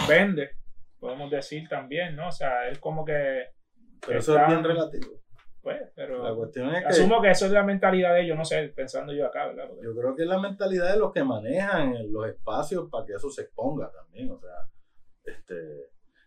vende, 0.07 0.51
podemos 0.99 1.29
decir 1.31 1.67
también, 1.67 2.15
¿no? 2.15 2.27
O 2.27 2.31
sea, 2.31 2.69
es 2.69 2.79
como 2.79 3.03
que, 3.03 3.45
Pero 4.05 4.19
eso 4.19 4.37
es 4.39 4.47
bien 4.47 4.63
relativo. 4.63 5.19
pues, 5.61 5.81
pero 5.95 6.23
La 6.23 6.35
cuestión 6.35 6.69
es 6.75 6.81
que 6.81 6.87
asumo 6.89 7.21
que 7.21 7.31
eso 7.31 7.45
es 7.47 7.51
la 7.51 7.63
mentalidad 7.63 8.13
de 8.13 8.21
ellos, 8.21 8.37
no 8.37 8.45
sé, 8.45 8.67
pensando 8.75 9.13
yo 9.13 9.25
acá, 9.27 9.47
¿verdad? 9.47 9.67
Porque- 9.67 9.83
yo 9.85 9.95
creo 9.95 10.15
que 10.15 10.23
es 10.23 10.27
la 10.29 10.39
mentalidad 10.39 10.91
de 10.93 10.99
los 10.99 11.11
que 11.11 11.23
manejan 11.23 11.93
los 12.11 12.27
espacios 12.27 12.89
para 12.89 13.05
que 13.05 13.13
eso 13.13 13.29
se 13.29 13.43
exponga 13.43 13.91
también. 13.91 14.31
O 14.31 14.39
sea, 14.39 14.49
este, 15.23 15.55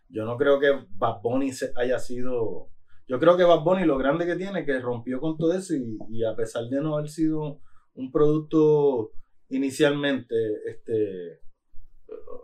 yo 0.09 0.23
no 0.25 0.37
creo 0.37 0.59
que 0.59 0.71
Bad 0.89 1.21
Bunny 1.21 1.51
haya 1.75 1.99
sido. 1.99 2.69
Yo 3.07 3.19
creo 3.19 3.37
que 3.37 3.43
Bad 3.43 3.63
Bunny 3.63 3.85
lo 3.85 3.97
grande 3.97 4.25
que 4.25 4.35
tiene 4.35 4.61
es 4.61 4.65
que 4.65 4.79
rompió 4.79 5.19
con 5.19 5.37
todo 5.37 5.53
eso 5.53 5.75
y, 5.75 5.97
y 6.09 6.23
a 6.23 6.35
pesar 6.35 6.65
de 6.65 6.81
no 6.81 6.97
haber 6.97 7.09
sido 7.09 7.61
un 7.93 8.11
producto 8.11 9.11
inicialmente 9.49 10.35
este, 10.67 11.41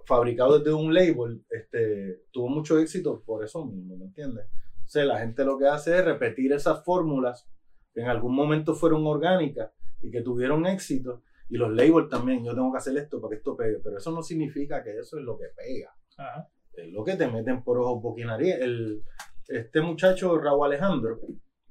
fabricado 0.06 0.60
desde 0.60 0.74
un 0.74 0.94
label, 0.94 1.44
este, 1.50 2.24
tuvo 2.32 2.50
mucho 2.50 2.78
éxito 2.80 3.24
por 3.26 3.44
eso 3.44 3.66
mismo, 3.66 3.98
¿me 3.98 4.06
entiendes? 4.06 4.46
Entonces 4.78 5.06
la 5.06 5.20
gente 5.20 5.46
lo 5.46 5.58
que 5.58 5.68
hace 5.68 5.98
es 5.98 6.06
repetir 6.06 6.52
esas 6.54 6.84
fórmulas 6.84 7.48
que 7.94 8.02
en 8.02 8.08
algún 8.08 8.36
momento 8.36 8.74
fueron 8.74 9.06
orgánicas 9.06 9.72
y 10.02 10.12
que 10.12 10.22
tuvieron 10.22 10.66
éxito. 10.66 11.24
Y 11.50 11.58
los 11.58 11.72
labels 11.72 12.10
también, 12.10 12.44
yo 12.44 12.54
tengo 12.54 12.72
que 12.72 12.78
hacer 12.78 12.98
esto 12.98 13.20
para 13.20 13.32
que 13.32 13.38
esto 13.38 13.58
pegue. 13.58 13.80
Pero 13.84 13.98
eso 13.98 14.12
no 14.12 14.24
significa 14.24 14.84
que 14.84 14.98
eso 14.98 15.18
es 15.18 15.24
lo 15.24 15.38
que 15.38 15.46
pega. 15.56 15.94
Ajá. 16.18 16.50
Es 16.74 16.90
lo 16.92 17.04
que 17.04 17.16
te 17.16 17.28
meten 17.28 17.64
por 17.64 17.78
ojos, 17.78 18.16
nariz. 18.18 18.56
El, 18.60 19.04
este 19.52 19.82
muchacho, 19.82 20.38
Raúl 20.38 20.68
Alejandro, 20.68 21.20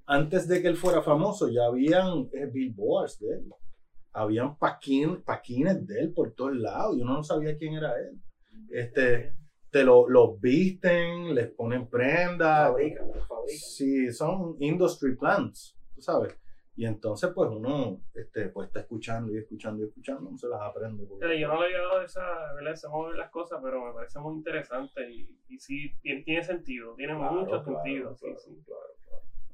antes 0.06 0.48
de 0.48 0.60
que 0.60 0.68
él 0.68 0.76
fuera 0.76 1.02
famoso, 1.02 1.48
ya 1.48 1.66
habían 1.66 2.28
eh, 2.32 2.46
billboards 2.52 3.20
de 3.20 3.34
él. 3.34 3.44
Habían 4.12 4.56
paquín, 4.58 5.22
paquines 5.22 5.86
de 5.86 6.00
él 6.00 6.12
por 6.12 6.32
todos 6.34 6.56
lados. 6.56 6.96
Yo 6.98 7.04
no 7.04 7.22
sabía 7.22 7.56
quién 7.56 7.74
era 7.74 7.92
él. 7.96 8.20
Este, 8.70 9.34
te 9.70 9.84
lo, 9.84 10.08
los 10.08 10.40
visten, 10.40 11.34
les 11.34 11.48
ponen 11.52 11.88
prendas. 11.88 12.70
Fabrican, 12.70 13.06
fabrican. 13.28 13.58
Sí, 13.58 14.12
son 14.12 14.56
industry 14.58 15.16
plants, 15.16 15.76
tú 15.94 16.02
sabes. 16.02 16.34
Y 16.76 16.86
entonces, 16.86 17.30
pues 17.34 17.50
uno 17.50 18.00
este, 18.14 18.48
pues, 18.48 18.68
está 18.68 18.80
escuchando 18.80 19.32
y 19.32 19.38
escuchando 19.38 19.82
y 19.82 19.88
escuchando, 19.88 20.30
no 20.30 20.38
se 20.38 20.48
las 20.48 20.60
aprende. 20.62 21.04
porque- 21.04 21.38
Yo 21.38 21.48
no 21.48 21.60
le 21.60 21.66
había 21.66 21.78
dado 21.80 22.02
esa, 22.02 22.22
¿verdad? 22.54 22.72
ese 22.72 22.88
modo 22.88 23.10
de 23.10 23.18
las 23.18 23.30
cosas, 23.30 23.60
pero 23.62 23.84
me 23.84 23.92
parece 23.92 24.18
muy 24.20 24.34
interesante 24.36 25.10
y, 25.10 25.36
y 25.48 25.58
sí, 25.58 25.92
tiene, 26.00 26.22
tiene 26.22 26.42
sentido, 26.42 26.94
tiene 26.94 27.14
Claro, 27.16 27.32
mucho 27.34 27.62
claro, 27.62 27.64
sentido. 27.82 28.16
claro, 28.16 28.38
sí. 28.38 28.56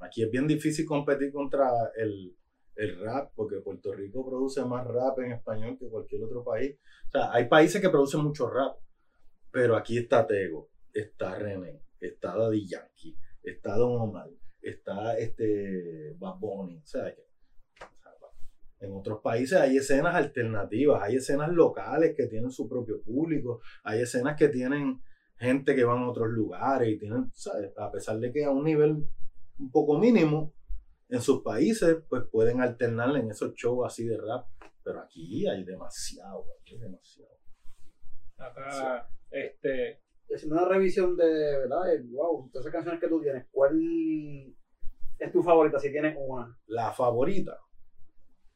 Aquí 0.01 0.23
es 0.23 0.31
bien 0.31 0.47
difícil 0.47 0.85
competir 0.87 1.33
contra 1.33 1.69
el, 1.97 2.37
el 2.77 3.01
rap, 3.01 3.33
porque 3.35 3.57
Puerto 3.61 3.93
Rico 3.95 4.25
produce 4.29 4.63
más 4.65 4.87
rap 4.87 5.19
en 5.21 5.33
español 5.33 5.77
que 5.79 5.89
cualquier 5.89 6.23
otro 6.23 6.45
país. 6.45 6.77
O 7.09 7.11
sea, 7.11 7.33
hay 7.33 7.49
países 7.49 7.81
que 7.81 7.89
producen 7.89 8.21
mucho 8.23 8.49
rap, 8.49 8.77
pero 9.51 9.75
aquí 9.75 9.97
está 9.97 10.27
Tego, 10.27 10.69
está 10.93 11.35
René, 11.39 11.81
está 11.99 12.37
Daddy 12.37 12.69
Yankee, 12.69 13.17
está 13.43 13.75
Don 13.77 14.01
Omar, 14.03 14.29
está 14.71 15.17
este 15.19 16.15
Bad 16.19 16.39
Bunny, 16.39 16.79
o 16.79 16.87
sea, 16.87 17.15
que- 17.15 17.27
en 18.81 18.93
otros 18.93 19.21
países 19.23 19.59
hay 19.59 19.79
escenas 19.79 20.15
alternativas, 20.15 21.03
hay 21.03 21.17
escenas 21.17 21.51
locales 21.51 22.15
que 22.15 22.27
tienen 22.27 22.51
su 22.51 22.69
propio 22.69 23.01
público, 23.03 23.61
hay 23.83 24.03
escenas 24.03 24.37
que 24.37 24.49
tienen 24.49 25.01
gente 25.39 25.75
que 25.75 25.85
van 25.85 25.99
a 25.99 26.09
otros 26.11 26.29
lugares 26.29 26.89
y 26.91 26.99
tienen, 26.99 27.31
¿sabes? 27.33 27.73
a 27.77 27.91
pesar 27.91 28.19
de 28.19 28.33
que 28.33 28.45
a 28.45 28.51
un 28.51 28.65
nivel 28.65 29.09
un 29.59 29.71
poco 29.71 29.99
mínimo, 29.99 30.53
en 31.09 31.23
sus 31.23 31.43
países, 31.43 31.99
pues 32.09 32.25
pueden 32.31 32.61
alternarle 32.61 33.21
en 33.21 33.31
esos 33.31 33.55
shows 33.55 33.87
así 33.87 34.07
de 34.07 34.19
rap, 34.19 34.47
pero 34.83 35.01
aquí 35.01 35.47
hay 35.49 35.65
demasiado, 35.65 36.45
aquí 36.61 36.75
hay 36.75 36.81
demasiado. 36.81 37.31
Acá, 38.37 39.09
este, 39.31 40.03
Haciendo 40.35 40.57
una 40.57 40.69
revisión 40.69 41.17
de, 41.17 41.25
¿verdad? 41.27 41.85
De, 41.87 42.03
wow, 42.11 42.51
todas 42.51 42.65
esas 42.67 42.73
canciones 42.73 43.01
que 43.01 43.09
tú 43.09 43.21
tienes, 43.23 43.47
¿cuál 43.51 43.81
es 45.19 45.33
tu 45.33 45.43
favorita? 45.43 45.79
Si 45.79 45.91
tienes 45.91 46.17
una, 46.19 46.59
La 46.67 46.93
favorita, 46.93 47.59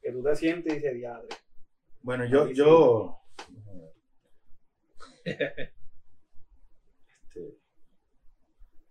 que 0.03 0.13
tú 0.13 0.23
te 0.23 0.35
sientes 0.37 0.73
y 0.73 0.77
dices, 0.77 0.95
diadre. 0.95 1.29
bueno, 2.03 2.25
yo, 2.27 2.49
yo, 2.51 3.17
Este, 7.25 7.59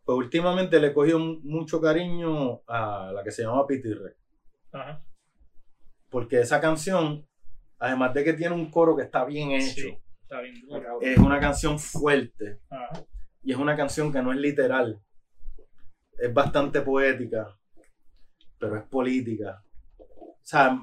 pues 0.05 0.17
últimamente 0.17 0.79
le 0.79 0.87
he 0.87 0.93
cogido 0.93 1.19
mucho 1.19 1.81
cariño 1.81 2.61
a 2.67 3.11
la 3.13 3.23
que 3.23 3.31
se 3.31 3.43
llama 3.43 3.67
Pitirre. 3.67 4.15
ajá. 4.71 5.03
Porque 6.09 6.39
esa 6.41 6.59
canción, 6.59 7.27
además 7.77 8.13
de 8.15 8.23
que 8.23 8.33
tiene 8.33 8.55
un 8.55 8.71
coro 8.71 8.95
que 8.95 9.03
está 9.03 9.25
bien 9.25 9.51
hecho, 9.51 9.81
Sí, 9.89 9.97
está 10.29 10.41
bien 10.41 10.61
duro. 10.61 11.01
es 11.01 11.17
una 11.17 11.39
canción 11.39 11.79
fuerte 11.79 12.59
Ajá. 12.69 13.03
y 13.43 13.51
es 13.51 13.57
una 13.57 13.75
canción 13.75 14.11
que 14.11 14.21
no 14.21 14.31
es 14.31 14.37
literal. 14.37 15.01
Es 16.17 16.31
bastante 16.33 16.81
poética, 16.81 17.57
pero 18.59 18.77
es 18.77 18.83
política. 18.83 19.63
O 19.97 20.37
sea, 20.41 20.79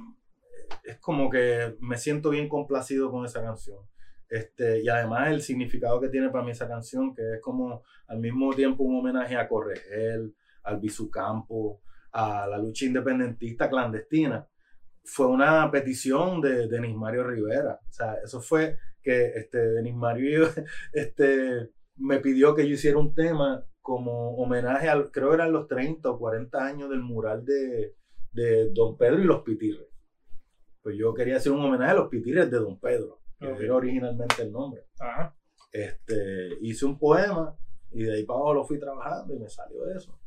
es 0.82 0.98
como 0.98 1.30
que 1.30 1.76
me 1.80 1.96
siento 1.96 2.30
bien 2.30 2.48
complacido 2.48 3.10
con 3.10 3.24
esa 3.24 3.42
canción. 3.42 3.78
Este, 4.28 4.82
y 4.82 4.88
además 4.88 5.28
el 5.28 5.42
significado 5.42 6.00
que 6.00 6.08
tiene 6.08 6.30
para 6.30 6.42
mí 6.42 6.50
esa 6.50 6.66
canción, 6.66 7.14
que 7.14 7.34
es 7.34 7.40
como 7.40 7.84
al 8.08 8.18
mismo 8.18 8.52
tiempo 8.52 8.82
un 8.82 8.98
homenaje 8.98 9.36
a 9.36 9.46
Corregel, 9.46 10.34
al 10.64 10.80
Bisucampo, 10.80 11.80
a 12.12 12.48
la 12.48 12.58
lucha 12.58 12.86
independentista 12.86 13.68
clandestina, 13.68 14.48
fue 15.04 15.28
una 15.28 15.70
petición 15.70 16.40
de 16.40 16.66
Denis 16.66 16.96
Mario 16.96 17.24
Rivera. 17.24 17.78
O 17.88 17.92
sea, 17.92 18.14
eso 18.24 18.40
fue 18.40 18.78
que 19.06 19.38
este, 19.38 19.58
Denis 19.58 19.94
Mario 19.94 20.48
este, 20.92 21.70
me 21.94 22.18
pidió 22.18 22.56
que 22.56 22.66
yo 22.66 22.74
hiciera 22.74 22.98
un 22.98 23.14
tema 23.14 23.64
como 23.80 24.36
homenaje 24.36 24.88
al, 24.88 25.12
creo 25.12 25.28
que 25.28 25.36
eran 25.36 25.52
los 25.52 25.68
30 25.68 26.10
o 26.10 26.18
40 26.18 26.58
años 26.58 26.90
del 26.90 27.02
mural 27.02 27.44
de, 27.44 27.94
de 28.32 28.70
Don 28.72 28.96
Pedro 28.98 29.20
y 29.20 29.24
los 29.24 29.42
Pitirres. 29.42 29.86
Pues 30.82 30.96
yo 30.98 31.14
quería 31.14 31.36
hacer 31.36 31.52
un 31.52 31.64
homenaje 31.64 31.92
a 31.92 31.94
los 31.94 32.08
Pitirres 32.08 32.50
de 32.50 32.58
Don 32.58 32.80
Pedro, 32.80 33.20
que 33.38 33.64
era 33.64 33.76
originalmente 33.76 34.42
el 34.42 34.50
nombre. 34.50 34.82
Ajá. 34.98 35.36
Este, 35.70 36.56
hice 36.62 36.84
un 36.84 36.98
poema 36.98 37.56
y 37.92 38.02
de 38.02 38.14
ahí 38.14 38.24
para 38.24 38.40
abajo 38.40 38.54
lo 38.54 38.64
fui 38.64 38.80
trabajando 38.80 39.34
y 39.34 39.38
me 39.38 39.48
salió 39.48 39.88
eso. 39.88 40.18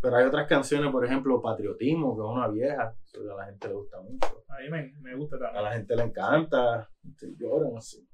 Pero 0.00 0.16
hay 0.16 0.26
otras 0.26 0.46
canciones, 0.46 0.92
por 0.92 1.04
ejemplo, 1.04 1.40
Patriotismo, 1.40 2.14
que 2.14 2.22
es 2.22 2.28
una 2.28 2.48
vieja, 2.48 2.94
eso 3.04 3.20
a 3.32 3.36
la 3.36 3.46
gente 3.46 3.68
le 3.68 3.74
gusta 3.74 4.00
mucho. 4.00 4.44
A 4.48 4.60
mí 4.60 4.70
me, 4.70 4.92
me 5.00 5.16
gusta 5.16 5.36
A 5.36 5.40
también. 5.40 5.64
la 5.64 5.72
gente 5.72 5.96
le 5.96 6.02
encanta, 6.02 6.90
se 7.16 7.34
lloran 7.36 7.76
así. 7.76 8.07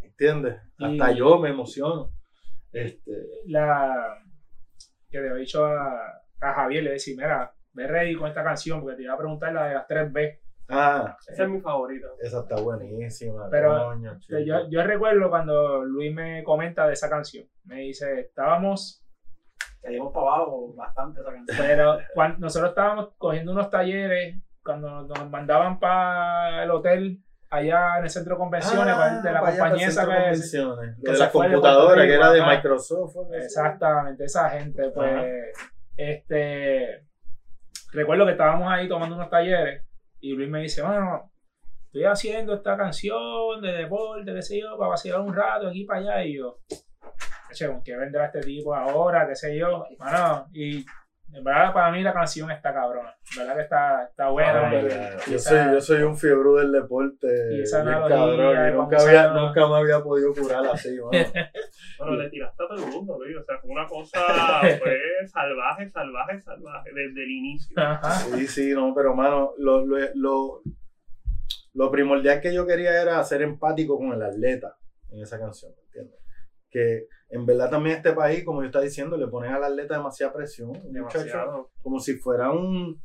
¿Entiendes? 0.00 0.56
Y- 0.78 1.00
Hasta 1.00 1.12
yo 1.12 1.38
me 1.38 1.50
emociono. 1.50 2.10
Este, 2.72 3.12
La 3.46 4.18
que 5.10 5.20
le 5.20 5.28
he 5.28 5.34
dicho 5.36 5.66
a, 5.66 6.22
a 6.40 6.52
Javier, 6.54 6.84
le 6.84 6.92
decía, 6.92 7.14
mira, 7.16 7.52
ve 7.74 7.86
ready 7.86 8.14
con 8.16 8.28
esta 8.28 8.42
canción 8.42 8.80
porque 8.80 8.96
te 8.96 9.02
iba 9.02 9.14
a 9.14 9.18
preguntar 9.18 9.52
la 9.52 9.66
de 9.66 9.74
las 9.74 9.86
3B. 9.86 10.38
ah, 10.70 11.16
Esa 11.28 11.42
es 11.44 11.48
mi 11.50 11.60
favorita. 11.60 12.06
esa 12.20 12.40
está 12.40 12.56
buenísima. 12.60 13.48
Pero, 13.50 13.88
coño, 13.88 14.18
Yo, 14.46 14.68
yo 14.70 14.82
recuerdo 14.84 15.28
cuando 15.28 15.84
Luis 15.84 16.14
me 16.14 16.42
comenta 16.44 16.86
de 16.86 16.94
esa 16.94 17.10
canción. 17.10 17.46
Me 17.64 17.80
dice, 17.80 18.20
estábamos, 18.20 19.04
Te 19.82 19.90
dimos 19.90 20.12
para 20.14 20.26
abajo 20.28 20.72
bastante 20.74 21.20
esa 21.20 21.30
canción. 21.32 21.56
pero 21.58 21.98
cuando 22.14 22.38
nosotros 22.38 22.70
estábamos 22.70 23.10
cogiendo 23.18 23.52
unos 23.52 23.68
talleres, 23.68 24.40
cuando 24.64 25.02
nos 25.02 25.28
mandaban 25.30 25.78
para 25.78 26.62
el 26.64 26.70
hotel 26.70 27.18
allá 27.52 27.98
en 27.98 28.04
el 28.04 28.10
centro 28.10 28.34
de 28.34 28.38
convenciones 28.38 28.94
Ah, 28.96 29.20
de 29.22 29.30
la 29.32 29.40
compañía 29.40 29.86
esa 29.88 30.06
que... 30.06 30.12
de 30.30 30.36
se 30.36 30.58
la 31.18 31.30
computadora, 31.30 32.06
que 32.06 32.14
era 32.14 32.32
de. 32.32 32.42
Microsoft. 32.42 33.14
Exactamente, 33.34 34.24
esa 34.24 34.48
gente, 34.50 34.90
pues, 34.90 35.12
Ajá. 35.12 35.26
este, 35.96 37.06
recuerdo 37.92 38.24
que 38.24 38.32
estábamos 38.32 38.72
ahí 38.72 38.88
tomando 38.88 39.16
unos 39.16 39.28
talleres 39.28 39.84
y 40.20 40.32
Luis 40.32 40.48
me 40.48 40.62
dice, 40.62 40.82
bueno, 40.82 41.30
estoy 41.86 42.04
haciendo 42.04 42.54
esta 42.54 42.76
canción 42.76 43.60
de 43.60 43.72
deporte, 43.72 44.32
qué 44.34 44.42
sé 44.42 44.60
yo, 44.60 44.78
para 44.78 44.90
vacilar 44.90 45.20
un 45.20 45.34
rato 45.34 45.68
aquí 45.68 45.84
para 45.84 46.00
allá 46.00 46.24
y 46.24 46.38
yo, 46.38 46.58
che, 47.52 47.66
¿con 47.66 47.82
qué 47.82 47.94
vendrá 47.96 48.26
este 48.26 48.40
tipo 48.40 48.74
ahora, 48.74 49.28
qué 49.28 49.36
sé 49.36 49.58
yo? 49.58 49.84
Bueno, 49.98 50.46
y 50.54 50.84
en 51.34 51.44
verdad 51.44 51.72
para 51.72 51.90
mí 51.90 52.02
la 52.02 52.12
canción 52.12 52.50
está 52.50 52.72
cabrona, 52.74 53.14
en 53.32 53.38
verdad 53.38 53.56
que 53.56 53.62
está, 53.62 54.04
está 54.04 54.28
buena. 54.28 54.68
Ah, 54.68 54.74
y- 55.26 55.30
yo, 55.30 55.36
esa- 55.36 55.64
soy, 55.64 55.74
yo 55.74 55.80
soy 55.80 56.02
un 56.02 56.16
fiebre 56.16 56.50
del 56.60 56.72
deporte. 56.72 57.26
Y 57.54 57.62
esa 57.62 57.80
analogía 57.80 58.16
cabrón, 58.16 58.68
y 58.68 58.72
nunca, 58.76 58.96
había, 59.02 59.28
nunca 59.32 59.66
me 59.68 59.74
había 59.76 60.02
podido 60.02 60.34
curar 60.34 60.66
así. 60.66 60.98
mano. 61.00 61.10
Bueno, 61.98 62.16
le 62.16 62.28
tiraste 62.30 62.62
a 62.62 62.66
todo 62.68 62.84
el 62.84 62.92
mundo, 62.92 63.18
Luis. 63.18 63.36
O 63.36 63.44
sea, 63.44 63.58
fue 63.58 63.70
una 63.70 63.86
cosa 63.86 64.20
fue 64.78 64.98
salvaje, 65.26 65.88
salvaje, 65.90 66.40
salvaje, 66.42 66.90
desde 66.94 67.22
el 67.24 67.30
inicio. 67.30 67.78
Ajá. 67.80 68.10
Sí, 68.12 68.46
sí, 68.46 68.72
no, 68.74 68.92
pero 68.94 69.14
mano, 69.14 69.52
lo, 69.58 69.86
lo, 69.86 69.96
lo, 70.14 70.62
lo 71.74 71.90
primordial 71.90 72.40
que 72.40 72.52
yo 72.54 72.66
quería 72.66 73.00
era 73.00 73.22
ser 73.24 73.42
empático 73.42 73.96
con 73.98 74.12
el 74.12 74.22
atleta 74.22 74.76
en 75.10 75.22
esa 75.22 75.38
canción, 75.38 75.72
¿entiendes? 75.86 76.18
Que 76.72 77.06
en 77.28 77.44
verdad 77.44 77.70
también 77.70 77.96
este 77.96 78.12
país, 78.14 78.44
como 78.44 78.62
yo 78.62 78.66
estaba 78.66 78.84
diciendo, 78.84 79.16
le 79.18 79.28
ponen 79.28 79.52
al 79.52 79.62
atleta 79.62 79.94
demasiada 79.98 80.32
presión. 80.32 80.72
Muchacho 80.90 81.68
como 81.82 82.00
si 82.00 82.14
fuera 82.16 82.50
un, 82.50 83.00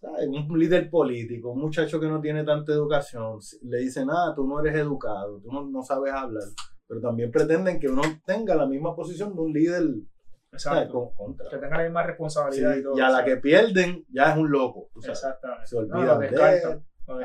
¿sabes? 0.00 0.28
un 0.28 0.56
líder 0.58 0.88
político, 0.88 1.50
un 1.50 1.60
muchacho 1.60 1.98
que 1.98 2.06
no 2.06 2.20
tiene 2.20 2.44
tanta 2.44 2.72
educación. 2.72 3.38
Le 3.62 3.78
dicen, 3.78 4.08
ah, 4.10 4.32
tú 4.36 4.46
no 4.46 4.60
eres 4.60 4.76
educado, 4.76 5.40
tú 5.40 5.50
no, 5.50 5.68
no 5.68 5.82
sabes 5.82 6.12
hablar. 6.12 6.44
Pero 6.86 7.00
también 7.00 7.30
pretenden 7.32 7.80
que 7.80 7.88
uno 7.88 8.02
tenga 8.24 8.54
la 8.54 8.66
misma 8.66 8.94
posición 8.94 9.34
de 9.34 9.40
un 9.42 9.52
líder. 9.52 9.82
Exacto. 10.52 10.92
Con- 10.92 11.14
contra. 11.14 11.48
Que 11.50 11.56
tenga 11.56 11.78
la 11.78 11.84
misma 11.84 12.02
responsabilidad 12.04 12.74
Sí, 12.74 12.80
y 12.80 12.82
todo. 12.84 12.98
y 12.98 13.00
a 13.00 13.08
la 13.08 13.18
¿sabes? 13.18 13.34
que 13.34 13.40
pierden, 13.40 14.04
ya 14.12 14.32
es 14.32 14.38
un 14.38 14.50
loco. 14.50 14.90
Exactamente. 15.02 15.66
Se 15.66 15.76
No, 15.86 16.02
lo 16.04 16.18
de 16.18 16.30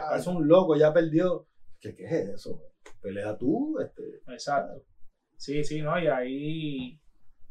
Ah, 0.02 0.16
es 0.18 0.26
un 0.26 0.48
loco, 0.48 0.76
ya 0.76 0.92
perdió. 0.92 1.46
¿Qué, 1.80 1.94
qué 1.94 2.06
es 2.06 2.30
eso? 2.30 2.64
Pelea 3.02 3.38
tú, 3.38 3.78
este. 3.80 4.02
Exacto. 4.28 4.82
Sí, 5.38 5.64
sí, 5.64 5.82
¿no? 5.82 5.98
Y 6.00 6.08
ahí 6.08 7.00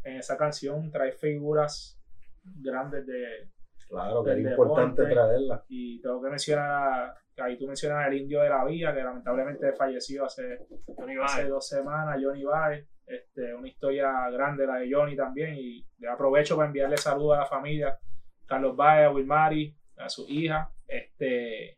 en 0.02 0.16
esa 0.16 0.36
canción 0.36 0.90
trae 0.90 1.12
figuras 1.12 1.98
grandes 2.44 3.06
de. 3.06 3.50
Claro, 3.88 4.24
que 4.24 4.32
era 4.32 4.50
importante 4.50 5.04
traerla. 5.06 5.64
Y 5.68 6.00
tengo 6.02 6.20
que 6.20 6.28
mencionar, 6.28 7.14
que 7.34 7.42
ahí 7.42 7.56
tú 7.56 7.66
mencionas 7.68 8.08
el 8.08 8.14
indio 8.14 8.42
de 8.42 8.48
la 8.48 8.64
vía, 8.64 8.92
que 8.92 9.02
lamentablemente 9.02 9.72
falleció 9.74 10.24
hace, 10.24 10.58
hace 10.98 11.16
Baez. 11.16 11.48
dos 11.48 11.68
semanas, 11.68 12.18
Johnny 12.22 12.42
Baez. 12.42 12.86
Este, 13.06 13.54
una 13.54 13.68
historia 13.68 14.28
grande 14.30 14.66
la 14.66 14.76
de 14.76 14.92
Johnny 14.92 15.16
también. 15.16 15.54
Y 15.56 15.86
le 15.98 16.08
aprovecho 16.08 16.56
para 16.56 16.66
enviarle 16.66 16.96
saludos 16.96 17.36
a 17.36 17.40
la 17.42 17.46
familia. 17.46 17.96
Carlos 18.44 18.76
Valle, 18.76 19.04
a 19.04 19.10
Wilmari, 19.10 19.76
a 19.98 20.08
su 20.08 20.26
hija. 20.28 20.68
Este, 20.88 21.75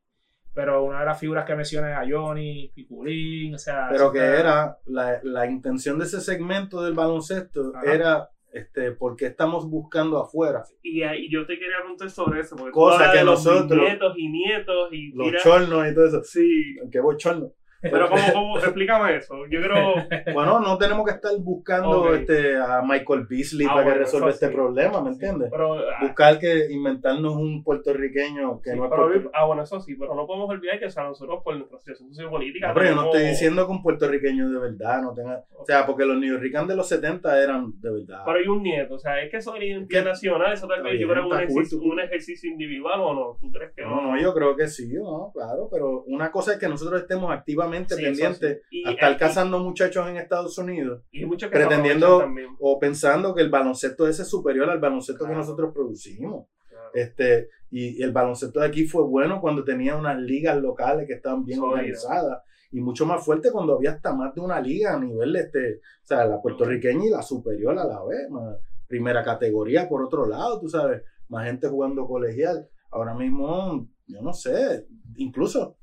pero 0.58 0.82
una 0.82 0.98
de 0.98 1.06
las 1.06 1.20
figuras 1.20 1.44
que 1.44 1.54
menciona 1.54 1.92
es 1.92 1.96
a 1.98 2.10
Johnny, 2.10 2.72
Piculín, 2.74 3.54
o 3.54 3.58
sea. 3.58 3.86
Pero 3.92 4.10
que 4.10 4.18
era, 4.18 4.76
la, 4.86 5.20
la 5.22 5.46
intención 5.46 6.00
de 6.00 6.04
ese 6.06 6.20
segmento 6.20 6.82
del 6.82 6.94
baloncesto 6.94 7.70
Ajá. 7.76 7.92
era, 7.94 8.30
este, 8.52 8.90
porque 8.90 9.26
estamos 9.26 9.70
buscando 9.70 10.18
afuera. 10.20 10.64
Y 10.82 11.02
ahí 11.02 11.30
yo 11.30 11.46
te 11.46 11.56
quería 11.60 11.76
preguntar 11.78 12.10
sobre 12.10 12.40
eso, 12.40 12.56
porque 12.56 12.72
Cosa 12.72 13.12
que 13.12 13.18
de 13.18 13.24
los 13.24 13.44
nosotros- 13.46 13.80
nietos 13.80 14.14
y 14.16 14.28
nietos 14.28 14.88
y 14.90 15.12
Los 15.12 15.26
mira, 15.28 15.38
chornos 15.44 15.88
y 15.88 15.94
todo 15.94 16.06
eso. 16.08 16.24
sí, 16.24 16.76
Qué 16.90 16.98
bochorno. 16.98 17.52
Pero 17.80 18.08
¿cómo, 18.08 18.22
cómo, 18.32 18.58
explícame 18.58 19.16
eso, 19.16 19.34
yo 19.50 19.60
creo, 19.62 19.94
Bueno, 20.34 20.60
no 20.60 20.76
tenemos 20.78 21.04
que 21.06 21.12
estar 21.12 21.32
buscando 21.38 22.14
este, 22.14 22.56
a 22.56 22.82
Michael 22.82 23.26
Beasley 23.28 23.66
Ah, 23.70 23.74
para 23.74 23.92
que 23.92 23.98
resuelva 24.00 24.30
este 24.30 24.48
sí. 24.48 24.54
problema, 24.54 25.00
¿me 25.02 25.10
entiendes? 25.10 25.48
pero, 25.50 25.74
ah, 25.74 25.98
Buscar 26.02 26.38
que 26.38 26.66
inventarnos 26.70 27.36
un 27.36 27.62
puertorriqueño 27.62 28.60
que 28.62 28.70
sí, 28.72 28.76
no 28.76 28.84
es 28.84 28.90
pero- 28.90 29.02
puertorriqueño. 29.02 29.30
ah, 29.34 29.44
bueno, 29.46 29.62
eso 29.62 29.80
sí, 29.80 29.94
pero 29.94 30.14
no 30.14 30.26
podemos 30.26 30.48
olvidar 30.50 30.78
que 30.78 30.86
o 30.86 30.90
sea, 30.90 31.04
nosotros 31.04 31.40
por 31.44 31.56
nuestra 31.56 31.78
situación 31.78 32.08
sociopolítica 32.10 32.68
No, 32.68 32.74
pero 32.74 32.86
yo 32.88 32.94
no 32.94 33.04
estoy 33.04 33.22
diciendo 33.28 33.66
que 33.66 33.72
un 33.72 33.82
puertorriqueño 33.82 34.50
de 34.50 34.58
verdad 34.58 35.02
no 35.02 35.14
tenga. 35.14 35.44
O 35.56 35.64
sea, 35.64 35.86
porque 35.86 36.04
los 36.04 36.20
Yorkers 36.24 36.66
de 36.68 36.76
los 36.76 36.88
70 36.88 37.42
eran 37.42 37.72
de 37.80 37.90
verdad. 37.90 38.22
Pero 38.24 38.38
hay 38.38 38.48
un 38.48 38.62
nieto, 38.62 38.94
o 38.94 38.98
sea, 38.98 39.20
es 39.20 39.30
que 39.30 39.36
eso 39.36 39.54
es 39.54 39.62
identidad 39.62 40.04
nacional, 40.04 40.52
eso 40.52 40.66
tal 40.66 40.82
vez 40.82 40.98
yo 40.98 41.08
creo 41.08 41.26
un 41.26 41.34
ejercicio, 41.36 41.78
un 41.80 42.00
ejercicio 42.00 42.50
individual 42.50 43.00
o 43.00 43.14
no, 43.14 43.36
¿tú 43.40 43.50
crees 43.52 43.72
que 43.74 43.82
No, 43.82 44.00
no, 44.02 44.20
yo 44.20 44.32
creo 44.34 44.56
que 44.56 44.66
sí, 44.66 44.92
no, 44.94 45.30
claro, 45.32 45.68
pero 45.70 46.02
una 46.06 46.30
cosa 46.30 46.54
es 46.54 46.58
que 46.58 46.68
nosotros 46.68 47.00
estemos 47.02 47.30
activamente 47.30 47.67
Sí, 47.96 48.02
eso 48.04 48.10
pendientes 48.10 48.62
sí. 48.70 48.78
Y- 48.80 48.88
a 48.88 48.90
estar 48.92 49.12
y- 49.12 49.16
cazando 49.16 49.58
muchachos 49.60 50.08
en 50.08 50.16
Estados 50.16 50.56
Unidos 50.58 51.02
Y 51.12 51.24
muchos 51.24 51.50
que 51.50 51.56
pretendiendo- 51.58 52.24
o 52.60 52.78
pensando 52.78 53.34
que 53.34 53.42
el 53.42 53.50
baloncesto 53.50 54.06
ese 54.08 54.22
es 54.22 54.28
superior 54.28 54.68
al 54.70 54.80
baloncesto 54.80 55.24
que 55.24 55.28
Claro. 55.30 55.40
nosotros 55.40 55.72
producimos. 55.74 56.46
Claro. 56.68 56.90
Este, 56.94 57.48
y 57.70 58.02
el 58.02 58.12
baloncesto 58.12 58.60
de 58.60 58.66
aquí 58.66 58.86
fue 58.86 59.04
bueno 59.04 59.40
cuando 59.40 59.62
tenía 59.64 59.96
unas 59.96 60.18
ligas 60.18 60.56
locales 60.60 61.06
que 61.06 61.14
estaban 61.14 61.44
bien 61.44 61.60
organizadas 61.60 62.42
y 62.72 62.80
mucho 62.80 63.04
más 63.06 63.24
fuerte 63.24 63.50
cuando 63.50 63.74
había 63.76 63.92
hasta 63.92 64.12
más 64.14 64.34
de 64.34 64.40
una 64.40 64.60
liga 64.60 64.94
a 64.94 65.00
nivel 65.00 65.34
este, 65.36 65.76
o 65.76 66.06
sea, 66.06 66.24
la 66.26 66.40
puertorriqueña 66.40 67.04
y 67.06 67.10
la 67.10 67.22
superior 67.22 67.78
a 67.78 67.84
la 67.84 68.02
vez, 68.04 68.28
más 68.30 68.56
primera 68.86 69.22
categoría 69.22 69.86
por 69.88 70.02
otro 70.02 70.26
lado, 70.26 70.58
tú 70.60 70.68
sabes, 70.68 71.02
más 71.28 71.46
gente 71.46 71.68
jugando 71.68 72.06
colegial. 72.06 72.66
Ahora 72.90 73.12
mismo, 73.14 73.86
yo 74.06 74.22
no 74.22 74.32
sé, 74.32 74.86
incluso 75.16 75.76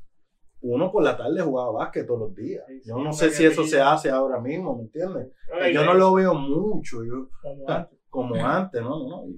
uno 0.74 0.91
por 0.91 1.03
la 1.03 1.16
tarde 1.18 1.41
jugaba 1.41 1.72
básquet 1.72 2.05
todos 2.07 2.20
los 2.22 2.36
días. 2.36 2.63
Sí, 2.68 2.82
Yo 2.86 2.97
no 2.97 3.11
sé 3.13 3.30
si 3.30 3.45
eso 3.45 3.63
se 3.63 3.82
hace 3.82 4.09
ahora 4.09 4.39
mismo, 4.39 4.76
¿me 4.76 4.84
entiendes? 4.84 5.32
Ay, 5.53 5.74
Yo 5.74 5.84
no 5.86 5.93
lo 5.93 6.13
veo 6.13 6.34
mucho, 6.34 7.03
yo 7.03 7.30
como 7.41 7.66
antes. 7.70 7.99
como 8.09 8.36
antes, 8.36 8.82
¿no? 8.82 9.07
no, 9.07 9.24
y- 9.28 9.38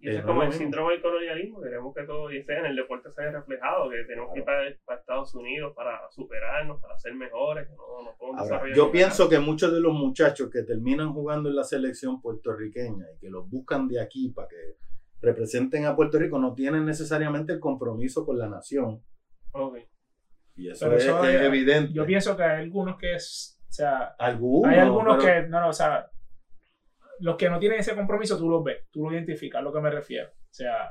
Y 0.00 0.08
eso 0.10 0.18
es 0.18 0.24
como 0.26 0.42
el 0.42 0.52
síndrome 0.52 0.92
del 0.92 1.00
colonialismo, 1.02 1.62
queremos 1.62 1.94
que 1.94 2.02
todo 2.02 2.30
y 2.30 2.42
sea 2.44 2.58
en 2.58 2.66
el 2.66 2.76
deporte 2.76 3.10
se 3.10 3.22
vea 3.22 3.30
reflejado, 3.32 3.88
que 3.88 4.04
tenemos 4.06 4.30
que 4.34 4.40
ir 4.40 4.44
para, 4.44 4.68
Estados 5.00 5.34
Unidos 5.34 5.72
para 5.74 5.98
superarnos, 6.10 6.78
para 6.78 6.98
ser 6.98 7.14
mejores, 7.14 7.66
que 7.66 7.74
no, 7.74 8.02
no 8.04 8.14
podemos 8.18 8.40
Ahora, 8.42 8.44
desarrollar 8.56 8.76
yo 8.76 8.90
pienso 8.92 9.28
que 9.30 9.38
muchos 9.38 9.72
de 9.72 9.80
los 9.80 9.94
muchachos 9.94 10.50
que 10.52 10.62
terminan 10.62 11.14
jugando 11.14 11.48
en 11.48 11.56
la 11.56 11.64
selección 11.64 12.20
puertorriqueña 12.20 13.06
y 13.16 13.18
que 13.18 13.30
los 13.30 13.48
buscan 13.48 13.88
de 13.88 13.98
aquí 13.98 14.28
para 14.28 14.48
que 14.48 14.76
representen 15.22 15.86
a 15.86 15.96
Puerto 15.96 16.18
Rico 16.18 16.38
no 16.38 16.52
tienen 16.52 16.84
necesariamente 16.84 17.54
el 17.54 17.60
compromiso 17.60 18.26
con 18.26 18.36
la 18.36 18.46
nación. 18.50 19.02
Ok. 19.52 19.78
Y 20.56 20.70
eso, 20.70 20.92
es, 20.92 21.04
eso 21.04 21.24
es 21.24 21.34
es- 21.34 21.40
evidente. 21.42 21.92
Yo 21.92 22.06
pienso 22.06 22.36
que 22.36 22.42
hay 22.44 22.60
algunos 22.62 22.96
que 22.98 23.14
es, 23.14 23.58
o 23.68 23.72
sea, 23.72 24.14
Algunos, 24.18 24.72
hay 24.72 24.78
algunos 24.78 25.16
pero- 25.22 25.42
que, 25.42 25.48
no, 25.48 25.60
no, 25.60 25.68
o 25.68 25.72
sea, 25.72 26.06
los 27.20 27.36
que 27.36 27.48
no 27.50 27.58
tienen 27.58 27.78
ese 27.80 27.94
compromiso, 27.94 28.38
tú 28.38 28.48
los 28.48 28.62
ves, 28.62 28.86
tú 28.90 29.08
lo 29.08 29.12
identificas, 29.14 29.60
a 29.60 29.62
lo 29.62 29.72
que 29.72 29.80
me 29.80 29.90
refiero. 29.90 30.28
O 30.30 30.52
sea, 30.52 30.90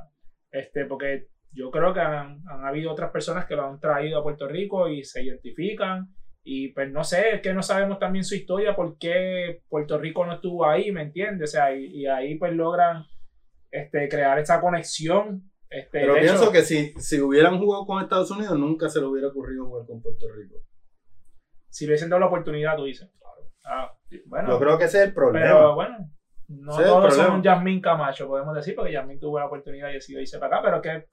este, 0.51 0.85
porque 0.85 1.27
yo 1.51 1.69
creo 1.71 1.93
que 1.93 1.99
han, 2.01 2.41
han 2.47 2.65
habido 2.65 2.91
otras 2.91 3.11
personas 3.11 3.45
que 3.45 3.55
lo 3.55 3.65
han 3.65 3.79
traído 3.79 4.19
a 4.19 4.23
Puerto 4.23 4.47
Rico 4.47 4.87
y 4.89 5.03
se 5.03 5.23
identifican. 5.23 6.07
Y 6.45 6.69
pues 6.73 6.91
no 6.91 7.03
sé, 7.05 7.35
es 7.35 7.41
que 7.41 7.53
no 7.53 7.61
sabemos 7.63 7.99
también 7.99 8.25
su 8.25 8.35
historia, 8.35 8.75
por 8.75 8.97
qué 8.97 9.61
Puerto 9.69 9.97
Rico 9.97 10.25
no 10.25 10.33
estuvo 10.33 10.65
ahí, 10.67 10.91
¿me 10.91 11.03
entiendes? 11.03 11.49
O 11.49 11.51
sea, 11.53 11.73
y, 11.73 11.85
y 11.85 12.05
ahí 12.05 12.35
pues 12.35 12.51
logran 12.53 13.05
este, 13.71 14.09
crear 14.09 14.37
esa 14.39 14.59
conexión. 14.59 15.49
Este, 15.73 16.01
Pero 16.01 16.13
pienso 16.13 16.43
hecho, 16.43 16.51
que 16.51 16.61
si, 16.61 16.93
si 16.99 17.19
hubieran 17.19 17.57
jugado 17.57 17.85
con 17.87 18.01
Estados 18.01 18.29
Unidos, 18.29 18.57
nunca 18.59 18.89
se 18.89 18.99
le 18.99 19.07
hubiera 19.07 19.29
ocurrido 19.29 19.65
jugar 19.65 19.87
con 19.87 20.01
Puerto 20.01 20.27
Rico. 20.31 20.57
si 21.69 21.85
le 21.85 21.91
hubiesen 21.91 22.09
dado 22.09 22.19
la 22.19 22.27
oportunidad, 22.27 22.75
tú 22.77 22.83
dices. 22.83 23.09
Ah, 23.65 23.91
bueno, 24.27 24.49
Yo 24.49 24.59
creo 24.59 24.77
que 24.77 24.83
ese 24.85 24.99
es 24.99 25.07
el 25.07 25.13
problema. 25.13 25.45
Pero 25.47 25.75
bueno, 25.75 25.97
no 26.49 26.71
Ese 26.73 26.83
todos 26.83 27.15
son 27.15 27.41
Yasmín 27.41 27.81
Camacho, 27.81 28.27
podemos 28.27 28.53
decir, 28.55 28.75
porque 28.75 28.91
Yasmín 28.91 29.19
tuvo 29.19 29.39
la 29.39 29.47
oportunidad 29.47 29.89
y 29.89 29.93
decidió 29.93 30.21
irse 30.21 30.37
para 30.37 30.57
acá, 30.57 30.65
pero 30.65 30.81
que 30.81 31.07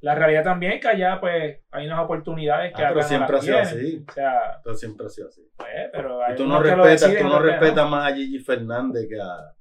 la 0.00 0.14
realidad 0.14 0.44
también 0.44 0.72
es 0.72 0.80
que 0.80 0.88
allá 0.88 1.18
pues 1.18 1.58
hay 1.70 1.86
unas 1.86 2.04
oportunidades 2.04 2.72
que 2.74 2.84
Ah, 2.84 2.90
pero 2.90 3.02
siempre 3.02 3.36
ha 3.36 3.40
sido 3.40 3.58
así. 3.58 4.04
O 4.08 4.12
sea, 4.12 4.60
Pero 4.62 4.76
siempre 4.76 5.06
ha 5.06 5.10
sido 5.10 5.28
así. 5.28 5.50
pues, 5.56 5.68
pero 5.90 6.22
hay 6.22 6.34
Y 6.34 6.36
tú 6.36 6.46
no 6.46 6.62
respetas, 6.62 7.16
tú 7.16 7.24
no 7.24 7.38
respetas 7.40 7.90
más 7.90 8.12
a 8.12 8.14
Gigi 8.14 8.38
Fernández 8.38 9.08
que 9.08 9.20
a, 9.20 9.54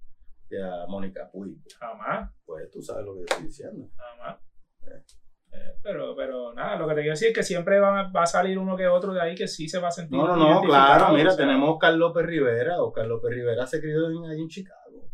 que 0.48 0.62
a 0.62 0.86
Mónica 0.88 1.30
Puig. 1.32 1.58
Jamás, 1.80 2.32
Pues 2.46 2.70
tú 2.72 2.82
sabes 2.82 3.06
lo 3.06 3.16
que 3.16 3.22
estoy 3.22 3.46
diciendo. 3.46 3.88
jamás. 3.96 4.38
Eh, 5.52 5.78
pero, 5.82 6.16
pero 6.16 6.54
nada, 6.54 6.78
lo 6.78 6.88
que 6.88 6.96
te 6.96 7.02
quiero 7.02 7.14
decir 7.14 7.30
es 7.30 7.34
que 7.34 7.43
siempre 7.43 7.80
va, 7.80 8.12
va 8.12 8.24
a 8.24 8.28
salir 8.28 8.60
uno 8.60 8.76
que 8.76 8.88
otro 8.88 9.14
de 9.14 9.22
ahí 9.22 9.36
que 9.36 9.48
sí 9.48 9.70
se 9.70 9.80
va 9.80 9.88
a 9.88 9.91
sentir. 9.91 10.18
No, 10.18 10.28
no, 10.28 10.36
no, 10.36 10.62
claro, 10.62 11.14
mira, 11.14 11.30
o 11.30 11.32
sea, 11.34 11.46
tenemos 11.46 11.70
a 11.70 11.72
Oscar 11.74 11.93
López 11.93 12.26
Rivera. 12.26 12.82
Oscar 12.82 13.08
López 13.08 13.32
Rivera 13.32 13.66
se 13.66 13.80
crió 13.80 14.10
en, 14.10 14.30
ahí 14.30 14.41
en 14.41 14.48
Chicago. 14.50 15.10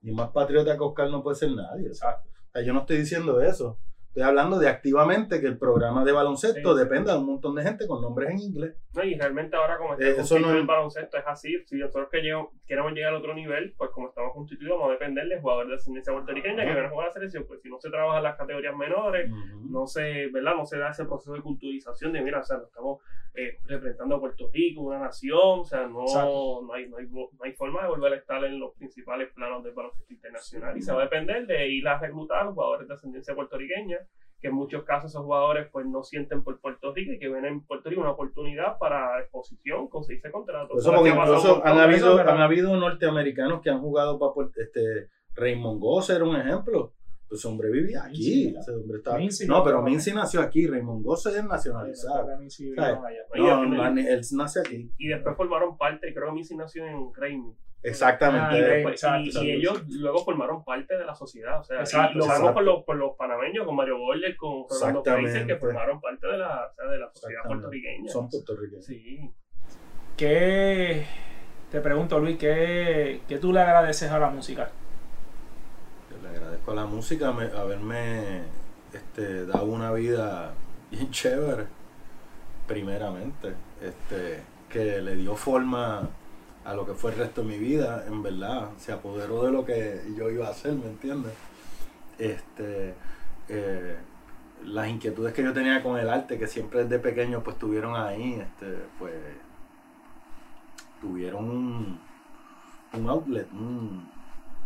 Y 0.00 0.12
más 0.12 0.30
patriota 0.30 0.74
que 0.76 0.82
Oscar 0.82 1.10
no 1.10 1.22
puede 1.22 1.36
ser 1.36 1.50
nadie. 1.50 1.88
Exacto. 1.88 2.28
o 2.30 2.50
sea, 2.52 2.62
yo 2.62 2.72
no 2.72 2.80
estoy 2.80 2.98
diciendo 2.98 3.40
eso. 3.40 3.78
Estoy 4.12 4.24
hablando 4.24 4.58
de 4.58 4.68
activamente 4.68 5.40
que 5.40 5.46
el 5.46 5.56
programa 5.56 6.04
de 6.04 6.12
baloncesto 6.12 6.74
Sí, 6.74 6.78
sí. 6.78 6.84
dependa 6.84 7.14
de 7.14 7.20
un 7.20 7.24
montón 7.24 7.54
de 7.54 7.62
gente 7.62 7.86
con 7.86 8.02
nombres 8.02 8.28
en 8.28 8.40
inglés. 8.40 8.76
No, 8.94 9.02
y 9.02 9.14
realmente 9.14 9.56
ahora 9.56 9.78
como 9.78 9.94
está 9.94 10.06
Eh, 10.06 10.14
constituido 10.16 10.48
no 10.48 10.54
es- 10.54 10.60
el 10.60 10.66
baloncesto 10.66 11.16
es 11.16 11.24
así, 11.26 11.64
si 11.64 11.76
nosotros 11.78 12.08
que 12.10 12.20
llegamos- 12.20 12.50
queremos 12.66 12.92
llegar 12.92 13.14
a 13.14 13.18
otro 13.18 13.32
nivel, 13.32 13.72
pues 13.74 13.88
como 13.88 14.08
estamos 14.08 14.34
constituidos 14.34 14.76
vamos 14.76 14.90
a 14.90 14.92
depender 14.98 15.26
de 15.28 15.40
jugadores 15.40 15.70
de 15.70 15.74
ascendencia 15.76 16.12
puertorriqueña 16.12 16.62
que 16.62 16.74
van 16.74 16.84
a 16.84 16.90
jugar 16.90 17.04
a 17.06 17.08
la 17.08 17.12
selección, 17.14 17.44
pues 17.48 17.62
si 17.62 17.70
no 17.70 17.80
se 17.80 17.88
trabaja 17.88 18.18
en 18.18 18.24
las 18.24 18.36
categorías 18.36 18.76
menores, 18.76 19.30
no 19.70 19.86
se, 19.86 20.26
¿verdad? 20.26 20.56
No 20.56 20.66
se 20.66 20.76
da 20.76 20.90
ese 20.90 21.06
proceso 21.06 21.32
de 21.32 21.40
culturización 21.40 22.12
de, 22.12 22.20
mira, 22.20 22.40
o 22.40 22.44
sea, 22.44 22.58
no 22.58 22.64
estamos 22.64 23.00
eh, 23.34 23.60
representando 23.64 24.16
a 24.16 24.20
Puerto 24.20 24.50
Rico, 24.52 24.82
una 24.82 24.98
nación, 24.98 25.60
o 25.60 25.64
sea, 25.64 25.86
no, 25.86 26.04
no, 26.60 26.72
hay, 26.74 26.86
no, 26.86 26.98
hay, 26.98 27.06
no 27.06 27.30
hay 27.40 27.52
forma 27.54 27.80
de 27.80 27.88
volver 27.88 28.12
a 28.12 28.16
estar 28.16 28.44
en 28.44 28.60
los 28.60 28.74
principales 28.74 29.32
planos 29.32 29.64
del 29.64 29.72
baloncesto 29.72 30.12
internacional. 30.12 30.76
Y 30.76 30.82
se 30.82 30.92
va 30.92 30.98
a 31.00 31.04
depender 31.04 31.46
de 31.46 31.66
ir 31.66 31.88
a 31.88 31.98
reclutar 31.98 32.40
a 32.40 32.44
los 32.44 32.52
jugadores 32.54 32.86
de 32.88 32.92
ascendencia 32.92 33.34
puertorriqueña, 33.34 34.00
que 34.42 34.48
en 34.48 34.54
muchos 34.54 34.82
casos 34.82 35.12
esos 35.12 35.22
jugadores 35.22 35.68
pues 35.70 35.86
no 35.86 36.02
sienten 36.02 36.42
por 36.42 36.60
Puerto 36.60 36.92
Rico 36.92 37.12
y 37.12 37.18
que 37.18 37.28
ven 37.28 37.44
en 37.44 37.64
Puerto 37.64 37.88
Rico 37.88 38.02
una 38.02 38.10
oportunidad 38.10 38.76
para 38.76 39.20
exposición, 39.20 39.88
conseguirse 39.88 40.32
contratos. 40.32 40.78
Eso, 40.78 40.92
porque 40.92 41.10
Ahora, 41.10 41.24
¿qué 41.24 41.30
pasa 41.32 41.48
incluso 41.48 41.64
han 41.64 41.78
habido, 41.78 42.18
han 42.18 42.40
habido 42.40 42.76
norteamericanos 42.76 43.62
que 43.62 43.70
han 43.70 43.80
jugado 43.80 44.18
para 44.18 44.32
este 44.56 45.08
Raymond 45.34 45.80
Goss 45.80 46.10
era 46.10 46.24
un 46.24 46.36
ejemplo. 46.36 46.92
Pues 47.32 47.40
ese 47.40 47.48
hombre 47.48 47.70
vivía 47.70 48.04
aquí. 48.04 48.18
Mincy, 48.18 48.52
¿no? 48.52 48.60
Ese 48.60 48.70
hombre 48.72 48.98
estaba- 48.98 49.16
Mincy 49.16 49.46
no, 49.46 49.64
pero 49.64 49.80
Mincy 49.82 50.12
nació 50.12 50.40
aquí. 50.42 50.66
Raymond 50.66 51.02
Goss 51.02 51.24
es 51.26 51.42
nacionalizado. 51.42 52.26
No, 53.34 53.64
man, 53.64 53.98
él 53.98 54.20
nace 54.32 54.60
aquí. 54.60 54.92
y 54.98 55.08
después 55.08 55.34
formaron 55.34 55.78
parte, 55.78 56.12
creo 56.12 56.26
que 56.26 56.32
Missy 56.32 56.56
nació 56.56 56.84
en 56.86 57.10
Raimi. 57.14 57.56
Exactamente. 57.82 58.46
Ah, 58.50 58.58
Y, 58.58 58.60
ok. 58.60 58.68
después- 58.68 58.94
exacto, 58.96 59.20
y- 59.20 59.24
y 59.24 59.28
exacto. 59.28 59.48
ellos 59.48 59.82
luego 59.98 60.18
formaron 60.18 60.62
parte 60.62 60.94
de 60.94 61.06
la 61.06 61.14
sociedad. 61.14 61.58
O 61.60 61.64
sea, 61.64 61.80
Exacto, 61.80 62.18
lo 62.18 62.24
sabemos 62.26 62.52
por 62.52 62.62
los, 62.64 62.84
por 62.84 62.96
los 62.96 63.16
panameños, 63.16 63.64
con 63.64 63.76
Mario 63.76 63.96
Borges, 63.96 64.36
con 64.36 64.68
Fernando 64.68 65.02
Fraser, 65.02 65.46
que 65.46 65.56
formaron 65.56 66.00
parte 66.02 66.26
de 66.26 66.36
la, 66.36 66.66
o 66.70 66.74
sea, 66.74 66.86
de 66.90 66.98
la 66.98 67.10
sociedad 67.14 67.42
puertorriqueña. 67.46 68.12
Son 68.12 68.28
puertorriqueños. 68.28 68.84
Sí. 68.84 69.32
¿Qué, 70.18 71.06
te 71.70 71.80
pregunto 71.80 72.18
Luis, 72.20 72.36
¿qué, 72.36 73.22
qué 73.26 73.38
tú 73.38 73.52
le 73.54 73.60
agradeces 73.60 74.10
a 74.10 74.18
la 74.18 74.28
música? 74.28 74.70
Le 76.22 76.28
agradezco 76.28 76.72
a 76.72 76.74
la 76.74 76.86
música 76.86 77.32
me- 77.32 77.44
haberme 77.56 78.42
este, 78.92 79.46
dado 79.46 79.64
una 79.66 79.92
vida 79.92 80.52
bien 80.90 81.10
chévere, 81.12 81.66
primeramente, 82.66 83.54
este, 83.80 84.42
que 84.68 85.00
le 85.00 85.16
dio 85.16 85.34
forma 85.36 86.08
a 86.64 86.74
lo 86.74 86.86
que 86.86 86.94
fue 86.94 87.12
el 87.12 87.18
resto 87.18 87.42
de 87.42 87.48
mi 87.48 87.58
vida, 87.58 88.04
en 88.06 88.22
verdad, 88.22 88.70
se 88.78 88.92
apoderó 88.92 89.42
de 89.44 89.50
lo 89.52 89.64
que 89.64 90.00
yo 90.16 90.30
iba 90.30 90.46
a 90.46 90.50
hacer, 90.50 90.74
¿me 90.74 90.86
entiendes? 90.86 91.32
Este, 92.18 92.94
eh, 93.48 93.96
las 94.64 94.88
inquietudes 94.88 95.32
que 95.34 95.42
yo 95.42 95.52
tenía 95.52 95.82
con 95.82 95.98
el 95.98 96.08
arte, 96.08 96.38
que 96.38 96.46
siempre 96.46 96.84
desde 96.84 97.00
pequeño 97.00 97.42
pues 97.42 97.58
tuvieron 97.58 97.96
ahí, 97.96 98.34
este, 98.34 98.78
pues 98.98 99.14
tuvieron 101.00 101.50
un, 101.50 102.00
un 102.92 103.08
outlet, 103.08 103.50
un, 103.52 104.08
¿La 104.08 104.11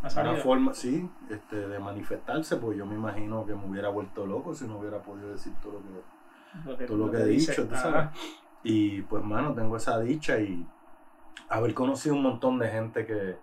una 0.03 0.37
forma, 0.37 0.75
sí, 0.75 1.11
este, 1.31 1.69
de 1.69 1.79
manifestarse, 1.79 2.57
pues 2.57 2.77
yo 2.79 2.87
me 2.87 2.95
imagino 2.95 3.45
que 3.45 3.55
me 3.55 3.67
hubiera 3.67 3.89
vuelto 3.89 4.27
loco 4.27 4.55
si 4.55 4.67
no 4.67 4.79
hubiera 4.79 5.03
podido 5.03 5.31
decir 5.31 5.55
todo 5.63 5.75
lo 5.75 5.81
que, 5.81 6.69
Lo 6.71 6.77
que, 6.77 6.85
todo 6.87 6.97
lo 6.97 7.11
que 7.11 7.19
he 7.19 7.25
dice. 7.27 7.53
dicho, 7.53 7.69
tú 7.69 7.75
sabes. 7.75 8.11
Y 8.63 9.03
pues, 9.03 9.23
mano, 9.25 9.55
tengo 9.55 9.77
esa 9.77 9.99
dicha 10.01 10.39
y 10.39 10.67
haber 11.49 11.75
conocido 11.75 12.15
un 12.15 12.23
montón 12.23 12.59
de 12.59 12.69
gente 12.69 13.07
que, 13.07 13.39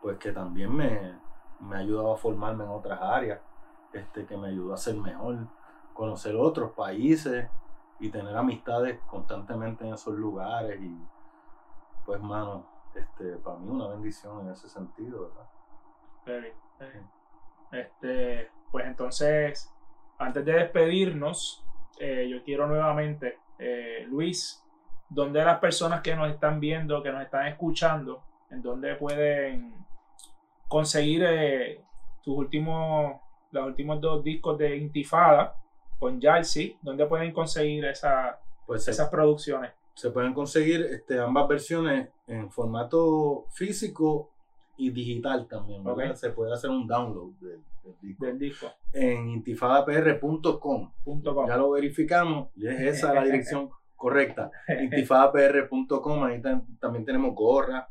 pues, 0.00 0.18
que 0.18 0.32
también 0.32 0.74
me, 0.74 1.18
me 1.60 1.76
ha 1.76 1.78
ayudado 1.80 2.14
a 2.14 2.16
formarme 2.16 2.64
en 2.64 2.70
otras 2.70 3.00
áreas, 3.00 3.40
este, 3.92 4.26
que 4.26 4.36
me 4.36 4.48
ayudó 4.48 4.74
a 4.74 4.76
ser 4.76 4.96
mejor, 4.96 5.38
conocer 5.94 6.36
otros 6.36 6.72
países 6.72 7.48
y 7.98 8.10
tener 8.10 8.36
amistades 8.36 9.00
constantemente 9.08 9.86
en 9.86 9.94
esos 9.94 10.14
lugares 10.14 10.80
y 10.80 10.94
pues 12.04 12.20
mano, 12.20 12.66
este, 12.94 13.36
para 13.36 13.58
mí 13.58 13.68
una 13.68 13.88
bendición 13.88 14.40
en 14.40 14.52
ese 14.52 14.68
sentido, 14.68 15.22
¿verdad? 15.22 15.46
Very. 16.26 16.52
Este, 17.72 18.50
pues 18.70 18.86
entonces, 18.86 19.72
antes 20.18 20.44
de 20.44 20.52
despedirnos, 20.52 21.64
eh, 21.98 22.28
yo 22.28 22.42
quiero 22.42 22.66
nuevamente, 22.66 23.38
eh, 23.58 24.04
Luis, 24.08 24.62
¿dónde 25.08 25.44
las 25.44 25.58
personas 25.58 26.02
que 26.02 26.14
nos 26.14 26.30
están 26.30 26.60
viendo, 26.60 27.02
que 27.02 27.12
nos 27.12 27.22
están 27.22 27.46
escuchando, 27.46 28.22
en 28.50 28.62
dónde 28.62 28.94
pueden 28.96 29.74
conseguir 30.68 31.24
eh, 31.24 31.84
tus 32.22 32.36
últimos, 32.36 33.20
los 33.52 33.66
últimos 33.66 34.00
dos 34.00 34.22
discos 34.22 34.58
de 34.58 34.76
Intifada 34.76 35.56
con 35.98 36.20
Jalsi? 36.20 36.76
¿Dónde 36.82 37.06
pueden 37.06 37.32
conseguir 37.32 37.84
esa, 37.86 38.38
Pues 38.66 38.84
se, 38.84 38.90
esas 38.90 39.08
producciones? 39.08 39.72
se 39.94 40.10
pueden 40.10 40.34
conseguir 40.34 40.82
este, 40.82 41.18
ambas 41.18 41.48
versiones 41.48 42.10
en 42.26 42.50
formato 42.50 43.46
físico 43.50 44.30
y 44.76 44.90
digital 44.90 45.46
también. 45.48 45.82
Se 46.16 46.30
puede 46.30 46.52
hacer 46.52 46.70
un 46.70 46.86
download 46.86 47.32
del, 47.40 47.60
del 47.84 47.94
disco. 48.00 48.24
Del 48.26 48.38
disco. 48.38 48.72
en 48.92 49.28
intifadapr.com. 49.28 50.92
Ya 51.48 51.56
lo 51.56 51.70
verificamos 51.70 52.48
y 52.56 52.66
es 52.68 52.80
esa 52.80 53.12
la 53.14 53.24
dirección 53.24 53.70
correcta. 53.96 54.50
intifadapr.com, 54.82 56.24
ahí 56.24 56.40
tam- 56.42 56.66
también 56.78 57.04
tenemos 57.04 57.34
gorra, 57.34 57.88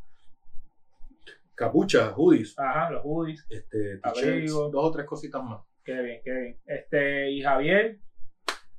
capuchas, 1.56 2.14
hoodies, 2.16 2.57
Ajá, 2.60 2.91
los 2.91 3.02
hoodies. 3.03 3.45
este, 3.49 3.98
dos 3.98 4.72
o 4.74 4.91
tres 4.91 5.06
cositas 5.06 5.44
más. 5.44 5.62
Qué 5.84 6.02
bien, 6.02 6.22
qué 6.24 6.32
bien. 6.32 6.57
Este, 6.66 7.32
y 7.32 7.41
Javier, 7.41 7.99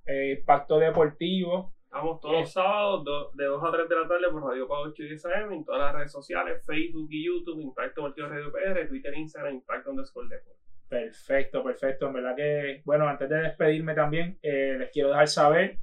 eh, 0.07 0.43
Pacto 0.45 0.79
Deportivo. 0.79 1.73
Estamos 1.97 2.21
todos 2.21 2.41
los 2.41 2.53
sábados 2.53 3.05
do- 3.05 3.31
de 3.33 3.45
2 3.47 3.65
a 3.65 3.71
3 3.73 3.89
de 3.89 3.95
la 3.97 4.07
tarde 4.09 4.29
por 4.31 4.43
Radio 4.45 4.69
Pago 4.69 4.83
8 4.83 5.03
y 5.03 5.09
10 5.09 5.25
AM 5.27 5.53
en 5.55 5.65
todas 5.65 5.81
las 5.81 5.95
redes 5.95 6.13
sociales, 6.13 6.63
Facebook 6.67 7.09
y 7.11 7.25
YouTube, 7.27 7.59
Impacto 7.63 8.03
Partido 8.03 8.29
Radio 8.29 8.53
PR, 8.53 8.87
Twitter, 8.87 9.15
Instagram, 9.17 9.55
Impacto 9.55 9.91
underscore 9.91 10.29
Deport. 10.29 10.57
Perfecto, 10.91 11.65
perfecto. 11.65 12.07
En 12.09 12.13
verdad 12.13 12.37
que, 12.37 12.83
bueno, 12.85 13.09
antes 13.09 13.29
de 13.31 13.37
despedirme 13.39 13.95
también, 13.95 14.39
eh, 14.43 14.77
les 14.79 14.91
quiero 14.91 15.09
dejar 15.09 15.29
saber 15.29 15.79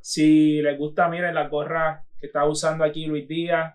si 0.00 0.60
les 0.60 0.76
gusta, 0.78 1.08
miren 1.08 1.34
la 1.34 1.48
gorra 1.48 2.04
que 2.20 2.26
está 2.26 2.44
usando 2.44 2.84
aquí 2.84 3.06
Luis 3.06 3.26
Díaz, 3.26 3.74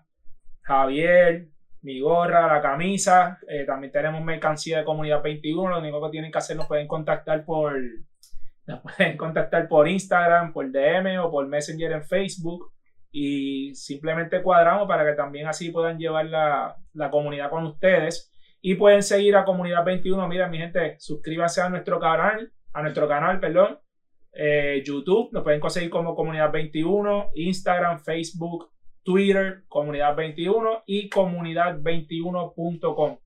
Javier, 0.62 1.48
mi 1.82 1.98
gorra, 1.98 2.46
la 2.46 2.62
camisa. 2.62 3.40
eh, 3.48 3.64
también 3.64 3.92
tenemos 3.92 4.22
mercancía 4.22 4.78
de 4.78 4.84
Comunidad 4.84 5.22
21. 5.24 5.70
Lo 5.72 5.78
único 5.80 6.00
que 6.04 6.10
tienen 6.12 6.30
que 6.30 6.38
hacer 6.38 6.56
nos 6.56 6.68
pueden 6.68 6.86
contactar 6.86 7.44
por, 7.44 7.74
nos 8.70 8.80
pueden 8.96 9.16
contactar 9.16 9.68
por 9.68 9.88
Instagram, 9.88 10.52
por 10.52 10.70
DM 10.70 11.18
o 11.18 11.30
por 11.30 11.46
Messenger 11.46 11.92
en 11.92 12.02
Facebook. 12.04 12.72
Y 13.12 13.74
simplemente 13.74 14.40
cuadramos 14.42 14.86
para 14.86 15.04
que 15.04 15.14
también 15.16 15.48
así 15.48 15.70
puedan 15.70 15.98
llevar 15.98 16.26
la, 16.26 16.76
la 16.94 17.10
comunidad 17.10 17.50
con 17.50 17.64
ustedes. 17.66 18.32
Y 18.62 18.74
pueden 18.76 19.02
seguir 19.02 19.36
a 19.36 19.44
Comunidad 19.44 19.84
21. 19.84 20.28
Mira, 20.28 20.46
mi 20.48 20.58
gente, 20.58 20.96
suscríbanse 20.98 21.60
a 21.62 21.68
nuestro 21.70 21.98
canal, 21.98 22.52
a 22.72 22.82
nuestro 22.82 23.08
canal, 23.08 23.40
perdón. 23.40 23.78
eh, 24.32 24.82
YouTube, 24.84 25.30
nos 25.32 25.42
pueden 25.42 25.60
conseguir 25.60 25.90
como 25.90 26.14
Comunidad 26.14 26.52
21, 26.52 27.30
Instagram, 27.34 27.98
Facebook, 28.00 28.70
Twitter, 29.02 29.64
Comunidad 29.68 30.14
21 30.14 30.84
y 30.86 31.08
comunidad21.com. 31.10 33.18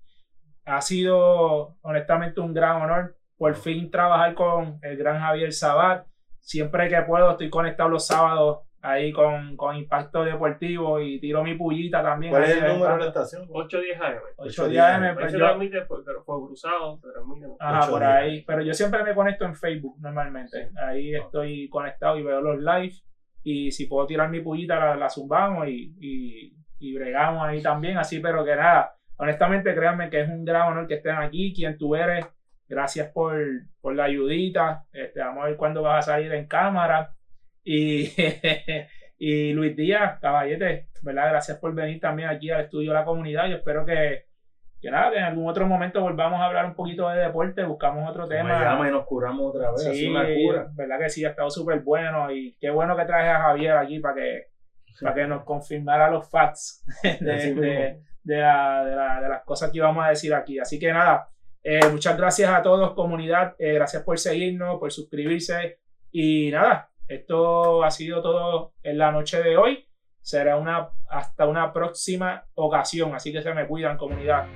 Ha 0.67 0.81
sido 0.81 1.77
honestamente 1.83 2.41
un 2.41 2.55
gran 2.55 2.81
honor 2.81 3.17
por 3.45 3.57
fin 3.57 3.91
trabajar 3.91 4.33
con 4.33 4.79
el 4.81 4.97
gran 4.97 5.21
Javier 5.21 5.53
Sabat. 5.53 6.07
Siempre 6.41 6.89
que 6.89 7.03
puedo 7.03 7.33
estoy 7.33 7.51
conectado 7.51 7.91
los 7.91 8.07
sábados 8.07 8.61
ahí 8.81 9.13
con, 9.13 9.55
con 9.59 9.77
Impacto 9.77 10.25
Deportivo 10.25 10.99
y 10.99 11.21
tiro 11.21 11.45
mi 11.45 11.55
pullita 11.55 12.03
también. 12.03 12.33
¿Cuál 12.33 12.45
es 12.45 12.57
el 12.57 12.69
número 12.73 12.95
de 12.95 13.01
la 13.01 13.07
estación? 13.09 13.47
8 13.53 13.81
10 13.81 14.01
AM. 14.01 14.15
8 14.39 14.69
días 14.69 14.99
Ahí 14.99 15.09
Ahí 15.09 15.15
pues 15.15 15.33
se 15.33 15.39
yo- 15.39 15.45
transmite, 15.45 15.83
pero 15.83 16.25
fue 16.25 16.47
cruzado. 16.47 16.99
¿no? 17.03 17.57
Ajá, 17.61 17.91
por 17.91 18.03
ahí. 18.03 18.43
Pero 18.47 18.63
yo 18.63 18.73
siempre 18.73 19.05
me 19.05 19.15
conecto 19.15 19.45
en 19.45 19.55
Facebook 19.55 19.97
normalmente. 20.01 20.71
Ahí 20.83 21.15
estoy 21.15 21.69
conectado 21.69 22.17
y 22.17 22.23
veo 22.23 22.41
los 22.41 22.59
live. 22.59 22.95
Y 23.43 23.73
si 23.73 23.85
puedo 23.89 24.07
tirar 24.07 24.31
mi 24.31 24.41
pullita, 24.41 24.77
la, 24.81 24.97
la 24.97 25.11
zumbamos 25.11 25.69
y, 25.69 25.95
y, 26.01 26.57
y 26.79 26.95
bregamos 26.95 27.47
ahí 27.47 27.61
también. 27.61 27.99
Así, 27.99 28.21
pero 28.21 28.43
que 28.43 28.57
nada. 28.57 28.95
Honestamente, 29.19 29.75
créanme 29.75 30.09
que 30.09 30.23
es 30.23 30.29
un 30.31 30.47
gran 30.47 30.73
honor 30.73 30.87
que 30.87 30.95
estén 30.95 31.17
aquí. 31.17 31.53
Quien 31.55 31.77
tú 31.77 31.95
eres, 31.95 32.27
gracias 32.69 33.11
por, 33.13 33.37
por 33.81 33.95
la 33.95 34.05
ayudita. 34.05 34.85
Este, 34.93 35.21
vamos 35.21 35.45
a 35.45 35.47
ver 35.49 35.57
cuándo 35.57 35.83
vas 35.83 36.07
a 36.09 36.13
salir 36.13 36.33
en 36.33 36.47
cámara. 36.47 37.15
Y, 37.63 38.11
y 39.19 39.53
Luis 39.53 39.77
Díaz, 39.77 40.19
caballete, 40.21 40.89
¿verdad? 41.03 41.29
Gracias 41.31 41.59
por 41.59 41.75
venir 41.75 42.01
también 42.01 42.29
aquí 42.29 42.51
al 42.51 42.63
estudio 42.63 42.93
de 42.93 42.99
la 42.99 43.05
comunidad. 43.05 43.49
Yo 43.49 43.57
espero 43.57 43.85
que, 43.87 44.25
que 44.81 44.91
nada, 44.91 45.11
que 45.13 45.19
en 45.19 45.25
algún 45.25 45.49
otro 45.49 45.67
momento 45.67 46.01
volvamos 46.03 46.41
a 46.41 46.47
hablar 46.47 46.67
un 46.67 46.75
poquito 46.75 47.09
de 47.09 47.21
deporte, 47.23 47.65
buscamos 47.65 48.09
otro 48.11 48.27
Me 48.27 48.37
tema. 48.37 48.63
llama 48.63 48.89
y 48.89 48.93
nos 48.93 49.07
curamos 49.07 49.55
otra 49.55 49.71
vez, 49.71 49.83
Sí, 49.83 50.09
una 50.09 50.25
cura. 50.27 50.69
verdad 50.75 50.99
que 50.99 51.09
sí, 51.09 51.25
ha 51.25 51.31
estado 51.31 51.51
súper 51.51 51.81
bueno 51.81 52.31
y 52.31 52.57
qué 52.61 52.71
bueno 52.71 52.97
que 52.97 53.05
traes 53.07 53.31
a 53.35 53.41
Javier 53.43 53.77
aquí 53.79 53.99
para 54.01 54.15
que, 54.17 54.43
para 55.01 55.15
que 55.15 55.27
nos 55.27 55.45
confirmara 55.45 56.11
los 56.11 56.29
facts 56.31 56.85
de, 57.03 57.33
Así 57.35 57.55
de- 57.55 57.55
mismo. 57.55 58.03
de 58.25 58.37
la- 58.41 58.85
de 58.85 58.97
la- 58.97 59.21
de 59.23 59.29
las 59.29 59.43
cosas 59.45 59.71
que 59.71 59.79
íbamos 59.79 60.05
a 60.05 60.09
decir 60.11 60.35
aquí. 60.35 60.59
Así 60.59 60.79
que 60.79 60.93
nada, 60.93 61.29
eh, 61.65 61.89
muchas 61.91 62.17
gracias 62.19 62.51
a 62.51 62.63
todos, 62.63 62.93
comunidad, 62.93 63.55
eh, 63.59 63.73
gracias 63.73 64.03
por 64.03 64.19
seguirnos, 64.19 64.79
por 64.79 64.93
suscribirse 64.93 65.79
y 66.13 66.51
nada, 66.51 66.91
esto 67.09 67.83
ha 67.83 67.91
sido 67.91 68.21
todo 68.21 68.75
en 68.83 68.99
la 68.99 69.11
noche 69.11 69.43
de 69.43 69.57
hoy. 69.57 69.89
Será 70.21 70.59
una 70.59 70.91
hasta 71.09 71.47
una 71.47 71.73
próxima 71.73 72.45
ocasión, 72.55 73.15
así 73.15 73.33
que 73.33 73.43
se 73.43 73.53
me 73.55 73.67
cuidan, 73.67 73.97
comunidad. 73.97 74.47